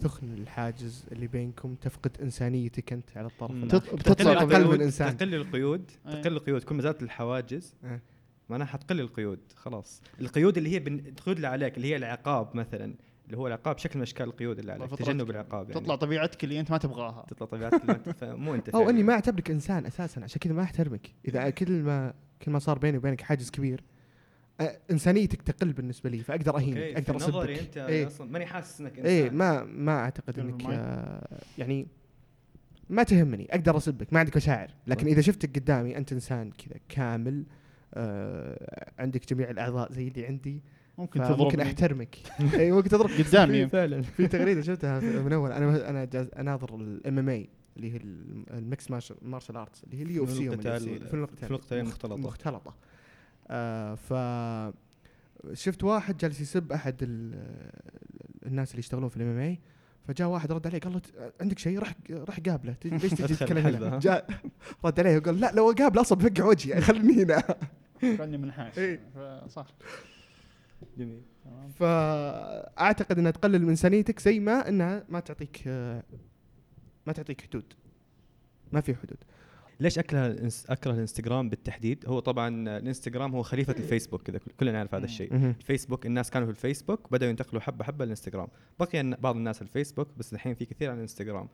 ثخن 0.00 0.32
الحاجز 0.32 1.04
اللي 1.12 1.26
بينكم 1.26 1.74
تفقد 1.74 2.10
إنسانيتك 2.22 2.92
أنت 2.92 3.16
على 3.16 3.26
الطرف 3.26 3.54
بتطلع 3.94 4.32
أقل 4.32 4.66
من 4.68 4.82
إنسان. 4.82 5.16
تقل 5.16 5.34
القيود 5.34 5.90
أي. 6.08 6.20
تقل 6.20 6.32
القيود. 6.32 6.62
كل 6.62 6.74
ما 6.74 6.82
زادت 6.82 7.02
الحواجز 7.02 7.74
أه. 7.84 8.00
معناها 8.48 8.66
حتقل 8.66 9.00
القيود 9.00 9.38
خلاص. 9.56 10.02
القيود 10.20 10.56
اللي 10.56 10.70
هي 10.74 10.78
بن... 10.78 10.98
القيود 10.98 11.36
اللي 11.36 11.48
عليك 11.48 11.76
اللي 11.76 11.88
هي 11.88 11.96
العقاب 11.96 12.56
مثلا. 12.56 12.94
اللي 13.32 13.42
هو 13.42 13.46
العقاب 13.46 13.78
شكل 13.78 13.98
من 13.98 14.02
أشكال 14.02 14.26
القيود 14.26 14.58
اللي 14.58 14.72
عليك. 14.72 14.90
تجنب 14.94 15.30
العقاب 15.30 15.70
يعني 15.70 15.80
تطلع 15.80 15.96
طبيعتك 15.96 16.44
اللي 16.44 16.60
أنت 16.60 16.70
ما 16.70 16.78
تبغاها 16.78 17.26
تطلع 17.28 17.46
طبيعتك 17.46 17.82
اللي 17.82 17.94
أنت- 17.94 18.22
مو 18.24 18.54
أنت 18.54 18.68
أو 18.68 18.90
إني. 18.90 19.02
ما 19.02 19.12
أعتبرك 19.12 19.50
إنسان 19.50 19.86
أساسا 19.86 20.20
عشان 20.20 20.38
كذا 20.40 20.52
ما 20.52 20.62
أحترمك 20.62 21.10
إذا 21.28 21.50
كل 21.50 21.82
ما 21.82 22.14
كل 22.42 22.50
ما 22.50 22.58
صار 22.58 22.78
بيني 22.78 22.98
وبينك 22.98 23.20
حاجز 23.20 23.50
كبير 23.50 23.82
إنسانيتك 24.90 25.42
تقل 25.42 25.72
بالنسبة 25.72 26.10
لي 26.10 26.18
فأقدر 26.18 26.56
أهينك 26.56 26.78
أقدر 26.78 27.18
في 27.18 27.24
نظري 27.28 27.54
اسبك 27.54 27.62
أنت 27.66 27.76
إيه. 27.76 28.06
أصلا 28.06 28.30
ماني 28.30 28.46
حاسس 28.46 28.80
إنك 28.80 28.90
إنسان 28.98 29.06
إيه 29.06 29.30
ما 29.30 29.64
ما 29.64 29.98
أعتقد 29.98 30.38
إنك. 30.38 30.62
آه 30.70 31.38
يعني 31.58 31.86
ما 32.90 33.02
تهمني 33.02 33.46
أقدر 33.50 33.76
اسبك 33.76 34.12
ما 34.12 34.18
عندك 34.20 34.36
مشاعر 34.36 34.70
لكن. 34.86 35.06
إذا 35.06 35.20
شفتك 35.20 35.58
قدامي 35.58 35.96
أنت 35.96 36.12
إنسان 36.12 36.50
كذا 36.50 36.76
كامل 36.88 37.44
آه 37.94 38.92
عندك 38.98 39.28
جميع 39.34 39.50
الأعضاء 39.50 39.92
زي 39.92 40.08
اللي 40.08 40.26
عندي 40.26 40.62
ممكن 40.98 41.20
ممكن 41.20 41.34
تضربني 41.36 41.62
أحترمك. 41.62 42.16
إي 42.54 42.72
ممكن 42.72 42.88
تضرب 42.88 43.10
قدامي. 43.28 43.64
في 43.64 43.68
فعلا. 43.68 44.02
في 44.16 44.26
تغريدة 44.26 44.60
شفتها 44.62 45.00
في- 45.00 45.18
من 45.22 45.32
أول. 45.32 45.52
أنا 45.52 45.90
أنا 45.90 46.04
جالس 46.04 46.28
أناظر 46.38 46.74
ال 46.76 47.18
MMA 47.18 47.48
اللي 47.76 47.92
هي 47.92 47.96
ال- 47.96 48.44
ال 48.50 48.57
mixed 48.57 48.90
martial 49.22 49.56
arts 49.56 49.84
اللي 49.84 49.96
هي 49.98 50.02
ال 50.02 50.24
UFC 50.24 50.36
فنون 50.36 50.54
القتال- 50.54 51.06
فنون 51.08 51.22
القتال. 51.24 51.48
فنون 51.48 51.54
القتال 51.60 51.78
مخ- 51.82 51.82
المختلطة. 51.82 52.16
مختلطة. 52.16 52.74
آه 53.50 53.94
ف 53.94 54.12
شفت 55.52 55.84
واحد 55.84 56.16
جالس 56.16 56.40
يسب 56.40 56.72
أحد 56.72 56.96
ال- 57.02 57.70
الناس 58.46 58.70
اللي 58.70 58.78
يشتغلون 58.80 59.08
في 59.08 59.16
ال 59.16 59.28
MMA 59.28 59.58
فجاء 60.08 60.28
واحد 60.28 60.52
رد 60.52 60.66
عليه 60.66 60.78
قال 60.80 60.92
له 60.92 61.00
عندك 61.40 61.58
شيء؟ 61.58 61.78
راح 61.78 61.94
راح 62.10 62.40
قابله. 62.40 62.74
ليش 62.84 63.02
تجي 63.12 63.34
تتكلم 63.34 63.66
هنا؟ 63.66 63.98
جاء 63.98 64.26
رد 64.84 65.00
عليه 65.00 65.16
وقال 65.18 65.40
لا 65.40 65.52
لو 65.54 65.70
أقابله 65.70 66.00
أصلا 66.00 66.18
بفقع 66.18 66.44
وجهي 66.44 66.80
خليني 66.80 67.22
هنا. 67.22 67.42
كاني 68.00 68.38
منحاش. 68.38 68.78
إيه. 68.78 69.00
جميل 70.98 71.22
تمام. 71.44 71.68
فأعتقد 71.70 73.18
إنها 73.18 73.30
تقلل 73.30 73.62
من 73.62 73.68
انسانيتك 73.68 74.20
زي 74.20 74.40
ما 74.40 74.68
إنها 74.68 75.04
ما 75.08 75.20
تعطيك 75.20 75.66
ما 77.06 77.12
تعطيك 77.14 77.40
حدود 77.40 77.64
ما 78.72 78.80
في 78.80 78.94
حدود 78.94 79.16
ليش 79.80 79.98
أكره 79.98 80.48
أكره 80.68 80.92
الإنستغرام 80.92 81.48
بالتحديد 81.48 82.04
هو 82.06 82.18
طبعا 82.18 82.48
الإنستغرام 82.78 83.34
هو 83.34 83.42
خليفة 83.42 83.72
الفيسبوك 83.72 84.22
كذا 84.22 84.38
كل- 84.38 84.50
كلنا 84.60 84.72
نعرف 84.72 84.94
هذا. 84.94 85.04
الشيء. 85.04 85.34
الفيسبوك 85.34 86.06
الناس 86.06 86.30
كانوا 86.30 86.46
في 86.46 86.50
الفيسبوك 86.52 87.12
بدأوا 87.12 87.30
ينتقلوا 87.30 87.62
حبة 87.62 87.84
حبة 87.84 88.04
للانستغرام 88.04 88.48
بقي 88.80 89.16
بعض 89.20 89.36
الناس 89.36 89.62
الفيسبوك 89.62 90.08
بس 90.18 90.32
الحين 90.32 90.54
في 90.54 90.64
كثير 90.64 90.88
على 90.90 90.96
الإنستغرام 90.96 91.48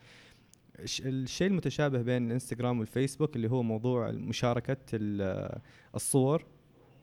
الش- 0.78 1.00
الشيء 1.06 1.46
المتشابه 1.46 2.02
بين 2.02 2.26
الإنستغرام 2.26 2.78
والفيسبوك 2.78 3.36
اللي 3.36 3.50
هو 3.50 3.62
موضوع 3.62 4.10
مشاركة 4.10 4.76
ال- 4.94 5.58
الصور 5.94 6.44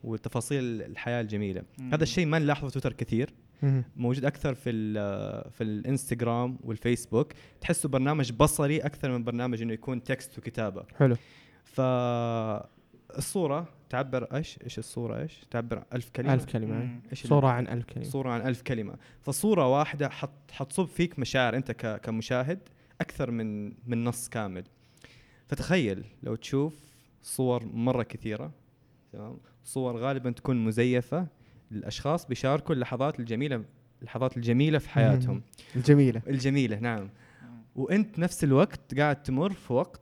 وتفاصيل 0.06 0.82
الحياة 0.82 1.20
الجميلة. 1.20 1.62
مم. 1.78 1.94
هذا 1.94 2.02
الشيء 2.02 2.26
ما 2.26 2.38
نلاحظه 2.38 2.66
في 2.68 2.72
تويتر 2.72 2.92
كثير. 2.92 3.34
مهم. 3.62 3.84
موجود 3.96 4.24
أكثر 4.24 4.54
في 4.54 4.70
ال- 4.70 5.50
في 5.50 5.64
الإنستغرام 5.64 6.58
والفيسبوك. 6.64 7.32
تحسه 7.60 7.88
برنامج 7.88 8.32
بصري 8.32 8.78
أكثر 8.78 9.10
من 9.10 9.24
برنامج 9.24 9.62
إنه 9.62 9.72
يكون 9.72 10.02
تكست 10.02 10.38
وكتابة. 10.38 10.84
حلو. 10.98 11.16
فالصوره 13.08 13.68
تعبر 13.90 14.24
إيش؟ 14.36 14.58
إيش 14.64 14.78
الصورة 14.78 15.22
إيش؟ 15.22 15.40
تعبر 15.50 15.82
ألف 15.92 16.10
كلمة. 16.10 16.34
ألف 16.34 16.44
كلمة 16.44 16.74
مم. 16.74 17.00
إيش 17.10 17.24
ال- 17.24 17.28
صورة 17.28 17.48
عن 17.48 17.68
ألف 17.68 17.84
كلمة. 17.84 18.04
صورة 18.06 18.30
عن 18.30 18.40
ألف 18.40 18.62
كلمة. 18.62 18.94
فصورة 19.22 19.68
واحدة 19.78 20.08
حط 20.08 20.50
حتصب 20.50 20.84
فيك 20.84 21.18
مشاعر 21.18 21.56
أنت 21.56 21.70
ك- 21.72 22.00
كمشاهد 22.00 22.58
أكثر 23.00 23.30
من 23.30 23.66
من 23.86 24.04
نص 24.04 24.28
كامل. 24.28 24.64
فتخيل 25.46 26.04
لو 26.22 26.34
تشوف 26.34 26.74
صور 27.22 27.64
مرة 27.64 28.02
كثيرة 28.02 28.50
تمام 29.12 29.38
صور 29.64 29.96
غالبا 29.96 30.30
تكون 30.30 30.64
مزيفة 30.64 31.26
الأشخاص 31.72 32.26
بيشاركوا 32.26 32.74
اللحظات 32.74 33.20
الجميلة 33.20 33.64
اللحظات 34.00 34.36
الجميلة 34.36 34.78
في 34.78 34.88
حياتهم 34.88 35.42
الجميلة 35.76 36.22
الجميلة 36.26 36.78
نعم 36.78 37.00
مم. 37.00 37.08
وأنت 37.76 38.18
نفس 38.18 38.44
الوقت 38.44 38.94
قاعد 38.98 39.22
تمر 39.22 39.52
في 39.52 39.72
وقت 39.72 40.00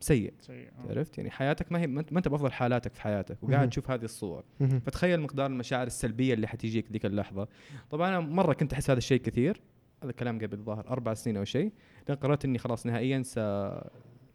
سيء 0.00 0.34
سيء. 0.40 0.68
آه. 0.68 0.90
عرفت 0.90 1.18
يعني 1.18 1.30
حياتك 1.30 1.72
ما 1.72 1.80
هي 1.80 1.86
ما 1.86 2.00
انت 2.00 2.28
بأفضل 2.28 2.52
حالاتك 2.52 2.94
في 2.94 3.02
حياتك 3.02 3.38
وقاعد. 3.42 3.70
تشوف 3.70 3.90
هذه 3.90 4.04
الصور. 4.04 4.44
فتخيل 4.58 5.20
مقدار 5.20 5.46
المشاعر 5.46 5.86
السلبية 5.86 6.34
اللي 6.34 6.46
حتيجيك 6.46 6.92
ذيك 6.92 7.06
اللحظة 7.06 7.48
طبعا 7.90 8.08
أنا 8.08 8.20
مرة 8.20 8.52
كنت 8.52 8.72
أحس 8.72 8.90
هذا 8.90 8.98
الشيء 8.98 9.20
كثير 9.20 9.60
هذا 10.02 10.10
الكلام 10.10 10.38
قبل 10.38 10.56
ظاهر 10.56 10.88
أربع 10.88 11.14
سنين 11.14 11.36
أو 11.36 11.44
شيء 11.44 11.72
لأن 12.08 12.16
قررت 12.16 12.44
إني 12.44 12.58
خلاص 12.58 12.86
نهائيا 12.86 13.22
ساحذف 13.22 13.90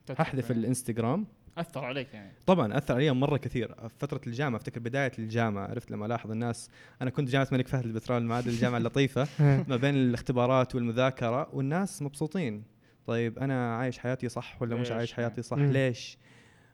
تتفق. 0.05 0.51
الإنستغرام 0.51 1.27
أثر 1.57 1.85
عليك 1.85 2.13
يعني. 2.13 2.31
طبعا 2.45 2.77
أثر 2.77 2.93
علي 2.93 3.11
مرة 3.11 3.37
كثير. 3.37 3.75
في 3.87 3.95
فترة 3.99 4.21
الجامعة 4.27 4.57
أفتكر 4.57 4.79
بداية 4.79 5.11
الجامعة 5.19 5.67
عرفت 5.67 5.91
لما 5.91 6.05
ألاحظ 6.05 6.31
الناس 6.31 6.69
أنا 7.01 7.09
كنت 7.09 7.29
جامعة 7.29 7.47
الملك 7.51 7.67
فهد 7.67 7.85
البترول 7.85 8.21
المعادن 8.21 8.49
الجامعة 8.49 8.77
اللطيفة 8.77 9.27
ها. 9.39 9.65
ما 9.67 9.75
بين 9.75 9.95
الاختبارات 9.95 10.75
والمذاكرة 10.75 11.49
والناس 11.55 12.01
مبسوطين. 12.01 12.63
طيب 13.07 13.39
أنا 13.39 13.75
عايش 13.77 13.99
حياتي 13.99 14.29
صح 14.29 14.61
ولا 14.61 14.75
مش؟ 14.75 14.91
عايش 14.91 15.13
حياتي 15.13 15.41
صح؟ 15.41 15.57
مم. 15.57 15.71
ليش؟ 15.71 16.17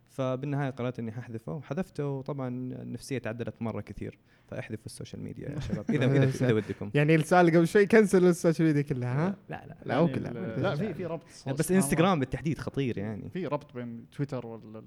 فبالنهاية 0.09 0.69
قررت 0.69 0.99
إني 0.99 1.11
حذفه 1.11 1.53
وحذفته 1.53 2.07
وطبعا 2.07 2.47
النفسيه 2.47 3.17
تعدلت 3.17 3.61
مرة 3.61 3.81
كثير. 3.81 4.17
فاحذفوا 4.47 4.85
ال 4.85 4.90
social 4.90 5.21
media 5.21 5.49
يا 5.49 5.59
شباب. 5.67 5.85
إذا 5.91 6.05
إذا 6.05 6.23
إذا 6.45 6.53
ودكم. 6.53 6.91
يعني 6.93 7.15
السؤال 7.15 7.47
قبل 7.49 7.67
شوي 7.67 7.85
cancel 7.85 8.25
ال 8.25 8.31
social 8.31 8.67
media 8.67 8.81
كلها 8.81 9.27
ها؟ 9.27 9.35
لا 9.49 9.65
لا 9.67 9.77
لا. 9.85 9.95
يعني 9.95 10.13
لا 10.19 10.29
ال- 10.55 10.61
لا 10.63 10.75
في 10.75 10.93
في 10.93 11.05
ربط 11.05 11.23
بس. 11.47 11.71
إنستغرام 11.71 12.19
بالتحديد 12.19 12.57
خطير 12.59 12.97
يعني. 12.97 13.29
في 13.29 13.47
ربط 13.47 13.73
بين 13.73 14.05
تويتر 14.11 14.45
وال 14.47 14.83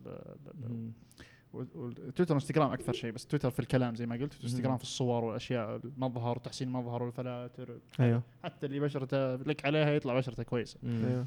تويتر 2.14 2.34
وإنستغرام 2.34 2.72
أكثر 2.72 2.92
شيء 2.92 3.10
بس 3.12 3.26
تويتر 3.26 3.50
في 3.50 3.60
الكلام 3.60 3.94
زي 3.94 4.06
ما 4.06 4.16
قلت. 4.16 4.42
إنستغرام 4.42 4.76
في 4.76 4.82
الصور 4.82 5.24
والأشياء 5.24 5.80
المظهر 5.84 6.36
وتحسين 6.36 6.68
المظهر 6.68 7.02
وال 7.02 7.19
filters 7.19 7.78
أيوه. 8.00 8.22
حتى 8.44 8.66
اللي 8.66 8.80
بشرته 8.80 9.34
لك 9.36 9.66
عليها 9.66 9.90
يطلع 9.90 10.18
بشرته 10.18 10.42
كويسه. 10.42 10.78
أيوه. 10.84 11.26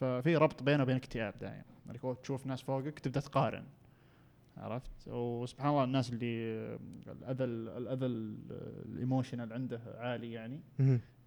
ففي 0.00 0.36
ربط 0.36 0.62
بينه 0.62 0.82
وبين 0.82 0.96
اكتئاب 0.96 1.34
دائما 1.40 1.62
يعني 1.86 1.98
تشوف 2.22 2.46
ناس 2.46 2.62
فوقك 2.62 2.98
تبدأ 2.98 3.20
تقارن. 3.20 3.64
عرفت؟ 4.56 5.08
وسبحان 5.08 5.70
الله 5.70 5.84
الناس 5.84 6.12
اللي 6.12 6.26
الأذى 7.06 7.44
الأذى 7.44 8.06
الإيموشنال 8.06 9.52
عنده 9.52 9.80
عالي 9.98 10.32
يعني. 10.32 10.60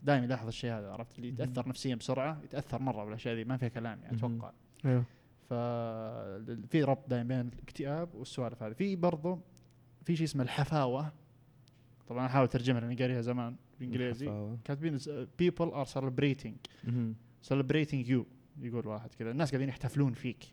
دائما 0.04 0.26
يلاحظ 0.26 0.48
الشيء 0.48 0.72
هذا 0.72 0.92
عرفت؟ 0.92 1.18
اللي 1.18 1.30
يتأثر 1.30 1.70
نفسيا 1.70 1.96
بسرعة 1.96 2.42
يتأثر 2.44 2.82
مرة 2.82 3.06
بالأشياء 3.06 3.36
ذي 3.36 3.44
ما 3.44 3.58
فيها 3.58 3.70
كلام 3.70 4.00
يعني. 4.02 4.18
أتوقع. 4.18 4.52
أيوه. 4.86 5.04
ففي 5.50 6.84
ربط 6.84 7.10
دائما 7.10 7.28
بين 7.28 7.52
الاكتئاب 7.54 8.16
والسوالف 8.16 8.64
هذه. 8.64 8.74
في 8.74 8.96
برضو 8.96 9.40
في 10.04 10.16
شيء 10.16 10.26
اسمه 10.26 10.44
الحفاوة. 10.44 11.12
طبعا 12.08 12.26
أحاول 12.26 12.46
أترجمها 12.46 12.82
لأني 12.82 12.96
قاريها 12.96 13.22
زمان 13.22 13.56
بالإنجليزي. 13.80 14.56
كاتبين 14.64 15.00
people 15.42 15.72
are 15.72 15.88
celebrating. 15.90 16.56
celebrating 17.50 18.08
you 18.10 18.24
يقول 18.62 18.88
واحد 18.88 19.14
كذا. 19.14 19.32
الناس 19.32 19.52
قاعدين 19.52 19.70
يحتفلون 19.70 20.14
فيك. 20.14 20.46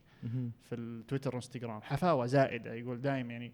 في 0.68 0.74
التويتر 0.74 1.30
والانستغرام. 1.30 1.82
حفاوة 1.82 2.26
زائدة 2.26 2.74
يقول 2.74 3.00
دائم 3.00 3.30
يعني 3.30 3.52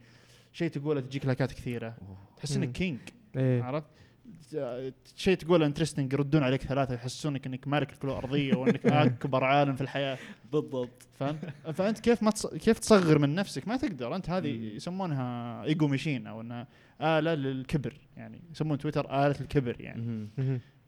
شيء 0.52 0.70
تقوله 0.70 1.00
تجيك 1.00 1.26
لايكات 1.26 1.52
كثيرة. 1.52 1.96
تحس. 2.36 2.56
إنك 2.56 2.72
king 2.72 2.98
إيه. 3.36 3.62
عرفت؟ 3.62 3.86
شيء 5.16 5.36
تقوله 5.36 5.66
interesting 5.66 6.12
يردون 6.12 6.42
عليك 6.42 6.62
ثلاثة 6.62 6.94
يحسونك 6.94 7.46
إنك 7.46 7.68
مالك 7.68 7.92
الكره 7.92 8.10
الأرضية 8.10 8.54
وإنك 8.54 8.86
أكبر 9.06 9.44
عالم 9.44 9.74
في 9.74 9.80
الحياة. 9.80 10.18
بالضبط. 10.52 11.08
فهمت؟ 11.18 11.44
فأنت 11.74 11.98
كيف 11.98 12.22
ما 12.22 12.30
تص... 12.30 12.46
كيف 12.46 12.78
تصغر 12.78 13.18
من 13.18 13.34
نفسك؟ 13.34 13.68
ما 13.68 13.76
تقدر. 13.76 14.16
أنت 14.16 14.30
هذه. 14.30 14.74
يسمونها 14.76 15.64
ego 15.64 15.88
machine 15.88 16.26
أو 16.26 16.40
إنها 16.40 16.66
آلة 17.00 17.34
للكبر 17.34 17.94
يعني 18.16 18.40
يسمون 18.50 18.78
تويتر 18.78 19.26
آلة 19.26 19.40
الكبر 19.40 19.80
يعني. 19.80 20.28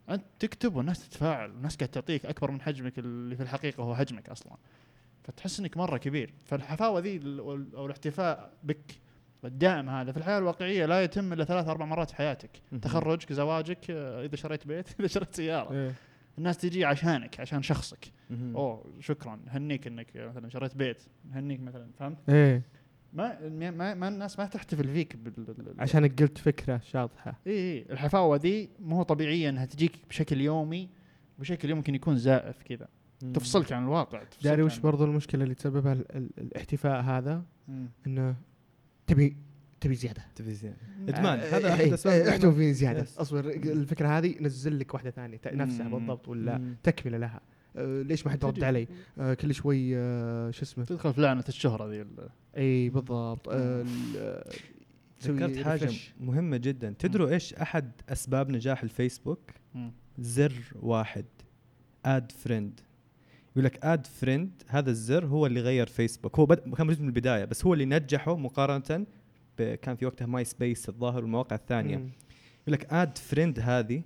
أنت 0.09 0.23
تكتب 0.39 0.75
والناس 0.75 1.09
تتفاعل 1.09 1.51
والناس 1.51 1.75
قاعد 1.75 1.89
تعطيك 1.89 2.25
أكبر 2.25 2.51
من 2.51 2.61
حجمك 2.61 2.99
اللي 2.99 3.35
في 3.35 3.43
الحقيقة 3.43 3.83
هو 3.83 3.95
حجمك 3.95 4.29
أصلا. 4.29 4.57
فتحس 5.23 5.59
إنك 5.59 5.77
مرة 5.77 5.97
كبير. 5.97 6.33
فالحفاوة 6.45 6.99
ذي 6.99 7.21
أو 7.75 7.85
الاحتفاء 7.85 8.53
بك 8.63 9.01
الدائم 9.45 9.89
هذا 9.89 10.11
في 10.11 10.17
الحياة 10.17 10.37
الواقعية 10.37 10.85
لا 10.85 11.03
يتم 11.03 11.33
إلا 11.33 11.43
ثلاث 11.45 11.67
أربع 11.67 11.85
مرات 11.85 12.09
في 12.09 12.15
حياتك. 12.15 12.49
تخرجك 12.81 13.33
زواجك 13.33 13.91
آه، 13.91 14.25
إذا 14.25 14.35
شريت 14.35 14.67
بيت 14.67 14.87
إذا 14.99 15.07
شريت 15.07 15.35
سيارة. 15.35 15.73
إيه. 15.73 15.93
الناس 16.37 16.57
تجي 16.57 16.85
عشانك 16.85 17.39
عشان 17.39 17.61
شخصك. 17.61 18.05
أوه 18.31 18.93
شكرا. 18.99 19.39
هنيك 19.47 19.87
إنك 19.87 20.07
مثلا 20.15 20.49
شريت 20.49 20.75
بيت. 20.75 21.03
هنيك 21.31 21.59
مثلا 21.59 21.91
فهمت؟ 21.99 22.17
إيه. 22.29 22.61
ما 23.13 23.49
ما, 23.49 23.93
ما 23.93 24.07
الناس 24.07 24.39
ما 24.39 24.45
تحتفل 24.45 24.87
فيك 24.87 25.15
بال 25.15 25.75
عشانك 25.79 26.21
قلت 26.21 26.37
فكرة 26.37 26.77
شاطحة. 26.77 27.39
اي 27.47 27.51
اي 27.51 27.85
الحفاوة 27.89 28.37
ذي 28.37 28.69
مو 28.79 29.03
طبيعيه 29.03 29.49
انها 29.49 29.65
تجيك 29.65 29.91
بشكل 30.09 30.41
يومي 30.41 30.89
بشكل 31.39 31.75
ممكن 31.75 31.95
يكون 31.95 32.17
زائف 32.17 32.63
كذا. 32.63 32.87
تفصلك 33.33 33.71
عن 33.71 33.83
الواقع 33.83 34.23
داري 34.43 34.63
وش 34.63 34.77
برضو 34.79 35.03
المشكلة 35.05 35.43
اللي 35.43 35.55
تسببها 35.55 35.93
ال- 35.93 36.15
ال- 36.17 36.29
الاحتفاء 36.37 37.01
هذا؟ 37.01 37.43
مم. 37.67 37.87
إنه 38.07 38.35
تبي 39.07 39.37
تبي 39.81 39.95
زيادة. 39.95 40.21
تلفزيون 40.35 40.73
إدمان. 41.09 41.39
آه، 41.39 41.43
هذا 41.57 41.67
إيه، 41.67 41.73
احد 41.73 41.81
إيه، 41.81 41.93
اسباب 41.93 42.27
احتوى 42.27 42.53
فيه 42.55 42.71
زيادة. 42.71 43.03
Yes. 43.05 43.19
أصبر 43.19 43.39
الفكرة 43.49 44.07
هذه 44.17 44.35
نزل 44.41 44.79
لك 44.79 44.93
واحدة 44.93 45.09
ثانية 45.11 45.37
ت- 45.37 45.47
نفسها. 45.47 45.87
بالضبط 45.89 46.27
ولا 46.27 46.57
مم. 46.57 46.75
تكملة 46.83 47.17
لها. 47.17 47.41
آه، 47.75 48.01
ليش 48.01 48.25
ما 48.25 48.31
حد 48.31 48.45
رد 48.45 48.63
علي؟ 48.63 48.87
آه، 49.19 49.33
كل 49.33 49.53
شوي 49.53 49.97
آه، 49.97 50.51
شو 50.51 50.61
اسمه؟ 50.63 50.85
تدخل 50.85 51.13
في 51.13 51.21
لعنة 51.21 51.43
الشهرة 51.49 51.89
ذي 51.89 52.01
ال- 52.01 52.29
إي 52.57 52.89
بالضبط. 52.89 53.49
آه، 53.49 53.85
آه، 54.17 54.49
ذكرت 55.23 55.57
حاجة. 55.57 55.91
مهمة 56.19 56.57
جدا. 56.57 56.95
تدروا 56.99 57.29
إيش 57.29 57.53
أحد 57.53 57.91
أسباب 58.09 58.49
نجاح 58.49 58.83
الفيسبوك؟ 58.83 59.39
مم. 59.75 59.91
زر 60.19 60.53
واحد. 60.81 61.25
add 62.05 62.31
friend 62.31 62.79
يقول 63.51 63.65
لك 63.65 63.85
add 63.85 64.07
friend 64.07 64.63
هذا 64.67 64.89
الزر 64.91 65.25
هو 65.25 65.45
اللي 65.45 65.61
غير 65.61 65.87
فيسبوك 65.87 66.39
هو 66.39 66.45
بد... 66.45 66.59
كان 66.75 66.87
موجود 66.87 67.01
من 67.01 67.07
البداية 67.07 67.45
بس 67.45 67.65
هو 67.65 67.73
اللي 67.73 67.85
نجحه 67.85 68.35
مقارنة 68.35 69.05
ب... 69.57 69.73
كان 69.73 69.95
في 69.95 70.05
وقتها 70.05 70.25
ماي 70.25 70.43
سبيس 70.45 70.89
الظاهر 70.89 71.23
والمواقع 71.23 71.55
الثانية. 71.55 71.95
يقول 71.95 72.73
لك 72.73 72.93
add 72.93 73.17
friend 73.17 73.59
هذه 73.59 74.01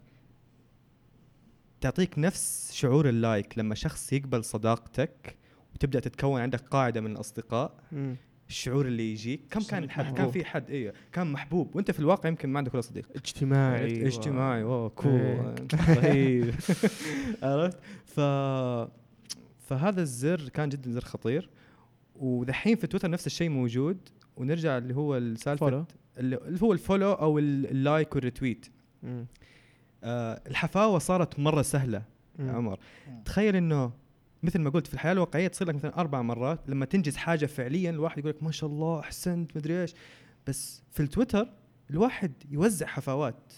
تعطيك 1.82 2.20
نفس 2.20 2.72
شعور 2.74 3.10
ال 3.10 3.19
like 3.19 3.58
لما 3.58 3.76
شخص 3.76 4.14
يقبل 4.14 4.44
صداقتك 4.44 5.36
وتبدأ 5.76 6.00
تتكون 6.00 6.42
عندك 6.42 6.60
قاعدة 6.62 7.02
من 7.02 7.12
الأصدقاء. 7.12 7.72
مم. 7.92 8.16
الشعور 8.50 8.86
اللي 8.86 9.12
يجيك. 9.12 9.42
كم 9.52 9.60
كان 9.60 9.82
صديق 9.82 9.90
حد 9.90 10.18
كان. 10.18 10.32
في 10.32 10.46
حد 10.46 10.70
إيه 10.70 10.94
كان 11.14 11.32
محبوب. 11.32 11.76
وأنت 11.76 11.92
في 11.92 12.00
الواقع 12.00 12.30
يمكن 12.30 12.50
ما 12.50 12.58
عندك 12.58 12.74
ولا 12.74 12.82
صديق. 12.82 13.10
اجتماعي. 13.16 14.08
اجتماعي. 14.08 14.64
اوه 14.64 14.90
cool 14.90 15.12
إيه. 15.12 15.56
رهيب 15.74 16.54
عرفت؟ 17.44 17.78
ف 18.06 18.20
فهذا 19.68 20.02
الزر 20.02 20.50
كان 20.50 20.70
جدا 20.70 20.92
زر 20.92 21.02
خطير 21.02 21.50
ودحين 22.16 22.76
في 22.76 22.88
تويتر 22.88 23.10
نفس 23.10 23.28
الشيء 23.28 23.50
موجود 23.50 23.98
ونرجع 24.38 24.78
اللي 24.78 24.96
هو 24.96 25.18
السالفه. 25.18 25.86
اللي 26.18 26.38
اللي 26.38 26.60
هو 26.64 26.74
ال 26.74 26.79
follow 26.79 27.12
أو 27.12 27.40
ال- 27.40 27.72
ال 27.72 27.80
like 27.80 28.16
وال 28.16 28.26
retweet. 28.26 28.66
آه 30.04 30.42
الحفاوة 30.48 31.00
صارت 31.00 31.40
مرة 31.40 31.62
سهلة 31.62 31.98
يا 32.40 32.44
مم. 32.44 32.50
عمر 32.56 32.80
مم. 33.08 33.24
تخيل 33.26 33.56
إنه 33.56 33.92
مثل 34.44 34.60
ما 34.60 34.70
قلت 34.70 34.88
في 34.88 34.94
الحياة 34.94 35.12
الواقعية 35.12 35.48
تصير 35.48 35.68
لك 35.68 35.76
مثلا 35.76 35.98
أربع 36.00 36.22
مرات 36.22 36.60
لما 36.70 36.86
تنجز 36.86 37.16
حاجة 37.16 37.46
فعليا 37.46 37.90
الواحد 37.90 38.18
يقول 38.18 38.30
لك 38.32 38.44
ما 38.44 38.52
شاء 38.52 38.70
الله 38.70 39.00
أحسنت 39.00 39.58
مدري 39.58 39.82
إيش 39.82 39.94
بس 40.48 40.84
في 40.92 41.00
التويتر 41.04 41.50
الواحد 41.90 42.32
يوزع 42.52 42.86
حفاوات. 42.88 43.54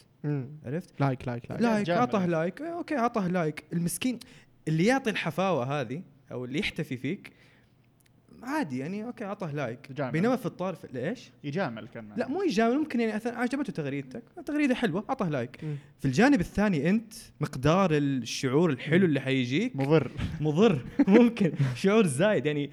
عرفت 0.66 1.02
like 1.02 1.28
like 1.28 1.52
like 1.52 1.62
like. 1.62 1.90
أعطاه 1.90 2.26
like 2.26 2.62
okay 2.62 2.98
أعطاه 2.98 3.28
like 3.28 3.64
المسكين 3.74 4.20
اللي 4.68 4.86
يعطي 4.86 5.10
الحفاوة 5.10 5.82
هذه 5.82 6.02
أو 6.32 6.46
اللي 6.46 6.60
يحتفي 6.60 6.98
فيك 6.98 7.32
عادي 8.44 8.78
يعني 8.78 9.06
okay 9.06 9.26
اعطاه 9.26 9.52
like. 9.52 9.92
جامد. 9.92 10.12
بينما 10.12 10.36
في 10.36 10.46
الطرف 10.46 10.86
ليش؟ 10.94 11.32
يجامل 11.44 11.88
كان 11.88 12.10
لا 12.18 12.28
مو 12.28 12.42
يجامل 12.44 12.78
ممكن 12.78 13.00
يعني 13.00 13.16
أثناء 13.16 13.36
عجبته 13.36 13.74
تغريدتك. 13.74 14.24
تغريدة 14.46 14.76
حلوة 14.76 15.06
اعطاه 15.10 15.30
like. 15.30 15.64
مم. 15.64 15.76
في 16.00 16.06
الجانب 16.06 16.40
الثاني 16.40 16.90
أنت 16.90 17.14
مقدار 17.42 17.90
الشعور 17.98 18.70
الحلو 18.70 19.06
اللي 19.06 19.20
حيجيك. 19.20 19.76
مضر. 19.76 20.12
مضر. 20.42 20.86
ممكن. 21.08 21.52
شعور 21.76 22.06
زايد 22.06 22.46
يعني 22.46 22.72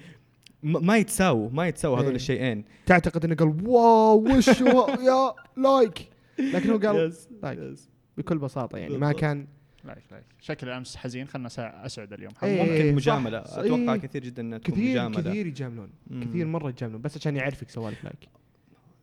م- 0.63 0.85
ما 0.85 0.97
يتساووا 0.97 1.49
ما 1.49 1.67
يتساووا 1.67 1.97
هذول 1.97 2.07
إيه. 2.09 2.15
الشيئين. 2.15 2.65
تعتقد 2.85 3.25
إنه 3.25 3.35
قال 3.35 3.67
واو 3.67 4.37
وش 4.37 4.61
هو؟ 4.61 4.87
يا 4.89 5.33
لايك. 5.61 6.09
لكن 6.39 6.69
هو 6.69 6.77
قال 6.77 6.95
يس 7.09 7.27
لايك. 7.43 7.59
يس 7.59 7.89
بكل 8.17 8.37
بساطة 8.37 8.77
يعني 8.77 8.97
ما. 8.97 9.11
كان 9.11 9.47
لايك 9.85 10.03
لايك 10.11 10.25
شكل 10.39 10.69
امس 10.69 10.95
حزين 10.95 11.27
خلنا 11.27 11.47
أسعد 11.85 12.13
اليوم 12.13 12.33
إيه. 12.43 12.63
حظ. 12.63 12.69
ممكن 12.69 12.95
مجامله 12.95 13.43
صح. 13.43 13.57
أتوقع 13.57 13.93
إيه. 13.93 13.99
كثير 13.99 14.23
جدا 14.23 14.41
إنها 14.41 14.57
تكون 14.57 14.75
كثير 14.75 14.89
مجاملة 14.91 15.21
كثير 15.21 15.47
يجاملون. 15.47 15.89
كثير 16.21 16.45
مرة 16.45 16.69
يجاملون 16.69 17.01
بس 17.01 17.17
عشان 17.17 17.35
يعرفك 17.35 17.69
سوالف 17.69 18.03
لايك 18.03 18.29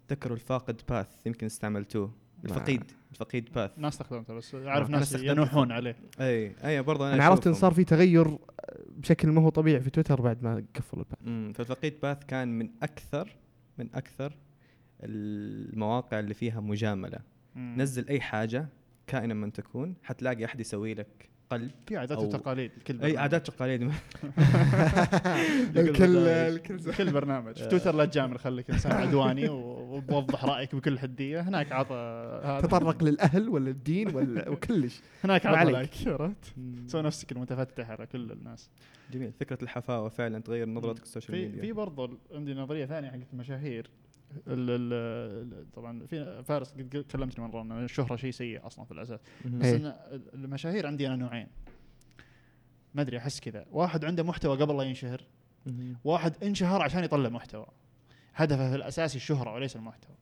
تذكروا 0.09 0.37
الفاقد 0.37 0.81
باث 0.89 1.27
يمكن 1.27 1.47
استعملتوه 1.47 2.13
الفقيد 2.45 2.83
الفقيد 3.13 3.49
باث 3.55 3.71
ما 3.79 3.89
استخدمته 3.89 4.35
بس 4.35 4.55
اعرف 4.55 4.89
أنا 4.89 4.99
ناس. 4.99 5.15
ينوحون 5.15 5.73
عليه 5.73 5.97
أي 6.21 6.55
أي 6.65 6.83
برضه 6.83 7.07
أنا 7.07 7.15
أنا 7.15 7.25
عرفت 7.25 7.47
إن. 7.47 7.55
صار 7.55 7.75
في 7.75 7.85
تغير 7.85 8.39
بشكل 8.97 9.29
ما 9.29 9.43
هو 9.43 9.49
طبيعي 9.49 9.81
في 9.81 9.91
تويتر 9.91 10.21
بعد 10.21 10.43
ما 10.43 10.65
قفلوا 10.75 11.03
البث 11.05 11.19
امم 11.27 11.53
فالفقيد 11.53 11.95
باث 12.03 12.25
كان 12.25 12.59
من 12.59 12.71
أكثر 12.83 13.37
من 13.79 13.89
أكثر 13.95 14.33
المواقع 15.03 16.19
اللي 16.19 16.35
فيها 16.35 16.61
مجاملة 16.61 17.19
مم. 17.55 17.75
نزل 17.79 18.09
أي 18.09 18.21
حاجة 18.21 18.69
كائنا 19.07 19.35
من 19.35 19.53
تكون 19.53 19.95
حتلاقي 20.03 20.45
أحد 20.45 20.61
يسوي 20.61 20.95
لك 20.95 21.33
قلب 21.51 21.71
في 21.87 21.97
عادات 21.97 22.19
وتقاليد 22.19 22.71
كل 22.87 22.95
أي 22.95 22.99
برنامج. 23.01 23.17
عادات 23.17 23.49
وتقاليد. 23.49 23.83
الكل. 25.77 26.17
الكل 26.29 26.95
كل 26.95 27.13
برنامج. 27.13 27.55
في 27.55 27.69
تويتر 27.69 27.95
لا 27.95 28.05
تجامل 28.05 28.39
خليك 28.39 28.71
إنسان 28.71 28.93
عدواني 28.93 29.49
وبوضح 29.49 30.45
رأيك 30.45 30.75
بكل 30.75 30.99
حدية. 30.99 31.41
هناك 31.41 31.73
عطى 31.73 32.59
تطرق 32.63 33.05
للأهل 33.05 33.49
ولا 33.49 33.71
الدين 33.71 34.17
ولا 34.17 34.49
وكلش. 34.49 35.01
هناك 35.25 35.47
عطى. 35.47 35.73
like 35.73 35.91
عرفت؟ 36.07 36.55
سوي 36.87 37.03
نفسك 37.03 37.33
المتفتح 37.33 37.91
على 37.91 38.07
كل 38.07 38.33
الناس. 38.33 38.71
جميل. 39.13 39.33
فكرة 39.33 39.59
الحفاوة 39.63 40.09
فعلا 40.09 40.39
تغير 40.39 40.69
نظرتك 40.69 41.03
في 41.03 41.47
ال 41.47 41.48
social 41.48 41.55
media 41.55 41.61
في 41.61 41.73
برضه 41.73 42.19
عندي 42.35 42.55
نظرية 42.55 42.87
ثانية 42.87 43.11
حقت 43.11 43.33
المشاهير. 43.33 43.91
ال 44.49 44.93
ال 44.93 45.73
طبعا 45.73 46.07
في 46.07 46.43
فارس 46.45 46.73
قد 46.73 47.05
كلمتني 47.13 47.45
مرة 47.45 47.63
ان 47.63 47.85
الشهرة 47.85 48.17
شيء 48.17 48.31
سيء 48.31 48.67
أصلا 48.67 48.85
في 48.85 48.93
الأساس. 48.93 49.21
بس 49.45 49.65
إيه. 49.65 49.77
إن 49.77 49.95
المشاهير 50.35 50.87
عندي 50.87 51.07
أنا 51.07 51.17
نوعين. 51.17 51.47
ما 52.95 53.03
أدري 53.03 53.19
أحس 53.19 53.41
كذا. 53.41 53.67
واحد 53.71 54.05
عنده 54.05 54.23
محتوى 54.23 54.57
قبل 54.57 54.77
لا 54.77 54.83
ينشهر. 54.83 55.23
واحد 56.05 56.45
انشهر 56.45 56.83
عشان 56.83 57.05
يطلع 57.05 57.29
محتوى. 57.29 57.67
هدفه 58.35 58.71
في 58.71 58.77
الاساسي 58.77 59.17
الشهرة 59.17 59.53
وليس 59.53 59.77
المحتوى. 59.77 60.17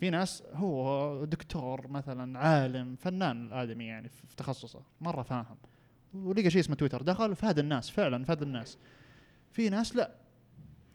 في 0.00 0.10
ناس 0.10 0.42
هو 0.52 1.24
دكتور 1.24 1.88
مثلا 1.88 2.38
عالم 2.38 2.96
فنان 2.96 3.46
الادمي 3.46 3.84
يعني 3.84 4.08
في 4.08 4.26
في 4.26 4.36
تخصصه. 4.36 4.82
مرة 5.00 5.22
فاهم. 5.22 5.56
ولقى 6.14 6.50
شيء 6.50 6.60
اسمه 6.60 6.76
تويتر. 6.76 7.02
دخل 7.02 7.36
فاد 7.36 7.58
الناس 7.58 7.90
فعلا 7.90 8.24
فاد 8.24 8.42
الناس. 8.42 8.78
في 9.52 9.68
ناس 9.68 9.96
لا. 9.96 10.10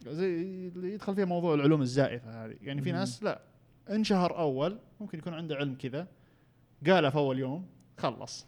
زي 0.07 0.41
اللي 0.67 0.93
يدخل 0.93 1.15
فيها 1.15 1.25
موضوع 1.25 1.53
العلوم 1.53 1.81
الزائفة 1.81 2.45
هذه. 2.45 2.55
يعني 2.61 2.81
في. 2.81 2.91
ناس 2.91 3.23
لا 3.23 3.41
انشهر 3.89 4.37
أول 4.37 4.79
ممكن 4.99 5.17
يكون 5.17 5.33
عنده 5.33 5.55
علم 5.55 5.75
كذا 5.75 6.07
قالها 6.87 7.09
في 7.09 7.17
أول 7.17 7.39
يوم 7.39 7.67
خلص. 7.97 8.47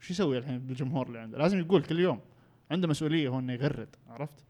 وش 0.00 0.10
يسوي 0.10 0.38
الحين 0.38 0.58
بالجمهور 0.58 1.06
اللي 1.06 1.18
عنده؟ 1.18 1.38
لازم 1.38 1.58
يقول 1.58 1.82
كل 1.82 2.00
يوم. 2.00 2.20
عنده 2.70 2.88
مسؤولية 2.88 3.28
هو 3.28 3.38
إنه 3.38 3.52
يغرد 3.52 3.96
عرفت؟ 4.08 4.44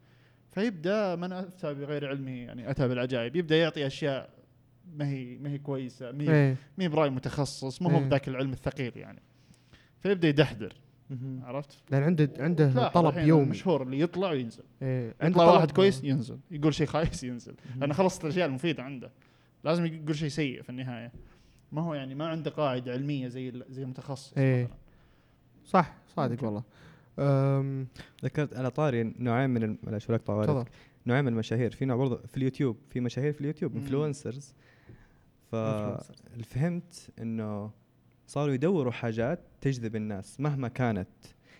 فيبدأ 0.49 1.15
من 1.15 1.33
أفتى 1.33 1.73
بغير 1.73 2.07
علمه 2.07 2.31
يعني 2.31 2.69
أتى 2.69 2.87
بالعجائب 2.87 3.35
يبدأ 3.35 3.57
يعطي 3.57 3.87
أشياء 3.87 4.29
ما 4.93 5.07
هي 5.07 5.37
ما 5.37 5.49
هي 5.49 5.57
كويسة 5.57 6.11
ما 6.11 6.23
هي 6.23 6.55
هي 6.79 6.87
برأي 6.87 7.09
متخصص 7.09 7.81
ما 7.81 7.91
هو 7.91 7.97
إيه. 7.97 8.05
بذاك 8.05 8.27
العلم 8.27 8.51
الثقيل 8.51 8.97
يعني. 8.97 9.21
فيبدأ 9.99 10.27
يدحدر. 10.27 10.73
عرفت 11.43 11.77
لأن 11.91 12.03
عنده 12.03 12.29
عنده 12.39 12.87
طلب 12.89 13.17
يومي 13.17 13.43
المشهور 13.43 13.83
اللي 13.83 13.99
يطلع 13.99 14.29
وينزل 14.31 14.63
إيه. 14.81 15.13
عنده 15.21 15.41
يطلع 15.41 15.53
واحد 15.53 15.71
كويس 15.71 16.03
ينزل 16.03 16.37
يقول 16.51 16.73
شيء 16.73 16.87
خايس 16.87 17.23
ينزل. 17.23 17.55
لأنه 17.79 17.93
خلصت 17.93 18.23
الأشياء 18.23 18.47
المفيدة 18.47 18.83
عنده 18.83 19.11
لازم 19.63 19.85
يقول 19.85 20.15
شيء 20.15 20.29
سيء 20.29 20.61
في 20.61 20.69
النهاية 20.69 21.11
ما 21.71 21.81
هو 21.81 21.93
يعني 21.93 22.15
ما 22.15 22.27
عنده 22.27 22.51
قاعدة 22.51 22.91
علمية 22.91 23.27
زي 23.27 23.63
زي 23.69 23.83
المتخصص 23.83 24.33
إيه. 24.37 24.63
مثلاً. 24.63 24.75
صح 25.65 25.93
صادق. 26.15 26.43
والله 26.43 26.63
أم، 27.19 27.87
ذكرت 28.23 28.53
على 28.55 28.69
طاري 28.71 29.03
نوعين 29.03 29.49
من 29.49 29.77
معلش 29.83 30.09
ولا 30.09 30.65
نوعين 31.07 31.25
من 31.25 31.33
المشاهير 31.33 31.71
في 31.71 31.85
نوع 31.85 31.97
برضه 31.97 32.17
في 32.27 32.37
اليوتيوب 32.37 32.77
في 32.89 32.99
مشاهير 32.99 33.33
في 33.33 33.41
اليوتيوب. 33.41 33.75
influencers. 33.75 34.53
Influencers. 34.53 34.63
ففهمت 35.51 37.09
إنه 37.21 37.71
صاروا 38.33 38.53
يدوروا 38.53 38.91
حاجات 38.91 39.39
تجذب 39.61 39.95
الناس 39.95 40.39
مهما 40.39 40.67
كانت 40.67 41.07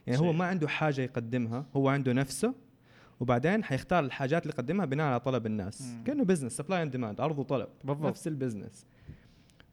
يعني 0.08 0.20
هو. 0.20 0.34
ما 0.34 0.46
عنده 0.46 0.68
حاجة 0.68 1.02
يقدمها 1.02 1.66
هو 1.76 1.90
عنده 1.90 2.14
نفسه 2.14 2.54
وبعدين 3.20 3.64
حيختار 3.64 4.06
الحاجات 4.06 4.44
اللي 4.44 4.54
يقدمها 4.54 4.86
بناء 4.86 5.06
على 5.08 5.20
طلب 5.20 5.46
الناس 5.46 5.82
مم. 5.82 6.04
كأنه 6.04 6.24
business 6.24 6.58
supply 6.58 6.84
and 6.84 6.92
demand 6.92 7.22
عرض 7.22 7.40
وطلب 7.40 7.68
بالضبط 7.84 8.06
نفس 8.06 8.28
ال 8.28 8.34
business 8.34 8.86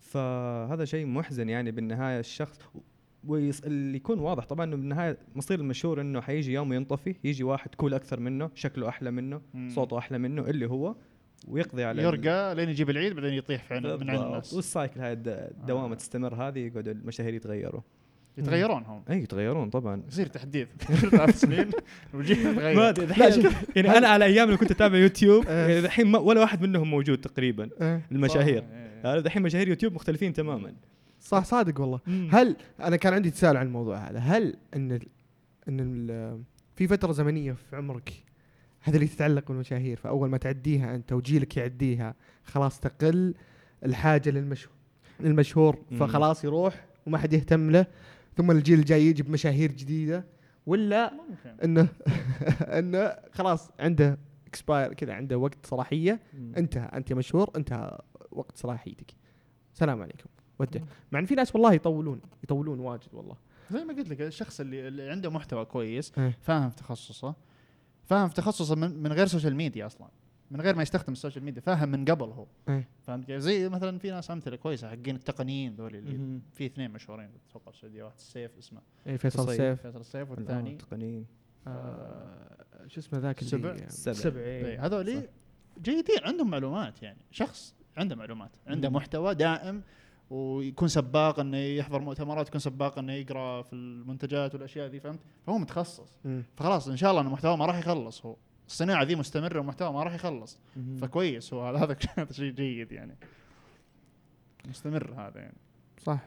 فهذا 0.01 0.85
شيء 0.85 1.07
محزن 1.07 1.49
يعني 1.49 1.71
بالنهاية 1.71 2.21
الشخص 2.21 2.59
واللي 3.25 3.97
يكون 3.97 4.19
واضح 4.19 4.45
طبعا 4.45 4.65
إنه 4.65 4.77
بالنهاية 4.77 5.19
مصير 5.35 5.61
المشهور 5.61 6.01
إنه 6.01 6.21
حيجي 6.21 6.53
يوم 6.53 6.73
ينطفي 6.73 7.15
يجي 7.25 7.45
واحد 7.45 7.75
cool 7.75 7.95
أكثر 7.95 8.21
منه 8.21 8.51
شكله 8.55 8.89
أحلى 8.89 9.11
منه 9.11 9.41
مم. 9.55 9.69
صوته 9.75 9.99
أحلى 9.99 10.19
منه 10.19 10.43
اللي 10.43 10.67
هو 10.67 10.95
ويقضي 11.49 11.85
على 11.85 12.03
يرقى 12.03 12.55
لين 12.55 12.69
يجيب 12.69 12.91
العيد 12.91 13.13
بعدين 13.15 13.33
يطيح 13.35 13.65
في 13.65 13.75
عين 13.75 13.83
من 13.83 14.11
عين. 14.11 14.23
الناس 14.23 14.53
وال 14.55 14.68
cycle 14.68 15.01
هاي 15.01 15.13
الد- 15.13 15.29
الدوامة 15.61 15.93
آه. 15.93 15.97
تستمر 15.97 16.35
هذه 16.35 16.59
يقعدوا 16.59 16.93
المشاهير 16.93 17.35
يتغيروا 17.35 17.81
يتغيرون 18.39 18.83
هم 18.85 19.03
اي 19.11 19.19
يتغيرون 19.23 19.71
طبعا 19.71 20.03
يصير 20.09 20.27
تحديث 20.27 20.69
ثلاث 21.11 21.41
سنين 21.41 21.71
وجيه 22.15 22.45
ما 22.53 22.71
يتغير 22.71 22.89
ادري 22.89 23.07
دحين 23.07 23.51
يعني 23.77 23.99
أنا 23.99 24.09
على 24.09 24.25
أيام 24.25 24.47
اللي 24.47 24.57
كنت 24.59 24.71
أتابع 24.71 24.99
يوتيوب 24.99 25.45
آه. 25.49 25.69
يعني 25.69 25.81
دحين 25.81 26.07
ما- 26.07 26.19
ولا 26.19 26.41
واحد 26.41 26.63
منهم 26.63 26.91
موجود 26.91 27.21
تقريبا 27.21 27.71
إيه. 27.81 28.07
المشاهير. 28.13 28.63
إيه. 28.73 29.01
يعني 29.05 29.21
دحين 29.23 29.43
مشاهير 29.43 29.69
يوتيوب 29.69 29.93
مختلفين 29.93 30.33
تماما 30.33 30.75
صح 31.21 31.45
صادق 31.45 31.81
والله 31.81 32.01
هل 32.31 32.57
أنا 32.81 32.97
كان 32.97 33.13
عندي 33.15 33.31
تساؤل 33.31 33.57
عن 33.57 33.67
الموضوع 33.67 33.97
هذا 33.97 34.19
هل 34.19 34.57
إن 34.77 34.93
إن 35.69 35.81
ال 35.81 36.43
في 36.77 36.89
فترة 36.89 37.13
زمنية 37.13 37.53
في 37.53 37.77
عمرك 37.77 38.13
هذا 38.81 38.97
اللي 38.97 39.07
تتعلق 39.07 39.49
بالمشاهير 39.49 39.97
فأول 39.97 40.29
ما 40.29 40.39
تعديها 40.39 40.95
أنت 40.95 41.13
وجيلك 41.13 41.57
يعديها 41.57 42.15
خلاص 42.45 42.81
تقل 42.81 43.35
الحاجة 43.85 44.31
للمشهور 44.31 44.75
للمشهور. 45.21 45.79
فخلاص 45.99 46.45
يروح 46.45 46.87
وما 47.07 47.19
حد 47.19 47.33
يهتم 47.33 47.71
له 47.71 47.87
ثم 48.37 48.51
الجيل 48.51 48.79
الجاي 48.79 49.07
يجي 49.07 49.23
بمشاهير 49.23 49.73
جديدة 49.73 50.25
ولا 50.67 51.13
ممكن. 51.13 51.61
إنه 51.65 51.89
إنه 52.79 53.17
خلاص 53.33 53.71
عنده 53.81 54.19
اكسباير 54.47 54.95
كذا 54.95 55.13
عنده 55.13 55.39
وقت 55.39 55.67
صلاحية 55.67 56.21
انتهى 56.57 56.91
أنت 56.95 57.13
مشهور 57.13 57.51
انتهى 57.57 57.99
وقت 58.33 58.57
صلاحيتك. 58.57 59.15
سلام 59.75 60.03
عليكم. 60.03 60.29
ودع. 60.59 60.81
مع 61.13 61.19
إن 61.19 61.27
في 61.27 61.35
ناس 61.35 61.55
والله 61.55 61.73
يطولون 61.73 62.21
يطولون 62.45 62.81
واجد 62.81 63.09
والله. 63.13 63.37
زي 63.71 63.85
ما 63.85 63.95
قلت 63.95 64.09
لك 64.09 64.21
الشخص 64.21 64.61
اللي, 64.61 64.89
اللي 64.89 65.11
عنده 65.11 65.31
محتوى 65.31 65.65
كويس 65.65 66.13
إيه. 66.19 66.39
فاهم 66.41 66.71
في 66.71 66.77
تخصصه 66.77 67.35
فاهم 68.11 68.29
في 68.29 68.35
تخصصه 68.35 68.75
من, 68.75 69.03
من 69.03 69.13
غير 69.13 69.27
social 69.27 69.57
media 69.57 69.87
أصلا 69.87 70.09
من 70.51 70.61
غير 70.61 70.77
ما 70.77 70.83
يستخدم 70.83 71.13
ال 71.13 71.17
social 71.17 71.45
media 71.45 71.61
فاهم 71.61 71.89
من 71.89 72.05
قبل 72.05 72.25
هو 72.25 72.47
إيه. 72.69 72.89
فهمت 73.03 73.27
كيف؟ 73.27 73.41
زي 73.41 73.69
مثلا 73.69 73.99
في 73.99 74.11
ناس 74.11 74.31
أمثلة 74.31 74.57
كويسة 74.57 74.89
حقين 74.89 75.17
التقنيين 75.17 75.75
ذول 75.75 75.97
اللي. 75.97 76.41
في 76.53 76.67
اثنين 76.67 76.91
مشهورين 76.91 77.31
أتوقع 77.51 77.71
السعودية 77.71 78.05
واحد 78.05 78.17
السيف 78.17 78.59
اسمه 78.59 78.81
اي 79.07 79.19
فيصل 79.19 79.43
قصير. 79.43 79.57
سيف 79.57 79.83
فيصل 79.83 80.01
السيف 80.01 80.31
والثاني 80.31 80.77
تقنيين 80.77 81.27
آه 81.67 82.65
شو 82.87 83.01
اسمه 83.01 83.19
ذاك 83.19 83.45
سبع. 83.45 83.71
اللي 83.71 83.89
سبع. 83.89 84.13
سبع 84.13 84.41
إيه، 84.41 84.67
إيه. 84.67 84.87
هذول 84.87 85.29
جيدين 85.83 86.25
عندهم 86.25 86.51
معلومات 86.51 87.03
يعني 87.03 87.21
شخص 87.31 87.75
عنده 87.97 88.17
معلومات 88.17 88.51
عنده. 88.67 88.89
محتوى 88.89 89.35
دائم 89.35 89.83
ويكون 90.31 90.89
سباق 90.89 91.41
إنه 91.41 91.57
يحضر 91.57 92.01
مؤتمرات 92.01 92.49
يكون 92.49 92.61
سباق 92.61 92.99
إنه 92.99 93.13
يقرأ 93.13 93.63
في 93.63 93.73
المنتجات 93.73 94.55
والأشياء 94.55 94.89
ذي 94.89 95.01
فهمت؟ 95.01 95.21
فهو 95.47 95.59
متخصص. 95.59 96.19
مم. 96.25 96.43
فخلاص 96.57 96.89
إن 96.89 96.97
شاء 96.97 97.11
الله 97.11 97.23
انه 97.23 97.31
محتواه 97.31 97.57
ما 97.57 97.67
راح 97.67 97.79
يخلص 97.79 98.27
هو 98.27 98.37
الصناعة 98.67 99.03
ذي 99.03 99.17
مستمرة 99.17 99.59
والمحتوى 99.59 99.93
ما 99.93 100.03
راح 100.03 100.15
يخلص. 100.15 100.59
مهم. 100.77 100.97
فكويس 100.97 101.55
هو 101.55 101.67
هذا 101.77 101.97
شيء 102.31 102.53
جيد 102.53 102.93
يعني. 102.93 103.17
مستمر 104.69 105.15
هذا 105.17 105.41
يعني. 105.41 105.57
صح. 106.03 106.21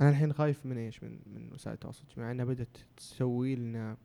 أنا 0.00 0.10
الحين 0.10 0.32
خايف 0.32 0.66
من 0.66 0.78
إيش؟ 0.78 1.02
من 1.02 1.18
من 1.26 1.52
وسائل 1.52 1.74
التواصل 1.74 2.02
الاجتماعي 2.02 2.32
إنها 2.32 2.44
بدأت 2.44 2.78
تسوي 2.96 3.54
لنا 3.54 3.96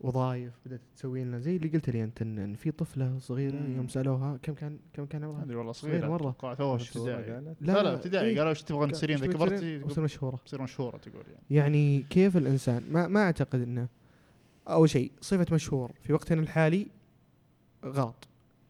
وظائف 0.00 0.52
بدأت 0.66 0.80
تسوي 0.96 1.24
لنا 1.24 1.38
زي 1.38 1.56
اللي 1.56 1.68
قلت 1.68 1.90
لي 1.90 2.04
أنت 2.04 2.22
ان 2.22 2.38
إن 2.38 2.54
في 2.54 2.70
طفلة 2.70 3.18
صغيرة 3.18 3.56
مم. 3.56 3.76
يوم 3.76 3.88
سألوها 3.88 4.36
كم 4.42 4.54
كان 4.54 4.78
كم 4.92 5.04
كان 5.06 5.24
عمرها؟ 5.24 5.44
هذه 5.44 5.54
والله 5.54 5.72
صغيرة 5.72 6.08
مرة. 6.08 6.16
أتوقع 6.30 6.54
توها 6.54 6.76
في 6.78 6.82
مشهورة 6.84 7.14
ابتدائي 7.14 7.34
قالت 7.34 7.56
لا 7.62 7.82
لا 7.82 7.94
ابتدائي 7.94 8.28
إيه. 8.30 8.36
قالوا 8.38 8.50
إيش 8.50 8.62
تبغون 8.62 8.92
تصيرين 8.92 9.16
اذا 9.16 9.26
إيش 9.26 9.34
كبرت 9.34 9.52
بتصيرين؟ 9.52 9.78
تقول- 9.78 9.90
وتصير 9.90 10.04
مشهورة 10.04 10.36
تصير 10.46 10.62
مشهورة 10.62 10.96
تقول 10.96 11.22
يعني 11.28 11.42
يعني 11.50 12.02
كيف 12.10 12.36
الإنسان 12.36 12.82
ما 12.90 13.06
ما 13.08 13.20
أعتقد 13.22 13.60
إنه 13.60 13.88
أول 14.68 14.90
شيء 14.90 15.12
صفة 15.20 15.46
مشهور 15.54 15.92
في 16.02 16.12
وقتنا 16.12 16.40
الحالي 16.40 16.86
غلط 17.84 18.28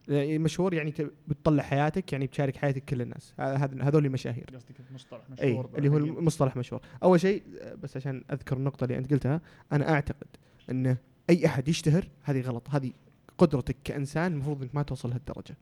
يعني 0.09 0.39
مشهور 0.39 0.74
يعني 0.74 0.95
بتطلع 1.29 1.62
حياتك 1.62 2.12
يعني 2.12 2.26
بتشارك 2.26 2.57
حياتك 2.57 2.85
كل 2.85 3.03
الناس 3.03 3.35
هذا 3.39 3.83
هذول 3.83 4.11
مشاهير 4.11 4.45
قصدك 4.55 4.74
مصطلح 4.95 5.20
اي 5.43 5.51
مشهور 5.53 5.70
اللي 5.79 5.89
هو. 5.89 5.97
المصطلح 5.97 6.57
مشهور 6.57 6.81
أول 7.03 7.20
شيء 7.20 7.43
بس 7.83 7.97
عشان 7.97 8.24
أذكر 8.33 8.57
النقطة 8.57 8.85
اللي 8.85 8.99
أنت 8.99 9.11
قلتها 9.12 9.41
أنا 9.72 9.91
أعتقد 9.93 10.26
إنه 10.70 10.97
أي 11.31 11.47
أحد 11.47 11.68
يشتهر 11.68 12.09
هذه 12.22 12.41
غلط. 12.41 12.68
هذه 12.70 12.93
قدرتك 13.39 13.76
كإنسان 13.85 14.33
المفروض 14.33 14.62
إنك 14.62 14.74
ما 14.74 14.83
توصل 14.83 15.09
لهالدرجه. 15.11 15.57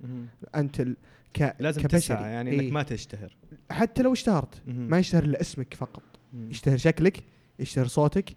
أنت 0.54 0.80
ال... 0.80 0.96
ك... 1.34 1.56
لازم 1.60 1.82
كبشري. 1.82 2.00
تسعى 2.00 2.32
يعني 2.32 2.50
إيه. 2.50 2.60
انك 2.60 2.72
ما 2.72 2.82
تشتهر. 2.82 3.36
حتى 3.70 4.02
لو 4.02 4.12
اشتهرت. 4.12 4.62
ما 4.66 4.98
يشتهر 4.98 5.24
الا 5.24 5.40
اسمك 5.40 5.74
فقط. 5.74 6.02
مهم. 6.32 6.50
يشتهر 6.50 6.76
شكلك 6.76 7.22
يشتهر 7.58 7.86
صوتك. 7.86 8.36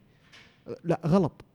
لا 0.84 1.02
غلط. 1.06 1.46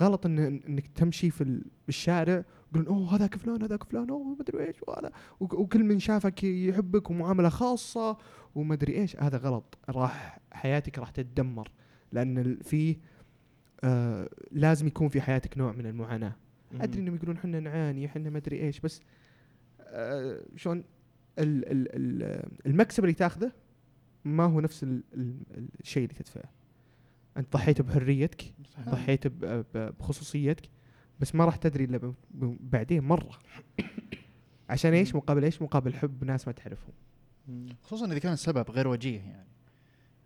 غلط 0.00 0.26
ان 0.26 0.38
إنك 0.68 0.86
تمشي 0.94 1.30
في 1.30 1.40
ال- 1.40 1.64
بالشارع 1.86 2.44
يقولون 2.74 2.86
أوه 2.96 3.14
هذاك 3.16 3.36
فلان 3.36 3.62
هذاك 3.62 3.84
فلان 3.84 4.10
أوه 4.10 4.36
مدري 4.40 4.66
إيش 4.66 4.76
وهذا. 4.88 5.12
وك- 5.40 5.54
وكل 5.54 5.84
من 5.84 5.98
شافك 5.98 6.44
يحبك 6.44 7.10
ومعاملة 7.10 7.48
خاصة 7.48 8.16
ومدري 8.54 8.94
إيش. 9.00 9.16
هذا 9.16 9.38
غلط. 9.38 9.78
راح 9.88 10.38
حياتك 10.52 10.98
راح 10.98 11.10
تتدمر. 11.10 11.70
لأن 12.12 12.38
ال- 12.38 12.64
في 12.64 12.96
آه 13.84 14.28
لازم 14.52 14.86
يكون 14.86 15.08
في 15.08 15.20
حياتك 15.20 15.58
نوع 15.58 15.72
من 15.72 15.86
المعاناة. 15.86 16.36
أدري 16.80 17.00
إنهم 17.00 17.14
يقولون 17.16 17.36
إحنا 17.36 17.60
نعاني 17.60 18.06
إحنا 18.06 18.30
ما 18.30 18.38
أدري 18.38 18.60
إيش 18.60 18.80
بس 18.80 19.00
آه 19.80 20.42
شلون 20.56 20.84
ال- 21.38 21.68
ال- 21.72 21.88
ال- 22.22 22.48
المكسب 22.66 23.04
اللي 23.04 23.14
تاخذه 23.14 23.52
ما 24.24 24.44
هو 24.44 24.60
نفس 24.60 24.82
ال- 24.82 25.02
ال- 25.14 25.68
الشيء 25.80 26.02
اللي 26.04 26.14
تدفعه 26.14 26.50
أنت 27.36 27.52
ضحيت 27.52 27.82
بحريتك 27.82 28.42
صحيح. 28.74 28.88
ضحيت 28.88 29.26
بخصوصيتك 29.76 30.68
بس 31.20 31.34
ما 31.34 31.44
راح 31.44 31.56
تدري 31.56 31.84
إلا 31.84 32.14
بعدين 32.60 33.04
مرة 33.04 33.38
عشان 34.70 34.92
إيش 34.92 35.14
مقابل 35.14 35.44
إيش 35.44 35.62
مقابل 35.62 35.94
حب 35.94 36.24
ناس 36.24 36.46
ما 36.46 36.52
تعرفهم. 36.52 36.94
خصوصا 37.82 38.06
إذا 38.06 38.18
كان 38.18 38.32
السبب 38.32 38.70
غير 38.70 38.88
وجيه 38.88 39.18
يعني 39.20 39.48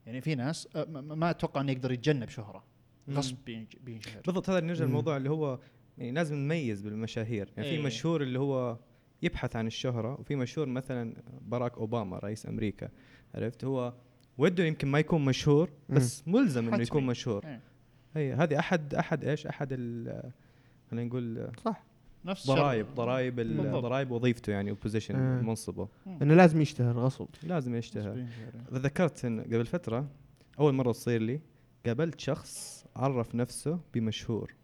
يعني 0.07 0.20
في 0.20 0.34
ناس 0.34 0.68
أه، 0.76 0.84
ما- 0.84 1.30
أتوقع 1.30 1.61
إنه 1.61 1.72
يقدر 1.72 1.92
يتجنب 1.92 2.28
شهرة. 2.28 2.64
غصب 3.11 3.36
بينشهر 3.84 4.22
بالضبط 4.26 4.50
هذا 4.50 4.61
نرجع 4.61 4.84
مم. 4.84 4.88
للموضوع 4.90 5.16
اللي 5.16 5.30
هو 5.30 5.59
يعني 5.98 6.12
لازم 6.12 6.36
نميز 6.36 6.82
بالمشاهير 6.82 7.48
يعني 7.57 7.68
في 7.68 7.74
إيه. 7.76 7.82
مشهور 7.82 8.22
اللي 8.22 8.38
هو 8.38 8.78
يبحث 9.22 9.57
عن 9.57 9.66
الشهرة 9.66 10.20
وفي 10.20 10.36
مشهور 10.36 10.66
مثلا 10.68 11.14
باراك 11.40 11.78
أوباما 11.78 12.18
رئيس 12.18 12.46
أمريكا 12.46 12.88
عرفت 13.34 13.64
هو 13.64 13.94
وده 14.38 14.64
يمكن 14.64 14.88
ما 14.88 14.98
يكون 14.98 15.24
مشهور 15.24 15.70
بس 15.88 16.28
ملزم 16.28 16.68
إنه. 16.74 16.82
يكون 16.82 17.07
مشهور 17.07 17.44
إيه. 17.46 17.61
هي 18.16 18.32
هذه 18.34 18.59
أحد 18.59 18.94
أحد 18.94 19.24
إيش 19.24 19.46
أحد 19.46 19.68
ال- 19.72 20.32
خلينا 20.90 21.07
نقول 21.09 21.50
صح 21.64 21.84
نفس 22.24 22.46
ضرائب 22.46 22.86
ضرائب. 22.94 23.40
ضرائب 23.61 24.11
وظيفته 24.11 24.50
يعني 24.50 24.72
وبوزيشن 24.72 25.16
آه. 25.16 25.42
منصبه 25.42 25.88
مم. 26.07 26.18
إنه 26.22 26.34
لازم 26.34 26.61
يشتهر 26.61 26.98
غصب 26.98 27.26
لازم 27.42 27.74
يشتهر. 27.74 28.26
تذكرت 28.70 29.24
إن 29.24 29.40
قبل 29.40 29.66
فترة 29.66 30.09
أول 30.61 30.72
مرة 30.74 30.92
تصير 30.92 31.22
لي 31.22 31.40
قابلت 31.86 32.20
شخص 32.20 32.76
عرف 32.97 33.34
نفسه 33.34 33.78
بمشهور. 33.94 34.55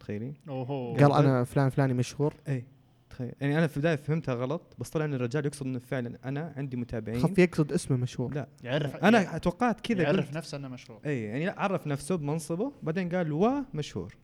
تخيلين 0.00 0.34
أوهو. 0.48 0.96
قال 0.96 1.12
أنا 1.12 1.44
فلان 1.44 1.68
فلاني 1.68 1.94
مشهور. 1.94 2.34
إي 2.48 2.64
تخيل. 3.10 3.32
يعني 3.40 3.58
أنا 3.58 3.66
في 3.66 3.76
البداية 3.76 3.96
فهمتها 3.96 4.34
غلط 4.34 4.62
بس 4.78 4.90
طلع 4.90 5.04
إن 5.04 5.14
الرجال 5.14 5.46
يقصد 5.46 5.66
إنه 5.66 5.78
فعلا 5.78 6.18
أنا 6.24 6.52
عندي 6.56 6.76
متابعين. 6.76 7.20
خف 7.20 7.38
يقصد 7.38 7.72
اسمه 7.72 7.96
مشهور. 7.96 8.34
لا. 8.34 8.48
يعرف 8.62 8.96
أنا 8.96 9.38
توقعت 9.38 9.80
كذا 9.80 10.02
يعرف 10.02 10.36
نفسه 10.36 10.58
إنه 10.58 10.68
مشهور. 10.68 11.00
إي 11.06 11.22
يعني 11.22 11.46
لا 11.46 11.60
عرف 11.60 11.86
نفسه 11.86 12.16
بمنصبه 12.16 12.72
بعدين 12.82 13.08
قال 13.08 13.32
ومشهور. 13.32 14.16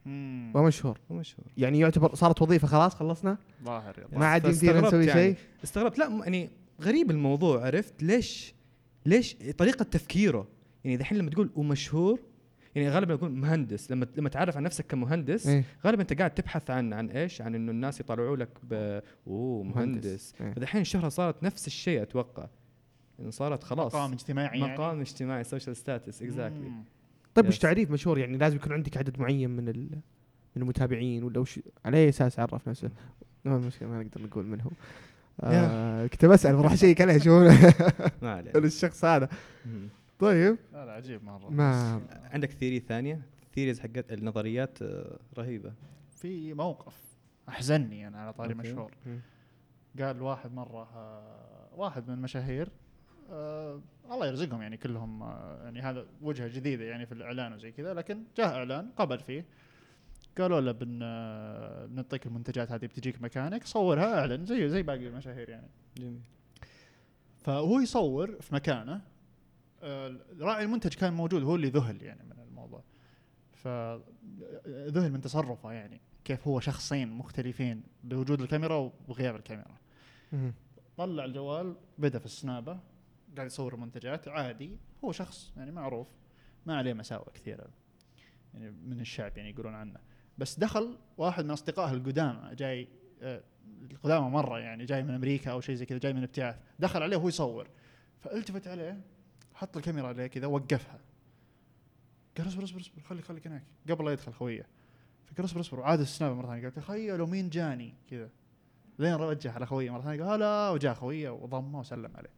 ومشهور 0.54 0.98
ومشهور 1.10 1.46
يعني 1.56 1.78
يعتبر 1.78 2.14
صارت 2.14 2.42
وظيفة 2.42 2.68
خلاص 2.68 2.94
خلصنا؟ 2.94 3.38
ظاهر 3.64 3.94
يلا 3.98 4.18
ما 4.18 4.26
عاد 4.26 4.44
يمدينا 4.44 4.80
نسوي 4.80 5.06
يعني. 5.06 5.20
شيء. 5.20 5.36
استغربت. 5.64 5.98
لا 5.98 6.20
يعني 6.24 6.50
غريب 6.82 7.10
الموضوع 7.10 7.66
عرفت؟ 7.66 8.02
ليش 8.02 8.54
ليش 9.06 9.36
طريقة 9.58 9.82
تفكيره؟ 9.82 10.48
يعني 10.84 10.96
دحين 10.96 11.18
لما 11.18 11.30
تقول 11.30 11.50
ومشهور 11.56 12.20
يعني 12.82 12.94
غالبا 12.94 13.14
يقول 13.14 13.30
مهندس. 13.30 13.90
لما 13.90 14.06
لما 14.16 14.28
تعرف 14.28 14.56
عن 14.56 14.62
نفسك 14.62 14.86
كمهندس 14.86 15.46
إيه. 15.46 15.64
غالبا 15.86 16.02
أنت 16.02 16.12
قاعد 16.12 16.34
تبحث 16.34 16.70
عن 16.70 16.92
عن 16.92 17.10
إيش؟ 17.10 17.42
عن 17.42 17.54
إنه 17.54 17.70
الناس 17.72 18.00
يطلعوا 18.00 18.36
لك 18.36 18.48
ب 18.62 19.00
أوه 19.26 19.62
مهندس. 19.62 20.34
إيه. 20.40 20.52
فدحين 20.52 20.80
الشهرة 20.80 21.08
صارت 21.08 21.42
نفس 21.42 21.66
الشيء 21.66 22.02
أتوقع. 22.02 22.46
يعني 23.18 23.30
صارت 23.30 23.62
خلاص. 23.62 23.94
مقام 23.94 24.12
اجتماعي 24.12 24.60
يعني. 24.60 24.72
مقام 24.72 25.00
اجتماعي 25.00 25.44
social 25.44 25.76
status 25.76 26.22
exactly. 26.22 26.72
طيب. 27.34 27.48
وش 27.48 27.58
تعريف 27.58 27.90
مشهور؟ 27.90 28.18
يعني 28.18 28.38
لازم 28.38 28.56
يكون 28.56 28.72
عندك 28.72 28.96
عدد 28.96 29.20
معين 29.20 29.50
من 29.50 29.68
ال... 29.68 29.88
من 30.56 30.62
المتابعين 30.62 31.24
ولا 31.24 31.38
وش 31.38 31.60
على 31.84 31.96
أي 31.96 32.08
أساس 32.08 32.38
عرف 32.38 32.68
نفسه؟ 32.68 32.90
ما 33.44 33.56
المشكلة 33.56 33.88
ما 33.88 34.02
نقدر 34.02 34.22
نقول 34.22 34.46
من 34.46 34.60
هو. 34.60 34.70
آه 35.40 36.06
كنت 36.06 36.24
بسأل 36.24 36.56
بروح 36.56 36.72
أشيك 36.72 37.00
عليه 37.00 37.18
شو. 37.18 37.50
الشخص 38.64 39.04
هذا. 39.04 39.28
طيب. 40.18 40.56
لا 40.72 40.86
لا 40.86 40.92
عجيب 40.92 41.24
مرة. 41.24 41.50
ما 41.50 42.00
عندك 42.32 42.50
theory 42.50 42.80
ثانية؟ 42.80 43.22
theories 43.54 43.80
حقت 43.80 44.12
النظريات 44.12 44.82
آه، 44.82 45.18
رهيبة. 45.38 45.72
في 46.16 46.54
موقف 46.54 46.96
أحزنني 47.48 48.08
أنا 48.08 48.18
على 48.18 48.32
طاري. 48.32 48.54
مشهور. 48.54 48.90
قال 50.00 50.22
واحد 50.22 50.52
مرة 50.52 50.82
آه، 50.96 51.68
واحد 51.76 52.08
من 52.08 52.14
المشاهير 52.14 52.68
آه 53.30 53.80
الله 54.10 54.26
يرزقهم 54.26 54.62
يعني 54.62 54.76
كلهم 54.76 55.22
آه 55.22 55.64
يعني 55.64 55.80
هذا 55.82 56.06
وجهة 56.22 56.48
جديدة 56.48 56.84
يعني 56.84 57.06
في 57.06 57.12
الإعلان 57.12 57.52
وزي 57.52 57.72
كذا 57.72 57.94
لكن 57.94 58.22
جاء 58.36 58.54
إعلان 58.54 58.90
قبل 58.96 59.18
فيه. 59.18 59.44
قالوا 60.38 60.60
له 60.60 60.72
بن 60.72 61.00
آه، 61.02 61.86
بنعطيك 61.86 62.26
المنتجات 62.26 62.70
هذه 62.72 62.86
بتجيك 62.86 63.22
مكانك 63.22 63.64
صورها 63.64 64.20
أعلن 64.20 64.44
زي 64.46 64.68
زي 64.68 64.82
باقي 64.82 65.06
المشاهير 65.06 65.48
يعني. 65.48 65.68
جميل. 65.96 66.20
فهو 67.38 67.80
يصور 67.80 68.36
في 68.40 68.54
مكانه 68.54 68.92
آه، 68.94 69.00
راعي 70.40 70.64
المنتج 70.64 70.94
كان 70.94 71.12
موجود 71.12 71.42
هو 71.42 71.54
اللي 71.54 71.68
ذهل 71.68 72.02
يعني 72.02 72.24
من 72.24 72.40
الموضوع. 72.48 72.82
فذهل 73.52 75.12
من 75.12 75.20
تصرفه 75.20 75.72
يعني 75.72 76.00
كيف 76.24 76.48
هو 76.48 76.60
شخصين 76.60 77.10
مختلفين 77.10 77.82
بوجود 78.04 78.40
الكاميرا 78.40 78.92
وغياب 79.08 79.36
الكاميرا. 79.36 79.76
طلع 80.96 81.24
الجوال 81.24 81.76
بدأ 81.98 82.18
في 82.18 82.26
السنابة 82.26 82.80
قاعد 83.36 83.46
يصور 83.46 83.76
منتجات 83.76 84.28
عادي 84.28 84.78
هو 85.04 85.12
شخص 85.12 85.52
يعني 85.56 85.72
معروف 85.72 86.06
ما 86.66 86.76
عليه 86.76 86.92
مساوئ 86.92 87.30
كثيرة 87.34 87.68
يعني 88.54 88.70
من 88.70 89.00
الشعب 89.00 89.36
يعني 89.36 89.50
يقولون 89.50 89.74
عنه. 89.74 90.00
بس 90.38 90.58
دخل 90.58 90.98
واحد 91.18 91.44
من 91.44 91.50
أصدقائه 91.50 91.92
القدامى 91.92 92.54
جاي 92.54 92.88
آه، 93.22 93.42
القدامى 93.90 94.30
مرة 94.30 94.58
يعني 94.58 94.84
جاي 94.84 95.02
من 95.02 95.14
أمريكا 95.14 95.50
أو 95.50 95.60
شيء 95.60 95.74
زي 95.74 95.86
كذا 95.86 95.98
جاي 95.98 96.12
من 96.12 96.22
ابتعاث 96.22 96.56
دخل 96.78 97.02
عليه 97.02 97.16
وهو 97.16 97.28
يصور. 97.28 97.68
فالتفت 98.20 98.68
عليه 98.68 99.00
حط 99.58 99.76
الكاميرا 99.76 100.08
عليه 100.08 100.26
كذا 100.26 100.46
وقفها. 100.46 100.98
قال 102.38 102.46
اصبر 102.46 102.64
اصبر 102.64 102.80
اصبر 102.80 103.02
خلي 103.02 103.22
خليك 103.22 103.46
هناك. 103.46 103.64
قبل 103.90 104.04
لا 104.04 104.12
يدخل 104.12 104.32
خويه 104.32 104.66
فقال 105.26 105.44
اصبر 105.44 105.60
اصبر. 105.60 105.80
وعاد 105.80 106.00
السناب 106.00 106.36
مرة 106.36 106.46
ثانية. 106.46 106.62
قال 106.62 106.72
تخيلوا 106.72 107.26
مين 107.26 107.50
جاني؟ 107.50 107.94
كذا. 108.10 108.30
لين 108.98 109.14
رجع 109.14 109.52
على 109.52 109.66
خويه 109.66 109.90
مرة 109.90 110.02
ثانية. 110.02 110.24
قال 110.24 110.32
هلا. 110.32 110.70
وجاء 110.70 110.94
خويه 110.94 111.30
وضمه 111.30 111.78
وسلم 111.78 112.16
عليه. 112.16 112.30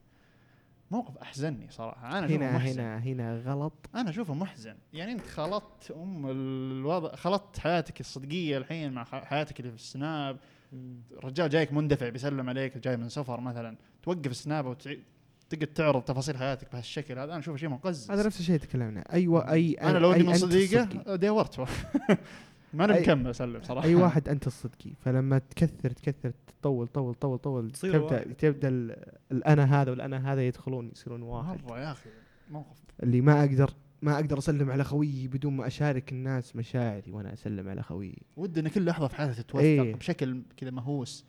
موقف 0.90 1.18
احزنني 1.18 1.70
صراحة. 1.70 2.18
أنا 2.18 2.26
هنا 2.26 2.56
محزن. 2.56 2.80
هنا 2.80 2.98
هنا 2.98 3.38
غلط. 3.38 3.90
أنا 3.94 4.10
أشوفه 4.10 4.34
محزن. 4.34 4.76
يعني 4.92 5.12
أنت 5.12 5.26
خلطت 5.26 5.90
أم 5.90 6.26
الوضع 6.30 7.14
خلطت 7.14 7.58
حياتك 7.58 8.00
الصدقية 8.00 8.58
الحين 8.58 8.92
مع 8.92 9.04
حياتك 9.04 9.60
اللي 9.60 9.70
في 9.70 9.76
السناب. 9.76 10.38
رجال 11.24 11.50
جايك 11.50 11.72
مندفع 11.72 12.08
بيسلم 12.08 12.48
عليك 12.48 12.78
جاي 12.78 12.96
من 12.96 13.08
سفر 13.08 13.40
مثلا. 13.40 13.76
توقف 14.02 14.30
السناب 14.30 14.66
وتقعد 15.52 15.66
تعرض 15.74 16.02
تفاصيل 16.02 16.36
حياتك 16.36 16.72
بهالشكل 16.72 17.18
هذا 17.18 17.30
أنا 17.32 17.38
أشوفه 17.38 17.56
شيء 17.56 17.68
مقزز 17.68 18.10
هذا 18.10 18.26
نفس 18.26 18.40
الشيء 18.40 18.56
تكلمنا. 18.58 19.12
أيوه 19.12 19.52
أي 19.52 19.72
أنا 19.74 19.98
لو 19.98 20.12
إني 20.12 20.22
من 20.22 20.34
صديقه. 20.34 21.16
ديورت 21.16 21.60
ما 22.74 22.84
أنا 22.84 22.94
أي- 22.96 23.00
مكمل 23.00 23.30
أسلم 23.30 23.62
صراحة. 23.62 23.86
أي 23.88 23.94
واحد 23.94 24.28
أنت 24.34 24.46
الصدقي 24.46 24.90
فلما 25.00 25.38
تكثر 25.38 25.90
تكثر 25.90 26.32
تطول 26.60 26.86
طول 26.86 27.14
طول 27.14 27.38
طول 27.38 27.70
تصير 27.70 27.92
تبدأ 27.92 28.14
واحد. 28.14 28.34
تبدأ 28.34 28.68
ال- 28.68 29.04
الأنا 29.32 29.82
هذا 29.82 29.90
والأنا 29.90 30.32
هذا 30.32 30.46
يدخلون 30.46 30.90
يصيرون 30.92 31.22
واحد. 31.22 31.64
مرة 31.64 31.80
يا 31.80 31.92
أخي 31.92 32.10
موقف. 32.50 32.76
اللي 33.02 33.20
ما 33.20 33.40
أقدر 33.40 33.70
ما 34.02 34.14
أقدر 34.14 34.38
أسلم 34.38 34.70
على 34.70 34.84
خويي 34.84 35.28
بدون 35.28 35.56
ما 35.56 35.66
أشارك 35.66 36.12
الناس 36.12 36.56
مشاعري 36.56 37.10
وأنا 37.12 37.32
أسلم 37.32 37.68
على 37.68 37.82
خويي. 37.82 38.18
ودي 38.36 38.60
إن 38.60 38.68
كل 38.68 38.84
لحظة 38.84 39.08
في 39.08 39.16
حياتك 39.16 39.34
تتوثق 39.36 39.58
إيه. 39.64 39.94
بشكل 39.94 40.42
كذا 40.56 40.70
مهووس. 40.70 41.24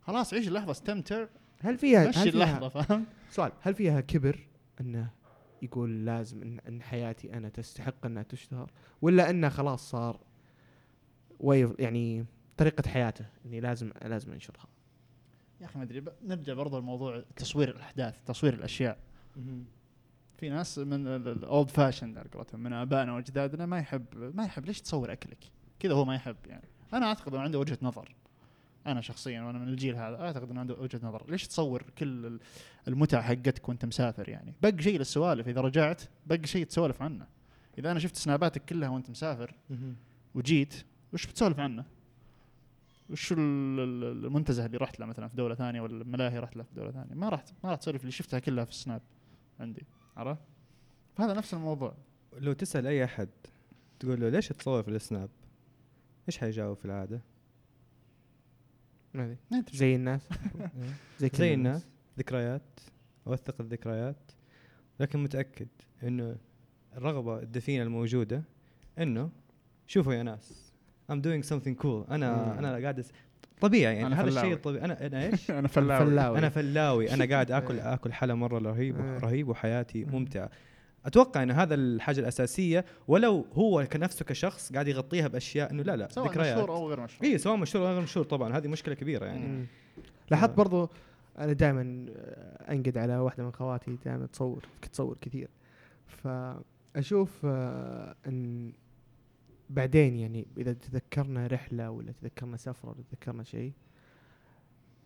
خلاص 0.00 0.34
عيش 0.34 0.48
اللحظة 0.48 0.70
استمتع. 0.70 1.26
هل 1.60 1.78
فيها 1.78 2.08
مشي 2.08 2.18
هل 2.18 2.32
فيها 2.32 2.32
اللحظة 2.32 2.68
فاهم؟ 2.68 3.04
سؤال 3.30 3.52
هل 3.60 3.74
فيها 3.74 4.00
كبر 4.00 4.46
إنه 4.80 5.10
يقول 5.62 6.06
لازم 6.06 6.42
ان, 6.42 6.58
إن 6.68 6.82
حياتي 6.82 7.32
أنا 7.36 7.48
تستحق 7.48 8.06
إنها 8.06 8.22
تشتهر؟ 8.22 8.70
ولا 9.02 9.30
إنه 9.30 9.48
خلاص 9.48 9.90
صار 9.90 10.20
وي 11.40 11.74
يعني 11.78 12.24
طريقة 12.56 12.88
حياته 12.88 13.26
إني 13.46 13.60
لازم 13.60 13.90
لازم 14.04 14.32
أنشرها؟ 14.32 14.66
يا 15.60 15.66
أخي 15.66 15.78
ما 15.78 15.84
أدري 15.84 16.00
ب- 16.00 16.12
نرجع 16.24 16.54
برضه 16.54 16.78
لموضوع 16.80 17.24
تصوير 17.36 17.68
الأحداث 17.70 18.24
تصوير 18.26 18.54
الأشياء. 18.54 18.98
في 20.36 20.48
ناس 20.48 20.78
من 20.78 21.06
الاولد 21.06 21.68
فاشن 21.70 22.18
على 22.18 22.28
قولتهم 22.34 22.60
من 22.60 22.72
آبائنا 22.72 23.12
وأجدادنا 23.14 23.66
ما 23.66 23.78
يحب 23.78 24.04
ما 24.34 24.44
يحب 24.44 24.66
ليش 24.66 24.80
تصور 24.80 25.12
أكلك؟ 25.12 25.38
كذا 25.78 25.94
هو 25.94 26.04
ما 26.04 26.14
يحب 26.14 26.36
يعني. 26.46 26.68
أنا 26.94 27.06
أعتقد 27.06 27.34
إنه 27.34 27.42
عنده 27.42 27.58
وجهة 27.58 27.78
نظر. 27.82 28.14
أنا 28.86 29.00
شخصيا 29.00 29.42
وأنا 29.42 29.58
من 29.58 29.68
الجيل 29.68 29.96
هذا 29.96 30.20
أعتقد 30.20 30.50
إنه 30.50 30.60
عنده 30.60 30.74
وجهة 30.74 31.00
نظر 31.02 31.30
ليش 31.30 31.46
تصور 31.46 31.82
كل 31.98 32.26
ال- 32.26 32.40
المتعة 32.88 33.22
حقتك 33.22 33.68
وأنت 33.68 33.84
مسافر 33.84 34.28
يعني 34.28 34.54
بقى 34.62 34.82
شيء 34.82 34.98
للسوالف 34.98 35.48
إذا 35.48 35.60
رجعت 35.60 36.02
بقى 36.26 36.46
شيء 36.46 36.66
تسولف 36.66 37.02
عنه 37.02 37.26
إذا 37.78 37.90
أنا 37.90 37.98
شفت 37.98 38.16
سناباتك 38.16 38.64
كلها 38.64 38.88
وأنت 38.88 39.10
مسافر 39.10 39.54
وجيت 40.34 40.84
وش 41.12 41.26
بتسولف 41.26 41.60
عنه؟ 41.60 41.84
وش 43.10 43.32
ال- 43.32 43.38
ال- 43.38 44.24
المنتزه 44.26 44.66
اللي 44.66 44.76
رحت 44.76 45.00
له 45.00 45.06
مثلا 45.06 45.28
في 45.28 45.36
دولة 45.36 45.54
ثانية 45.54 45.80
ولا 45.80 46.02
الملاهي 46.02 46.38
رحت 46.38 46.56
له 46.56 46.62
في 46.62 46.74
دولة 46.74 46.90
ثانية 46.90 47.14
ما 47.14 47.28
رحت 47.28 47.48
ما 47.64 47.70
راح 47.70 47.78
تسولف 47.78 48.00
اللي 48.00 48.12
شفتها 48.12 48.38
كلها 48.38 48.64
في 48.64 48.70
السناب 48.70 49.02
عندي 49.60 49.82
عرفت؟ 50.16 50.40
فهذا 51.16 51.34
نفس 51.34 51.54
الموضوع 51.54 51.94
لو 52.38 52.52
تسأل 52.52 52.86
أي 52.86 53.04
أحد 53.04 53.28
تقول 54.00 54.20
له 54.20 54.28
ليش 54.28 54.48
تصور 54.48 54.82
في 54.82 54.88
السناب؟ 54.90 55.30
إيش 56.28 56.38
حيجاوب 56.38 56.76
في 56.76 56.84
العادة؟ 56.84 57.20
ما 59.14 59.36
أدري. 59.52 59.64
زي 59.72 59.94
الناس. 59.96 60.28
زي, 61.20 61.28
كل 61.28 61.36
زي 61.38 61.54
الناس. 61.54 61.86
ذكريات. 62.18 62.80
أوثق 63.26 63.60
الذكريات. 63.60 64.30
لكن 65.00 65.22
متأكد 65.22 65.68
إنه 66.02 66.36
الرغبة 66.96 67.38
الدفينة 67.38 67.82
الموجودة 67.82 68.42
إنه 68.98 69.30
شوفوا 69.86 70.14
يا 70.14 70.22
ناس 70.22 70.72
I'm 71.12 71.14
doing 71.22 71.42
something 71.50 71.82
cool. 71.82 72.10
أنا 72.10 72.52
مم. 72.52 72.58
أنا 72.58 72.78
قاعد 72.82 72.98
أس... 72.98 73.12
طبيعي 73.60 73.94
يعني 73.94 74.06
أنا 74.06 74.20
هذا. 74.22 74.28
الشيء 74.28 74.52
الطبيعي 74.52 74.84
أنا 74.84 75.06
أنا 75.06 75.26
إيش؟ 75.26 75.50
أنا 75.60 75.68
فلاوي. 75.68 76.38
أنا 76.38 76.48
فلاوي. 76.48 77.14
أنا 77.14 77.24
قاعد 77.34 77.50
اكل 77.50 77.74
إيه. 77.74 77.94
آكل 77.94 78.12
حلا 78.12 78.34
مرة 78.34 78.58
رهيب 78.58 79.00
إيه. 79.00 79.18
رهيب 79.18 79.48
وحياتي 79.48 80.04
مم. 80.04 80.12
ممتعة. 80.14 80.50
أتوقع 81.06 81.42
إن 81.42 81.50
هذا 81.50 81.74
الحاجة 81.74 82.20
الأساسية 82.20 82.84
ولو 83.08 83.46
هو 83.52 83.86
كنفسه 83.92 84.24
كشخص 84.24 84.72
قاعد 84.72 84.88
يغطيها 84.88 85.28
بأشياء 85.28 85.70
إنه 85.70 85.82
لا 85.82 85.96
لا 85.96 86.08
سواء 86.08 86.26
ذكريات. 86.26 86.54
مشهور 86.56 86.70
أو 86.70 86.88
غير 86.88 87.00
مشهور. 87.00 87.24
اي 87.24 87.38
سواء 87.38 87.56
مشهور 87.56 87.88
أو 87.88 87.92
غير 87.92 88.02
مشهور 88.02 88.24
طبعا 88.24 88.56
هذه 88.56 88.68
مشكلة 88.68 88.94
كبيرة 88.94 89.26
يعني. 89.26 89.46
مم. 89.46 89.66
لاحظت 90.30 90.54
برضو 90.56 90.90
أنا 91.38 91.52
دائما 91.52 92.06
أنقد 92.70 92.98
على 92.98 93.18
واحدة 93.18 93.44
من 93.44 93.52
خواتي 93.52 93.98
دائما 94.04 94.26
تصور 94.26 94.64
تصور 94.92 95.16
كثير. 95.20 95.48
فأشوف 96.06 97.40
آه، 97.44 98.14
إن 98.26 98.72
بعدين 99.70 100.16
يعني 100.16 100.46
إذا 100.58 100.72
تذكرنا 100.72 101.46
رحلة 101.46 101.90
ولا 101.90 102.12
تذكرنا 102.12 102.56
سفره 102.56 102.90
ولا 102.90 103.02
تذكرنا 103.10 103.42
شيء 103.42 103.72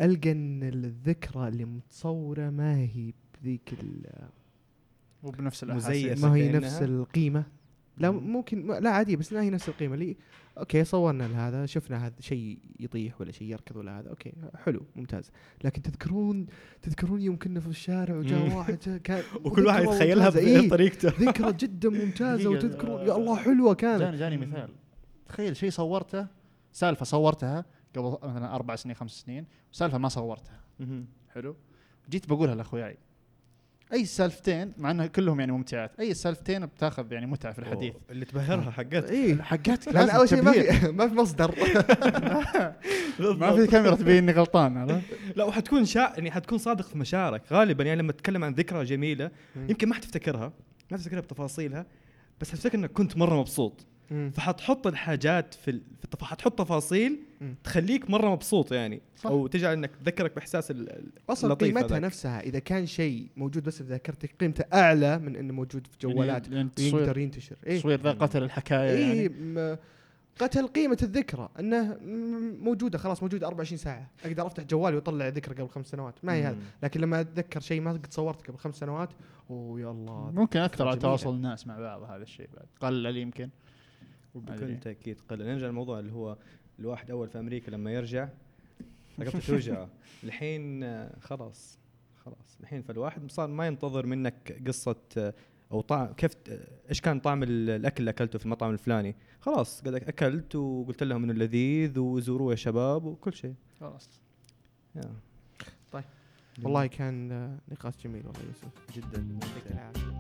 ألقى 0.01 0.33
إن 0.33 0.63
الذكرى 0.63 1.49
اللي 1.49 1.65
متصورة 1.65 2.51
ما 2.51 2.79
هي 2.79 3.13
بذيك 3.35 3.75
وبنفس 5.25 5.65
مزيف. 5.65 6.07
الأحاسيس. 6.07 6.25
ما 6.25 6.35
هي 6.35 6.53
نفس 6.53 6.83
القيمة. 6.83 7.45
لا 7.99 8.11
مم. 8.11 8.33
ممكن 8.33 8.67
لا 8.67 8.91
عادي 8.91 9.17
بس 9.17 9.33
ما 9.33 9.43
هي 9.43 9.51
نفس 9.51 9.69
القيمة. 9.69 9.95
اللي 9.95 10.17
okay 10.59 10.85
صورنا 10.85 11.23
لهذا 11.25 11.67
شفنا 11.67 12.07
هذا 12.07 12.15
شيء 12.21 12.59
يطيح 12.81 13.21
ولا 13.21 13.33
شيء 13.33 13.49
يركض 13.49 13.77
ولا 13.77 13.99
هذا 14.01 14.11
okay 14.11 14.33
حلو 14.65 14.81
ممتاز. 14.97 15.31
لكن 15.65 15.83
تذكرون 15.83 16.47
تذكرون 16.83 17.23
يوم 17.23 17.39
كنا 17.39 17.61
في 17.61 17.67
الشارع 17.67 18.17
وجاء. 18.17 18.57
واحد 18.57 19.01
كان 19.05 19.23
وكل 19.45 19.67
واحد 19.67 19.83
يتخيلها 19.83 20.25
ممتازة. 20.25 20.47
إيه 20.47 20.69
بطريقته 20.69 21.09
ذكرى 21.29 21.53
جدا 21.53 21.89
ممتازة 21.89 22.51
وتذكرون 22.51 23.01
يا 23.01 23.17
الله 23.17 23.37
حلوة 23.37 23.75
كانت. 23.75 24.03
جاني 24.03 24.17
جاني 24.17 24.37
مثال. 24.37 24.69
تخيل 25.29 25.57
شيء 25.57 25.71
صورته 25.71 26.27
سالفة 26.73 27.05
صورتها 27.05 27.65
قبل 27.97 28.19
مثلا 28.23 28.55
أربع 28.55 28.77
سنين 28.77 28.97
خمس 28.97 29.11
سنين 29.11 29.47
وسالفه 29.73 29.99
ما 29.99 30.09
صورتها. 30.09 30.61
حلو. 31.29 31.57
جيت 32.11 32.29
بقولها 32.29 32.55
لأخوياي. 32.55 32.99
أي 33.93 34.05
سالفتين 34.05 34.73
مع 34.79 34.91
إنها 34.91 35.07
كلهم 35.07 35.41
يعني 35.41 35.53
ممتعات 35.53 35.91
أي 36.01 36.15
سالفتين 36.15 36.67
بتاخذ 36.67 37.13
يعني 37.13 37.27
متعة 37.27 37.53
في 37.53 37.59
الحديث 37.59 37.93
أوه، 37.93 38.03
اللي 38.11 38.25
تبهرها 38.25 38.71
حقت 38.71 39.11
إيه 39.11 39.43
حقتك 39.43 39.89
لأن 39.89 39.95
لازم 39.95 40.17
أول 40.17 40.29
شيء 40.29 40.43
ما. 40.43 40.53
في 40.53 40.89
ما 40.99 41.09
في 41.09 41.15
مصدر 41.15 41.55
ما 43.41 43.57
في 43.57 43.67
كاميرا 43.67 43.95
تبين 43.95 44.17
إني 44.17 44.33
غلطان 44.33 44.77
عرفت؟ 44.77 45.03
لا 45.37 45.45
وحتكون 45.45 45.85
شا... 45.85 45.99
يعني 45.99 46.31
حتكون 46.31 46.59
صادق 46.59 46.87
في 46.87 46.99
مشاعرك 46.99 47.43
غالبا 47.53 47.85
يعني 47.85 48.03
لما 48.03 48.13
تتكلم 48.13 48.45
عن 48.45 48.53
ذكرى 48.53 48.85
جميلة 48.85 49.31
يمكن 49.57 49.89
ما 49.89 49.95
حتفتكرها 49.95 50.53
ما 50.91 50.97
تفتكرها 50.97 51.21
بتفاصيلها 51.21 51.87
بس 52.41 52.51
حتفتكر 52.51 52.79
إنك 52.79 52.93
كنت 52.93 53.17
مرة 53.17 53.41
مبسوط. 53.41 53.87
فحتحط 54.35 54.87
الحاجات 54.87 55.55
في, 55.55 55.71
ال... 55.71 55.81
في 55.99 56.05
التف... 56.05 56.25
حتحط 56.25 56.59
تفاصيل. 56.59 57.21
تخليك 57.65 58.11
مرة 58.11 58.31
مبسوط 58.31 58.73
يعني 58.73 59.03
صح. 59.17 59.31
أو 59.31 59.47
تجعل 59.47 59.73
إنك 59.73 59.91
تذكرك 59.97 60.35
بإحساس 60.35 60.73
أصلا 61.31 61.55
قيمتها 61.55 61.87
هذاك. 61.87 62.03
نفسها 62.03 62.41
إذا 62.41 62.59
كان 62.59 62.87
شيء 62.87 63.29
موجود 63.37 63.65
بس 63.65 63.83
في 63.83 63.89
ذاكرتك 63.89 64.35
قيمته 64.41 64.65
أعلى 64.75 65.19
من 65.19 65.37
إنه 65.37 65.53
موجود 65.53 65.87
في 65.87 65.97
جوالات 66.01 66.49
يعني 66.49 66.57
يعني 66.57 66.71
ويقدر 66.79 67.03
تصوير 67.03 67.19
ينتشر. 67.19 67.57
إيه. 67.67 67.79
تصوير 67.79 68.01
ذا 68.01 68.13
قتل 68.13 68.43
الحكاية 68.43 68.91
اي 68.91 69.25
يعني. 69.25 69.79
قتل 70.39 70.67
قيمة 70.67 70.99
الذكرى 71.03 71.49
إنه 71.61 71.99
موجودة 72.61 72.99
خلاص 72.99 73.23
موجودة 73.23 73.47
24 73.47 73.79
ساعة. 73.79 74.11
أقدر 74.25 74.47
أفتح 74.47 74.63
جوالي 74.63 74.97
وأطلع 74.97 75.29
ذكرى 75.29 75.55
قبل 75.55 75.69
خمس 75.69 75.87
سنوات. 75.87 76.15
ما 76.23 76.35
هي 76.35 76.43
هذا. 76.43 76.59
لكن 76.83 77.01
لما 77.01 77.21
أتذكر 77.21 77.61
شيء 77.61 77.81
ما 77.81 77.93
قد 77.93 78.13
صورته 78.13 78.45
قبل 78.45 78.59
خمس 78.59 78.79
سنوات 78.79 79.11
أوه 79.51 79.81
يا 79.81 79.91
الله. 79.91 80.31
ممكن 80.31 80.61
اثر 80.61 80.89
على. 80.89 80.97
تواصل 80.97 81.35
الناس 81.35 81.67
مع 81.67 81.79
بعض 81.79 82.03
هذا 82.03 82.23
الشيء 82.23 82.49
بعد. 82.57 82.67
قلل 82.81 83.17
يمكن 83.17 83.49
أدري. 84.37 84.57
بكل 84.57 84.81
تأكيد 84.81 85.21
قل 85.29 85.39
نرجع 85.39 85.67
للموضوع 85.67 85.99
اللي 85.99 86.13
هو 86.13 86.37
الواحد 86.79 87.11
أول 87.11 87.29
في 87.29 87.39
أمريكا 87.39 87.71
لما 87.71 87.93
يرجع 87.93 88.29
رقبته 89.21 89.39
توجعه. 89.47 89.89
الحين 90.25 90.83
آه، 90.83 91.17
خلاص 91.21 91.79
خلاص. 92.25 92.57
الحين 92.61 92.83
فالواحد 92.83 93.31
صار 93.31 93.49
ما 93.49 93.67
ينتظر 93.67 94.07
منك 94.07 94.63
قصة 94.67 94.97
آه، 95.17 95.35
أو 95.73 95.81
طعم 95.81 96.13
كيف 96.13 96.33
آه، 96.49 96.69
إيش 96.91 97.01
كان 97.01 97.21
طعم 97.21 97.43
ال- 97.43 97.71
الأكل 97.71 97.97
اللي 98.01 98.11
أكلته 98.11 98.39
في 98.39 98.45
المطعم 98.47 98.71
الفلاني. 98.71 99.17
خلاص 99.41 99.81
قد 99.81 99.95
أكلت 99.95 100.57
وقلت 100.57 101.03
لهم 101.03 101.25
إنه 101.25 101.33
لذيذ 101.33 101.99
وزوروه 101.99 102.51
يا 102.51 102.57
شباب 102.57 103.05
وكل 103.05 103.33
شيء. 103.35 103.55
خلاص. 103.81 104.09
يا. 104.97 105.03
طيب. 105.93 106.05
والله 106.63 106.87
كان 106.87 107.29
نقاش 107.69 107.95
جميل 108.05 108.27
والله 108.27 108.41
يوسف. 108.43 108.69
جدا. 108.97 109.27
يعطيك 109.33 109.73
العافية. 109.73 110.15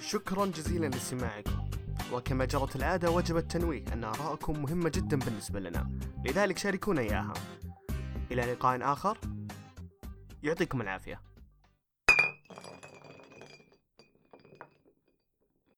شكرا 0.00 0.46
جزيلا 0.46 0.86
لاستماعكم 0.86 1.65
وكما 2.12 2.44
جرت 2.44 2.76
العادة 2.76 3.10
وجب 3.10 3.36
التنويه 3.36 3.84
أن 3.92 4.04
آراءكم 4.04 4.62
مهمة 4.62 4.88
جدا 4.94 5.18
بالنسبة 5.18 5.60
لنا. 5.60 5.90
لذلك 6.24 6.58
شاركونا 6.58 7.00
إياها. 7.00 7.34
إلى 8.30 8.42
لقاء 8.42 8.92
آخر. 8.92 9.18
يعطيكم 10.42 10.80
العافية. 10.80 11.20